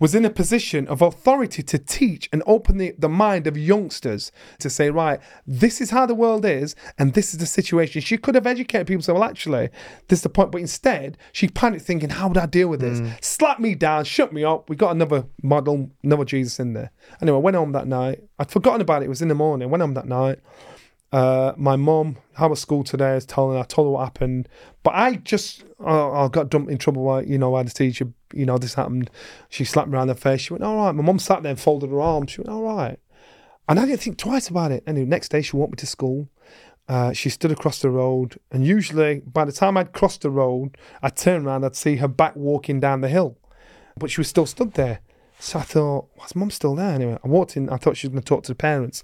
was 0.00 0.14
in 0.14 0.24
a 0.24 0.30
position 0.30 0.88
of 0.88 1.02
authority 1.02 1.62
to 1.62 1.78
teach 1.78 2.28
and 2.32 2.42
open 2.46 2.78
the, 2.78 2.94
the 2.98 3.08
mind 3.08 3.46
of 3.46 3.56
youngsters 3.56 4.32
to 4.58 4.70
say, 4.70 4.90
right, 4.90 5.20
this 5.46 5.80
is 5.80 5.90
how 5.90 6.06
the 6.06 6.14
world 6.14 6.44
is 6.44 6.74
and 6.98 7.12
this 7.12 7.32
is 7.32 7.38
the 7.38 7.46
situation. 7.46 8.00
She 8.00 8.16
could 8.16 8.34
have 8.34 8.46
educated 8.46 8.86
people, 8.86 9.02
say, 9.02 9.12
well, 9.12 9.24
actually, 9.24 9.68
this 10.08 10.20
is 10.20 10.22
the 10.22 10.30
point. 10.30 10.52
But 10.52 10.62
instead, 10.62 11.18
she 11.32 11.48
panicked 11.48 11.84
thinking, 11.84 12.08
how 12.08 12.28
would 12.28 12.38
I 12.38 12.46
deal 12.46 12.68
with 12.68 12.80
this? 12.80 13.00
Mm. 13.00 13.22
Slapped 13.22 13.60
me 13.60 13.74
down, 13.74 14.04
shut 14.04 14.32
me 14.32 14.42
up. 14.42 14.70
We 14.70 14.74
got 14.74 14.92
another 14.92 15.26
model, 15.42 15.90
another 16.02 16.24
Jesus 16.24 16.58
in 16.58 16.72
there. 16.72 16.90
Anyway, 17.20 17.36
I 17.36 17.40
went 17.40 17.56
home 17.56 17.72
that 17.72 17.86
night. 17.86 18.24
I'd 18.38 18.50
forgotten 18.50 18.80
about 18.80 19.02
it. 19.02 19.06
It 19.06 19.10
was 19.10 19.22
in 19.22 19.28
the 19.28 19.34
morning. 19.34 19.68
Went 19.68 19.82
home 19.82 19.94
that 19.94 20.08
night. 20.08 20.38
Uh, 21.12 21.52
my 21.56 21.74
mum, 21.74 22.16
how 22.34 22.48
was 22.48 22.60
school 22.60 22.84
today? 22.84 23.10
I 23.10 23.14
was 23.16 23.26
telling 23.26 23.56
her, 23.56 23.62
I 23.62 23.64
told 23.64 23.86
her 23.86 23.90
what 23.92 24.04
happened. 24.04 24.48
But 24.82 24.94
I 24.94 25.14
just, 25.16 25.64
uh, 25.84 26.12
I 26.12 26.28
got 26.28 26.50
dumped 26.50 26.70
in 26.70 26.78
trouble 26.78 27.04
by, 27.04 27.22
you 27.22 27.38
know, 27.38 27.50
by 27.50 27.64
the 27.64 27.70
teacher, 27.70 28.06
you 28.32 28.46
know, 28.46 28.58
this 28.58 28.74
happened. 28.74 29.10
She 29.48 29.64
slapped 29.64 29.88
me 29.88 29.96
around 29.96 30.08
the 30.08 30.14
face. 30.14 30.42
She 30.42 30.52
went, 30.52 30.62
all 30.62 30.76
right. 30.76 30.94
My 30.94 31.02
mum 31.02 31.18
sat 31.18 31.42
there 31.42 31.50
and 31.50 31.60
folded 31.60 31.90
her 31.90 32.00
arms. 32.00 32.30
She 32.30 32.40
went, 32.40 32.50
all 32.50 32.62
right. 32.62 32.98
And 33.68 33.78
I 33.78 33.86
didn't 33.86 34.00
think 34.00 34.18
twice 34.18 34.48
about 34.48 34.72
it. 34.72 34.84
Anyway, 34.86 35.06
next 35.06 35.30
day 35.30 35.42
she 35.42 35.56
walked 35.56 35.72
me 35.72 35.76
to 35.76 35.86
school. 35.86 36.28
Uh, 36.88 37.12
she 37.12 37.28
stood 37.28 37.52
across 37.52 37.80
the 37.80 37.90
road. 37.90 38.38
And 38.50 38.64
usually, 38.64 39.20
by 39.20 39.44
the 39.44 39.52
time 39.52 39.76
I'd 39.76 39.92
crossed 39.92 40.22
the 40.22 40.30
road, 40.30 40.76
I'd 41.02 41.16
turn 41.16 41.46
around, 41.46 41.64
I'd 41.64 41.76
see 41.76 41.96
her 41.96 42.08
back 42.08 42.36
walking 42.36 42.80
down 42.80 43.00
the 43.00 43.08
hill. 43.08 43.36
But 43.96 44.10
she 44.10 44.20
was 44.20 44.28
still 44.28 44.46
stood 44.46 44.74
there. 44.74 45.00
So 45.38 45.58
I 45.58 45.62
thought, 45.62 46.08
why's 46.14 46.36
mum 46.36 46.50
still 46.50 46.74
there? 46.74 46.92
Anyway, 46.92 47.18
I 47.24 47.28
walked 47.28 47.56
in. 47.56 47.68
I 47.68 47.76
thought 47.76 47.96
she 47.96 48.06
was 48.06 48.12
going 48.12 48.22
to 48.22 48.28
talk 48.28 48.44
to 48.44 48.52
the 48.52 48.56
parents. 48.56 49.02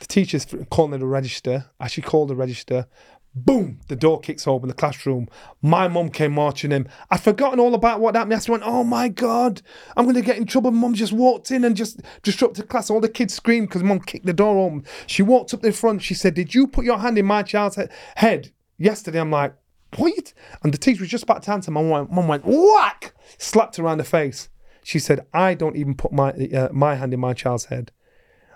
The 0.00 0.06
teacher's 0.06 0.46
calling 0.70 0.94
it 0.94 1.02
a 1.02 1.06
register. 1.06 1.66
As 1.78 1.92
she 1.92 2.02
called 2.02 2.30
the 2.30 2.34
register, 2.34 2.86
boom, 3.34 3.80
the 3.88 3.96
door 3.96 4.18
kicks 4.18 4.46
open 4.46 4.68
the 4.68 4.74
classroom. 4.74 5.28
My 5.62 5.88
mum 5.88 6.08
came 6.10 6.32
marching 6.32 6.72
in. 6.72 6.88
I'd 7.10 7.20
forgotten 7.20 7.60
all 7.60 7.74
about 7.74 8.00
what 8.00 8.16
happened. 8.16 8.34
I 8.34 8.50
went, 8.50 8.62
oh 8.64 8.82
my 8.82 9.08
God, 9.08 9.62
I'm 9.96 10.04
going 10.04 10.16
to 10.16 10.22
get 10.22 10.38
in 10.38 10.46
trouble. 10.46 10.70
Mum 10.70 10.94
just 10.94 11.12
walked 11.12 11.50
in 11.50 11.64
and 11.64 11.76
just 11.76 12.00
disrupted 12.22 12.68
class. 12.68 12.90
All 12.90 13.00
the 13.00 13.08
kids 13.08 13.34
screamed 13.34 13.68
because 13.68 13.82
mum 13.82 14.00
kicked 14.00 14.26
the 14.26 14.32
door 14.32 14.58
open. 14.58 14.84
She 15.06 15.22
walked 15.22 15.54
up 15.54 15.60
the 15.60 15.72
front. 15.72 16.02
She 16.02 16.14
said, 16.14 16.34
did 16.34 16.54
you 16.54 16.66
put 16.66 16.84
your 16.84 16.98
hand 16.98 17.18
in 17.18 17.26
my 17.26 17.42
child's 17.42 17.76
he- 17.76 17.84
head 18.16 18.52
yesterday? 18.78 19.20
I'm 19.20 19.30
like, 19.30 19.54
what? 19.96 20.32
And 20.62 20.72
the 20.72 20.78
teacher 20.78 21.00
was 21.00 21.10
just 21.10 21.24
about 21.24 21.42
to 21.42 21.52
answer. 21.52 21.70
Mum 21.70 21.90
went, 21.90 22.10
mum 22.10 22.26
went 22.26 22.44
whack, 22.46 23.14
slapped 23.38 23.76
her 23.76 23.84
around 23.84 23.98
the 23.98 24.04
face. 24.04 24.48
She 24.82 24.98
said, 24.98 25.26
I 25.34 25.54
don't 25.54 25.76
even 25.76 25.94
put 25.94 26.10
my, 26.10 26.30
uh, 26.30 26.70
my 26.72 26.94
hand 26.94 27.12
in 27.12 27.20
my 27.20 27.34
child's 27.34 27.66
head. 27.66 27.92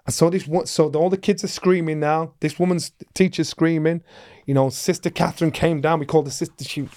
I 0.06 0.10
saw 0.10 0.30
this 0.30 0.46
one. 0.46 0.66
So 0.66 0.90
all 0.92 1.10
the 1.10 1.16
kids 1.16 1.44
are 1.44 1.48
screaming 1.48 2.00
now. 2.00 2.34
This 2.40 2.58
woman's 2.58 2.92
teacher's 3.14 3.48
screaming. 3.48 4.02
You 4.46 4.54
know, 4.54 4.68
Sister 4.68 5.10
Catherine 5.10 5.50
came 5.50 5.80
down. 5.80 6.00
We 6.00 6.06
called 6.06 6.26
the 6.26 6.30
sister. 6.30 6.64
She 6.64 6.88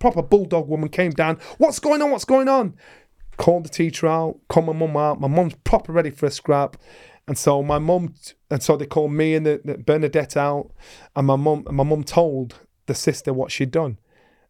proper 0.00 0.22
bulldog 0.22 0.68
woman 0.68 0.88
came 0.88 1.12
down. 1.12 1.38
What's 1.58 1.78
going 1.78 2.02
on? 2.02 2.10
What's 2.10 2.24
going 2.24 2.48
on? 2.48 2.74
Called 3.36 3.66
the 3.66 3.68
teacher 3.68 4.08
out. 4.08 4.38
Called 4.48 4.66
my 4.66 4.72
mum 4.72 4.96
out. 4.96 5.20
My 5.20 5.28
mum's 5.28 5.54
proper 5.62 5.92
ready 5.92 6.10
for 6.10 6.26
a 6.26 6.30
scrap. 6.30 6.76
And 7.28 7.36
so 7.36 7.62
my 7.62 7.78
mum, 7.78 8.14
and 8.50 8.62
so 8.62 8.76
they 8.76 8.86
called 8.86 9.12
me 9.12 9.34
and 9.34 9.44
the, 9.44 9.60
the 9.64 9.78
Bernadette 9.78 10.36
out, 10.36 10.70
and 11.16 11.26
my 11.26 11.34
mum, 11.34 11.66
my 11.70 11.82
mum 11.82 12.04
told 12.04 12.54
the 12.86 12.94
sister 12.94 13.32
what 13.32 13.50
she'd 13.50 13.72
done. 13.72 13.98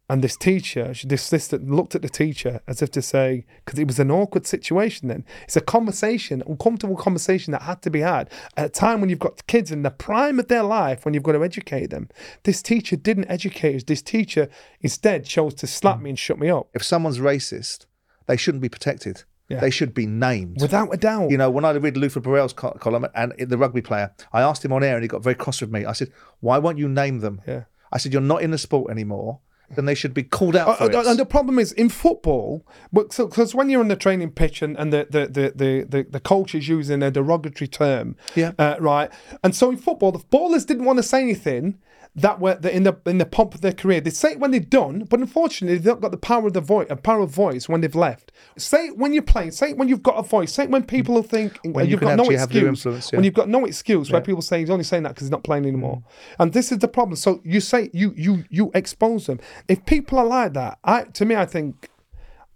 And 0.09 0.23
this 0.23 0.37
teacher, 0.37 0.95
she- 0.95 1.09
this 1.09 1.23
sister 1.25 1.59
looked 1.59 1.97
at 1.97 2.03
the 2.03 2.09
teacher 2.09 2.61
as 2.69 2.81
if 2.81 2.93
to 2.93 3.03
say, 3.03 3.45
because 3.65 3.79
it 3.81 3.89
was 3.89 3.99
an 3.99 4.11
awkward 4.13 4.47
situation 4.47 5.09
then. 5.09 5.25
It's 5.45 5.57
a 5.57 5.61
conversation, 5.61 6.45
uncomfortable 6.47 6.95
conversation 6.97 7.51
that 7.53 7.63
had 7.63 7.83
to 7.83 7.91
be 7.91 8.01
had 8.01 8.31
at 8.57 8.67
a 8.67 8.69
time 8.69 9.01
when 9.01 9.11
you've 9.11 9.19
got 9.19 9.45
kids 9.49 9.73
in 9.73 9.83
the 9.83 9.91
prime 9.91 10.39
of 10.39 10.47
their 10.47 10.63
life, 10.63 11.05
when 11.05 11.13
you've 11.13 11.25
got 11.25 11.33
to 11.33 11.43
educate 11.43 11.91
them. 11.91 12.09
This 12.45 12.63
teacher 12.63 12.95
didn't 12.95 13.29
educate 13.29 13.75
us. 13.75 13.83
This 13.83 14.01
teacher 14.01 14.49
instead 14.81 15.25
chose 15.25 15.55
to 15.55 15.67
slap 15.67 16.01
me 16.01 16.11
and 16.11 16.19
shut 16.19 16.39
me 16.39 16.51
up. 16.51 16.69
if 16.73 16.85
someone's 16.85 17.19
racist, 17.19 17.87
they 18.27 18.37
shouldn't 18.37 18.63
be 18.63 18.69
protected. 18.69 19.25
Yeah. 19.49 19.61
They 19.61 19.71
should 19.71 19.93
be 19.95 20.07
named. 20.07 20.61
Without 20.61 20.93
a 20.93 20.97
doubt. 20.97 21.31
You 21.31 21.39
know, 21.39 21.51
when 21.51 21.65
I 21.65 21.71
read 21.73 21.97
Luther 21.97 22.21
Burrell's 22.21 22.53
co- 22.53 22.73
column 22.81 23.07
and 23.15 23.33
the 23.39 23.59
rugby 23.59 23.81
player, 23.83 24.13
I 24.33 24.43
asked 24.43 24.65
him 24.65 24.73
on 24.73 24.83
air 24.85 24.95
and 24.95 25.03
he 25.03 25.09
got 25.09 25.23
very 25.23 25.37
cross 25.37 25.61
with 25.61 25.71
me. 25.71 25.85
I 25.85 25.93
said, 25.93 26.11
Why 26.41 26.59
won't 26.59 26.79
you 26.79 26.89
name 26.89 27.21
them? 27.21 27.41
Yeah. 27.47 27.65
I 27.93 27.99
said, 27.99 28.13
You're 28.13 28.23
not 28.23 28.43
in 28.43 28.51
the 28.51 28.59
sport 28.59 28.91
anymore. 28.91 29.39
Then 29.75 29.85
they 29.85 29.95
should 29.95 30.15
be 30.15 30.23
called 30.23 30.55
out 30.57 30.79
for 30.79 30.85
Uh, 30.85 31.01
it. 31.01 31.07
and 31.07 31.19
the 31.19 31.27
problem 31.27 31.59
is 31.59 31.73
in 31.73 31.89
football, 31.89 32.65
because 32.93 33.55
when 33.55 33.69
you're 33.69 33.81
on 33.81 33.89
the 33.89 33.97
training 33.97 34.31
pitch 34.31 34.63
and, 34.63 34.77
and 34.79 34.93
the, 34.93 35.07
the, 35.11 35.27
the, 35.27 35.53
the, 35.55 35.87
the, 35.89 36.07
the 36.09 36.21
coach 36.21 36.55
is 36.55 36.69
using 36.69 37.03
a 37.03 37.11
derogatory 37.11 37.67
term, 37.69 38.17
Yeah. 38.35 38.53
uh, 38.59 38.77
right? 38.81 39.11
And 39.43 39.55
so 39.57 39.71
in 39.71 39.77
football, 39.77 40.13
the 40.13 40.21
ballers 40.31 40.65
didn't 40.67 40.85
want 40.85 40.99
to 40.99 41.03
say 41.03 41.21
anything 41.21 41.79
that 42.17 42.41
were 42.41 42.59
in 42.63 42.85
the 42.85 42.99
in 43.05 43.19
the 43.19 43.27
pomp 43.27 43.55
of 43.55 43.61
their 43.61 43.73
career. 43.75 44.01
They 44.01 44.11
say 44.11 44.33
it 44.33 44.41
when 44.41 44.51
they're 44.51 44.61
done, 44.61 45.05
but 45.05 45.21
unfortunately, 45.21 45.77
they've 45.77 45.85
not 45.85 46.01
got 46.01 46.13
the 46.13 46.17
power 46.17 46.47
of 46.47 46.55
the 46.55 46.63
voice, 46.63 46.87
a 46.89 46.97
power 46.97 47.21
of 47.21 47.31
voice 47.31 47.69
when 47.69 47.83
they've 47.83 47.95
left. 47.95 48.33
Say 48.57 48.87
it 48.89 48.97
when 48.97 49.13
you're 49.13 49.23
playing. 49.23 49.51
Say 49.51 49.71
it 49.71 49.77
when 49.77 49.89
you've 49.89 50.03
got 50.03 50.17
a 50.17 50.23
voice. 50.23 50.53
Say 50.55 50.65
it 50.65 50.71
when 50.71 50.85
people 50.85 51.23
think 51.23 51.59
When 51.63 51.85
you 51.85 51.93
you've 51.93 52.01
can 52.01 52.17
got 52.17 52.25
no 52.27 52.31
excuse. 52.31 52.85
yeah. 52.87 53.17
When 53.17 53.25
you've 53.25 53.35
got 53.35 53.51
no 53.51 53.67
excuse, 53.67 54.11
where 54.11 54.23
people 54.23 54.43
say 54.43 54.61
he's 54.61 54.71
only 54.71 54.85
saying 54.85 55.03
that 55.03 55.11
because 55.11 55.27
he's 55.27 55.31
not 55.31 55.45
playing 55.45 55.65
mm. 55.65 55.69
anymore. 55.69 56.03
And 56.39 56.53
this 56.55 56.73
is 56.73 56.79
the 56.79 56.89
problem. 56.89 57.17
So 57.17 57.41
you 57.45 57.61
say 57.61 57.91
you 57.93 58.15
you 58.17 58.45
you 58.49 58.71
expose 58.75 59.27
them. 59.27 59.39
If 59.69 59.85
people 59.85 60.19
are 60.19 60.27
like 60.27 60.55
that, 60.55 60.79
I 60.85 61.05
to 61.05 61.27
me, 61.27 61.37
I 61.37 61.45
think 61.45 61.91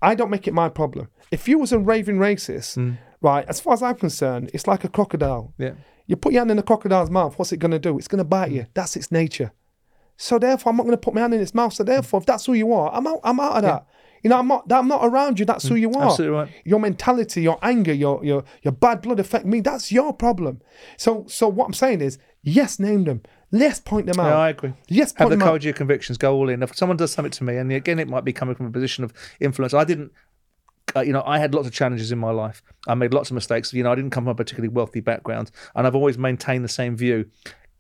I 0.01 0.15
don't 0.15 0.31
make 0.31 0.49
it 0.49 0.55
my 0.55 0.71
problem. 0.71 1.09
If 1.31 1.47
you 1.49 1.59
was 1.59 1.71
a 1.73 1.79
raving 1.79 2.17
racist, 2.17 2.79
mm. 2.79 2.97
right, 3.21 3.45
as 3.47 3.61
far 3.61 3.75
as 3.75 3.83
I'm 3.83 3.97
concerned, 3.97 4.51
it's 4.55 4.67
like 4.67 4.85
a 4.85 4.89
crocodile. 4.89 5.53
Yeah. 5.59 5.75
You 6.11 6.17
put 6.17 6.33
your 6.33 6.41
hand 6.41 6.51
in 6.51 6.59
a 6.59 6.63
crocodile's 6.65 7.09
mouth, 7.09 7.39
what's 7.39 7.53
it 7.53 7.59
going 7.59 7.71
to 7.71 7.79
do? 7.79 7.97
It's 7.97 8.09
going 8.09 8.19
to 8.19 8.25
bite 8.25 8.51
mm. 8.51 8.57
you. 8.57 8.67
That's 8.75 8.97
its 8.97 9.13
nature. 9.13 9.53
So 10.17 10.41
therefore, 10.41 10.71
I'm 10.71 10.77
not 10.77 10.83
going 10.83 10.97
to 10.97 11.01
put 11.01 11.15
my 11.15 11.21
hand 11.21 11.35
in 11.35 11.41
its 11.41 11.55
mouth. 11.55 11.73
So 11.73 11.85
therefore, 11.85 12.19
if 12.19 12.27
that's 12.27 12.47
who 12.47 12.55
you 12.55 12.73
are, 12.73 12.93
I'm 12.93 13.07
out. 13.07 13.21
I'm 13.23 13.39
out 13.39 13.59
of 13.59 13.63
that. 13.63 13.87
You 14.25 14.31
know, 14.31 14.37
I'm 14.37 14.49
not. 14.49 14.71
I'm 14.73 14.89
not 14.89 15.05
around 15.05 15.39
you. 15.39 15.47
That's 15.47 15.69
who 15.69 15.77
mm. 15.77 15.83
you 15.83 15.93
are. 15.93 16.07
absolutely 16.09 16.37
right. 16.37 16.51
Your 16.65 16.81
mentality, 16.81 17.43
your 17.43 17.61
anger, 17.63 17.93
your 17.93 18.25
your 18.25 18.43
your 18.63 18.73
bad 18.73 19.03
blood 19.03 19.21
affect 19.21 19.47
me. 19.47 19.61
That's 19.61 19.93
your 19.93 20.13
problem. 20.13 20.61
So 20.97 21.27
so 21.29 21.47
what 21.47 21.67
I'm 21.67 21.75
saying 21.75 22.01
is, 22.01 22.19
yes, 22.43 22.81
name 22.81 23.05
them. 23.05 23.23
Yes, 23.53 23.79
point 23.79 24.07
them 24.07 24.19
out. 24.19 24.31
Yeah, 24.31 24.37
I 24.37 24.49
agree. 24.49 24.73
Yes, 24.89 25.13
Have 25.13 25.19
point 25.19 25.31
the 25.31 25.37
them 25.37 25.43
out. 25.43 25.51
courage 25.51 25.63
of 25.63 25.67
your 25.67 25.75
convictions. 25.75 26.19
Go 26.19 26.35
all 26.35 26.49
in. 26.49 26.65
If 26.65 26.77
someone 26.77 26.97
does 26.97 27.13
something 27.13 27.31
to 27.31 27.45
me, 27.45 27.57
and 27.57 27.71
again, 27.71 28.01
it 28.01 28.09
might 28.09 28.25
be 28.25 28.33
coming 28.33 28.57
from 28.57 28.67
a 28.67 28.71
position 28.73 29.05
of 29.05 29.13
influence. 29.39 29.75
I 29.75 29.85
didn't. 29.85 30.11
Uh, 30.95 31.01
you 31.01 31.13
know, 31.13 31.23
I 31.25 31.39
had 31.39 31.55
lots 31.55 31.67
of 31.67 31.73
challenges 31.73 32.13
in 32.13 32.19
my 32.19 32.31
life. 32.31 32.63
I 32.89 32.95
made 32.95 33.15
lots 33.15 33.31
of 33.31 33.35
mistakes. 33.35 33.73
You 33.73 33.83
know, 33.83 33.93
I 33.93 33.95
didn't 33.95 34.11
come 34.11 34.25
from 34.25 34.33
a 34.33 34.35
particularly 34.35 34.69
wealthy 34.69 35.01
background, 35.01 35.51
and 35.75 35.87
I've 35.87 35.95
always 35.95 36.19
maintained 36.19 36.65
the 36.65 36.69
same 36.69 36.97
view: 36.97 37.31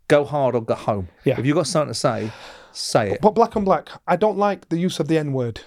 go 0.08 0.24
hard 0.24 0.54
or 0.54 0.62
go 0.62 0.74
home. 0.74 1.08
Yeah. 1.24 1.38
If 1.38 1.46
you've 1.46 1.56
got 1.56 1.66
something 1.66 1.92
to 1.92 1.98
say, 1.98 2.30
say 2.72 3.12
it. 3.12 3.20
But 3.20 3.34
black 3.34 3.56
on 3.56 3.64
black, 3.64 3.88
I 4.06 4.16
don't 4.16 4.38
like 4.38 4.68
the 4.68 4.78
use 4.78 5.00
of 5.00 5.08
the 5.08 5.18
N 5.18 5.32
word. 5.32 5.60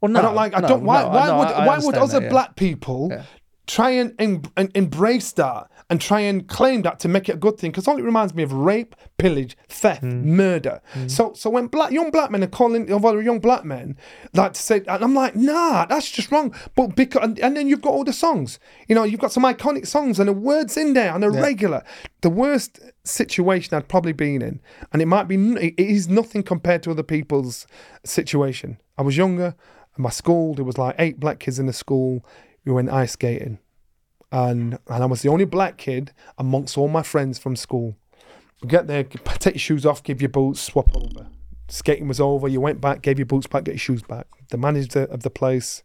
Well, 0.00 0.12
no, 0.12 0.20
I 0.20 0.22
don't 0.22 0.34
like. 0.34 0.56
I 0.56 0.60
no, 0.60 0.68
don't. 0.68 0.84
Why? 0.84 1.02
no, 1.02 1.08
why 1.08 1.26
no, 1.26 1.38
would? 1.38 1.48
Why 1.48 1.78
would 1.78 1.94
other 1.96 2.20
that, 2.20 2.22
yeah. 2.24 2.28
black 2.30 2.56
people 2.56 3.12
try 3.68 3.90
and, 3.90 4.14
em- 4.18 4.42
and 4.56 4.70
embrace 4.74 5.30
that 5.32 5.70
and 5.90 6.00
try 6.00 6.20
and 6.20 6.48
claim 6.48 6.82
that 6.82 6.98
to 7.00 7.08
make 7.08 7.28
it 7.28 7.34
a 7.34 7.38
good 7.38 7.56
thing? 7.58 7.70
Because 7.70 7.86
all 7.86 7.96
it 7.98 8.02
reminds 8.02 8.34
me 8.34 8.42
of 8.42 8.52
rape, 8.52 8.96
pillage, 9.18 9.56
theft, 9.68 10.00
Hmm. 10.02 10.34
murder. 10.36 10.80
So, 11.06 11.32
so 11.34 11.48
when 11.50 11.66
black 11.68 11.92
young 11.92 12.10
black 12.10 12.30
men 12.32 12.42
are 12.42 12.48
calling 12.48 12.92
other 12.92 13.22
young 13.22 13.38
black 13.38 13.64
men 13.64 13.96
like 14.34 14.54
to 14.54 14.60
say, 14.60 14.78
and 14.88 15.04
I'm 15.04 15.14
like, 15.14 15.36
nah, 15.36 15.84
that's 15.86 16.10
just 16.10 16.32
wrong. 16.32 16.52
But 16.74 16.96
because 16.96 17.22
and, 17.22 17.38
and 17.38 17.56
then 17.56 17.68
you've 17.68 17.80
got 17.82 17.92
all 17.92 18.04
the 18.04 18.12
songs. 18.12 18.58
You 18.88 18.94
know, 18.96 19.04
you've 19.04 19.20
got 19.20 19.32
some 19.32 19.44
iconic 19.44 19.86
songs 19.86 20.18
and 20.18 20.28
the 20.28 20.32
words 20.32 20.76
in 20.76 20.94
there 20.94 21.12
on 21.12 21.22
a 21.22 21.30
regular. 21.30 21.84
The 22.22 22.30
worst 22.30 22.80
situation 23.04 23.76
I'd 23.76 23.88
probably 23.88 24.12
been 24.12 24.42
in, 24.42 24.60
and 24.92 25.00
it 25.00 25.06
might 25.06 25.28
be, 25.28 25.36
it 25.36 25.78
is 25.78 26.08
nothing 26.08 26.42
compared 26.42 26.82
to 26.82 26.90
other 26.90 27.02
people's 27.04 27.66
situation. 28.04 28.78
I 28.96 29.02
was 29.02 29.16
younger. 29.16 29.54
At 29.94 29.98
my 30.00 30.10
school, 30.10 30.54
there 30.54 30.64
was 30.64 30.78
like 30.78 30.94
eight 30.98 31.18
black 31.20 31.38
kids 31.40 31.58
in 31.58 31.66
the 31.66 31.72
school. 31.72 32.24
We 32.68 32.74
went 32.74 32.90
ice 32.90 33.12
skating, 33.12 33.60
and 34.30 34.78
and 34.88 35.02
I 35.02 35.06
was 35.06 35.22
the 35.22 35.30
only 35.30 35.46
black 35.46 35.78
kid 35.78 36.12
amongst 36.36 36.76
all 36.76 36.88
my 36.88 37.02
friends 37.02 37.38
from 37.38 37.56
school. 37.56 37.96
We 38.60 38.68
get 38.68 38.86
there, 38.86 39.04
take 39.04 39.54
your 39.54 39.58
shoes 39.58 39.86
off, 39.86 40.02
give 40.02 40.20
your 40.20 40.28
boots, 40.28 40.60
swap 40.60 40.94
over. 40.94 41.28
Skating 41.68 42.08
was 42.08 42.20
over. 42.20 42.46
You 42.46 42.60
went 42.60 42.82
back, 42.82 43.00
gave 43.00 43.18
your 43.18 43.24
boots 43.24 43.46
back, 43.46 43.64
get 43.64 43.72
your 43.72 43.78
shoes 43.78 44.02
back. 44.02 44.26
The 44.50 44.58
manager 44.58 45.04
of 45.04 45.22
the 45.22 45.30
place, 45.30 45.82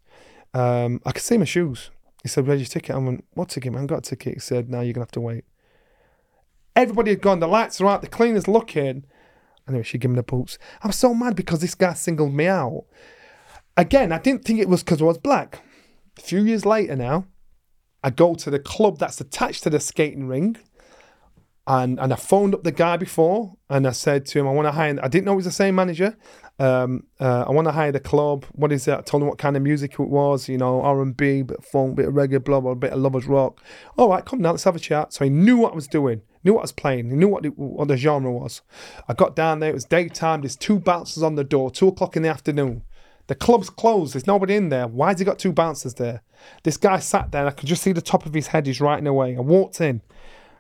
um, 0.53 0.99
I 1.05 1.13
could 1.13 1.23
see 1.23 1.37
my 1.37 1.45
shoes. 1.45 1.89
He 2.21 2.27
said, 2.27 2.45
"Where's 2.45 2.59
your 2.59 2.67
ticket?" 2.67 2.93
I 2.93 2.97
went, 2.97 3.23
"What 3.33 3.47
ticket, 3.47 3.71
man? 3.71 3.87
Got 3.87 3.99
a 3.99 4.01
ticket." 4.01 4.33
He 4.33 4.39
said, 4.41 4.69
"Now 4.69 4.81
you're 4.81 4.91
gonna 4.91 5.03
have 5.03 5.11
to 5.11 5.21
wait." 5.21 5.45
Everybody 6.75 7.11
had 7.11 7.21
gone. 7.21 7.39
The 7.39 7.47
lights 7.47 7.79
are 7.79 7.87
out. 7.87 8.01
The 8.01 8.07
cleaner's 8.07 8.49
looking. 8.49 9.05
Anyway, 9.69 9.83
she 9.83 9.97
gave 9.97 10.11
me 10.11 10.17
the 10.17 10.23
boots. 10.23 10.57
I 10.81 10.87
was 10.87 10.97
so 10.97 11.13
mad 11.13 11.37
because 11.37 11.61
this 11.61 11.75
guy 11.75 11.93
singled 11.93 12.33
me 12.33 12.47
out. 12.47 12.83
Again, 13.77 14.11
I 14.11 14.17
didn't 14.17 14.43
think 14.43 14.59
it 14.59 14.67
was 14.67 14.83
because 14.83 15.01
I 15.01 15.05
was 15.05 15.17
black. 15.17 15.61
A 16.17 16.21
few 16.21 16.43
years 16.43 16.65
later 16.65 16.95
now, 16.95 17.25
I 18.03 18.09
go 18.09 18.35
to 18.35 18.49
the 18.49 18.59
club 18.59 18.99
that's 18.99 19.19
attached 19.21 19.63
to 19.63 19.69
the 19.69 19.79
skating 19.79 20.27
ring. 20.27 20.57
And 21.65 21.97
and 21.97 22.11
I 22.11 22.17
phoned 22.17 22.53
up 22.53 22.63
the 22.63 22.73
guy 22.73 22.97
before 22.97 23.55
and 23.69 23.87
I 23.87 23.91
said 23.91 24.25
to 24.27 24.39
him, 24.39 24.47
I 24.47 24.51
want 24.51 24.67
to 24.67 24.73
hire, 24.73 24.99
I 25.01 25.07
didn't 25.07 25.25
know 25.25 25.33
it 25.33 25.37
was 25.37 25.45
the 25.45 25.51
same 25.51 25.75
manager. 25.75 26.17
Um, 26.59 27.07
uh, 27.19 27.45
I 27.47 27.51
want 27.51 27.67
to 27.67 27.71
hire 27.71 27.91
the 27.91 27.99
club. 27.99 28.45
What 28.51 28.71
is 28.71 28.87
it? 28.87 28.93
I 28.93 29.01
told 29.01 29.23
him 29.23 29.29
what 29.29 29.37
kind 29.37 29.57
of 29.57 29.63
music 29.63 29.93
it 29.93 29.99
was, 29.99 30.47
you 30.47 30.57
know, 30.57 30.81
R&B, 30.81 31.41
bit 31.41 31.57
of 31.57 31.65
funk, 31.65 31.95
bit 31.95 32.07
of 32.07 32.13
reggae, 32.13 32.43
blah, 32.43 32.59
blah, 32.59 32.75
bit 32.75 32.91
of 32.91 32.99
lovers 32.99 33.25
rock. 33.25 33.63
All 33.97 34.09
right, 34.09 34.23
come 34.23 34.41
down, 34.41 34.53
let's 34.53 34.65
have 34.65 34.75
a 34.75 34.79
chat. 34.79 35.13
So 35.13 35.23
he 35.23 35.29
knew 35.31 35.57
what 35.57 35.71
I 35.71 35.75
was 35.75 35.87
doing, 35.87 36.21
knew 36.43 36.53
what 36.53 36.59
I 36.59 36.63
was 36.63 36.71
playing, 36.71 37.09
he 37.09 37.15
knew 37.15 37.27
what 37.27 37.43
the, 37.43 37.49
what 37.49 37.87
the 37.87 37.97
genre 37.97 38.31
was. 38.31 38.61
I 39.07 39.13
got 39.13 39.35
down 39.35 39.59
there, 39.59 39.71
it 39.71 39.73
was 39.73 39.85
daytime, 39.85 40.41
there's 40.41 40.55
two 40.55 40.79
bouncers 40.79 41.23
on 41.23 41.35
the 41.35 41.43
door, 41.43 41.71
two 41.71 41.87
o'clock 41.87 42.15
in 42.15 42.21
the 42.21 42.29
afternoon. 42.29 42.83
The 43.27 43.35
club's 43.35 43.69
closed. 43.69 44.13
There's 44.13 44.27
nobody 44.27 44.55
in 44.55 44.69
there. 44.69 44.87
Why's 44.87 45.19
he 45.19 45.25
got 45.25 45.39
two 45.39 45.53
bouncers 45.53 45.93
there? 45.93 46.21
This 46.63 46.77
guy 46.77 46.99
sat 46.99 47.31
there. 47.31 47.41
And 47.41 47.49
I 47.49 47.53
could 47.53 47.69
just 47.69 47.83
see 47.83 47.93
the 47.93 48.01
top 48.01 48.25
of 48.25 48.33
his 48.33 48.47
head. 48.47 48.67
He's 48.67 48.81
writing 48.81 49.07
away. 49.07 49.35
I 49.37 49.39
walked 49.39 49.79
in. 49.79 50.01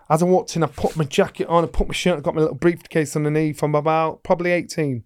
As 0.09 0.21
I 0.21 0.25
walked 0.25 0.55
in, 0.55 0.63
I 0.63 0.67
put 0.67 0.95
my 0.95 1.03
jacket 1.03 1.47
on. 1.47 1.63
I 1.63 1.67
put 1.67 1.87
my 1.87 1.93
shirt. 1.93 2.17
I 2.17 2.21
got 2.21 2.35
my 2.35 2.41
little 2.41 2.55
briefcase 2.55 3.15
underneath. 3.15 3.61
I'm 3.63 3.75
about 3.75 4.23
probably 4.23 4.51
18. 4.51 5.03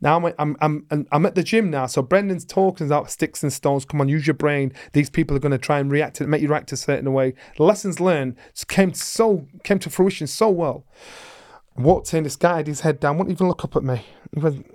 Now 0.00 0.16
I'm 0.16 0.34
I'm 0.38 0.56
I'm, 0.90 1.06
I'm- 1.10 1.26
at 1.26 1.34
the 1.34 1.42
gym 1.42 1.70
now. 1.70 1.86
So 1.86 2.02
Brendan's 2.02 2.44
talking 2.44 2.86
about 2.86 3.10
sticks 3.10 3.42
and 3.42 3.52
stones. 3.52 3.84
Come 3.84 4.00
on, 4.00 4.08
use 4.08 4.26
your 4.26 4.34
brain. 4.34 4.72
These 4.92 5.10
people 5.10 5.36
are 5.36 5.40
going 5.40 5.52
to 5.52 5.58
try 5.58 5.78
and 5.78 5.90
react 5.90 6.16
to 6.16 6.26
make 6.26 6.42
you 6.42 6.48
react 6.48 6.70
a 6.72 6.76
certain 6.76 7.12
way. 7.12 7.34
Lessons 7.58 7.98
learned 7.98 8.36
came 8.68 8.92
so 8.92 9.46
came 9.64 9.78
to 9.78 9.90
fruition 9.90 10.26
so 10.26 10.50
well. 10.50 10.84
Walked 11.76 12.12
in, 12.14 12.24
this 12.24 12.36
guy 12.36 12.58
had 12.58 12.66
his 12.66 12.80
head 12.80 13.00
down, 13.00 13.18
wouldn't 13.18 13.36
even 13.36 13.48
look 13.48 13.64
up 13.64 13.76
at 13.76 13.84
me. 13.84 14.02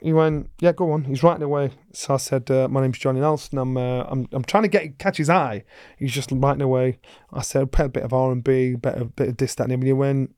He 0.02 0.14
went, 0.14 0.50
yeah, 0.60 0.72
go 0.72 0.92
on. 0.92 1.04
He's 1.04 1.24
writing 1.24 1.44
away. 1.44 1.72
So 1.94 2.14
I 2.14 2.18
said, 2.18 2.50
uh, 2.50 2.68
my 2.68 2.82
name's 2.82 3.00
Johnny 3.00 3.20
Nelson. 3.20 3.58
I'm, 3.58 3.78
uh, 3.78 4.04
I'm, 4.04 4.28
I'm 4.32 4.44
trying 4.44 4.64
to 4.64 4.70
get 4.70 4.98
catch 4.98 5.18
his 5.18 5.30
eye. 5.30 5.64
He's 5.98 6.14
just 6.14 6.32
writing 6.32 6.62
away. 6.62 7.00
I 7.32 7.42
said, 7.42 7.72
play 7.72 7.86
a 7.86 7.90
bit 7.90 8.04
of 8.04 8.14
R 8.14 8.32
and 8.32 8.44
B, 8.44 8.76
bit 8.76 8.96
of 8.96 9.16
bit 9.16 9.30
of 9.30 9.38
this, 9.38 9.56
that, 9.56 9.66
and 9.66 9.72
other." 9.72 9.82
And 9.82 9.88
he 9.88 9.94
went, 9.94 10.36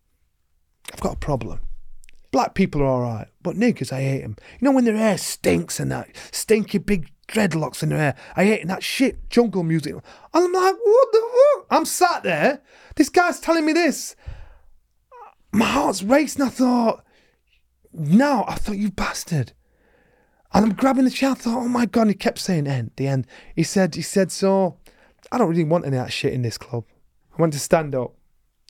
I've 0.91 1.01
got 1.01 1.15
a 1.15 1.19
problem. 1.19 1.61
Black 2.31 2.55
people 2.55 2.81
are 2.81 2.85
all 2.85 3.01
right, 3.01 3.27
but 3.43 3.55
niggers, 3.55 3.93
I 3.93 4.01
hate 4.01 4.21
them. 4.21 4.35
You 4.59 4.65
know 4.65 4.71
when 4.71 4.85
their 4.85 4.97
hair 4.97 5.19
stinks 5.19 5.79
and 5.79 5.91
that 5.91 6.09
stinky 6.31 6.79
big 6.79 7.11
dreadlocks 7.27 7.83
in 7.83 7.89
their 7.89 7.99
hair. 7.99 8.15
I 8.35 8.45
hate 8.45 8.67
that 8.67 8.83
shit 8.83 9.29
jungle 9.29 9.63
music. 9.63 9.93
And 9.93 10.03
I'm 10.33 10.51
like, 10.51 10.75
what 10.83 11.07
the 11.11 11.21
fuck? 11.21 11.67
I'm 11.69 11.85
sat 11.85 12.23
there. 12.23 12.61
This 12.95 13.09
guy's 13.09 13.39
telling 13.39 13.65
me 13.65 13.73
this 13.73 14.15
my 15.53 15.65
heart's 15.65 16.03
racing. 16.03 16.41
I 16.43 16.49
thought, 16.49 17.02
no, 17.93 18.45
I 18.47 18.55
thought 18.55 18.77
you 18.77 18.91
bastard. 18.91 19.53
And 20.53 20.65
I'm 20.65 20.73
grabbing 20.73 21.05
the 21.05 21.11
chair. 21.11 21.31
I 21.31 21.33
thought, 21.33 21.63
oh 21.63 21.67
my 21.67 21.85
god. 21.85 22.01
And 22.03 22.11
he 22.11 22.15
kept 22.15 22.39
saying 22.39 22.67
end, 22.67 22.91
the 22.95 23.07
end. 23.07 23.25
He 23.55 23.63
said, 23.63 23.95
he 23.95 24.01
said, 24.01 24.31
so 24.31 24.77
I 25.31 25.37
don't 25.37 25.49
really 25.49 25.63
want 25.63 25.85
any 25.85 25.97
of 25.97 26.05
that 26.05 26.11
shit 26.11 26.33
in 26.33 26.43
this 26.43 26.57
club. 26.57 26.85
I 27.37 27.41
went 27.41 27.53
to 27.53 27.59
stand 27.59 27.95
up. 27.95 28.13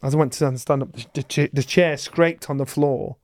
As 0.01 0.13
I 0.13 0.17
went 0.17 0.34
to 0.34 0.57
stand- 0.57 0.84
up, 0.84 0.93
the, 0.93 1.05
the, 1.13 1.49
the 1.53 1.63
chair 1.63 1.95
scraped 1.97 2.49
on 2.49 2.57
the 2.57 2.65
floor, 2.65 3.17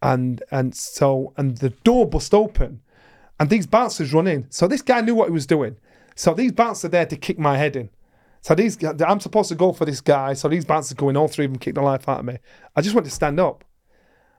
and 0.00 0.42
and 0.50 0.74
so 0.74 1.32
and 1.36 1.58
the 1.58 1.70
door 1.70 2.08
bust 2.08 2.32
open, 2.32 2.80
and 3.40 3.50
these 3.50 3.66
bouncers 3.66 4.12
run 4.12 4.28
in. 4.28 4.48
So 4.50 4.68
this 4.68 4.82
guy 4.82 5.00
knew 5.00 5.16
what 5.16 5.28
he 5.28 5.32
was 5.32 5.46
doing. 5.46 5.76
So 6.14 6.34
these 6.34 6.52
bouncers 6.52 6.84
are 6.84 6.88
there 6.88 7.06
to 7.06 7.16
kick 7.16 7.38
my 7.38 7.56
head 7.56 7.74
in. 7.74 7.90
So 8.42 8.54
these, 8.54 8.78
I'm 8.84 9.20
supposed 9.20 9.48
to 9.48 9.54
go 9.54 9.72
for 9.72 9.84
this 9.84 10.00
guy. 10.00 10.34
So 10.34 10.48
these 10.48 10.64
bouncers 10.64 10.94
go 10.94 11.08
in. 11.08 11.16
All 11.16 11.28
three 11.28 11.44
of 11.44 11.52
them 11.52 11.58
kick 11.58 11.74
the 11.74 11.82
life 11.82 12.08
out 12.08 12.20
of 12.20 12.24
me. 12.26 12.38
I 12.74 12.80
just 12.80 12.94
went 12.94 13.04
to 13.06 13.10
stand 13.10 13.40
up. 13.40 13.64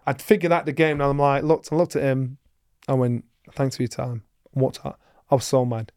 I'd 0.06 0.22
figured 0.22 0.51
out 0.51 0.66
the 0.66 0.74
game, 0.74 0.99
and 1.01 1.04
I'm 1.10 1.18
like, 1.20 1.43
looked, 1.43 1.72
I 1.72 1.76
looked 1.76 1.95
at 1.95 2.04
him. 2.04 2.38
I 2.88 2.93
went, 2.93 3.26
thanks 3.54 3.78
for 3.78 3.84
your 3.84 3.88
time. 3.89 4.24
What? 4.51 4.80
I 4.86 5.36
was 5.36 5.45
so 5.45 5.66
mad. 5.66 5.91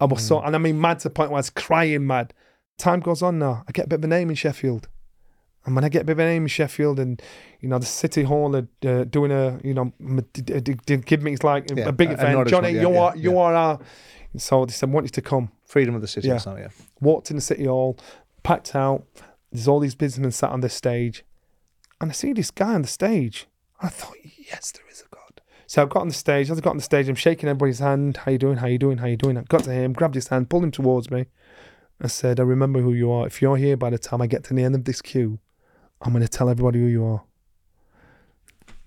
I 0.00 0.06
was 0.06 0.26
so, 0.26 0.40
and 0.40 0.54
I 0.54 0.58
mean, 0.58 0.80
mad 0.80 0.98
to 1.00 1.04
the 1.08 1.14
point 1.14 1.30
where 1.30 1.36
I 1.36 1.40
was 1.40 1.50
crying 1.50 2.06
mad. 2.06 2.34
Time 2.78 3.00
goes 3.00 3.22
on 3.22 3.38
now. 3.38 3.64
I 3.68 3.72
get 3.72 3.86
a 3.86 3.88
bit 3.88 4.00
of 4.00 4.04
a 4.04 4.08
name 4.08 4.28
in 4.30 4.36
Sheffield. 4.36 4.88
And 5.64 5.74
when 5.74 5.84
I 5.84 5.88
get 5.88 6.02
a 6.02 6.04
bit 6.04 6.12
of 6.12 6.18
a 6.18 6.24
name 6.24 6.42
in 6.42 6.48
Sheffield, 6.48 6.98
and 6.98 7.22
you 7.60 7.68
know 7.68 7.78
the 7.78 7.86
city 7.86 8.24
hall 8.24 8.54
are 8.56 8.68
uh, 8.86 9.04
doing 9.04 9.30
a 9.30 9.58
you 9.64 9.72
know 9.72 9.92
m- 10.00 10.26
d- 10.34 10.42
d- 10.42 10.60
d- 10.60 10.74
d- 10.84 10.96
give 10.98 11.22
me 11.22 11.32
it's 11.32 11.44
like 11.44 11.70
Yeah, 11.74 11.84
a 11.88 11.92
big 11.92 12.10
a- 12.10 12.14
event. 12.14 12.48
Johnny, 12.48 12.72
yeah, 12.72 12.82
you 12.82 12.92
yeah, 12.92 13.00
are 13.00 13.16
you 13.16 13.38
are 13.38 13.54
our. 13.54 13.78
So 14.36 14.66
they 14.66 14.72
said, 14.72 14.90
want 14.92 15.06
you 15.06 15.10
to 15.10 15.22
come 15.22 15.52
Freedom 15.64 15.94
of 15.94 16.00
the 16.02 16.08
city. 16.08 16.26
Yeah. 16.28 16.34
Yeah. 16.34 16.38
So, 16.38 16.56
yeah. 16.56 16.68
walked 17.00 17.30
in 17.30 17.36
the 17.36 17.40
city 17.40 17.64
hall, 17.64 17.96
packed 18.42 18.74
out. 18.74 19.04
There's 19.52 19.68
all 19.68 19.78
these 19.80 19.94
businessmen 19.94 20.32
sat 20.32 20.50
on 20.50 20.60
this 20.60 20.74
stage, 20.74 21.24
and 22.00 22.10
I 22.10 22.12
see 22.12 22.32
this 22.32 22.50
guy 22.50 22.74
on 22.74 22.82
the 22.82 22.88
stage. 22.88 23.46
I 23.80 23.88
thought, 23.88 24.16
yes, 24.38 24.72
there 24.72 24.84
is 24.90 25.02
a 25.02 25.14
God. 25.14 25.40
So 25.66 25.82
I 25.82 25.86
got 25.86 26.00
on 26.00 26.08
the 26.08 26.14
stage. 26.14 26.50
As 26.50 26.58
I 26.58 26.60
got 26.60 26.70
on 26.70 26.76
the 26.76 26.82
stage, 26.82 27.08
I'm 27.08 27.14
shaking 27.14 27.48
everybody's 27.48 27.78
hand. 27.78 28.18
How 28.18 28.32
you 28.32 28.38
doing? 28.38 28.58
How 28.58 28.66
you 28.66 28.78
doing? 28.78 28.98
How 28.98 29.06
you 29.06 29.16
doing? 29.16 29.36
I 29.36 29.42
got 29.42 29.64
to 29.64 29.72
him, 29.72 29.92
grabbed 29.92 30.14
his 30.14 30.28
hand, 30.28 30.50
pulled 30.50 30.64
him 30.64 30.70
towards 30.70 31.10
me. 31.10 31.26
I 32.00 32.08
said, 32.08 32.40
I 32.40 32.42
remember 32.42 32.80
who 32.80 32.92
you 32.92 33.10
are. 33.10 33.26
If 33.26 33.40
you're 33.40 33.56
here 33.56 33.76
by 33.76 33.90
the 33.90 33.98
time 33.98 34.20
I 34.20 34.26
get 34.26 34.44
to 34.44 34.54
the 34.54 34.62
end 34.62 34.74
of 34.74 34.84
this 34.84 35.00
queue, 35.00 35.38
I'm 36.02 36.12
going 36.12 36.22
to 36.24 36.28
tell 36.28 36.50
everybody 36.50 36.80
who 36.80 36.86
you 36.86 37.04
are. 37.04 37.24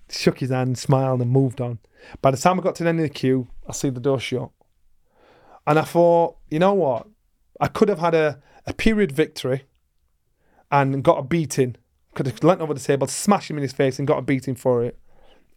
Shook 0.10 0.39
his 0.39 0.51
hand, 0.51 0.78
smiled, 0.78 1.22
and 1.22 1.32
moved 1.32 1.60
on. 1.60 1.80
By 2.22 2.32
the 2.32 2.38
time 2.38 2.60
I 2.60 2.64
got 2.64 2.76
to 2.76 2.84
the 2.84 2.89
end 2.89 2.99
of 2.99 3.03
the 3.03 3.10
queue, 3.10 3.47
I 3.68 3.72
see 3.72 3.89
the 3.89 3.99
door 3.99 4.20
shut. 4.20 4.49
And 5.66 5.80
I 5.80 5.84
thought, 5.84 6.38
you 6.49 6.60
know 6.60 6.74
what? 6.74 7.08
I 7.60 7.68
could 7.68 7.89
have 7.89 7.99
had 7.99 8.14
a, 8.14 8.39
a 8.66 8.74
period 8.74 9.12
victory 9.12 9.64
and 10.72 11.03
got 11.03 11.18
a 11.18 11.24
beating. 11.24 11.76
Could 12.18 12.26
have 12.26 12.43
leant 12.43 12.61
over 12.61 12.74
the 12.74 12.80
table, 12.80 13.05
smashed 13.05 13.51
him 13.51 13.57
in 13.57 13.61
his 13.61 13.74
face, 13.74 13.99
and 13.99 14.07
got 14.07 14.18
a 14.18 14.24
beating 14.24 14.55
for 14.55 14.84
it. 14.84 14.97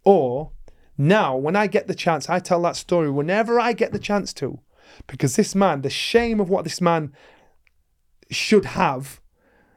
Or 0.04 0.50
now, 0.98 1.34
when 1.34 1.56
I 1.56 1.66
get 1.66 1.86
the 1.86 1.94
chance, 1.94 2.28
I 2.28 2.38
tell 2.38 2.60
that 2.60 2.76
story 2.76 3.10
whenever 3.10 3.58
I 3.58 3.72
get 3.72 3.92
the 3.92 3.98
chance 3.98 4.34
to. 4.34 4.60
Because 5.06 5.36
this 5.36 5.54
man, 5.54 5.80
the 5.80 5.88
shame 5.88 6.38
of 6.38 6.50
what 6.50 6.64
this 6.64 6.82
man 6.82 7.14
should 8.30 8.66
have. 8.66 9.22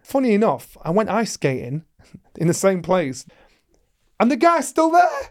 Funny 0.01 0.33
enough, 0.33 0.75
I 0.83 0.89
went 0.89 1.07
ice 1.07 1.31
skating 1.31 1.85
in 2.35 2.47
the 2.47 2.53
same 2.53 2.81
place, 2.81 3.25
and 4.19 4.29
the 4.29 4.35
guy's 4.35 4.67
still 4.67 4.91
there. 4.91 5.29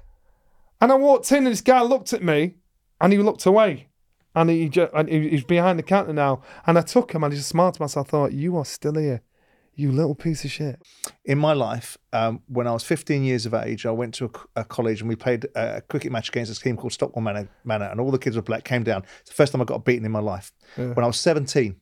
And 0.80 0.90
I 0.90 0.94
walked 0.94 1.30
in, 1.32 1.44
and 1.44 1.48
this 1.48 1.60
guy 1.60 1.82
looked 1.82 2.14
at 2.14 2.22
me, 2.22 2.54
and 2.98 3.12
he 3.12 3.18
looked 3.18 3.44
away, 3.44 3.88
and 4.34 4.48
he 4.48 4.70
just, 4.70 4.90
and 4.94 5.06
he- 5.06 5.28
he's 5.28 5.44
behind 5.44 5.78
the 5.78 5.82
counter 5.82 6.14
now. 6.14 6.40
And 6.66 6.78
I 6.78 6.80
took 6.80 7.14
him, 7.14 7.22
and 7.22 7.34
I 7.34 7.36
just 7.36 7.50
smiled 7.50 7.74
to 7.74 7.82
myself. 7.82 8.08
I 8.08 8.10
thought, 8.10 8.32
"You 8.32 8.56
are 8.56 8.64
still 8.64 8.94
here. 8.94 9.20
You 9.74 9.90
little 9.90 10.14
piece 10.14 10.44
of 10.44 10.50
shit. 10.50 10.80
in 11.24 11.38
my 11.38 11.54
life, 11.54 11.96
um, 12.12 12.42
when 12.46 12.66
I 12.66 12.72
was 12.72 12.84
15 12.84 13.22
years 13.24 13.46
of 13.46 13.54
age, 13.54 13.86
I 13.86 13.90
went 13.90 14.12
to 14.14 14.26
a, 14.56 14.60
a 14.60 14.64
college 14.64 15.00
and 15.00 15.08
we 15.08 15.16
played 15.16 15.46
a, 15.54 15.76
a 15.76 15.80
cricket 15.80 16.12
match 16.12 16.28
against 16.28 16.50
this 16.50 16.58
team 16.58 16.76
called 16.76 16.92
Stockwell 16.92 17.22
Manor, 17.22 17.48
Manor, 17.64 17.86
and 17.86 17.98
all 18.00 18.10
the 18.10 18.18
kids 18.18 18.36
were 18.36 18.42
black. 18.42 18.64
Came 18.64 18.82
down. 18.82 19.02
It's 19.20 19.30
the 19.30 19.34
first 19.34 19.52
time 19.52 19.62
I 19.62 19.64
got 19.64 19.84
beaten 19.84 20.04
in 20.04 20.12
my 20.12 20.20
life. 20.20 20.52
When 20.94 21.04
I 21.04 21.06
was 21.06 21.18
17, 21.18 21.76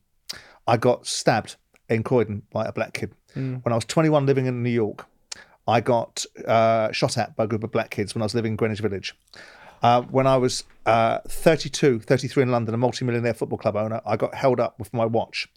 I 0.67 0.77
got 0.77 1.05
stabbed 1.05 1.57
in 1.89 2.03
Croydon 2.03 2.43
by 2.51 2.65
a 2.65 2.71
black 2.71 2.93
kid. 2.93 3.13
When 3.33 3.71
I 3.73 3.75
was 3.75 3.85
21, 3.85 4.25
living 4.25 4.45
in 4.45 4.61
New 4.63 4.69
York, 4.69 5.05
I 5.67 5.81
got 5.81 6.25
uh, 6.47 6.91
shot 6.91 7.17
at 7.17 7.35
by 7.35 7.43
a 7.45 7.47
group 7.47 7.63
of 7.63 7.71
black 7.71 7.89
kids 7.91 8.13
when 8.15 8.21
I 8.21 8.25
was 8.25 8.35
living 8.35 8.53
in 8.53 8.55
Greenwich 8.55 8.79
Village. 8.79 9.15
Uh, 9.83 10.01
when 10.03 10.27
I 10.27 10.37
was 10.37 10.63
uh, 10.85 11.19
32, 11.27 12.01
33 12.01 12.43
in 12.43 12.51
London, 12.51 12.73
a 12.73 12.77
multimillionaire 12.77 13.33
football 13.33 13.57
club 13.57 13.75
owner, 13.75 13.99
I 14.05 14.15
got 14.15 14.35
held 14.35 14.59
up 14.59 14.77
with 14.79 14.93
my 14.93 15.05
watch. 15.05 15.47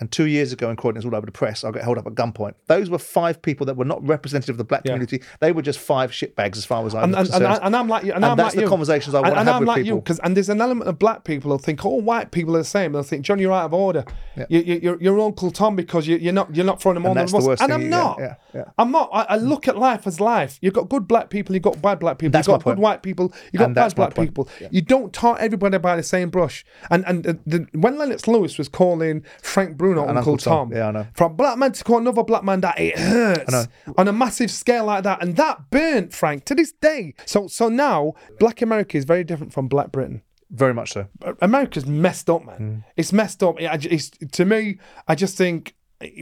And 0.00 0.10
two 0.12 0.26
years 0.26 0.52
ago 0.52 0.70
in 0.70 0.76
Croydon, 0.76 0.98
it's 0.98 1.06
all 1.06 1.14
over 1.16 1.26
the 1.26 1.32
press, 1.32 1.64
I 1.64 1.70
got 1.72 1.82
held 1.82 1.98
up 1.98 2.06
at 2.06 2.14
gunpoint. 2.14 2.54
Those 2.68 2.88
were 2.88 2.98
five 2.98 3.42
people 3.42 3.66
that 3.66 3.76
were 3.76 3.84
not 3.84 4.06
representative 4.06 4.54
of 4.54 4.58
the 4.58 4.64
black 4.64 4.82
Yeah. 4.84 4.92
community. 4.92 5.22
They 5.40 5.50
were 5.50 5.62
just 5.62 5.80
five 5.80 6.12
shitbags 6.12 6.56
as 6.56 6.64
far 6.64 6.86
as 6.86 6.94
I'm 6.94 7.02
And, 7.04 7.14
and, 7.14 7.18
and, 7.20 7.28
concerned. 7.30 7.46
I, 7.62 7.66
and 7.66 7.74
I'm 7.76 7.88
like 7.88 8.04
you. 8.04 8.12
And, 8.12 8.16
And 8.24 8.26
I'm 8.26 8.36
that's 8.36 8.54
like 8.54 8.54
the 8.56 8.62
you. 8.62 8.68
conversations 8.68 9.14
I 9.14 9.18
and, 9.18 9.24
wanna 9.28 9.40
and 9.40 9.48
have 9.48 9.56
I'm 9.56 9.60
with 9.62 9.68
like 9.68 9.78
you 9.78 9.84
people. 9.84 10.00
because 10.00 10.18
and 10.20 10.36
there's 10.36 10.48
an 10.48 10.60
element 10.60 10.88
of 10.88 10.98
black 11.00 11.24
people 11.24 11.50
who 11.50 11.58
think 11.58 11.84
all 11.84 12.00
white 12.00 12.30
people 12.30 12.54
are 12.54 12.58
the 12.60 12.64
same. 12.64 12.92
They'll 12.92 13.02
think 13.02 13.24
John, 13.24 13.38
you're 13.40 13.52
out 13.52 13.64
of 13.64 13.74
order. 13.74 14.04
You, 14.48 14.60
you, 14.60 14.80
you're, 14.82 15.02
you're 15.02 15.20
Uncle 15.20 15.50
Tom 15.50 15.74
because 15.74 16.06
you, 16.06 16.16
you're 16.16 16.32
not 16.32 16.54
you're 16.54 16.64
not 16.64 16.80
throwing 16.80 16.94
them 16.94 17.06
on 17.06 17.16
the 17.16 17.24
bus. 17.24 17.60
And 17.60 17.72
I'm 17.72 17.82
you 17.82 17.88
not. 17.88 18.18
Yeah, 18.20 18.34
yeah. 18.54 18.64
I'm 18.78 18.92
not. 18.92 19.10
I, 19.12 19.22
I 19.30 19.36
look 19.36 19.66
at 19.66 19.76
life 19.76 20.06
as 20.06 20.20
life. 20.20 20.58
You've 20.62 20.74
got 20.74 20.88
good 20.88 21.08
black 21.08 21.28
people. 21.28 21.54
You've 21.56 21.64
got 21.64 21.82
bad 21.82 21.98
black 21.98 22.18
people. 22.18 22.30
That's 22.32 22.46
you've 22.46 22.54
got 22.58 22.64
good 22.64 22.78
white 22.78 23.02
people. 23.02 23.32
You've 23.52 23.58
got 23.58 23.66
And 23.66 23.74
bad 23.74 23.94
black 23.96 24.14
point. 24.14 24.28
people. 24.28 24.48
You 24.70 24.80
don't 24.80 25.12
tar 25.12 25.36
everybody 25.40 25.78
by 25.78 25.96
the 25.96 26.02
same 26.04 26.30
brush. 26.30 26.64
And 26.88 27.04
and 27.06 27.24
the, 27.24 27.38
the, 27.46 27.66
when 27.72 27.98
Lennox 27.98 28.28
Lewis 28.28 28.58
was 28.58 28.68
calling 28.68 29.24
Frank 29.42 29.76
Bruno 29.94 30.02
Uncle, 30.02 30.16
Uncle 30.18 30.36
Tom, 30.38 30.70
Tom. 30.70 30.76
Yeah, 30.76 30.88
I 30.88 30.90
know. 30.92 31.06
a 31.20 31.28
black 31.28 31.58
man 31.58 31.72
to 31.72 31.84
call 31.84 31.98
another 31.98 32.22
black 32.24 32.44
man 32.44 32.60
that 32.62 32.78
it 32.78 32.98
hurts 32.98 33.68
on 33.96 34.08
a 34.08 34.12
massive 34.12 34.50
scale 34.50 34.84
like 34.86 35.04
that, 35.04 35.22
and 35.22 35.36
that 35.36 35.70
burnt 35.70 36.12
Frank 36.12 36.44
to 36.46 36.54
this 36.54 36.72
day. 36.72 37.14
So 37.26 37.46
so 37.48 37.68
now 37.68 38.14
Black 38.38 38.62
America 38.62 38.96
is 38.96 39.04
very 39.04 39.24
different 39.24 39.52
from 39.52 39.68
Black 39.68 39.92
Britain. 39.92 40.22
Very 40.50 40.72
much 40.72 40.92
so. 40.92 41.06
America's 41.42 41.86
messed 41.86 42.30
up, 42.30 42.44
man. 42.46 42.58
Mm. 42.58 42.84
It's 42.96 43.12
messed 43.12 43.42
up. 43.42 43.60
It- 43.60 43.84
It's, 43.92 44.10
to 44.32 44.44
me, 44.46 44.78
I 45.06 45.14
just 45.14 45.36
think 45.36 45.74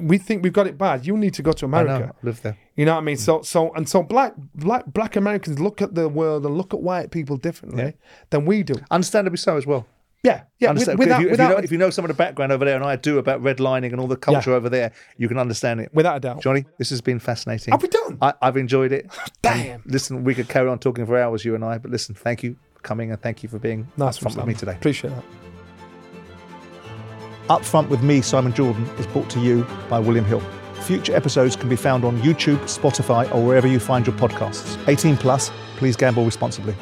we 0.02 0.16
think 0.18 0.42
we've 0.42 0.54
got 0.54 0.66
it 0.66 0.78
bad. 0.78 1.06
You 1.06 1.16
need 1.18 1.34
to 1.34 1.42
go 1.42 1.52
to 1.52 1.66
I 1.66 1.68
know. 1.68 1.78
America. 1.78 2.14
I 2.22 2.26
live 2.26 2.40
there. 2.42 2.56
You 2.76 2.86
know 2.86 2.94
what 2.94 3.02
I 3.02 3.04
mean? 3.04 3.18
So 3.18 3.42
so 3.42 3.72
and 3.74 3.86
so 3.88 4.02
black 4.02 4.32
black 4.54 4.84
black 4.86 5.16
Americans 5.16 5.60
look 5.60 5.80
at 5.82 5.94
the 5.94 6.08
world 6.08 6.44
and 6.46 6.56
look 6.56 6.72
at 6.74 6.80
white 6.80 7.10
people 7.10 7.36
differently 7.36 7.94
than 8.30 8.46
we 8.46 8.62
do. 8.62 8.74
Understandably 8.90 9.36
so 9.36 9.56
as 9.56 9.66
well. 9.66 9.86
Yeah, 10.26 10.42
yeah. 10.58 10.70
Understand- 10.70 10.98
without, 10.98 11.20
if, 11.20 11.26
you, 11.26 11.32
if, 11.32 11.38
you 11.38 11.48
know, 11.48 11.56
if 11.58 11.70
you 11.72 11.78
know 11.78 11.90
some 11.90 12.04
of 12.04 12.08
the 12.08 12.14
background 12.14 12.50
over 12.50 12.64
there, 12.64 12.74
and 12.74 12.84
I 12.84 12.96
do 12.96 13.18
about 13.18 13.42
redlining 13.42 13.92
and 13.92 14.00
all 14.00 14.08
the 14.08 14.16
culture 14.16 14.52
over 14.52 14.68
there, 14.68 14.90
you 15.16 15.28
can 15.28 15.38
understand 15.38 15.78
it. 15.80 15.90
without 15.94 16.16
a 16.16 16.20
doubt. 16.20 16.42
Johnny, 16.42 16.64
this 16.78 16.90
has 16.90 17.00
been 17.00 17.20
fascinating. 17.20 17.70
Have 17.70 17.80
we 17.80 17.88
done? 17.88 18.18
I, 18.20 18.34
I've 18.42 18.56
enjoyed 18.56 18.90
it. 18.90 19.06
Damn. 19.42 19.82
And 19.82 19.92
listen, 19.92 20.24
we 20.24 20.34
could 20.34 20.48
carry 20.48 20.68
on 20.68 20.80
talking 20.80 21.06
for 21.06 21.16
hours, 21.16 21.44
you 21.44 21.54
and 21.54 21.64
I, 21.64 21.78
but 21.78 21.92
listen, 21.92 22.16
thank 22.16 22.42
you 22.42 22.56
for 22.74 22.80
coming 22.82 23.12
and 23.12 23.22
thank 23.22 23.44
you 23.44 23.48
for 23.48 23.60
being 23.60 23.86
Nice 23.96 24.18
upfront 24.18 24.36
with 24.36 24.46
me 24.46 24.54
today. 24.54 24.72
Appreciate 24.72 25.10
that. 25.14 25.24
Upfront 27.48 27.88
with 27.88 28.02
me, 28.02 28.20
Simon 28.20 28.52
Jordan, 28.52 28.84
is 28.98 29.06
brought 29.06 29.30
to 29.30 29.38
you 29.38 29.64
by 29.88 30.00
William 30.00 30.24
Hill. 30.24 30.42
Future 30.82 31.14
episodes 31.14 31.54
can 31.54 31.68
be 31.68 31.76
found 31.76 32.04
on 32.04 32.18
YouTube, 32.22 32.58
Spotify, 32.62 33.32
or 33.32 33.44
wherever 33.46 33.68
you 33.68 33.78
find 33.78 34.04
your 34.04 34.16
podcasts. 34.16 34.76
18 34.88 35.16
plus, 35.16 35.52
please 35.76 35.94
gamble 35.94 36.24
responsibly. 36.24 36.74